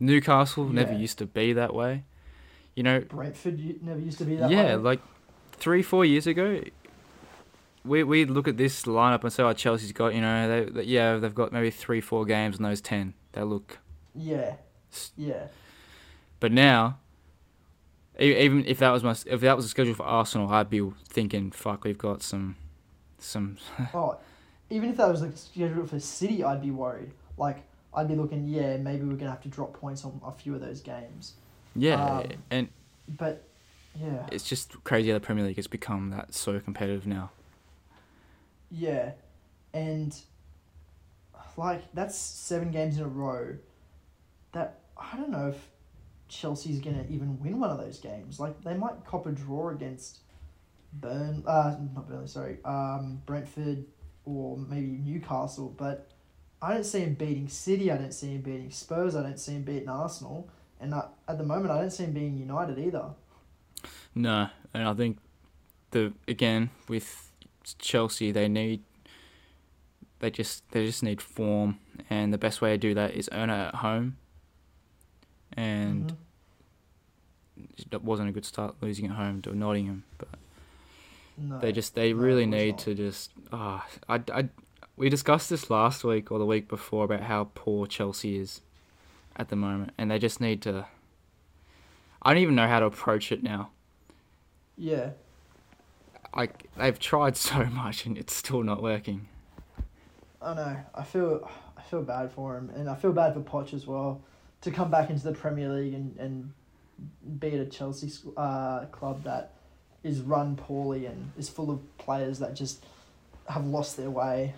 Newcastle 0.00 0.68
never 0.68 0.92
used 0.92 1.18
to 1.18 1.26
be 1.26 1.52
that 1.52 1.74
way. 1.74 2.04
You 2.74 2.82
know, 2.84 3.00
Brentford 3.00 3.82
never 3.82 3.98
used 3.98 4.18
to 4.18 4.24
be 4.24 4.36
that 4.36 4.50
yeah, 4.50 4.56
way. 4.56 4.68
Yeah, 4.70 4.76
like 4.76 5.00
three, 5.52 5.82
four 5.82 6.04
years 6.04 6.26
ago, 6.26 6.60
we 7.84 8.04
we 8.04 8.24
look 8.24 8.46
at 8.46 8.56
this 8.56 8.84
lineup 8.84 9.24
and 9.24 9.32
say, 9.32 9.42
"Oh, 9.42 9.52
Chelsea's 9.52 9.92
got 9.92 10.14
you 10.14 10.20
know, 10.20 10.48
they, 10.48 10.70
they 10.70 10.82
yeah, 10.84 11.16
they've 11.16 11.34
got 11.34 11.52
maybe 11.52 11.70
three, 11.70 12.00
four 12.00 12.24
games 12.24 12.56
in 12.56 12.62
those 12.62 12.80
ten. 12.80 13.14
They 13.32 13.42
look." 13.42 13.78
yeah, 14.14 14.54
yeah, 15.16 15.46
But 16.40 16.52
now, 16.52 16.98
even 18.18 18.64
if 18.66 18.78
that 18.78 18.90
was 18.90 19.02
my 19.04 19.14
if 19.26 19.40
that 19.40 19.56
was 19.56 19.64
a 19.64 19.68
schedule 19.68 19.94
for 19.94 20.04
Arsenal, 20.04 20.48
I'd 20.50 20.70
be 20.70 20.80
thinking, 21.08 21.50
"Fuck, 21.50 21.84
we've 21.84 21.98
got 21.98 22.22
some, 22.22 22.56
some." 23.18 23.58
Oh, 23.94 24.18
even 24.70 24.90
if 24.90 24.96
that 24.96 25.08
was 25.08 25.22
like 25.22 25.36
scheduled 25.36 25.88
for 25.90 26.00
City, 26.00 26.42
I'd 26.44 26.60
be 26.62 26.70
worried. 26.70 27.12
Like 27.36 27.64
I'd 27.94 28.08
be 28.08 28.14
looking, 28.16 28.46
yeah, 28.48 28.76
maybe 28.76 29.04
we're 29.04 29.14
gonna 29.16 29.30
have 29.30 29.42
to 29.42 29.48
drop 29.48 29.72
points 29.74 30.04
on 30.04 30.20
a 30.24 30.32
few 30.32 30.54
of 30.54 30.60
those 30.60 30.80
games. 30.80 31.34
Yeah, 31.76 32.18
Um, 32.18 32.26
and 32.50 32.68
But 33.08 33.44
yeah, 33.98 34.26
it's 34.32 34.44
just 34.44 34.82
crazy 34.84 35.08
how 35.08 35.14
the 35.14 35.20
Premier 35.20 35.44
League 35.44 35.56
has 35.56 35.66
become 35.68 36.10
that 36.10 36.34
so 36.34 36.58
competitive 36.60 37.06
now. 37.06 37.30
yeah, 38.70 39.12
and 39.72 40.14
like 41.56 41.82
that's 41.94 42.16
seven 42.16 42.70
games 42.70 42.98
in 42.98 43.04
a 43.04 43.08
row. 43.08 43.56
That 44.52 44.80
I 44.96 45.16
don't 45.16 45.30
know 45.30 45.48
if 45.48 45.68
Chelsea's 46.28 46.80
gonna 46.80 47.04
even 47.08 47.40
win 47.40 47.58
one 47.60 47.70
of 47.70 47.78
those 47.78 47.98
games. 47.98 48.38
Like 48.38 48.62
they 48.62 48.74
might 48.74 49.04
cop 49.04 49.26
a 49.26 49.32
draw 49.32 49.70
against 49.70 50.18
Burn, 50.92 51.42
uh, 51.46 51.76
not 51.94 52.08
Burnley, 52.08 52.28
sorry, 52.28 52.58
um, 52.64 53.22
Brentford 53.26 53.84
or 54.24 54.56
maybe 54.56 54.86
Newcastle, 54.86 55.74
but 55.76 56.10
I 56.60 56.74
don't 56.74 56.84
see 56.84 57.00
him 57.00 57.14
beating 57.14 57.48
City. 57.48 57.90
I 57.90 57.96
don't 57.96 58.12
see 58.12 58.28
him 58.28 58.42
beating 58.42 58.70
Spurs. 58.70 59.14
I 59.14 59.22
don't 59.22 59.38
see 59.38 59.52
him 59.52 59.62
beating 59.62 59.88
Arsenal, 59.88 60.48
and 60.80 60.94
I, 60.94 61.04
at 61.28 61.38
the 61.38 61.44
moment, 61.44 61.70
I 61.70 61.80
don't 61.80 61.90
see 61.90 62.04
him 62.04 62.12
beating 62.12 62.38
United 62.38 62.78
either. 62.78 63.10
No, 64.14 64.48
and 64.74 64.88
I 64.88 64.94
think 64.94 65.18
the 65.90 66.12
again 66.26 66.70
with 66.88 67.30
Chelsea, 67.78 68.32
they 68.32 68.48
need 68.48 68.82
they 70.20 70.30
just 70.30 70.68
they 70.72 70.84
just 70.86 71.02
need 71.02 71.20
form, 71.20 71.78
and 72.10 72.32
the 72.32 72.38
best 72.38 72.60
way 72.60 72.70
to 72.70 72.78
do 72.78 72.94
that 72.94 73.12
is 73.12 73.28
earn 73.32 73.50
it 73.50 73.68
at 73.68 73.74
home. 73.76 74.16
And 75.58 76.12
Mhm. 77.56 77.92
it 77.92 78.02
wasn't 78.04 78.28
a 78.28 78.32
good 78.32 78.44
start 78.44 78.76
losing 78.80 79.06
at 79.06 79.12
home 79.12 79.42
to 79.42 79.54
Nottingham, 79.54 80.04
but 80.18 80.28
no, 81.36 81.58
they 81.58 81.72
just 81.72 81.94
they 81.96 82.12
no, 82.12 82.20
really 82.22 82.46
need 82.46 82.70
not. 82.72 82.78
to 82.80 82.94
just 82.94 83.32
ah 83.52 83.84
I, 84.08 84.22
I 84.32 84.48
we 84.96 85.08
discussed 85.08 85.50
this 85.50 85.68
last 85.70 86.04
week 86.04 86.30
or 86.30 86.38
the 86.38 86.46
week 86.46 86.68
before 86.68 87.04
about 87.04 87.22
how 87.22 87.50
poor 87.54 87.86
Chelsea 87.86 88.36
is 88.38 88.60
at 89.36 89.48
the 89.48 89.56
moment, 89.56 89.92
and 89.98 90.10
they 90.10 90.18
just 90.18 90.40
need 90.40 90.62
to. 90.62 90.86
I 92.22 92.34
don't 92.34 92.42
even 92.42 92.54
know 92.54 92.68
how 92.68 92.80
to 92.80 92.86
approach 92.86 93.32
it 93.32 93.42
now. 93.42 93.70
yeah, 94.76 95.10
like 96.36 96.68
they've 96.76 96.98
tried 96.98 97.36
so 97.48 97.64
much 97.64 98.06
and 98.06 98.16
it's 98.16 98.34
still 98.34 98.62
not 98.62 98.80
working. 98.82 99.26
I 100.40 100.54
know. 100.54 100.76
I 100.94 101.02
feel 101.02 101.50
I 101.76 101.82
feel 101.82 102.02
bad 102.02 102.30
for 102.30 102.56
him, 102.56 102.70
and 102.70 102.88
I 102.88 102.94
feel 102.94 103.12
bad 103.12 103.34
for 103.34 103.40
Poch 103.40 103.74
as 103.74 103.86
well 103.88 104.20
to 104.62 104.70
come 104.70 104.90
back 104.90 105.10
into 105.10 105.24
the 105.24 105.32
Premier 105.32 105.68
League 105.68 105.94
and 105.94 106.16
and 106.18 106.52
be 107.40 107.48
at 107.54 107.60
a 107.60 107.66
Chelsea 107.66 108.10
uh, 108.36 108.86
club 108.86 109.22
that 109.24 109.52
is 110.02 110.20
run 110.20 110.56
poorly 110.56 111.06
and 111.06 111.30
is 111.38 111.48
full 111.48 111.70
of 111.70 111.98
players 111.98 112.38
that 112.40 112.54
just 112.54 112.84
have 113.48 113.64
lost 113.66 113.96
their 113.96 114.10
way. 114.10 114.54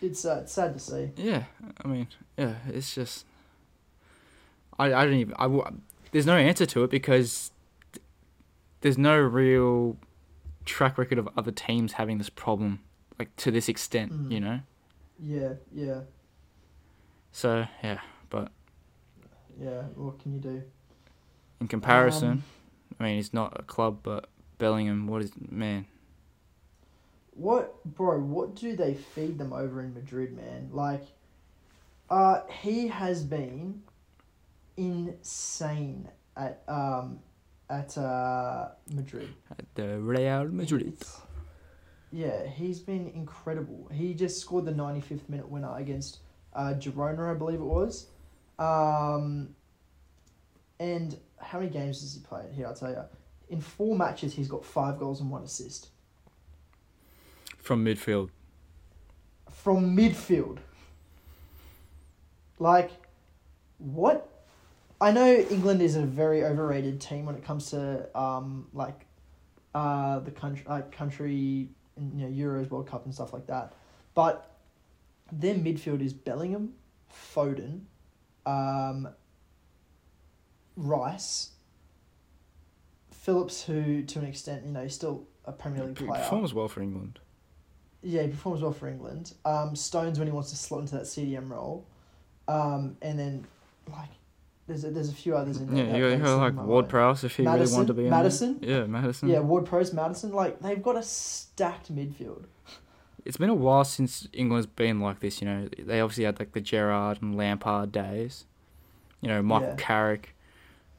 It's 0.00 0.24
uh, 0.24 0.40
it's 0.42 0.52
sad 0.52 0.74
to 0.74 0.80
see. 0.80 1.10
Yeah, 1.16 1.44
I 1.84 1.88
mean, 1.88 2.08
yeah, 2.36 2.54
it's 2.68 2.94
just. 2.94 3.24
I 4.78 4.86
I 4.94 5.04
don't 5.04 5.14
even 5.14 5.34
I 5.38 5.48
there's 6.12 6.26
no 6.26 6.36
answer 6.36 6.66
to 6.66 6.84
it 6.84 6.90
because 6.90 7.50
there's 8.80 8.96
no 8.98 9.16
real 9.18 9.96
track 10.64 10.96
record 10.98 11.18
of 11.18 11.28
other 11.36 11.50
teams 11.50 11.94
having 11.94 12.18
this 12.18 12.30
problem 12.30 12.80
like 13.18 13.34
to 13.36 13.50
this 13.50 13.68
extent, 13.68 14.12
Mm. 14.12 14.32
you 14.32 14.40
know. 14.40 14.60
Yeah, 15.20 15.54
yeah, 15.74 16.00
So 17.32 17.66
yeah, 17.82 17.98
but 18.30 18.52
yeah. 19.60 19.82
What 19.94 20.18
can 20.20 20.32
you 20.32 20.40
do? 20.40 20.62
in 21.60 21.66
comparison, 21.66 22.30
Um, 22.30 22.44
I 23.00 23.04
mean, 23.04 23.18
it's 23.18 23.34
not 23.34 23.58
a 23.58 23.62
club, 23.64 23.98
but 24.04 24.28
Bellingham. 24.58 25.06
What 25.08 25.22
is 25.22 25.32
man? 25.50 25.86
What, 27.34 27.84
bro? 27.84 28.18
What 28.20 28.54
do 28.54 28.76
they 28.76 28.94
feed 28.94 29.38
them 29.38 29.52
over 29.52 29.80
in 29.82 29.92
Madrid, 29.94 30.36
man? 30.36 30.70
Like, 30.72 31.02
uh, 32.10 32.42
he 32.62 32.88
has 32.88 33.22
been 33.24 33.82
insane 34.76 36.08
at 36.36 36.62
um 36.68 37.18
at 37.68 37.96
uh 37.98 38.68
Madrid. 38.94 39.28
At 39.50 39.64
the 39.74 39.98
Real 39.98 40.44
Madrid. 40.48 40.86
It's- 40.88 41.22
yeah, 42.10 42.46
he's 42.46 42.80
been 42.80 43.08
incredible. 43.08 43.88
He 43.92 44.14
just 44.14 44.40
scored 44.40 44.64
the 44.64 44.70
ninety 44.72 45.00
fifth 45.00 45.28
minute 45.28 45.48
winner 45.48 45.76
against 45.76 46.20
uh 46.54 46.74
Girona, 46.78 47.30
I 47.30 47.34
believe 47.34 47.60
it 47.60 47.64
was. 47.64 48.06
Um, 48.58 49.54
and 50.80 51.16
how 51.40 51.58
many 51.60 51.70
games 51.70 52.00
has 52.00 52.14
he 52.14 52.20
played? 52.20 52.52
Here, 52.52 52.66
I'll 52.66 52.74
tell 52.74 52.90
you. 52.90 53.02
In 53.50 53.60
four 53.60 53.96
matches, 53.96 54.34
he's 54.34 54.48
got 54.48 54.64
five 54.64 54.98
goals 54.98 55.20
and 55.20 55.30
one 55.30 55.42
assist 55.42 55.88
From 57.56 57.84
midfield. 57.84 58.30
from 59.50 59.96
midfield. 59.96 60.58
Like, 62.58 62.90
what? 63.78 64.28
I 65.00 65.12
know 65.12 65.32
England 65.34 65.80
is 65.80 65.94
a 65.96 66.02
very 66.02 66.44
overrated 66.44 67.00
team 67.00 67.24
when 67.24 67.36
it 67.36 67.44
comes 67.44 67.70
to 67.70 68.08
um 68.18 68.66
like, 68.72 69.06
uh 69.74 70.18
the 70.20 70.30
country 70.32 70.64
like 70.68 70.90
country 70.90 71.34
you 71.34 71.68
know 71.96 72.26
Euros 72.28 72.68
World 72.68 72.88
Cup 72.88 73.04
and 73.04 73.14
stuff 73.14 73.32
like 73.32 73.46
that, 73.46 73.72
but 74.14 74.56
their 75.30 75.54
midfield 75.54 76.00
is 76.00 76.12
Bellingham, 76.12 76.74
Foden, 77.34 77.82
um, 78.48 79.08
Rice, 80.76 81.50
Phillips, 83.10 83.64
who 83.64 84.02
to 84.02 84.18
an 84.18 84.24
extent 84.24 84.64
you 84.64 84.72
know 84.72 84.82
is 84.82 84.94
still 84.94 85.26
a 85.44 85.52
Premier 85.52 85.84
League 85.84 85.98
He 85.98 86.06
player. 86.06 86.22
performs 86.22 86.54
well 86.54 86.68
for 86.68 86.80
England. 86.80 87.18
Yeah, 88.02 88.22
he 88.22 88.28
performs 88.28 88.62
well 88.62 88.72
for 88.72 88.88
England. 88.88 89.34
Um, 89.44 89.74
Stones 89.74 90.18
when 90.18 90.28
he 90.28 90.32
wants 90.32 90.50
to 90.50 90.56
slot 90.56 90.80
into 90.82 90.94
that 90.94 91.04
CDM 91.04 91.50
role, 91.50 91.84
um, 92.46 92.96
and 93.02 93.18
then 93.18 93.46
like 93.90 94.10
there's 94.68 94.84
a, 94.84 94.90
there's 94.90 95.08
a 95.08 95.14
few 95.14 95.36
others 95.36 95.56
in 95.58 95.74
there. 95.74 95.86
Yeah, 95.86 96.10
you 96.14 96.18
got, 96.18 96.38
like 96.38 96.54
Ward. 96.54 96.88
Prowse 96.88 97.24
if 97.24 97.36
he 97.36 97.44
really 97.44 97.70
wanted 97.72 97.88
to 97.88 97.94
be 97.94 98.04
in 98.04 98.10
Maddison? 98.10 98.60
there. 98.60 98.80
Yeah, 98.80 98.86
Maddison. 98.86 99.28
Yeah, 99.28 99.40
Ward 99.40 99.66
Prowse, 99.66 99.92
Maddison, 99.92 100.32
like 100.32 100.60
they've 100.60 100.82
got 100.82 100.96
a 100.96 101.02
stacked 101.02 101.94
midfield. 101.94 102.44
It's 103.28 103.36
been 103.36 103.50
a 103.50 103.54
while 103.54 103.84
since 103.84 104.26
England's 104.32 104.66
been 104.66 105.00
like 105.00 105.20
this, 105.20 105.40
you 105.42 105.46
know. 105.46 105.68
They 105.78 106.00
obviously 106.00 106.24
had 106.24 106.38
like 106.40 106.52
the 106.52 106.60
Gerrard 106.62 107.20
and 107.20 107.36
Lampard 107.36 107.92
days. 107.92 108.46
You 109.20 109.28
know, 109.28 109.42
Michael 109.42 109.68
Yeah. 109.68 109.74
Carrick. 109.76 110.34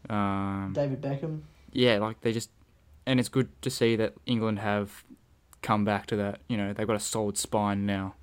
Um, 0.09 0.71
David 0.75 1.01
Beckham. 1.01 1.41
yeah, 1.73 1.97
like 1.97 2.21
they 2.21 2.31
just, 2.31 2.49
and 3.05 3.19
it's 3.19 3.29
good 3.29 3.49
to 3.63 3.69
see 3.71 3.95
that 3.95 4.13
England 4.27 4.59
have 4.59 5.03
come 5.63 5.83
back 5.83 6.05
to 6.07 6.15
that. 6.17 6.39
You 6.47 6.55
know, 6.57 6.71
they've 6.71 6.85
got 6.87 6.95
a 6.95 6.99
solid 6.99 7.37
spine 7.37 7.85
now. 7.87 8.13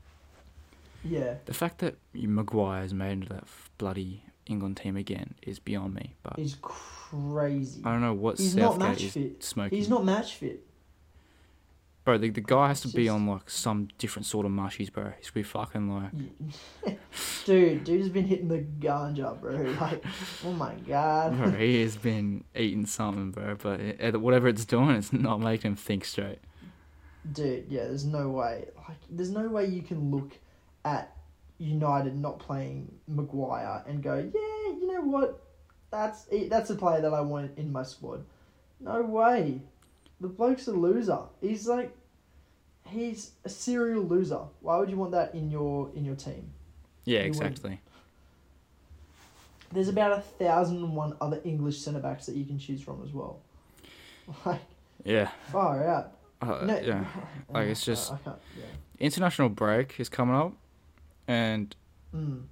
Yeah, 1.04 1.34
The 1.44 1.54
fact 1.54 1.78
that 1.78 1.96
Maguire's 2.14 2.92
made 2.94 3.12
into 3.12 3.28
that 3.28 3.42
f- 3.42 3.70
bloody 3.78 4.22
England 4.46 4.76
team 4.78 4.96
again 4.96 5.34
is 5.42 5.58
beyond 5.58 5.94
me. 5.94 6.14
But 6.22 6.34
he's 6.36 6.56
crazy. 6.62 7.82
I 7.84 7.92
don't 7.92 8.00
know 8.00 8.14
what 8.14 8.38
He's 8.38 8.56
not 8.56 8.78
match 8.78 9.02
is 9.02 9.12
fit. 9.12 9.42
smoking. 9.44 9.78
He's 9.78 9.88
not 9.88 10.04
match 10.04 10.34
fit. 10.34 10.65
Bro, 12.06 12.16
the, 12.16 12.30
the 12.30 12.40
guy 12.40 12.68
has 12.68 12.80
to 12.82 12.88
It's 12.88 12.94
be 12.94 13.08
on 13.08 13.26
like 13.26 13.50
some 13.50 13.88
different 13.98 14.24
sort 14.24 14.46
of 14.46 14.52
mushies, 14.52 14.90
bro. 14.90 15.12
He's 15.18 15.30
be 15.30 15.42
fucking 15.42 15.90
like. 15.90 16.96
dude, 17.44 17.84
dude's 17.84 18.08
been 18.08 18.26
hitting 18.26 18.48
the 18.48 18.60
ganja, 18.78 19.38
bro. 19.38 19.56
Like, 19.80 20.02
oh 20.44 20.52
my 20.52 20.74
god. 20.86 21.36
Bro, 21.36 21.50
he 21.50 21.82
has 21.82 21.96
been 22.10 22.44
eating 22.54 22.86
something, 22.86 23.32
bro. 23.32 23.56
But 23.56 23.80
it- 23.80 24.20
whatever 24.20 24.48
it's 24.48 24.64
doing, 24.64 24.90
it's 24.90 25.12
not 25.12 25.40
making 25.40 25.72
him 25.72 25.76
think 25.76 26.04
straight. 26.06 26.38
Dude, 27.32 27.66
yeah, 27.68 27.84
there's 27.84 28.04
no 28.06 28.30
way. 28.30 28.68
Like, 28.88 28.98
there's 29.10 29.30
no 29.30 29.48
way 29.48 29.66
you 29.66 29.82
can 29.82 30.12
look 30.12 30.38
at 30.84 31.12
United 31.58 32.16
not 32.16 32.38
playing 32.38 32.94
Maguire 33.08 33.82
and 33.88 34.00
go, 34.00 34.14
yeah, 34.16 34.72
you 34.78 34.86
know 34.86 35.00
what? 35.02 35.42
That's. 35.90 36.26
That's 36.48 36.70
a 36.70 36.76
player 36.76 37.00
that 37.00 37.12
I 37.12 37.20
want 37.20 37.58
in 37.58 37.72
my 37.72 37.82
squad. 37.82 38.24
No 38.78 39.02
way. 39.02 39.60
The 40.20 40.28
bloke's 40.28 40.66
a 40.66 40.72
loser. 40.72 41.18
He's 41.40 41.66
like, 41.68 41.94
he's 42.86 43.32
a 43.44 43.48
serial 43.48 44.02
loser. 44.02 44.40
Why 44.60 44.78
would 44.78 44.88
you 44.90 44.96
want 44.96 45.12
that 45.12 45.34
in 45.34 45.50
your 45.50 45.90
in 45.94 46.04
your 46.04 46.16
team? 46.16 46.50
Yeah, 47.04 47.18
wouldn't. 47.26 47.36
exactly. 47.36 47.80
There's 49.72 49.88
about 49.88 50.12
a 50.18 50.20
thousand 50.20 50.78
and 50.78 50.94
one 50.94 51.16
other 51.20 51.40
English 51.44 51.78
centre 51.78 52.00
backs 52.00 52.26
that 52.26 52.36
you 52.36 52.44
can 52.44 52.58
choose 52.58 52.80
from 52.82 53.02
as 53.04 53.12
well. 53.12 53.40
Like 54.44 54.60
Yeah, 55.04 55.30
far 55.52 55.86
out. 55.86 56.12
uh, 56.42 56.64
No, 56.64 56.78
yeah. 56.78 57.04
Like, 57.48 57.68
it's 57.68 57.84
just-. 57.84 58.12
Yeah. 58.26 58.32
International 58.98 59.48
break 59.48 59.98
is 60.00 60.08
coming 60.08 60.34
up, 60.34 60.52
and 61.28 61.74
Mm. 62.14 62.44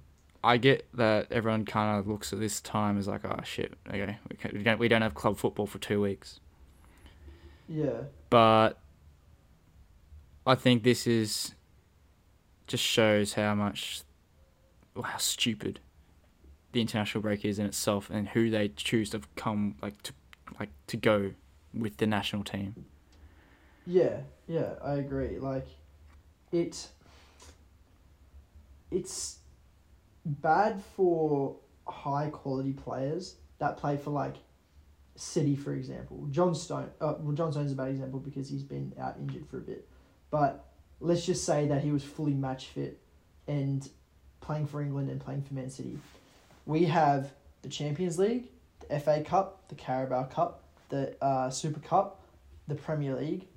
I 0.43 0.57
get 0.57 0.85
that 0.93 1.31
everyone 1.31 1.65
kind 1.65 1.97
of 1.97 2.07
looks 2.07 2.31
at 2.31 2.39
this 2.39 2.61
time 2.61 2.99
as 2.99 3.07
like, 3.07 3.25
oh 3.25 3.39
shit, 3.43 3.73
okay, 3.89 4.17
we, 4.29 4.57
we 4.59 4.63
don't 4.63 4.77
we 4.79 4.87
don't 4.87 5.01
have 5.01 5.15
club 5.15 5.37
football 5.37 5.65
for 5.65 5.79
two 5.79 5.99
weeks. 6.01 6.39
Yeah. 7.67 8.03
But 8.29 8.79
I 10.45 10.55
think 10.55 10.83
this 10.83 11.07
is 11.07 11.53
just 12.67 12.83
shows 12.83 13.33
how 13.33 13.55
much, 13.55 14.01
or 14.95 15.03
how 15.03 15.17
stupid 15.17 15.79
the 16.71 16.81
international 16.81 17.21
break 17.21 17.45
is 17.45 17.59
in 17.59 17.65
itself, 17.65 18.09
and 18.09 18.29
who 18.29 18.49
they 18.49 18.69
choose 18.69 19.09
to 19.11 19.21
come 19.35 19.75
like 19.81 20.01
to 20.03 20.13
like 20.59 20.69
to 20.87 20.97
go 20.97 21.31
with 21.73 21.97
the 21.97 22.07
national 22.07 22.43
team. 22.43 22.85
Yeah, 23.87 24.21
yeah, 24.47 24.73
I 24.83 24.95
agree. 24.95 25.39
Like, 25.39 25.67
it. 26.51 26.89
It's 28.91 29.39
bad 30.25 30.81
for 30.95 31.55
high 31.87 32.29
quality 32.29 32.73
players 32.73 33.35
that 33.59 33.77
play 33.77 33.97
for 33.97 34.11
like 34.11 34.35
City, 35.15 35.55
for 35.55 35.73
example. 35.73 36.27
John 36.31 36.53
Stone. 36.53 36.91
Uh, 36.99 37.15
well, 37.19 37.33
John 37.33 37.51
Stone's 37.51 37.71
a 37.71 37.75
bad 37.75 37.89
example 37.89 38.19
because 38.19 38.49
he's 38.49 38.63
been 38.63 38.93
out 38.99 39.15
injured 39.19 39.47
for 39.47 39.57
a 39.57 39.61
bit. 39.61 39.87
But 40.29 40.65
let's 40.99 41.25
just 41.25 41.45
say 41.45 41.67
that 41.67 41.83
he 41.83 41.91
was 41.91 42.03
fully 42.03 42.33
match 42.33 42.67
fit 42.67 42.99
and 43.47 43.87
playing 44.41 44.67
for 44.67 44.81
England 44.81 45.09
and 45.09 45.19
playing 45.19 45.43
for 45.43 45.53
Man 45.53 45.69
City. 45.69 45.97
We 46.65 46.85
have 46.85 47.31
the 47.61 47.69
Champions 47.69 48.19
League, 48.19 48.49
the 48.87 48.99
FA 48.99 49.23
Cup, 49.23 49.67
the 49.69 49.75
Carabao 49.75 50.25
Cup, 50.25 50.63
the 50.89 51.15
uh, 51.23 51.49
Super 51.49 51.79
Cup, 51.79 52.21
the 52.67 52.75
Premier 52.75 53.15
League, 53.15 53.47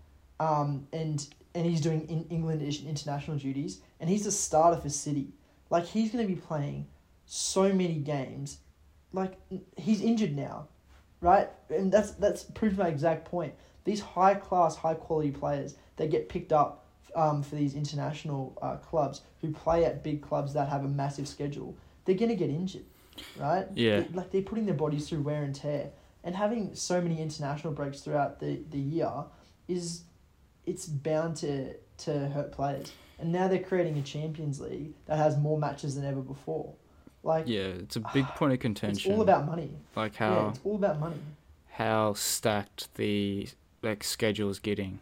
um, 0.40 0.86
and 0.92 1.26
and 1.54 1.66
he's 1.66 1.80
doing 1.80 2.06
in 2.08 2.24
England 2.30 2.62
international 2.62 3.36
duties, 3.36 3.80
and 4.00 4.08
he's 4.08 4.26
a 4.26 4.32
starter 4.32 4.80
for 4.80 4.88
City. 4.88 5.32
Like 5.70 5.86
he's 5.86 6.10
going 6.10 6.26
to 6.26 6.32
be 6.32 6.40
playing 6.40 6.86
so 7.26 7.72
many 7.72 7.94
games, 7.94 8.58
like 9.12 9.34
he's 9.76 10.00
injured 10.00 10.36
now, 10.36 10.68
right? 11.20 11.48
And 11.70 11.90
that's 11.92 12.12
that's 12.12 12.44
proves 12.44 12.76
my 12.76 12.88
exact 12.88 13.24
point. 13.24 13.54
These 13.84 14.00
high 14.00 14.34
class, 14.34 14.76
high 14.76 14.94
quality 14.94 15.30
players 15.30 15.76
that 15.96 16.10
get 16.10 16.28
picked 16.28 16.52
up 16.52 16.84
um, 17.16 17.42
for 17.42 17.56
these 17.56 17.74
international 17.74 18.56
uh, 18.60 18.76
clubs 18.76 19.22
who 19.40 19.50
play 19.52 19.84
at 19.84 20.02
big 20.04 20.22
clubs 20.22 20.52
that 20.54 20.68
have 20.68 20.84
a 20.84 20.88
massive 20.88 21.26
schedule, 21.26 21.74
they're 22.04 22.14
going 22.14 22.28
to 22.28 22.36
get 22.36 22.50
injured, 22.50 22.84
right? 23.38 23.66
Yeah. 23.74 24.00
They- 24.00 24.08
like 24.14 24.30
they're 24.30 24.42
putting 24.42 24.66
their 24.66 24.74
bodies 24.74 25.08
through 25.08 25.22
wear 25.22 25.42
and 25.42 25.54
tear, 25.54 25.90
and 26.22 26.36
having 26.36 26.74
so 26.74 27.00
many 27.00 27.20
international 27.20 27.72
breaks 27.72 28.00
throughout 28.00 28.40
the, 28.40 28.60
the 28.70 28.78
year 28.78 29.24
is 29.68 30.02
it's 30.66 30.86
bound 30.86 31.36
to 31.36 31.74
to 31.98 32.28
hurt 32.28 32.52
players. 32.52 32.92
And 33.18 33.32
now 33.32 33.48
they're 33.48 33.58
creating 33.58 33.96
a 33.98 34.02
Champions 34.02 34.60
League 34.60 34.92
that 35.06 35.16
has 35.16 35.36
more 35.36 35.58
matches 35.58 35.96
than 35.96 36.04
ever 36.04 36.20
before. 36.20 36.74
Like 37.28 37.46
Yeah, 37.46 37.60
it's 37.84 37.94
a 37.96 38.00
big 38.00 38.26
point 38.36 38.52
of 38.54 38.58
contention. 38.58 38.96
it's 39.12 39.16
all 39.16 39.22
about 39.22 39.46
money. 39.46 39.70
like 39.94 40.16
how 40.16 40.34
Yeah, 40.34 40.48
it's 40.50 40.60
all 40.64 40.76
about 40.76 40.98
money. 40.98 41.16
how 41.72 42.14
stacked 42.14 42.92
the 42.94 43.48
like 43.82 44.02
schedule 44.02 44.50
is 44.50 44.58
getting. 44.58 44.98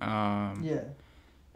Um, 0.00 0.60
Yeah. 0.64 0.82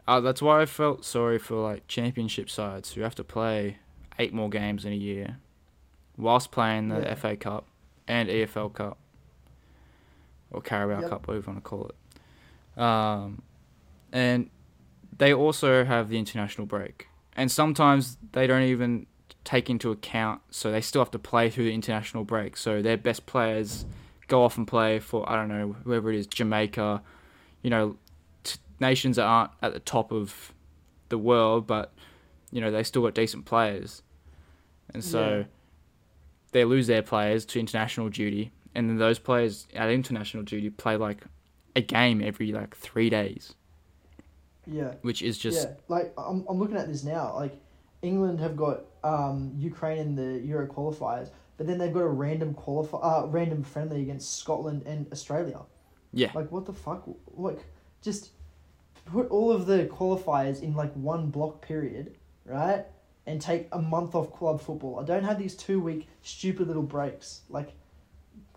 uh, 0.07 0.19
that's 0.21 0.41
why 0.41 0.61
I 0.61 0.65
felt 0.65 1.03
sorry 1.05 1.37
for 1.37 1.61
like 1.61 1.87
championship 1.87 2.49
sides 2.49 2.93
who 2.93 3.01
have 3.01 3.15
to 3.15 3.23
play 3.23 3.77
eight 4.17 4.33
more 4.33 4.49
games 4.49 4.85
in 4.85 4.93
a 4.93 4.95
year, 4.95 5.37
whilst 6.17 6.49
playing 6.51 6.87
the 6.87 7.01
Yeah. 7.01 7.13
FA 7.15 7.35
Cup 7.35 7.65
and 8.07 8.29
EFL 8.29 8.69
Cup 8.73 8.97
or 10.51 10.61
Carabao 10.61 11.01
Yep. 11.01 11.09
Cup, 11.09 11.27
whatever 11.27 11.43
you 11.45 11.53
want 11.53 11.63
to 11.63 11.69
call 11.69 11.91
it. 11.91 12.81
Um, 12.81 13.41
and 14.13 14.49
they 15.17 15.33
also 15.33 15.83
have 15.83 16.07
the 16.09 16.17
international 16.17 16.65
break, 16.65 17.07
and 17.35 17.51
sometimes 17.51 18.17
they 18.31 18.47
don't 18.47 18.63
even 18.63 19.05
take 19.47 19.69
into 19.69 19.91
account, 19.91 20.41
so 20.51 20.69
they 20.71 20.81
still 20.81 20.99
have 21.01 21.09
to 21.11 21.17
play 21.19 21.49
through 21.49 21.63
the 21.63 21.73
international 21.73 22.25
break. 22.25 22.57
So 22.57 22.81
their 22.81 22.97
best 22.97 23.25
players 23.25 23.85
go 24.27 24.43
off 24.43 24.57
and 24.57 24.67
play 24.67 24.99
for 24.99 25.27
I 25.29 25.37
don't 25.37 25.47
know 25.47 25.73
whoever 25.85 26.11
it 26.11 26.17
is, 26.17 26.27
Jamaica, 26.27 27.01
you 27.61 27.69
know, 27.69 27.95
t- 28.43 28.59
nations 28.81 29.15
that 29.15 29.23
aren't 29.23 29.51
at 29.61 29.71
the 29.73 29.79
top 29.79 30.11
of 30.11 30.51
the 31.07 31.17
world, 31.17 31.65
but 31.65 31.93
you 32.51 32.59
know 32.59 32.71
they 32.71 32.83
still 32.83 33.01
got 33.03 33.13
decent 33.13 33.45
players, 33.45 34.03
and 34.93 35.01
so 35.01 35.21
Yeah. 35.39 35.43
they 36.51 36.65
lose 36.65 36.87
their 36.87 37.01
players 37.01 37.45
to 37.45 37.59
international 37.61 38.09
duty, 38.09 38.51
and 38.75 38.89
then 38.89 38.97
those 38.97 39.17
players 39.17 39.65
at 39.73 39.89
international 39.89 40.43
duty 40.43 40.69
play 40.69 40.97
like 40.97 41.23
a 41.73 41.81
game 41.81 42.21
every 42.21 42.51
like 42.51 42.75
three 42.75 43.09
days, 43.09 43.53
Yeah. 44.65 44.95
which 45.03 45.21
is 45.21 45.37
just 45.37 45.69
yeah. 45.69 45.73
Like 45.87 46.13
I'm, 46.17 46.43
I'm 46.49 46.59
looking 46.59 46.75
at 46.75 46.87
this 46.89 47.05
now. 47.05 47.33
Like 47.35 47.57
England 48.01 48.39
have 48.39 48.55
got 48.55 48.83
um, 49.03 49.53
Ukraine 49.57 49.97
in 49.97 50.15
the 50.15 50.39
Euro 50.45 50.67
qualifiers, 50.67 51.29
but 51.57 51.67
then 51.67 51.77
they've 51.77 51.93
got 51.93 52.01
a 52.03 52.07
random 52.07 52.53
qualify 52.53 52.97
uh, 52.97 53.25
random 53.27 53.63
friendly 53.63 54.01
against 54.01 54.37
Scotland 54.37 54.83
and 54.85 55.07
Australia. 55.11 55.61
yeah, 56.13 56.31
Like 56.33 56.51
what 56.51 56.65
the 56.65 56.73
fuck? 56.73 57.07
Like 57.33 57.65
just 58.01 58.31
put 59.05 59.29
all 59.29 59.51
of 59.51 59.65
the 59.65 59.85
qualifiers 59.85 60.61
in 60.61 60.75
like 60.75 60.93
one 60.93 61.29
block 61.29 61.61
period, 61.61 62.15
right? 62.45 62.85
And 63.25 63.41
take 63.41 63.67
a 63.71 63.81
month 63.81 64.15
off 64.15 64.31
club 64.31 64.61
football. 64.61 64.99
I 64.99 65.03
don't 65.03 65.23
have 65.23 65.39
these 65.39 65.55
two 65.55 65.79
week 65.79 66.07
stupid 66.21 66.67
little 66.67 66.83
breaks. 66.83 67.41
Like 67.49 67.73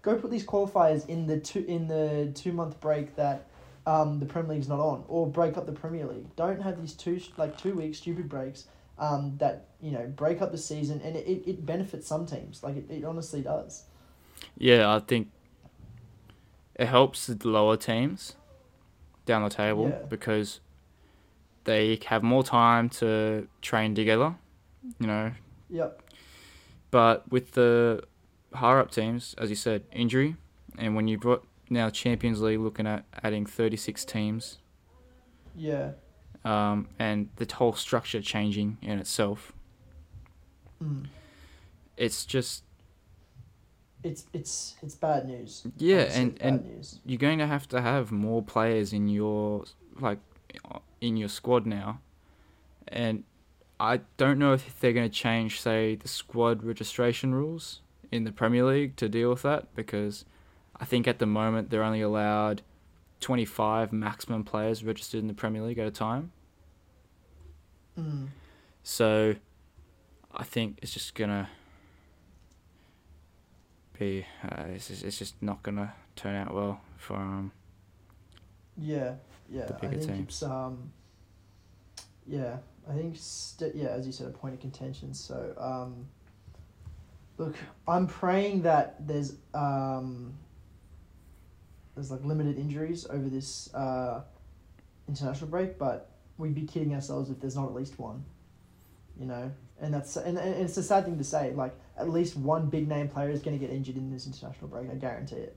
go 0.03 0.17
put 0.17 0.31
these 0.31 0.45
qualifiers 0.45 1.09
in 1.09 1.27
the 1.27 1.39
two 1.39 1.65
in 1.67 1.89
the 1.89 2.31
two 2.35 2.53
month 2.53 2.79
break 2.81 3.17
that 3.17 3.47
um, 3.87 4.21
the 4.21 4.27
Premier 4.27 4.55
League's 4.55 4.69
not 4.69 4.81
on, 4.81 5.05
or 5.09 5.27
break 5.27 5.57
up 5.57 5.67
the 5.67 5.73
Premier 5.73 6.07
League. 6.07 6.37
Don't 6.37 6.61
have 6.61 6.79
these 6.81 6.93
two 6.93 7.21
like 7.39 7.57
two 7.57 7.75
week 7.75 7.95
stupid 7.95 8.29
breaks 8.29 8.67
um, 9.01 9.37
that 9.39 9.67
you 9.81 9.91
know 9.91 10.07
break 10.07 10.41
up 10.41 10.53
the 10.53 10.59
season, 10.59 11.01
and 11.03 11.17
it, 11.17 11.27
it, 11.27 11.49
it 11.51 11.67
benefits 11.67 12.07
some 12.07 12.25
teams. 12.27 12.63
Like 12.63 12.77
it, 12.77 12.87
it 12.89 13.05
honestly 13.05 13.41
does. 13.43 13.85
yeah. 14.57 14.95
I 14.95 15.01
think 15.01 15.31
it 16.77 16.87
helps 16.87 17.27
the 17.27 17.37
lower 17.49 17.77
teams 17.77 18.37
down 19.27 19.43
the 19.43 19.51
table 19.51 19.89
Yeah. 19.89 20.07
because 20.09 20.61
they 21.65 21.99
have 22.07 22.23
more 22.23 22.43
time 22.45 22.89
to 23.01 23.49
train 23.61 23.95
together, 23.95 24.35
you 24.99 25.07
know. 25.07 25.33
Yep. 25.69 26.03
But 26.91 27.31
with 27.31 27.53
the 27.53 28.03
higher 28.55 28.79
up 28.81 28.91
teams, 28.91 29.35
as 29.39 29.51
you 29.51 29.57
said, 29.57 29.83
injury, 29.93 30.37
and 30.79 30.97
when 30.97 31.07
you 31.07 31.19
brought 31.19 31.47
now 31.69 31.89
Champions 31.91 32.41
League 32.41 32.59
looking 32.61 32.87
at 32.87 33.05
adding 33.23 33.47
36 33.47 34.05
teams, 34.05 34.59
Yeah. 35.55 35.93
Um, 36.45 36.89
and 36.99 37.29
the 37.37 37.47
whole 37.55 37.73
structure 37.75 38.21
changing 38.23 38.79
in 38.83 38.99
itself, 38.99 39.53
Mm. 40.83 41.07
it's 41.99 42.25
just 42.25 42.65
It's 44.03 44.25
it's 44.33 44.77
it's 44.83 44.95
bad 44.95 45.27
news. 45.29 45.67
yeah, 45.77 46.09
and 46.19 46.39
and 46.41 46.65
news. 46.65 47.01
you're 47.05 47.19
going 47.19 47.39
to 47.39 47.47
have 47.47 47.69
to 47.69 47.83
have 47.83 48.11
more 48.11 48.43
players 48.43 48.93
in 48.95 49.09
your 49.09 49.65
like 50.01 50.19
in 51.03 51.19
your 51.19 51.29
squad 51.29 51.67
now, 51.67 52.01
and 52.89 53.25
I 53.79 54.01
don't 54.17 54.39
know 54.39 54.55
if 54.55 54.79
they're 54.81 54.93
going 54.95 55.09
to 55.09 55.15
change, 55.15 55.61
say, 55.61 55.95
the 55.97 56.09
squad 56.09 56.63
registration 56.63 57.35
rules 57.35 57.81
in 58.11 58.25
the 58.25 58.33
Premier 58.33 58.65
League 58.65 58.97
to 58.97 59.09
deal 59.09 59.31
with 59.31 59.43
that 59.43 59.75
because 59.75 60.25
I 60.79 60.85
think 60.87 61.07
at 61.07 61.19
the 61.19 61.27
moment 61.27 61.69
they're 61.71 61.83
only 61.85 62.01
allowed 62.01 62.63
25 63.21 63.93
maximum 63.93 64.45
players 64.45 64.83
registered 64.83 65.21
in 65.21 65.27
the 65.29 65.35
Premier 65.35 65.63
League 65.63 65.79
at 65.79 65.87
a 65.87 65.91
time. 65.91 66.33
Mm. 67.99 68.29
So 68.83 69.35
I 70.33 70.45
think 70.45 70.79
it's 70.83 70.93
just 70.93 71.15
gonna 71.15 71.49
be 73.99 74.25
uh, 74.45 74.65
it's 74.75 74.89
just, 74.89 75.05
it's 75.05 75.19
just 75.19 75.43
not 75.43 75.63
gonna 75.63 75.93
turn 76.17 76.35
out 76.35 76.55
well 76.55 76.81
for 76.97 77.17
um 77.17 77.53
Yeah, 78.77 79.15
yeah. 79.51 79.67
The 79.67 79.75
I 79.75 79.79
bigger 79.79 79.97
think 79.99 80.11
teams. 80.11 80.29
it's 80.29 80.43
um. 80.43 80.93
Yeah, 82.27 82.59
I 82.89 82.95
think 82.95 83.17
st- 83.19 83.75
yeah, 83.75 83.89
as 83.89 84.07
you 84.07 84.13
said, 84.13 84.29
a 84.29 84.31
point 84.31 84.55
of 84.55 84.61
contention. 84.61 85.13
So 85.15 85.55
um. 85.59 86.07
Look, 87.39 87.57
I'm 87.89 88.07
praying 88.07 88.63
that 88.63 89.07
there's 89.07 89.35
um. 89.55 90.35
There's 92.01 92.11
like 92.11 92.25
limited 92.25 92.59
injuries 92.59 93.07
over 93.11 93.29
this 93.29 93.73
uh, 93.75 94.23
international 95.07 95.51
break, 95.51 95.79
but 95.79 96.09
we'd 96.39 96.55
be 96.55 96.63
kidding 96.63 96.95
ourselves 96.95 97.29
if 97.29 97.39
there's 97.41 97.57
not 97.57 97.67
at 97.67 97.75
least 97.75 97.99
one. 97.99 98.25
You 99.19 99.27
know, 99.27 99.51
and 99.83 99.93
that's 99.93 100.17
and, 100.17 100.39
and 100.39 100.55
it's 100.65 100.79
a 100.79 100.83
sad 100.83 101.05
thing 101.05 101.19
to 101.19 101.25
say. 101.25 101.53
Like 101.53 101.79
at 101.99 102.09
least 102.09 102.39
one 102.39 102.71
big 102.71 102.89
name 102.89 103.09
player 103.09 103.29
is 103.29 103.43
going 103.43 103.59
to 103.59 103.63
get 103.67 103.71
injured 103.75 103.97
in 103.97 104.11
this 104.11 104.25
international 104.27 104.69
break. 104.69 104.91
I 104.91 104.95
guarantee 104.95 105.37
it. 105.37 105.57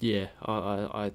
yeah 0.00 0.28
I 0.46 0.52
I 0.52 1.04
I 1.04 1.12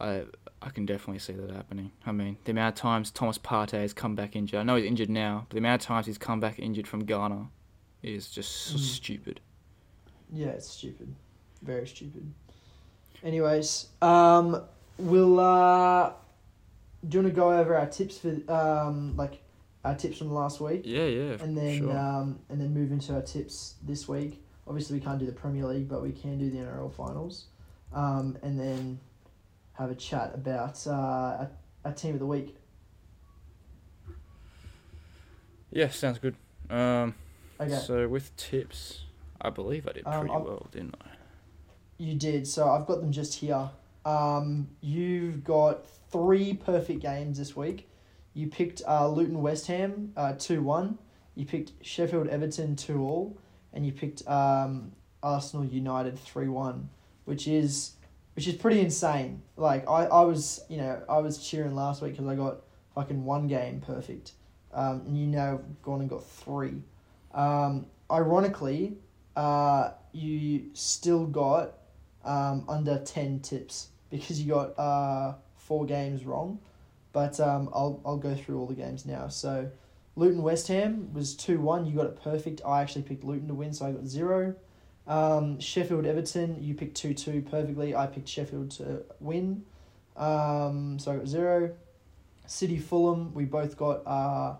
I, 0.00 0.22
I 0.62 0.70
can 0.70 0.86
definitely 0.86 1.18
see 1.18 1.34
that 1.34 1.50
happening. 1.50 1.90
I 2.06 2.12
mean 2.12 2.38
the 2.44 2.52
amount 2.52 2.76
of 2.76 2.80
times 2.80 3.10
Thomas 3.10 3.36
Partey 3.36 3.72
has 3.82 3.92
come 3.92 4.14
back 4.14 4.34
injured. 4.34 4.58
I 4.58 4.62
know 4.62 4.76
he's 4.76 4.86
injured 4.86 5.10
now, 5.10 5.44
but 5.50 5.54
the 5.56 5.58
amount 5.58 5.82
of 5.82 5.86
times 5.86 6.06
he's 6.06 6.16
come 6.16 6.40
back 6.40 6.58
injured 6.58 6.88
from 6.88 7.04
Ghana 7.04 7.48
is 8.02 8.30
just 8.30 8.50
so 8.52 8.76
Mm. 8.78 8.80
stupid. 8.80 9.40
Yeah, 10.32 10.48
it's 10.48 10.70
stupid. 10.70 11.14
Very 11.60 11.86
stupid. 11.86 12.32
Anyways, 13.26 13.88
um, 14.02 14.62
we'll 14.98 15.40
uh, 15.40 16.12
do 17.08 17.18
you 17.18 17.22
want 17.24 17.34
to 17.34 17.36
go 17.40 17.52
over 17.58 17.76
our 17.76 17.86
tips 17.86 18.18
for 18.18 18.28
um, 18.52 19.16
like 19.16 19.42
our 19.84 19.96
tips 19.96 20.18
from 20.18 20.32
last 20.32 20.60
week, 20.60 20.82
Yeah, 20.84 21.06
yeah, 21.06 21.36
and 21.40 21.58
then 21.58 21.78
sure. 21.80 21.98
um, 21.98 22.38
and 22.48 22.60
then 22.60 22.72
move 22.72 22.92
into 22.92 23.12
our 23.14 23.22
tips 23.22 23.74
this 23.82 24.06
week. 24.06 24.40
Obviously, 24.68 24.96
we 25.00 25.04
can't 25.04 25.18
do 25.18 25.26
the 25.26 25.32
Premier 25.32 25.66
League, 25.66 25.88
but 25.88 26.04
we 26.04 26.12
can 26.12 26.38
do 26.38 26.50
the 26.50 26.58
NRL 26.58 26.92
finals, 26.94 27.46
um, 27.92 28.38
and 28.44 28.60
then 28.60 29.00
have 29.72 29.90
a 29.90 29.96
chat 29.96 30.30
about 30.32 30.86
uh, 30.86 30.90
our, 30.92 31.50
our 31.84 31.92
team 31.92 32.14
of 32.14 32.20
the 32.20 32.26
week. 32.26 32.54
yeah, 35.72 35.88
sounds 35.88 36.18
good. 36.20 36.36
Um, 36.70 37.16
Okay. 37.58 37.74
so 37.74 38.06
with 38.06 38.36
tips, 38.36 39.04
I 39.40 39.50
believe 39.50 39.88
I 39.88 39.92
did 39.94 40.06
Um, 40.06 40.20
pretty 40.20 40.34
I'll- 40.34 40.44
well, 40.44 40.66
didn't 40.70 40.94
I? 41.02 41.15
You 41.98 42.14
did. 42.14 42.46
So 42.46 42.70
I've 42.70 42.86
got 42.86 43.00
them 43.00 43.12
just 43.12 43.34
here. 43.34 43.70
Um, 44.04 44.68
you've 44.80 45.44
got 45.44 45.86
three 46.10 46.54
perfect 46.54 47.00
games 47.00 47.38
this 47.38 47.56
week. 47.56 47.88
You 48.34 48.48
picked 48.48 48.82
uh, 48.86 49.08
Luton 49.08 49.40
West 49.40 49.66
Ham 49.66 50.12
uh, 50.16 50.34
2 50.34 50.62
1. 50.62 50.98
You 51.34 51.46
picked 51.46 51.72
Sheffield 51.84 52.28
Everton 52.28 52.76
2 52.76 53.00
all. 53.00 53.38
And 53.72 53.84
you 53.84 53.92
picked 53.92 54.26
um, 54.28 54.92
Arsenal 55.22 55.66
United 55.66 56.18
3 56.18 56.48
1, 56.48 56.88
which 57.24 57.48
is 57.48 57.92
which 58.36 58.46
is 58.46 58.54
pretty 58.54 58.80
insane. 58.80 59.42
Like, 59.56 59.88
I, 59.88 60.04
I 60.04 60.20
was, 60.22 60.62
you 60.68 60.76
know, 60.76 61.02
I 61.08 61.18
was 61.18 61.38
cheering 61.38 61.74
last 61.74 62.02
week 62.02 62.12
because 62.12 62.26
I 62.26 62.34
got 62.34 62.60
fucking 62.94 63.24
one 63.24 63.48
game 63.48 63.80
perfect. 63.80 64.32
Um, 64.74 65.02
and 65.06 65.18
you 65.18 65.26
now 65.26 65.60
gone 65.82 66.02
and 66.02 66.10
got 66.10 66.22
three. 66.22 66.82
Um, 67.32 67.86
ironically, 68.10 68.98
uh, 69.36 69.92
you 70.12 70.66
still 70.74 71.24
got 71.24 71.75
um, 72.26 72.64
under 72.68 72.98
10 72.98 73.40
tips 73.40 73.88
because 74.10 74.40
you 74.40 74.52
got 74.52 74.78
uh, 74.78 75.34
four 75.56 75.86
games 75.86 76.24
wrong. 76.24 76.58
But 77.12 77.40
um, 77.40 77.70
I'll, 77.72 78.00
I'll 78.04 78.18
go 78.18 78.34
through 78.34 78.58
all 78.58 78.66
the 78.66 78.74
games 78.74 79.06
now. 79.06 79.28
So, 79.28 79.70
Luton 80.16 80.42
West 80.42 80.68
Ham 80.68 81.12
was 81.14 81.34
2 81.34 81.60
1. 81.60 81.86
You 81.86 81.96
got 81.96 82.06
it 82.06 82.22
perfect. 82.22 82.60
I 82.66 82.82
actually 82.82 83.02
picked 83.02 83.24
Luton 83.24 83.48
to 83.48 83.54
win, 83.54 83.72
so 83.72 83.86
I 83.86 83.92
got 83.92 84.06
zero. 84.06 84.54
Um, 85.06 85.60
Sheffield 85.60 86.04
Everton, 86.04 86.62
you 86.62 86.74
picked 86.74 86.96
2 86.96 87.14
2 87.14 87.42
perfectly. 87.42 87.94
I 87.94 88.06
picked 88.06 88.28
Sheffield 88.28 88.70
to 88.72 89.04
win, 89.20 89.64
um, 90.16 90.98
so 90.98 91.12
I 91.12 91.16
got 91.16 91.28
zero. 91.28 91.74
City 92.46 92.78
Fulham, 92.78 93.32
we 93.34 93.44
both 93.44 93.76
got 93.76 94.06
uh, 94.06 94.56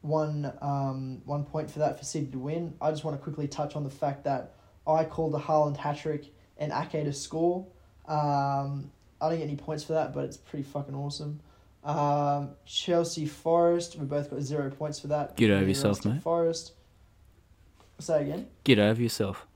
one 0.00 0.52
um, 0.62 1.22
one 1.24 1.44
point 1.44 1.70
for 1.70 1.80
that 1.80 1.98
for 1.98 2.04
City 2.04 2.26
to 2.26 2.38
win. 2.38 2.74
I 2.80 2.90
just 2.90 3.04
want 3.04 3.16
to 3.16 3.22
quickly 3.22 3.46
touch 3.46 3.76
on 3.76 3.84
the 3.84 3.90
fact 3.90 4.24
that 4.24 4.54
I 4.86 5.04
called 5.04 5.32
the 5.32 5.40
Haaland 5.40 5.76
hat 5.76 5.98
trick 5.98 6.32
and 6.58 6.72
Ake 6.72 7.04
to 7.04 7.12
score. 7.12 7.66
Um, 8.06 8.90
I 9.20 9.28
don't 9.28 9.38
get 9.38 9.44
any 9.44 9.56
points 9.56 9.84
for 9.84 9.94
that, 9.94 10.12
but 10.12 10.24
it's 10.24 10.36
pretty 10.36 10.64
fucking 10.64 10.94
awesome. 10.94 11.40
Um, 11.84 12.50
Chelsea 12.66 13.26
Forest, 13.26 13.96
we 13.96 14.04
both 14.04 14.30
got 14.30 14.40
zero 14.40 14.70
points 14.70 15.00
for 15.00 15.08
that. 15.08 15.36
Get 15.36 15.50
over 15.50 15.64
yourself, 15.66 16.04
mate. 16.04 16.22
Forest. 16.22 16.72
Say 17.98 18.22
again. 18.22 18.46
Get 18.64 18.78
over 18.78 19.00
yourself. 19.00 19.46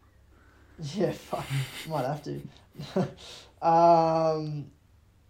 Yeah, 0.94 1.12
fuck. 1.12 1.46
Might 1.86 2.06
have 2.06 2.22
to. 2.24 2.42
um, 3.64 4.66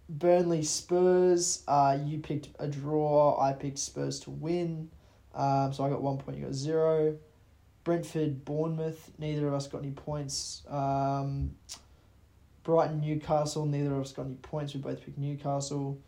Burnley 0.08 0.62
Spurs. 0.62 1.62
Uh, 1.68 1.98
you 2.02 2.20
picked 2.20 2.48
a 2.58 2.68
draw. 2.68 3.38
I 3.38 3.52
picked 3.52 3.78
Spurs 3.78 4.20
to 4.20 4.30
win. 4.30 4.88
Um, 5.34 5.72
so 5.74 5.84
I 5.84 5.90
got 5.90 6.00
one 6.00 6.16
point. 6.16 6.38
You 6.38 6.44
got 6.44 6.54
zero. 6.54 7.18
Brentford 7.84 8.44
Bournemouth. 8.44 9.10
Neither 9.18 9.48
of 9.48 9.54
us 9.54 9.66
got 9.66 9.78
any 9.82 9.90
points. 9.90 10.62
Um, 10.68 11.56
Brighton 12.62 13.00
Newcastle. 13.00 13.66
Neither 13.66 13.94
of 13.94 14.00
us 14.00 14.12
got 14.12 14.26
any 14.26 14.36
points. 14.36 14.74
We 14.74 14.80
both 14.80 15.04
picked 15.04 15.18
Newcastle. 15.18 15.98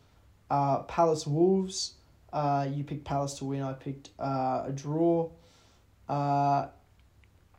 Uh, 0.51 0.83
Palace 0.83 1.27
Wolves. 1.27 1.95
Uh, 2.33 2.69
you 2.73 2.85
picked 2.85 3.05
Palace 3.05 3.35
to 3.35 3.45
win. 3.45 3.63
I 3.63 3.73
picked 3.73 4.11
uh, 4.19 4.65
a 4.67 4.73
draw. 4.75 5.31
Uh, 6.09 6.69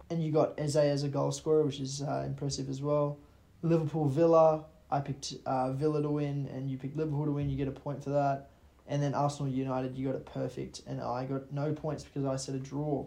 and 0.10 0.24
you 0.24 0.32
got 0.32 0.60
Eze 0.60 0.76
as 0.76 1.04
a 1.04 1.08
goal 1.08 1.32
scorer, 1.32 1.64
which 1.64 1.80
is 1.80 2.02
uh, 2.02 2.24
impressive 2.26 2.70
as 2.70 2.82
well. 2.82 3.18
Liverpool 3.62 4.08
Villa. 4.08 4.66
I 4.92 5.00
picked 5.00 5.34
uh, 5.46 5.72
Villa 5.72 6.02
to 6.02 6.10
win, 6.10 6.48
and 6.54 6.70
you 6.70 6.78
picked 6.78 6.96
Liverpool 6.96 7.26
to 7.26 7.32
win. 7.32 7.50
You 7.50 7.58
get 7.58 7.68
a 7.68 7.72
point 7.72 8.04
for 8.04 8.12
that. 8.12 8.50
And 8.88 9.02
then 9.02 9.16
Arsenal 9.16 9.52
United, 9.52 9.98
you 9.98 10.08
got 10.08 10.16
it 10.16 10.26
perfect, 10.28 10.82
and 10.86 11.02
I 11.02 11.26
got 11.26 11.52
no 11.52 11.74
points 11.74 12.04
because 12.04 12.24
I 12.24 12.36
said 12.36 12.54
a 12.54 12.60
draw. 12.60 13.06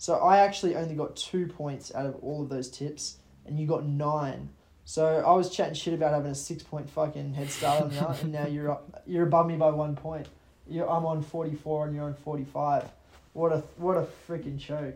So 0.00 0.14
I 0.14 0.38
actually 0.38 0.76
only 0.76 0.94
got 0.94 1.14
two 1.14 1.46
points 1.46 1.94
out 1.94 2.06
of 2.06 2.16
all 2.22 2.42
of 2.42 2.48
those 2.48 2.70
tips, 2.70 3.18
and 3.44 3.60
you 3.60 3.66
got 3.66 3.84
nine. 3.84 4.48
So 4.86 5.22
I 5.26 5.32
was 5.34 5.54
chatting 5.54 5.74
shit 5.74 5.92
about 5.92 6.14
having 6.14 6.30
a 6.30 6.34
six 6.34 6.62
point 6.62 6.88
fucking 6.88 7.34
head 7.34 7.50
start 7.50 7.82
on 7.82 7.92
you, 7.92 8.06
and 8.22 8.32
now 8.32 8.46
you're 8.46 8.70
up, 8.70 9.02
you're 9.06 9.26
above 9.26 9.46
me 9.46 9.56
by 9.56 9.68
one 9.68 9.94
point. 9.94 10.26
You're, 10.66 10.88
I'm 10.88 11.04
on 11.04 11.22
forty 11.22 11.54
four, 11.54 11.86
and 11.86 11.94
you're 11.94 12.06
on 12.06 12.14
forty 12.14 12.44
five. 12.44 12.88
What 13.34 13.52
a 13.52 13.58
what 13.76 13.98
a 13.98 14.06
freaking 14.26 14.58
choke. 14.58 14.94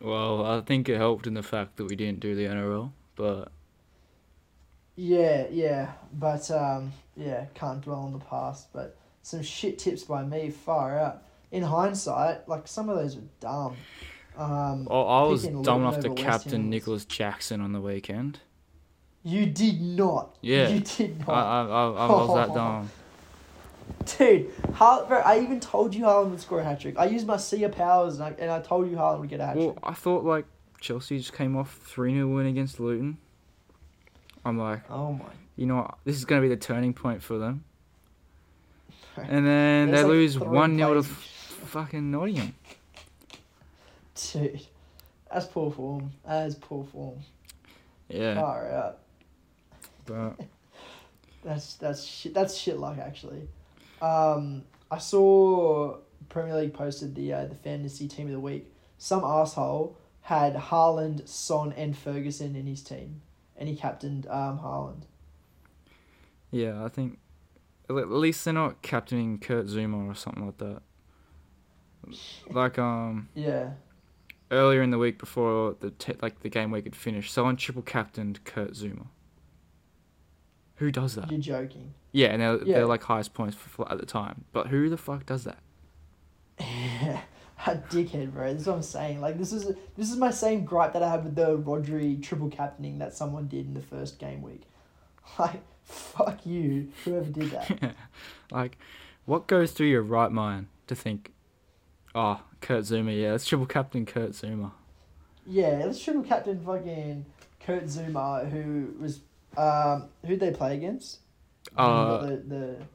Well, 0.00 0.46
I 0.46 0.60
think 0.60 0.88
it 0.88 0.96
helped 0.96 1.26
in 1.26 1.34
the 1.34 1.42
fact 1.42 1.76
that 1.78 1.86
we 1.86 1.96
didn't 1.96 2.20
do 2.20 2.36
the 2.36 2.44
NRL, 2.44 2.92
but 3.16 3.50
Yeah, 4.94 5.48
yeah, 5.50 5.90
but 6.12 6.48
um, 6.52 6.92
yeah, 7.16 7.46
can't 7.54 7.80
dwell 7.80 8.02
on 8.02 8.12
the 8.12 8.20
past. 8.20 8.72
But 8.72 8.96
some 9.22 9.42
shit 9.42 9.80
tips 9.80 10.04
by 10.04 10.22
me, 10.22 10.50
far 10.50 10.96
out. 10.96 11.24
In 11.52 11.62
hindsight, 11.64 12.48
like 12.48 12.68
some 12.68 12.88
of 12.88 12.96
those 12.96 13.16
were 13.16 13.22
dumb. 13.40 13.76
Um, 14.36 14.86
oh, 14.90 15.02
I 15.04 15.28
was 15.28 15.46
dumb 15.46 15.82
enough 15.82 16.00
to 16.00 16.14
captain 16.14 16.70
Nicolas 16.70 17.04
Jackson 17.04 17.60
on 17.60 17.72
the 17.72 17.80
weekend. 17.80 18.38
you 19.24 19.46
did 19.46 19.80
not. 19.82 20.36
Yeah. 20.40 20.68
you 20.68 20.80
did 20.80 21.18
not, 21.20 21.28
I, 21.28 21.62
I, 21.62 22.06
I 22.06 22.06
was 22.08 22.34
that 22.48 22.54
dumb. 22.54 22.90
dude. 24.18 24.50
Har- 24.74 25.04
bro, 25.06 25.18
I 25.18 25.40
even 25.40 25.58
told 25.60 25.94
you 25.94 26.04
Haaland 26.04 26.30
would 26.30 26.40
score 26.40 26.60
a 26.60 26.64
hat 26.64 26.80
trick. 26.80 26.96
I 26.98 27.06
used 27.06 27.26
my 27.26 27.36
Sia 27.36 27.68
powers, 27.68 28.14
and 28.14 28.24
I, 28.24 28.34
and 28.38 28.50
I 28.50 28.60
told 28.60 28.88
you 28.88 28.96
Haaland 28.96 29.20
would 29.20 29.28
get 29.28 29.40
a 29.40 29.46
hat 29.46 29.54
trick. 29.54 29.66
Well. 29.66 29.78
I 29.82 29.92
thought 29.92 30.24
like 30.24 30.46
Chelsea 30.80 31.18
just 31.18 31.32
came 31.34 31.56
off 31.56 31.76
3 31.84 32.14
0 32.14 32.28
win 32.28 32.46
against 32.46 32.78
Luton. 32.80 33.18
I'm 34.44 34.56
like, 34.56 34.88
Oh 34.90 35.12
my. 35.14 35.24
you 35.56 35.66
know 35.66 35.76
what? 35.76 35.98
This 36.04 36.16
is 36.16 36.24
going 36.24 36.40
to 36.40 36.48
be 36.48 36.54
the 36.54 36.58
turning 36.60 36.94
point 36.94 37.22
for 37.22 37.36
them. 37.38 37.64
And 39.16 39.44
then 39.46 39.88
There's 39.90 39.98
they 40.00 40.02
like 40.04 40.06
lose 40.12 40.34
three 40.36 40.46
1 40.46 40.76
0 40.76 40.94
to 40.94 41.00
f- 41.00 41.36
fucking 41.70 42.10
Nottingham. 42.10 42.54
Dude, 44.32 44.66
that's 45.32 45.46
poor 45.46 45.70
form. 45.70 46.10
That 46.26 46.46
is 46.46 46.54
poor 46.56 46.84
form. 46.84 47.20
Yeah. 48.08 48.34
Far 48.34 48.70
out. 48.70 48.98
But 50.06 50.34
That's 51.44 51.74
that's 51.76 52.04
shit. 52.04 52.34
That's 52.34 52.54
shit 52.54 52.78
luck 52.78 52.98
actually. 52.98 53.48
Um, 54.02 54.64
I 54.90 54.98
saw 54.98 55.96
Premier 56.28 56.54
League 56.56 56.74
posted 56.74 57.14
the 57.14 57.32
uh, 57.32 57.46
the 57.46 57.54
fantasy 57.54 58.08
team 58.08 58.26
of 58.26 58.32
the 58.32 58.40
week. 58.40 58.70
Some 58.98 59.24
asshole 59.24 59.96
had 60.22 60.54
Haaland, 60.54 61.26
Son, 61.26 61.72
and 61.72 61.96
Ferguson 61.96 62.54
in 62.56 62.66
his 62.66 62.82
team, 62.82 63.22
and 63.56 63.68
he 63.70 63.76
captained 63.76 64.26
um 64.26 64.58
Haaland. 64.58 65.04
yeah, 66.50 66.84
I 66.84 66.88
think 66.88 67.18
at 67.88 67.96
at 67.96 68.10
least 68.10 68.44
they're 68.44 68.52
not 68.52 68.82
captaining 68.82 69.38
Kurt 69.38 69.66
Zouma 69.66 70.10
or 70.10 70.14
something 70.14 70.44
like 70.44 70.58
that. 70.58 70.82
Like, 72.50 72.78
um, 72.78 73.28
Yeah, 73.34 73.70
earlier 74.50 74.82
in 74.82 74.90
the 74.90 74.98
week 74.98 75.18
before 75.18 75.76
the 75.80 75.90
te- 75.90 76.14
like 76.22 76.40
the 76.40 76.48
game 76.48 76.70
week 76.70 76.84
had 76.84 76.96
finished, 76.96 77.32
someone 77.32 77.56
triple 77.56 77.82
captained 77.82 78.44
Kurt 78.44 78.72
Zouma. 78.72 79.06
Who 80.76 80.90
does 80.90 81.14
that? 81.14 81.30
you're 81.30 81.40
joking. 81.40 81.92
Yeah, 82.12 82.28
and 82.28 82.40
they're, 82.42 82.56
Yeah. 82.64 82.74
they're 82.78 82.86
like 82.86 83.02
highest 83.04 83.34
points 83.34 83.54
for, 83.54 83.90
at 83.92 83.98
the 83.98 84.06
time. 84.06 84.44
But 84.52 84.68
who 84.68 84.88
the 84.88 84.96
fuck 84.96 85.26
does 85.26 85.44
that? 85.44 85.58
a 86.58 87.76
dickhead, 87.90 88.32
bro. 88.32 88.52
That's 88.52 88.66
what 88.66 88.76
I'm 88.76 88.82
saying. 88.82 89.20
Like 89.20 89.38
this 89.38 89.52
is 89.52 89.66
this 89.96 90.10
is 90.10 90.16
my 90.16 90.30
same 90.30 90.64
gripe 90.64 90.92
that 90.94 91.02
I 91.02 91.10
had 91.10 91.24
with 91.24 91.34
the 91.34 91.58
Rodri 91.58 92.22
triple 92.22 92.48
captaining 92.48 92.98
that 92.98 93.14
someone 93.14 93.46
did 93.48 93.66
in 93.66 93.74
the 93.74 93.82
first 93.82 94.18
game 94.18 94.42
week. 94.42 94.62
Like 95.38 95.62
fuck 95.84 96.44
you, 96.46 96.88
whoever 97.04 97.26
did 97.30 97.50
that. 97.50 97.94
like, 98.50 98.78
what 99.26 99.46
goes 99.46 99.72
through 99.72 99.88
your 99.88 100.02
right 100.02 100.30
mind 100.32 100.66
to 100.86 100.94
think, 100.94 101.32
oh, 102.14 102.40
Kurt 102.60 102.84
Zouma, 102.84 103.18
yeah, 103.20 103.32
let's 103.32 103.46
triple 103.46 103.66
captain 103.66 104.06
Kurt 104.06 104.30
Zouma. 104.32 104.72
Yeah, 105.46 105.82
let's 105.84 106.02
triple 106.02 106.22
captain 106.22 106.60
fucking 106.64 107.24
Kurt 107.64 107.84
Zouma, 107.84 108.48
who 108.50 108.94
was 109.00 109.20
um 109.56 110.08
who'd 110.26 110.40
they 110.40 110.50
play 110.52 110.76
against? 110.76 111.18
Uh, 111.76 112.22
the, 112.26 112.36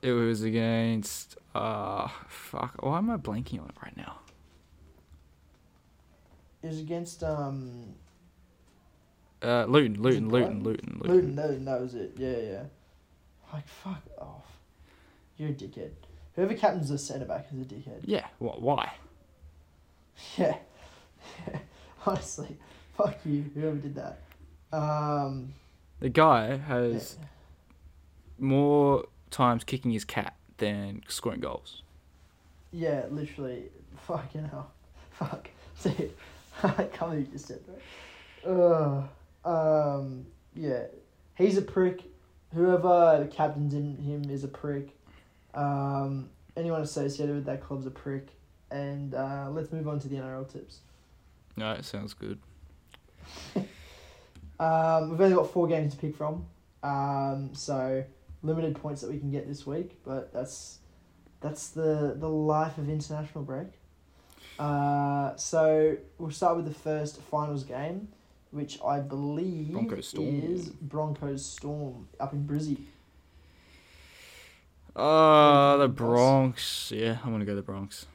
the 0.02 0.08
It 0.08 0.12
was 0.12 0.42
against, 0.44 1.38
uh, 1.54 2.08
fuck, 2.28 2.76
why 2.82 2.98
am 2.98 3.10
I 3.12 3.18
blanking 3.18 3.62
on 3.62 3.70
it 3.70 3.76
right 3.84 3.96
now? 3.96 4.20
it 6.64 6.68
was 6.68 6.80
against 6.80 7.24
um 7.24 7.94
Uh, 9.42 9.66
Luton, 9.66 10.02
Luton, 10.02 10.30
Luton? 10.30 10.64
Luton, 10.64 11.00
Luton. 11.00 11.00
Luton. 11.04 11.36
Luton, 11.36 11.66
that 11.66 11.82
was 11.82 11.94
it. 11.94 12.14
Yeah, 12.18 12.38
yeah. 12.38 12.64
Like 13.54 13.68
fuck 13.68 14.02
off, 14.20 14.48
you're 15.38 15.50
a 15.50 15.54
dickhead. 15.54 15.92
Whoever 16.36 16.56
captains 16.56 16.90
the 16.90 16.98
centre 16.98 17.26
back 17.26 17.48
is 17.54 17.62
a 17.62 17.66
dickhead. 17.66 18.02
Yeah, 18.06 18.26
wh- 18.40 18.62
why? 18.62 18.92
Yeah, 20.38 20.58
honestly, 22.06 22.58
fuck 22.98 23.18
you. 23.26 23.46
Whoever 23.54 23.78
did 23.78 23.96
that. 23.96 24.20
Um, 24.72 25.54
The 26.00 26.10
guy 26.10 26.48
yeah. 26.50 26.58
has 26.58 27.18
more 28.40 29.06
times 29.32 29.64
kicking 29.64 29.92
his 29.92 30.04
cat 30.06 30.36
than 30.58 31.04
scoring 31.08 31.40
goals. 31.42 31.82
Yeah, 32.72 33.06
literally. 33.10 33.64
Fucking 34.08 34.46
hell. 34.52 34.72
Fuck. 35.12 35.50
Dude. 35.84 36.12
I 36.64 36.70
can't 36.70 37.00
believe 37.12 37.28
you 37.28 37.34
just 37.34 37.48
said 37.48 37.60
that. 37.68 38.50
Ugh. 38.50 39.08
Um, 39.44 40.26
yeah. 40.56 40.84
He's 41.36 41.58
a 41.58 41.62
prick. 41.62 42.02
Whoever 42.54 43.18
the 43.20 43.28
captains 43.28 43.74
him, 43.74 43.98
him 43.98 44.30
is 44.30 44.44
a 44.44 44.48
prick. 44.48 44.90
Um, 45.54 46.30
anyone 46.56 46.82
associated 46.82 47.36
with 47.36 47.46
that 47.46 47.62
club's 47.62 47.86
a 47.86 47.92
prick. 47.92 48.28
And 48.72 49.14
uh, 49.14 49.50
let's 49.52 49.72
move 49.72 49.88
on 49.88 50.00
to 50.00 50.08
the 50.08 50.16
NRL 50.16 50.52
tips. 50.52 50.80
No, 51.56 51.72
it 51.72 51.86
sounds 51.86 52.14
good. 52.14 52.40
Um, 54.60 55.10
we've 55.10 55.20
only 55.20 55.36
got 55.36 55.52
four 55.52 55.68
games 55.68 55.94
to 55.94 56.00
pick 56.00 56.16
from. 56.16 56.46
Um, 56.84 57.50
so 57.54 58.04
limited 58.42 58.76
points 58.76 59.02
that 59.02 59.12
we 59.12 59.18
can 59.18 59.32
get 59.32 59.48
this 59.48 59.66
week, 59.66 60.00
but 60.06 60.32
that's 60.32 60.80
that's 61.42 61.70
the 61.70 62.16
the 62.18 62.30
life 62.30 62.78
of 62.78 62.90
international 62.90 63.44
break. 63.44 63.68
Uh, 64.58 65.36
so 65.36 65.98
we'll 66.18 66.32
start 66.32 66.56
with 66.56 66.66
the 66.66 66.74
first 66.74 67.22
finals 67.24 67.64
game, 67.64 68.08
which 68.52 68.80
I 68.82 69.00
believe 69.00 69.74
Broncos 69.74 70.08
Storm. 70.08 70.42
is 70.42 70.70
Broncos 70.70 71.46
Storm 71.46 72.08
up 72.20 72.32
in 72.34 72.48
Brizzy. 72.48 72.78
Uh, 74.96 75.76
the 75.78 75.90
Bronx. 75.90 76.94
Yeah, 76.96 77.18
I'm 77.26 77.32
gonna 77.32 77.44
go 77.44 77.56
the 77.56 77.62
Bronx. 77.62 78.06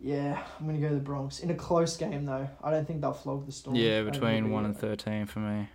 Yeah, 0.00 0.42
I'm 0.60 0.66
gonna 0.66 0.78
go 0.78 0.90
the 0.90 1.00
Bronx 1.00 1.40
in 1.40 1.50
a 1.50 1.54
close 1.54 1.96
game 1.96 2.26
though. 2.26 2.48
I 2.62 2.70
don't 2.70 2.86
think 2.86 3.00
they'll 3.00 3.12
flog 3.12 3.46
the 3.46 3.52
Storm. 3.52 3.76
Yeah, 3.76 3.82
I 3.82 3.94
don't 3.96 4.12
think 4.12 4.14
between 4.14 4.50
one 4.50 4.64
and 4.66 4.76
thirteen 4.76 5.26
for 5.26 5.40
me. 5.40 5.68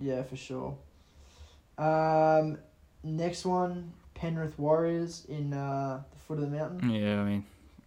Yeah, 0.00 0.22
for 0.22 0.36
sure. 0.36 0.76
Um, 1.76 2.58
next 3.02 3.44
one, 3.44 3.92
Penrith 4.14 4.58
Warriors 4.58 5.26
in 5.28 5.52
uh, 5.52 6.02
the 6.10 6.18
foot 6.20 6.38
of 6.38 6.50
the 6.50 6.56
mountain. 6.56 6.88
Yeah, 6.90 7.20
I 7.20 7.24
mean, 7.24 7.44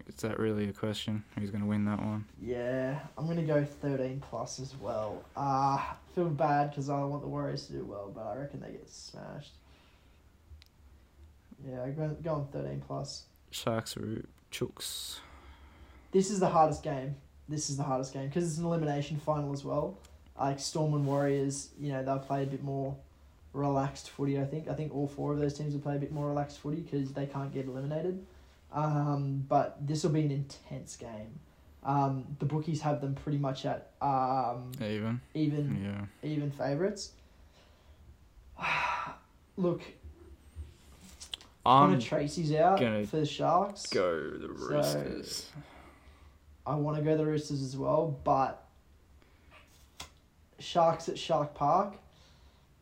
is 0.08 0.16
that 0.18 0.40
really 0.40 0.70
a 0.70 0.74
question? 0.74 1.24
Who's 1.38 1.50
gonna 1.50 1.66
win 1.66 1.86
that 1.86 2.00
one? 2.00 2.26
Yeah, 2.40 3.00
I'm 3.18 3.28
gonna 3.28 3.42
go 3.42 3.64
thirteen 3.64 4.22
plus 4.30 4.60
as 4.60 4.76
well. 4.76 5.24
Ah, 5.36 5.98
feel 6.14 6.30
bad 6.30 6.70
because 6.70 6.90
I 6.90 7.04
want 7.04 7.24
the 7.24 7.28
Warriors 7.28 7.66
to 7.68 7.74
do 7.74 7.84
well, 7.84 8.12
but 8.14 8.28
I 8.28 8.36
reckon 8.36 8.62
they 8.62 8.72
get 8.72 8.90
smashed. 8.90 9.54
Yeah, 11.68 11.84
I 11.84 11.90
go 11.90 12.16
go 12.22 12.34
on 12.36 12.48
thirteen 12.48 12.84
plus. 12.86 13.24
Sharks 13.50 13.98
or 13.98 14.24
Chooks? 14.52 15.20
This 16.18 16.32
is 16.32 16.40
the 16.40 16.50
hardest 16.50 16.82
game. 16.82 17.14
This 17.48 17.70
is 17.70 17.78
the 17.78 17.84
hardest 17.84 18.12
game 18.12 18.26
because 18.28 18.44
it's 18.44 18.58
an 18.58 18.66
elimination 18.66 19.18
final 19.20 19.54
as 19.54 19.64
well. 19.64 20.00
Like 20.36 20.60
Storm 20.60 20.96
and 20.96 21.06
Warriors, 21.06 21.70
you 21.80 21.92
know, 21.92 22.04
they'll 22.04 22.18
play 22.18 22.42
a 22.42 22.48
bit 22.48 22.64
more 22.64 22.96
relaxed 23.54 24.10
footy. 24.10 24.40
I 24.42 24.46
think. 24.46 24.68
I 24.68 24.74
think 24.74 24.96
all 24.96 25.08
four 25.08 25.32
of 25.32 25.38
those 25.38 25.54
teams 25.54 25.74
will 25.76 25.80
play 25.82 25.96
a 25.96 26.00
bit 26.00 26.12
more 26.12 26.28
relaxed 26.28 26.58
footy 26.58 26.78
because 26.82 27.14
they 27.14 27.28
can't 27.28 27.54
get 27.54 27.68
eliminated. 27.68 28.26
Um, 28.74 29.46
but 29.48 29.78
this 29.86 30.02
will 30.02 30.10
be 30.10 30.22
an 30.22 30.32
intense 30.32 30.96
game. 30.96 31.40
Um, 31.84 32.26
the 32.40 32.46
bookies 32.46 32.82
have 32.82 33.00
them 33.00 33.14
pretty 33.14 33.38
much 33.38 33.68
at 33.68 33.92
um, 34.02 34.72
Even. 34.82 35.22
even 35.36 35.84
Yeah. 36.24 36.28
even 36.28 36.50
favorites. 36.50 37.12
look, 39.56 39.84
I'm 41.64 41.90
Connor 41.92 42.02
Tracey's 42.02 42.54
out 42.56 42.80
gonna 42.80 43.06
for 43.06 43.18
the 43.18 43.26
Sharks. 43.28 43.86
go 43.92 44.20
the 44.32 44.48
So- 44.58 44.66
Roosters. 44.66 45.50
I 46.68 46.76
want 46.76 46.98
to 46.98 47.04
go 47.04 47.12
to 47.12 47.18
the 47.18 47.26
Roosters 47.26 47.62
as 47.64 47.78
well, 47.78 48.20
but 48.26 48.62
Sharks 50.60 51.08
at 51.10 51.18
Shark 51.18 51.54
Park. 51.54 51.96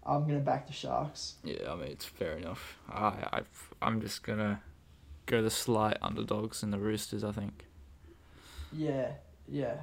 I'm 0.05 0.25
gonna 0.27 0.39
back 0.39 0.67
the 0.67 0.73
Sharks. 0.73 1.35
Yeah, 1.43 1.71
I 1.71 1.75
mean 1.75 1.87
it's 1.87 2.05
fair 2.05 2.37
enough. 2.37 2.77
I 2.89 3.07
I 3.33 3.41
I'm 3.81 4.01
just 4.01 4.23
gonna 4.23 4.61
go 5.25 5.41
the 5.41 5.49
slight 5.49 5.97
underdogs 6.01 6.63
in 6.63 6.71
the 6.71 6.79
Roosters. 6.79 7.23
I 7.23 7.31
think. 7.31 7.65
Yeah, 8.71 9.11
yeah, 9.47 9.75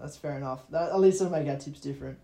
that's 0.00 0.16
fair 0.16 0.36
enough. 0.36 0.60
That, 0.70 0.90
at 0.90 0.98
least 1.00 1.20
it'll 1.20 1.32
make 1.32 1.48
our 1.48 1.56
tips 1.56 1.80
different. 1.80 2.18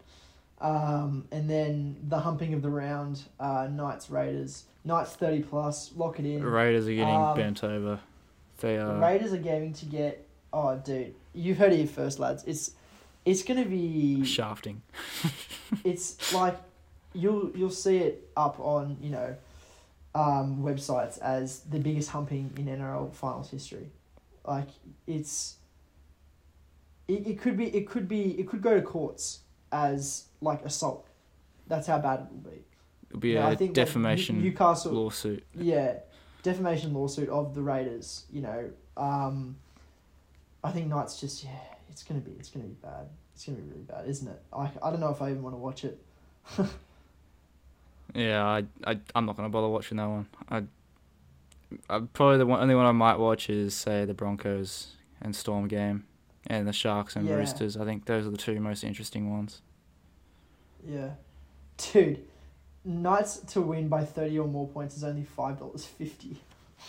Um, 0.60 1.28
and 1.30 1.48
then 1.50 1.96
the 2.08 2.18
humping 2.18 2.54
of 2.54 2.62
the 2.62 2.70
round, 2.70 3.22
uh, 3.38 3.68
Knights 3.70 4.10
Raiders. 4.10 4.64
Knights 4.84 5.12
thirty 5.12 5.42
plus. 5.42 5.92
Lock 5.96 6.18
it 6.18 6.24
in. 6.26 6.42
Raiders 6.42 6.86
are 6.88 6.94
getting 6.94 7.14
Um, 7.14 7.36
bent 7.36 7.62
over. 7.64 8.00
They 8.60 8.76
The 8.76 8.86
are. 8.90 9.00
Raiders 9.00 9.32
are 9.32 9.38
going 9.38 9.72
to 9.74 9.84
get. 9.86 10.25
Oh, 10.58 10.74
dude, 10.76 11.14
you've 11.34 11.58
heard 11.58 11.72
it 11.74 11.76
here 11.76 11.86
first, 11.86 12.18
lads. 12.18 12.42
It's, 12.46 12.70
it's 13.26 13.42
gonna 13.42 13.66
be. 13.66 14.24
shafting. 14.24 14.80
it's 15.84 16.32
like 16.32 16.56
you'll 17.12 17.50
you'll 17.54 17.68
see 17.70 17.98
it 17.98 18.30
up 18.36 18.58
on 18.58 18.96
you 19.02 19.10
know 19.10 19.36
um, 20.14 20.62
websites 20.62 21.18
as 21.18 21.60
the 21.60 21.78
biggest 21.78 22.08
humping 22.10 22.52
in 22.56 22.66
NRL 22.66 23.12
finals 23.12 23.50
history. 23.50 23.90
Like 24.46 24.68
it's 25.06 25.56
it, 27.06 27.26
it 27.26 27.40
could 27.40 27.56
be 27.58 27.66
it 27.76 27.86
could 27.88 28.08
be 28.08 28.38
it 28.40 28.48
could 28.48 28.62
go 28.62 28.74
to 28.76 28.82
courts 28.82 29.40
as 29.72 30.24
like 30.40 30.64
assault. 30.64 31.06
That's 31.66 31.86
how 31.88 31.98
bad 31.98 32.20
it 32.20 32.26
will 32.32 32.50
be. 32.52 32.62
It'll 33.10 33.20
be 33.20 33.30
Yeah, 33.32 33.46
a 33.46 33.50
I 33.50 33.56
think, 33.56 33.70
like, 33.70 33.74
defamation 33.86 34.40
Newcastle 34.40 34.92
lawsuit. 34.92 35.44
yeah, 35.54 35.96
defamation 36.42 36.94
lawsuit 36.94 37.28
of 37.28 37.54
the 37.54 37.60
Raiders. 37.62 38.24
You 38.32 38.42
know, 38.42 38.70
um, 38.96 39.56
I 40.66 40.72
think 40.72 40.88
Knights 40.88 41.20
just 41.20 41.44
yeah, 41.44 41.50
it's 41.90 42.02
gonna 42.02 42.20
be 42.20 42.32
it's 42.32 42.50
gonna 42.50 42.66
be 42.66 42.74
bad. 42.82 43.06
It's 43.34 43.44
gonna 43.44 43.58
be 43.58 43.68
really 43.68 43.82
bad, 43.82 44.06
isn't 44.08 44.26
it? 44.28 44.42
I 44.52 44.70
I 44.82 44.90
don't 44.90 45.00
know 45.00 45.10
if 45.10 45.22
I 45.22 45.30
even 45.30 45.42
want 45.42 45.54
to 45.54 45.58
watch 45.58 45.84
it. 45.84 46.02
Yeah, 48.14 48.44
I, 48.46 48.64
I, 48.86 48.98
I'm 49.14 49.26
not 49.26 49.36
gonna 49.36 49.50
bother 49.50 49.68
watching 49.68 49.98
that 49.98 50.08
one. 50.08 50.26
I, 50.48 50.62
I 51.90 52.00
probably 52.14 52.38
the 52.38 52.46
one, 52.46 52.60
only 52.60 52.74
one 52.74 52.86
I 52.86 52.92
might 52.92 53.18
watch 53.18 53.50
is 53.50 53.74
say 53.74 54.04
the 54.06 54.14
Broncos 54.14 54.92
and 55.20 55.36
Storm 55.36 55.68
game, 55.68 56.06
and 56.46 56.66
the 56.66 56.72
Sharks 56.72 57.14
and 57.16 57.26
Yeah. 57.26 57.34
Roosters. 57.34 57.76
I 57.76 57.84
think 57.84 58.06
those 58.06 58.26
are 58.26 58.30
the 58.30 58.38
two 58.38 58.58
most 58.60 58.84
interesting 58.84 59.30
ones. 59.30 59.60
Yeah, 60.88 61.10
dude, 61.92 62.24
Knights 62.84 63.38
to 63.48 63.60
win 63.60 63.88
by 63.88 64.04
thirty 64.04 64.38
or 64.38 64.48
more 64.48 64.68
points 64.68 64.96
is 64.96 65.04
only 65.04 65.24
five 65.24 65.58
dollars 65.58 65.84
fifty. 65.84 66.38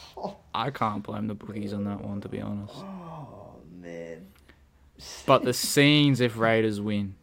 I 0.54 0.70
can't 0.70 1.04
blame 1.04 1.28
the 1.28 1.34
bookies 1.36 1.74
on 1.74 1.84
that 1.86 2.02
one, 2.02 2.22
to 2.22 2.30
be 2.30 2.40
honest. 2.40 2.76
Oh 2.86 3.57
man. 3.88 4.28
But 5.26 5.44
the 5.44 5.54
scenes 5.54 6.22
if 6.22 6.38
Raiders 6.38 6.82
win. 6.82 7.16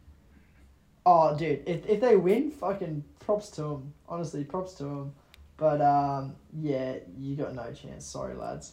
Oh, 1.07 1.37
dude, 1.37 1.63
if 1.67 1.87
if 1.87 2.01
they 2.01 2.17
win, 2.17 2.51
fucking 2.51 3.05
props 3.21 3.51
to 3.51 3.63
them. 3.63 3.95
Honestly, 4.09 4.45
props 4.45 4.75
to 4.75 4.85
them. 4.85 5.15
But 5.57 5.81
um, 5.81 6.35
yeah, 6.59 6.97
you 7.19 7.37
got 7.37 7.55
no 7.55 7.73
chance. 7.73 8.07
Sorry, 8.07 8.35
lads. 8.35 8.73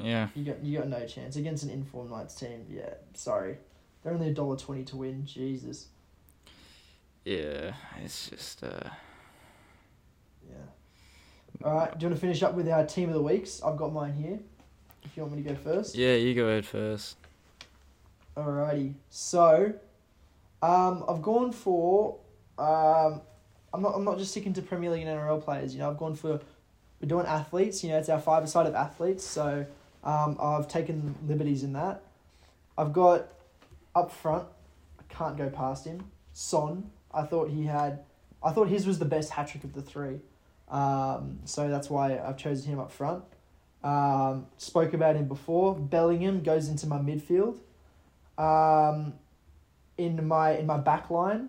Yeah, 0.00 0.28
You 0.34 0.44
got 0.44 0.62
you 0.64 0.78
got 0.78 0.88
no 0.88 1.04
chance 1.06 1.34
against 1.36 1.64
an 1.64 1.70
informed 1.70 2.10
Knights 2.10 2.34
team. 2.36 2.66
Yeah, 2.70 2.94
sorry. 3.14 3.56
They're 4.02 4.12
only 4.12 4.28
a 4.28 4.32
dollar 4.34 4.56
twenty 4.56 4.84
to 4.84 4.96
win. 4.96 5.26
Jesus. 5.26 5.88
yeah, 7.24 7.72
it's 8.04 8.28
just 8.30 8.62
uh, 8.62 8.90
Yeah. 10.48 11.64
All 11.64 11.74
right. 11.74 11.98
Do 11.98 12.04
you 12.04 12.10
want 12.10 12.20
to 12.20 12.20
finish 12.20 12.42
up 12.44 12.54
with 12.54 12.68
our 12.68 12.86
team 12.86 13.08
of 13.08 13.14
the 13.16 13.22
weeks? 13.22 13.60
I've 13.62 13.76
got 13.76 13.92
mine 13.92 14.14
here. 14.14 14.38
If 15.04 15.16
you 15.16 15.22
want 15.22 15.36
me 15.36 15.42
to 15.42 15.50
go 15.50 15.54
first. 15.56 15.94
yeah. 15.96 16.14
You 16.14 16.34
go 16.34 16.46
ahead 16.46 16.66
first. 16.66 17.16
Alrighty. 18.36 18.94
So, 19.08 19.74
um, 20.62 21.04
I've 21.08 21.22
gone 21.22 21.52
for 21.52 22.18
um, 22.58 23.20
I'm 23.72 23.82
not 23.82 23.94
I'm 23.94 24.04
not 24.04 24.18
just 24.18 24.30
sticking 24.30 24.52
to 24.54 24.62
Premier 24.62 24.90
League 24.90 25.06
and 25.06 25.18
NRL 25.18 25.42
players. 25.42 25.74
You 25.74 25.80
know, 25.80 25.90
I've 25.90 25.98
gone 25.98 26.14
for 26.14 26.40
we're 27.00 27.08
doing 27.08 27.26
athletes. 27.26 27.84
You 27.84 27.90
know, 27.90 27.98
it's 27.98 28.08
our 28.08 28.20
five 28.20 28.48
side 28.48 28.66
of 28.66 28.74
athletes. 28.74 29.24
So, 29.24 29.66
um, 30.04 30.36
I've 30.40 30.68
taken 30.68 31.14
liberties 31.26 31.62
in 31.62 31.72
that. 31.74 32.02
I've 32.76 32.92
got 32.92 33.28
up 33.94 34.10
front. 34.10 34.46
I 34.98 35.02
can't 35.12 35.36
go 35.36 35.48
past 35.50 35.86
him. 35.86 36.10
Son. 36.32 36.90
I 37.12 37.22
thought 37.22 37.50
he 37.50 37.64
had. 37.64 38.04
I 38.42 38.52
thought 38.52 38.68
his 38.68 38.86
was 38.86 38.98
the 38.98 39.04
best 39.04 39.30
hat 39.30 39.48
trick 39.48 39.64
of 39.64 39.72
the 39.72 39.82
three. 39.82 40.20
Um, 40.68 41.38
so 41.44 41.68
that's 41.68 41.88
why 41.88 42.18
I've 42.18 42.36
chosen 42.36 42.72
him 42.72 42.78
up 42.78 42.92
front. 42.92 43.24
Um, 43.82 44.46
spoke 44.56 44.92
about 44.92 45.16
him 45.16 45.28
before. 45.28 45.74
Bellingham 45.74 46.42
goes 46.42 46.68
into 46.68 46.86
my 46.86 46.98
midfield. 46.98 47.58
Um, 48.36 49.14
in 49.96 50.26
my 50.26 50.56
in 50.56 50.66
my 50.66 50.78
back 50.78 51.10
line, 51.10 51.48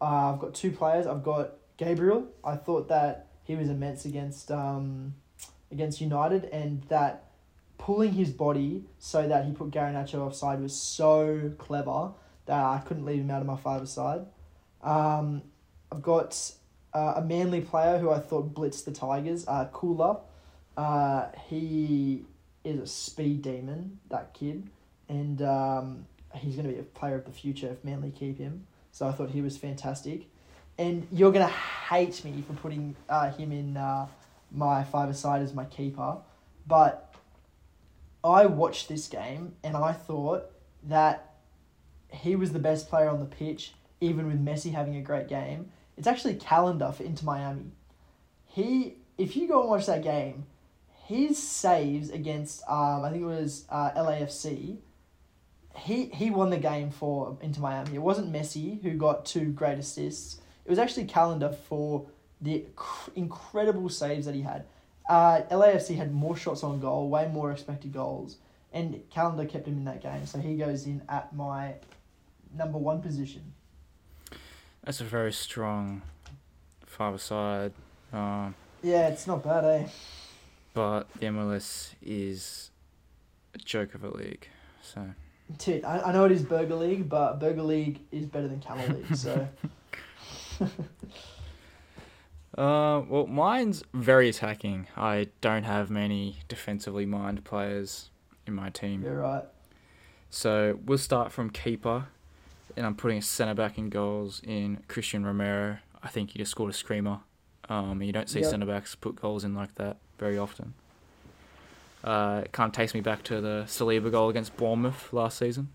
uh, 0.00 0.32
I've 0.32 0.40
got 0.40 0.54
two 0.54 0.72
players. 0.72 1.06
I've 1.06 1.22
got 1.22 1.54
Gabriel. 1.76 2.28
I 2.44 2.56
thought 2.56 2.88
that 2.88 3.26
he 3.44 3.54
was 3.54 3.68
immense 3.68 4.04
against 4.04 4.50
um, 4.50 5.14
against 5.70 6.00
United, 6.00 6.44
and 6.46 6.82
that 6.84 7.24
pulling 7.78 8.12
his 8.12 8.30
body 8.30 8.84
so 8.98 9.26
that 9.28 9.44
he 9.44 9.52
put 9.52 9.70
Garnacho 9.70 10.26
offside 10.26 10.60
was 10.60 10.74
so 10.74 11.52
clever 11.58 12.10
that 12.46 12.58
I 12.58 12.82
couldn't 12.84 13.04
leave 13.04 13.20
him 13.20 13.30
out 13.30 13.40
of 13.40 13.46
my 13.46 13.56
five 13.56 13.88
side. 13.88 14.26
Um, 14.82 15.42
I've 15.90 16.02
got 16.02 16.52
uh, 16.92 17.14
a 17.16 17.22
Manly 17.22 17.60
player 17.60 17.98
who 17.98 18.10
I 18.10 18.18
thought 18.18 18.54
blitzed 18.54 18.84
the 18.84 18.92
Tigers. 18.92 19.46
Uh, 19.46 19.66
Koula. 19.72 20.20
Uh, 20.78 21.26
he 21.48 22.24
is 22.62 22.78
a 22.78 22.86
speed 22.86 23.42
demon. 23.42 23.98
That 24.10 24.32
kid, 24.32 24.70
and 25.08 25.42
um, 25.42 26.06
he's 26.34 26.54
going 26.54 26.68
to 26.68 26.72
be 26.72 26.78
a 26.78 26.84
player 26.84 27.16
of 27.16 27.24
the 27.24 27.32
future 27.32 27.68
if 27.68 27.84
Manly 27.84 28.12
keep 28.12 28.38
him. 28.38 28.64
So 28.92 29.08
I 29.08 29.12
thought 29.12 29.30
he 29.30 29.42
was 29.42 29.58
fantastic. 29.58 30.28
And 30.78 31.08
you're 31.10 31.32
going 31.32 31.46
to 31.46 31.52
hate 31.52 32.24
me 32.24 32.44
for 32.46 32.52
putting 32.54 32.94
uh, 33.08 33.32
him 33.32 33.50
in 33.50 33.76
uh, 33.76 34.06
my 34.52 34.84
five 34.84 35.08
aside 35.08 35.42
as 35.42 35.52
my 35.52 35.64
keeper. 35.64 36.18
But 36.64 37.12
I 38.22 38.46
watched 38.46 38.88
this 38.88 39.08
game 39.08 39.56
and 39.64 39.76
I 39.76 39.92
thought 39.92 40.48
that 40.84 41.34
he 42.12 42.36
was 42.36 42.52
the 42.52 42.60
best 42.60 42.88
player 42.88 43.08
on 43.08 43.18
the 43.18 43.26
pitch, 43.26 43.72
even 44.00 44.28
with 44.28 44.44
Messi 44.44 44.72
having 44.72 44.94
a 44.94 45.02
great 45.02 45.26
game. 45.28 45.70
It's 45.96 46.06
actually 46.06 46.34
Callender 46.34 46.92
for 46.92 47.02
Inter 47.02 47.24
Miami. 47.26 47.72
He, 48.46 48.94
if 49.16 49.36
you 49.36 49.48
go 49.48 49.60
and 49.62 49.70
watch 49.70 49.86
that 49.86 50.04
game, 50.04 50.46
his 51.08 51.42
saves 51.42 52.10
against 52.10 52.62
um, 52.68 53.04
I 53.04 53.10
think 53.10 53.22
it 53.22 53.26
was 53.26 53.64
uh, 53.70 53.90
LAFC 53.96 54.78
he 55.78 56.06
he 56.06 56.30
won 56.30 56.50
the 56.50 56.58
game 56.58 56.90
for 56.90 57.36
Inter 57.40 57.60
Miami. 57.60 57.94
It 57.94 58.02
wasn't 58.02 58.32
Messi 58.32 58.82
who 58.82 58.94
got 58.94 59.24
two 59.24 59.46
great 59.52 59.78
assists. 59.78 60.40
It 60.64 60.70
was 60.70 60.78
actually 60.78 61.06
Callender 61.06 61.50
for 61.68 62.06
the 62.40 62.64
cr- 62.76 63.10
incredible 63.16 63.88
saves 63.88 64.26
that 64.26 64.34
he 64.34 64.42
had. 64.42 64.64
Uh, 65.08 65.42
LAFC 65.50 65.96
had 65.96 66.12
more 66.12 66.36
shots 66.36 66.62
on 66.62 66.80
goal, 66.80 67.08
way 67.08 67.26
more 67.28 67.50
expected 67.50 67.92
goals, 67.92 68.36
and 68.72 69.02
Callender 69.10 69.46
kept 69.46 69.66
him 69.66 69.78
in 69.78 69.84
that 69.84 70.02
game. 70.02 70.26
So 70.26 70.38
he 70.38 70.56
goes 70.56 70.86
in 70.86 71.02
at 71.08 71.34
my 71.34 71.74
number 72.54 72.78
one 72.78 73.00
position. 73.00 73.54
That's 74.84 75.00
a 75.00 75.04
very 75.04 75.32
strong 75.32 76.02
five 76.84 77.20
side. 77.20 77.72
Um, 78.12 78.54
Yeah, 78.82 79.08
it's 79.08 79.26
not 79.26 79.42
bad, 79.42 79.64
eh? 79.64 79.88
But 80.78 81.12
the 81.14 81.26
MLS 81.26 81.94
is 82.00 82.70
a 83.52 83.58
joke 83.58 83.96
of 83.96 84.04
a 84.04 84.10
league. 84.16 84.46
So 84.80 85.08
Dude, 85.58 85.84
I, 85.84 85.98
I 85.98 86.12
know 86.12 86.24
it 86.24 86.30
is 86.30 86.44
Burger 86.44 86.76
League, 86.76 87.08
but 87.08 87.40
Burger 87.40 87.64
League 87.64 87.98
is 88.12 88.26
better 88.26 88.46
than 88.46 88.60
Camel 88.60 88.86
League. 88.96 89.16
So 89.16 89.48
Uh, 92.56 93.02
well, 93.08 93.26
mine's 93.26 93.82
very 93.92 94.28
attacking. 94.28 94.86
I 94.96 95.30
don't 95.40 95.64
have 95.64 95.90
many 95.90 96.36
defensively 96.46 97.06
minded 97.06 97.44
players 97.44 98.10
in 98.46 98.54
my 98.54 98.70
team. 98.70 99.02
you're 99.02 99.18
right. 99.18 99.44
So 100.30 100.78
we'll 100.86 100.98
start 100.98 101.32
from 101.32 101.50
keeper, 101.50 102.06
and 102.76 102.86
I'm 102.86 102.94
putting 102.94 103.18
a 103.18 103.22
centre 103.22 103.54
back 103.54 103.78
in 103.78 103.88
goals 103.88 104.40
in 104.44 104.84
Cristian 104.88 105.24
Romero. 105.24 105.78
I 106.04 106.08
think 106.08 106.30
he 106.30 106.38
just 106.38 106.52
scored 106.52 106.70
a 106.70 106.72
screamer. 106.72 107.18
Um, 107.68 108.00
you 108.00 108.12
don't 108.12 108.28
see 108.30 108.42
Yep. 108.42 108.50
centre 108.50 108.66
backs 108.66 108.94
put 108.94 109.16
goals 109.16 109.42
in 109.42 109.56
like 109.56 109.74
that 109.74 109.96
very 110.18 110.38
often. 110.38 110.74
Uh, 112.04 112.42
it 112.44 112.52
kind 112.52 112.68
of 112.68 112.74
takes 112.74 112.94
me 112.94 113.00
back 113.00 113.22
to 113.24 113.40
the 113.40 113.64
Saliba 113.66 114.10
goal 114.10 114.28
against 114.28 114.56
Bournemouth 114.56 115.12
last 115.12 115.38
season. 115.38 115.68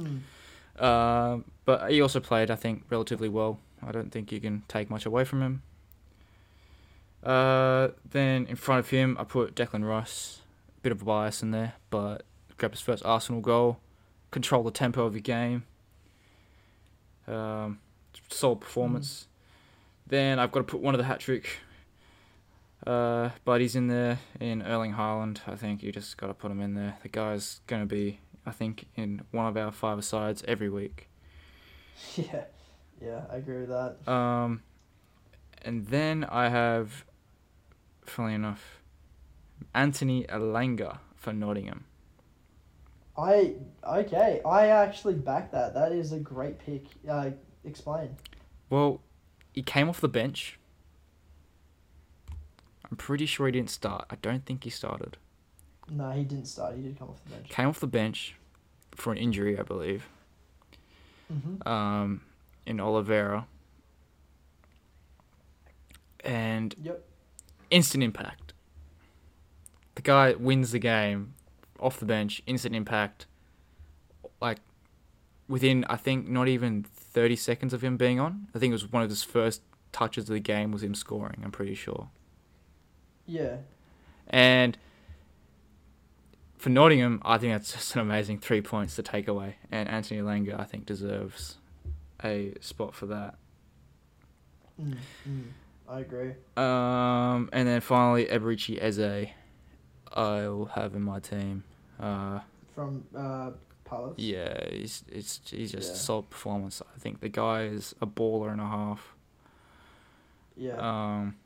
Mm. 0.00 0.20
Um, 0.82 1.44
but 1.64 1.90
he 1.90 2.00
also 2.00 2.20
played, 2.20 2.50
I 2.50 2.56
think, 2.56 2.84
relatively 2.90 3.28
well. 3.28 3.58
I 3.86 3.92
don't 3.92 4.10
think 4.10 4.30
you 4.32 4.40
can 4.40 4.62
take 4.68 4.90
much 4.90 5.06
away 5.06 5.24
from 5.24 5.42
him. 5.42 5.62
Uh, 7.22 7.88
then 8.10 8.46
in 8.46 8.56
front 8.56 8.80
of 8.80 8.90
him, 8.90 9.16
I 9.18 9.24
put 9.24 9.54
Declan 9.54 9.86
Rice. 9.86 10.40
Bit 10.82 10.92
of 10.92 11.02
a 11.02 11.04
bias 11.04 11.42
in 11.42 11.50
there, 11.50 11.74
but 11.90 12.22
grabbed 12.56 12.74
his 12.74 12.80
first 12.80 13.04
Arsenal 13.04 13.40
goal, 13.40 13.78
control 14.30 14.62
the 14.62 14.70
tempo 14.70 15.04
of 15.04 15.12
the 15.12 15.20
game. 15.20 15.64
Um, 17.26 17.80
solid 18.30 18.60
performance. 18.60 19.26
then 20.06 20.38
I've 20.38 20.52
got 20.52 20.60
to 20.60 20.64
put 20.64 20.80
one 20.80 20.94
of 20.94 20.98
the 20.98 21.04
hat 21.04 21.20
trick 21.20 21.58
uh, 22.86 23.30
buddies 23.44 23.76
in 23.76 23.88
there 23.88 24.18
in 24.40 24.62
Erling 24.62 24.94
Haaland. 24.94 25.40
I 25.46 25.56
think 25.56 25.82
you 25.82 25.92
just 25.92 26.16
got 26.16 26.28
to 26.28 26.34
put 26.34 26.50
him 26.50 26.60
in 26.60 26.74
there. 26.74 26.96
The 27.02 27.08
guy's 27.08 27.60
going 27.66 27.82
to 27.82 27.86
be, 27.86 28.20
I 28.46 28.50
think, 28.50 28.86
in 28.94 29.22
one 29.30 29.46
of 29.46 29.56
our 29.56 29.72
five 29.72 30.04
sides 30.04 30.42
every 30.46 30.68
week. 30.68 31.08
Yeah, 32.16 32.44
yeah, 33.02 33.22
I 33.30 33.36
agree 33.36 33.60
with 33.60 33.70
that. 33.70 34.08
Um, 34.10 34.62
and 35.62 35.86
then 35.86 36.24
I 36.24 36.48
have, 36.48 37.04
funnily 38.06 38.34
enough, 38.34 38.80
Anthony 39.74 40.24
Elanga 40.24 40.98
for 41.16 41.32
Nottingham. 41.32 41.84
I 43.16 43.54
okay. 43.84 44.40
I 44.46 44.68
actually 44.68 45.14
back 45.14 45.50
that. 45.50 45.74
That 45.74 45.90
is 45.90 46.12
a 46.12 46.18
great 46.18 46.58
pick. 46.60 46.84
Uh, 47.08 47.30
explain. 47.64 48.16
Well, 48.70 49.00
he 49.52 49.62
came 49.62 49.88
off 49.88 50.00
the 50.00 50.08
bench. 50.08 50.58
I'm 52.90 52.96
pretty 52.96 53.26
sure 53.26 53.46
he 53.46 53.52
didn't 53.52 53.70
start. 53.70 54.06
I 54.10 54.16
don't 54.16 54.44
think 54.46 54.64
he 54.64 54.70
started. 54.70 55.16
No, 55.90 56.10
he 56.10 56.24
didn't 56.24 56.46
start. 56.46 56.74
He 56.76 56.82
did 56.82 56.98
come 56.98 57.08
off 57.08 57.22
the 57.24 57.30
bench. 57.30 57.48
Came 57.48 57.68
off 57.68 57.80
the 57.80 57.86
bench 57.86 58.34
for 58.94 59.12
an 59.12 59.18
injury, 59.18 59.58
I 59.58 59.62
believe. 59.62 60.08
Mm-hmm. 61.32 61.66
Um, 61.68 62.22
in 62.66 62.80
Oliveira. 62.80 63.46
And 66.24 66.74
Yep. 66.82 67.04
instant 67.70 68.02
impact. 68.04 68.52
The 69.94 70.02
guy 70.02 70.32
wins 70.34 70.72
the 70.72 70.78
game 70.78 71.34
off 71.80 71.98
the 71.98 72.06
bench, 72.06 72.42
instant 72.46 72.74
impact. 72.74 73.26
Like 74.40 74.58
within 75.48 75.84
I 75.88 75.96
think 75.96 76.28
not 76.28 76.48
even 76.48 76.82
30 76.84 77.36
seconds 77.36 77.72
of 77.72 77.82
him 77.82 77.96
being 77.96 78.20
on. 78.20 78.48
I 78.54 78.58
think 78.58 78.70
it 78.70 78.74
was 78.74 78.92
one 78.92 79.02
of 79.02 79.10
his 79.10 79.22
first 79.22 79.62
touches 79.92 80.24
of 80.28 80.34
the 80.34 80.40
game 80.40 80.70
was 80.70 80.82
him 80.82 80.94
scoring, 80.94 81.40
I'm 81.42 81.50
pretty 81.50 81.74
sure. 81.74 82.10
Yeah. 83.28 83.58
And 84.28 84.76
for 86.56 86.70
Nottingham, 86.70 87.22
I 87.24 87.38
think 87.38 87.52
that's 87.52 87.72
just 87.72 87.94
an 87.94 88.00
amazing 88.00 88.38
three 88.40 88.60
points 88.62 88.96
to 88.96 89.02
take 89.02 89.28
away. 89.28 89.56
And 89.70 89.88
Anthony 89.88 90.20
Elanga, 90.20 90.58
I 90.58 90.64
think, 90.64 90.86
deserves 90.86 91.58
a 92.24 92.54
spot 92.60 92.94
for 92.94 93.06
that. 93.06 93.36
Mm, 94.80 94.96
mm, 95.28 95.44
I 95.88 96.00
agree. 96.00 96.32
Um, 96.56 97.48
and 97.52 97.68
then 97.68 97.80
finally, 97.80 98.26
Eberechi 98.26 98.82
Eze, 98.82 99.28
I'll 100.12 100.66
have 100.74 100.94
in 100.94 101.02
my 101.02 101.20
team. 101.20 101.64
Uh, 102.00 102.40
From 102.74 103.04
uh, 103.16 103.50
Palace. 103.84 104.14
yeah, 104.18 104.68
he's 104.70 105.04
it's 105.10 105.40
he's 105.50 105.72
just 105.72 105.88
Yeah. 105.88 105.94
a 105.94 105.96
solid 105.96 106.30
performance. 106.30 106.82
I 106.94 106.98
think 106.98 107.20
the 107.20 107.28
guy 107.28 107.62
is 107.64 107.94
a 108.00 108.06
baller 108.06 108.50
and 108.52 108.60
a 108.60 108.66
half. 108.66 109.14
Yeah. 110.56 110.76
Um, 110.76 111.36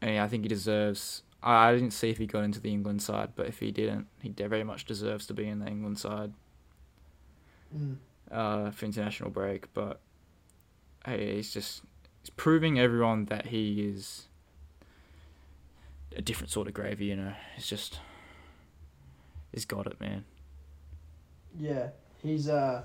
and 0.00 0.18
I 0.18 0.28
think 0.28 0.44
he 0.44 0.48
deserves. 0.48 1.22
I, 1.42 1.68
I 1.68 1.74
didn't 1.74 1.92
see 1.92 2.10
if 2.10 2.18
he 2.18 2.26
got 2.26 2.44
into 2.44 2.60
the 2.60 2.72
England 2.72 3.02
side, 3.02 3.30
but 3.36 3.46
if 3.46 3.58
he 3.60 3.70
didn't, 3.70 4.06
he 4.20 4.30
very 4.30 4.64
much 4.64 4.84
deserves 4.84 5.26
to 5.26 5.34
be 5.34 5.46
in 5.46 5.60
the 5.60 5.66
England 5.66 5.98
side 5.98 6.32
mm, 7.76 7.96
uh, 8.30 8.70
for 8.70 8.84
international 8.86 9.30
break. 9.30 9.72
But 9.74 10.00
hey, 11.04 11.36
he's 11.36 11.52
just 11.52 11.82
he's 12.22 12.30
proving 12.30 12.78
everyone 12.78 13.26
that 13.26 13.46
he 13.46 13.82
is 13.82 14.26
a 16.16 16.22
different 16.22 16.50
sort 16.50 16.68
of 16.68 16.74
gravy. 16.74 17.06
You 17.06 17.16
know, 17.16 17.32
he's 17.54 17.66
just 17.66 18.00
he's 19.52 19.64
got 19.64 19.86
it, 19.86 20.00
man. 20.00 20.24
yeah. 21.58 21.88
He's 22.22 22.48
uh, 22.48 22.82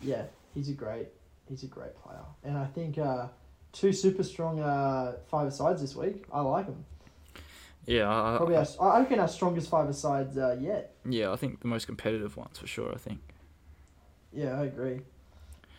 yeah. 0.00 0.24
He's 0.54 0.68
a 0.68 0.72
great. 0.72 1.08
He's 1.48 1.62
a 1.62 1.66
great 1.66 1.98
player, 2.02 2.24
and 2.44 2.58
I 2.58 2.66
think 2.66 2.98
uh, 2.98 3.28
two 3.72 3.92
super 3.92 4.22
strong 4.22 4.60
uh 4.60 5.16
five 5.30 5.52
sides 5.52 5.80
this 5.80 5.94
week. 5.94 6.24
I 6.32 6.40
like 6.40 6.66
them. 6.66 6.84
Yeah, 7.86 8.08
I, 8.10 8.36
Probably 8.36 8.56
I, 8.56 8.66
our, 8.78 8.92
I 8.92 9.00
reckon 9.00 9.18
our 9.18 9.28
strongest 9.28 9.70
five 9.70 9.94
sides 9.94 10.36
uh, 10.36 10.56
yet. 10.60 10.94
yeah, 11.08 11.32
I 11.32 11.36
think 11.36 11.60
the 11.60 11.68
most 11.68 11.86
competitive 11.86 12.36
ones 12.36 12.58
for 12.58 12.66
sure. 12.66 12.92
I 12.92 12.98
think. 12.98 13.20
Yeah, 14.30 14.60
I 14.60 14.64
agree. 14.64 15.00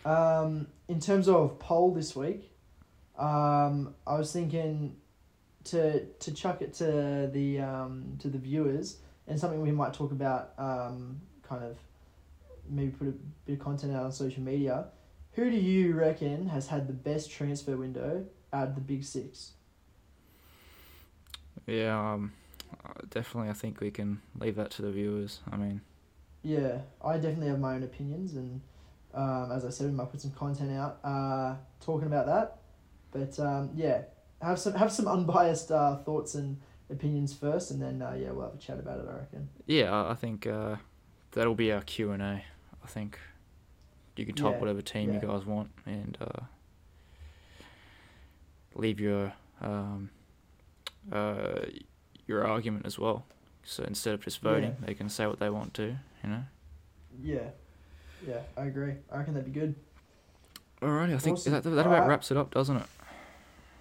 Um, 0.05 0.67
in 0.87 0.99
terms 0.99 1.27
of 1.27 1.59
poll 1.59 1.93
this 1.93 2.15
week, 2.15 2.51
um, 3.17 3.93
I 4.07 4.17
was 4.17 4.31
thinking 4.31 4.95
to 5.65 6.05
to 6.05 6.33
chuck 6.33 6.61
it 6.61 6.73
to 6.75 7.29
the 7.31 7.59
um, 7.59 8.17
to 8.19 8.27
the 8.27 8.39
viewers 8.39 8.97
and 9.27 9.39
something 9.39 9.61
we 9.61 9.71
might 9.71 9.93
talk 9.93 10.11
about. 10.11 10.53
Um, 10.57 11.21
kind 11.43 11.63
of 11.63 11.77
maybe 12.67 12.89
put 12.91 13.07
a 13.07 13.13
bit 13.45 13.53
of 13.53 13.59
content 13.59 13.95
out 13.95 14.03
on 14.03 14.11
social 14.11 14.41
media. 14.41 14.85
Who 15.33 15.49
do 15.49 15.57
you 15.57 15.93
reckon 15.93 16.47
has 16.49 16.67
had 16.67 16.87
the 16.87 16.93
best 16.93 17.31
transfer 17.31 17.77
window 17.77 18.25
out 18.51 18.67
of 18.69 18.75
the 18.75 18.81
big 18.81 19.03
six? 19.03 19.53
Yeah, 21.67 22.13
um, 22.13 22.33
definitely. 23.09 23.49
I 23.49 23.53
think 23.53 23.79
we 23.79 23.91
can 23.91 24.21
leave 24.39 24.55
that 24.55 24.71
to 24.71 24.81
the 24.81 24.91
viewers. 24.91 25.39
I 25.51 25.55
mean, 25.57 25.81
Yeah, 26.43 26.79
I 27.03 27.15
definitely 27.15 27.47
have 27.47 27.59
my 27.59 27.75
own 27.75 27.83
opinions, 27.83 28.33
and 28.33 28.61
um, 29.13 29.51
as 29.51 29.65
I 29.65 29.69
said, 29.69 29.87
we 29.87 29.93
might 29.93 30.09
put 30.11 30.21
some 30.21 30.31
content 30.31 30.71
out 30.71 30.99
uh, 31.03 31.55
talking 31.79 32.07
about 32.07 32.25
that. 32.25 32.57
But 33.11 33.39
um, 33.39 33.71
yeah, 33.75 34.01
have 34.41 34.59
some 34.59 34.73
have 34.73 34.91
some 34.91 35.07
unbiased 35.07 35.71
uh, 35.71 35.97
thoughts 35.97 36.35
and 36.35 36.59
opinions 36.89 37.33
first, 37.33 37.71
and 37.71 37.81
then 37.81 38.01
uh, 38.01 38.15
yeah, 38.19 38.31
we'll 38.31 38.45
have 38.45 38.55
a 38.55 38.57
chat 38.57 38.79
about 38.79 38.99
it. 38.99 39.05
I 39.09 39.13
reckon. 39.17 39.49
yeah, 39.67 39.91
I- 39.93 40.11
I 40.11 40.15
think 40.15 40.47
uh, 40.47 40.77
that'll 41.31 41.55
be 41.55 41.71
our 41.71 41.81
Q 41.81 42.11
and 42.11 42.21
A. 42.23 42.43
I 42.83 42.87
think 42.87 43.19
you 44.19 44.25
can 44.25 44.35
type 44.35 44.53
Yeah, 44.53 44.59
whatever 44.59 44.81
team 44.81 45.13
you 45.13 45.19
guys 45.19 45.45
want 45.45 45.69
and 45.85 46.17
uh, 46.19 46.41
leave 48.75 48.99
your 48.99 49.33
um, 49.61 50.09
uh, 51.11 51.61
your 52.27 52.45
argument 52.45 52.85
as 52.85 52.99
well. 52.99 53.25
So 53.63 53.83
instead 53.83 54.13
of 54.13 54.23
just 54.23 54.41
voting, 54.41 54.75
they 54.85 54.93
can 54.93 55.09
say 55.09 55.25
what 55.27 55.39
they 55.39 55.49
want 55.49 55.73
to. 55.75 55.95
You 56.23 56.29
know. 56.29 56.43
Yeah, 57.21 57.39
yeah, 58.27 58.39
I 58.57 58.65
agree. 58.65 58.93
I 59.11 59.17
reckon 59.17 59.33
that'd 59.33 59.51
be 59.51 59.59
good. 59.59 59.75
Alrighty, 60.81 61.13
I 61.13 61.17
think 61.17 61.37
Awesome. 61.37 61.53
that, 61.53 61.63
that 61.63 61.71
about 61.71 61.87
Alright. 61.87 62.07
wraps 62.07 62.31
it 62.31 62.37
up, 62.37 62.53
doesn't 62.53 62.77
it? 62.77 62.85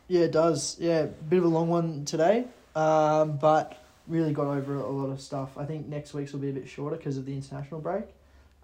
Yeah, 0.08 0.22
it 0.22 0.32
does. 0.32 0.76
Yeah, 0.80 1.06
bit 1.28 1.38
of 1.38 1.44
a 1.44 1.48
long 1.48 1.68
one 1.68 2.04
today, 2.04 2.44
um, 2.74 3.36
but 3.36 3.84
really 4.08 4.32
got 4.32 4.46
over 4.46 4.76
a 4.76 4.90
lot 4.90 5.10
of 5.10 5.20
stuff. 5.20 5.56
I 5.56 5.64
think 5.64 5.86
next 5.86 6.14
week's 6.14 6.32
will 6.32 6.40
be 6.40 6.50
a 6.50 6.52
bit 6.52 6.68
shorter 6.68 6.96
because 6.96 7.16
of 7.18 7.26
the 7.26 7.34
international 7.34 7.80
break. 7.80 8.04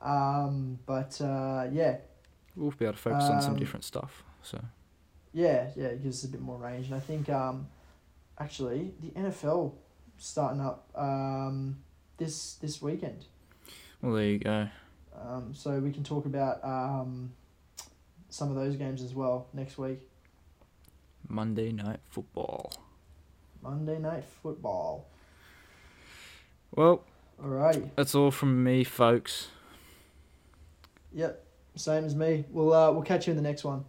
Um, 0.05 0.79
but 0.87 1.21
uh, 1.21 1.67
yeah, 1.73 1.97
We'll 2.57 2.71
be 2.71 2.85
able 2.85 2.93
to 2.95 2.99
focus 3.01 3.25
on 3.25 3.43
some 3.43 3.55
Um, 3.55 3.59
different 3.59 3.85
stuff. 3.85 4.23
So 4.43 4.61
Yeah, 5.33 5.71
yeah, 5.75 5.87
it 5.87 6.03
gives 6.05 6.19
us 6.23 6.29
a 6.29 6.33
bit 6.33 6.41
more 6.41 6.57
range. 6.59 6.87
And 6.87 6.95
I 6.95 7.01
think 7.01 7.29
um, 7.29 7.67
actually 8.39 8.93
the 9.01 9.09
NFL 9.11 9.73
starting 10.19 10.61
up 10.61 10.89
um, 10.95 11.79
this 12.19 12.55
this 12.57 12.81
weekend. 12.83 13.25
well, 14.03 14.13
there 14.15 14.25
you 14.27 14.39
go. 14.39 14.69
Um, 15.17 15.55
so 15.55 15.79
we 15.81 15.91
can 15.91 16.05
talk 16.05 16.27
about 16.27 16.63
um, 16.65 17.33
some 18.29 18.51
of 18.51 18.57
those 18.57 18.77
games 18.77 19.03
as 19.03 19.15
well 19.15 19.47
next 19.53 19.79
week. 19.79 20.01
Monday 21.29 21.73
night 21.73 22.01
football. 22.11 22.73
Monday 23.63 23.99
night 23.99 24.25
football. 24.43 25.07
Well, 26.73 27.03
Alrighty. 27.43 27.91
that's 27.97 28.15
all 28.15 28.31
from 28.31 28.63
me, 28.63 28.85
folks. 28.85 29.49
Yep. 31.15 31.45
Same 31.77 32.05
as 32.05 32.15
me. 32.15 32.45
We'll 32.51 32.73
uh, 32.73 32.93
we'll 32.93 33.03
catch 33.03 33.27
you 33.27 33.33
in 33.33 33.37
the 33.37 33.43
next 33.43 33.65
one. 33.65 33.85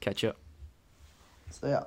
Catch 0.00 0.24
up. 0.24 0.36
See 1.50 1.68
ya. 1.68 1.84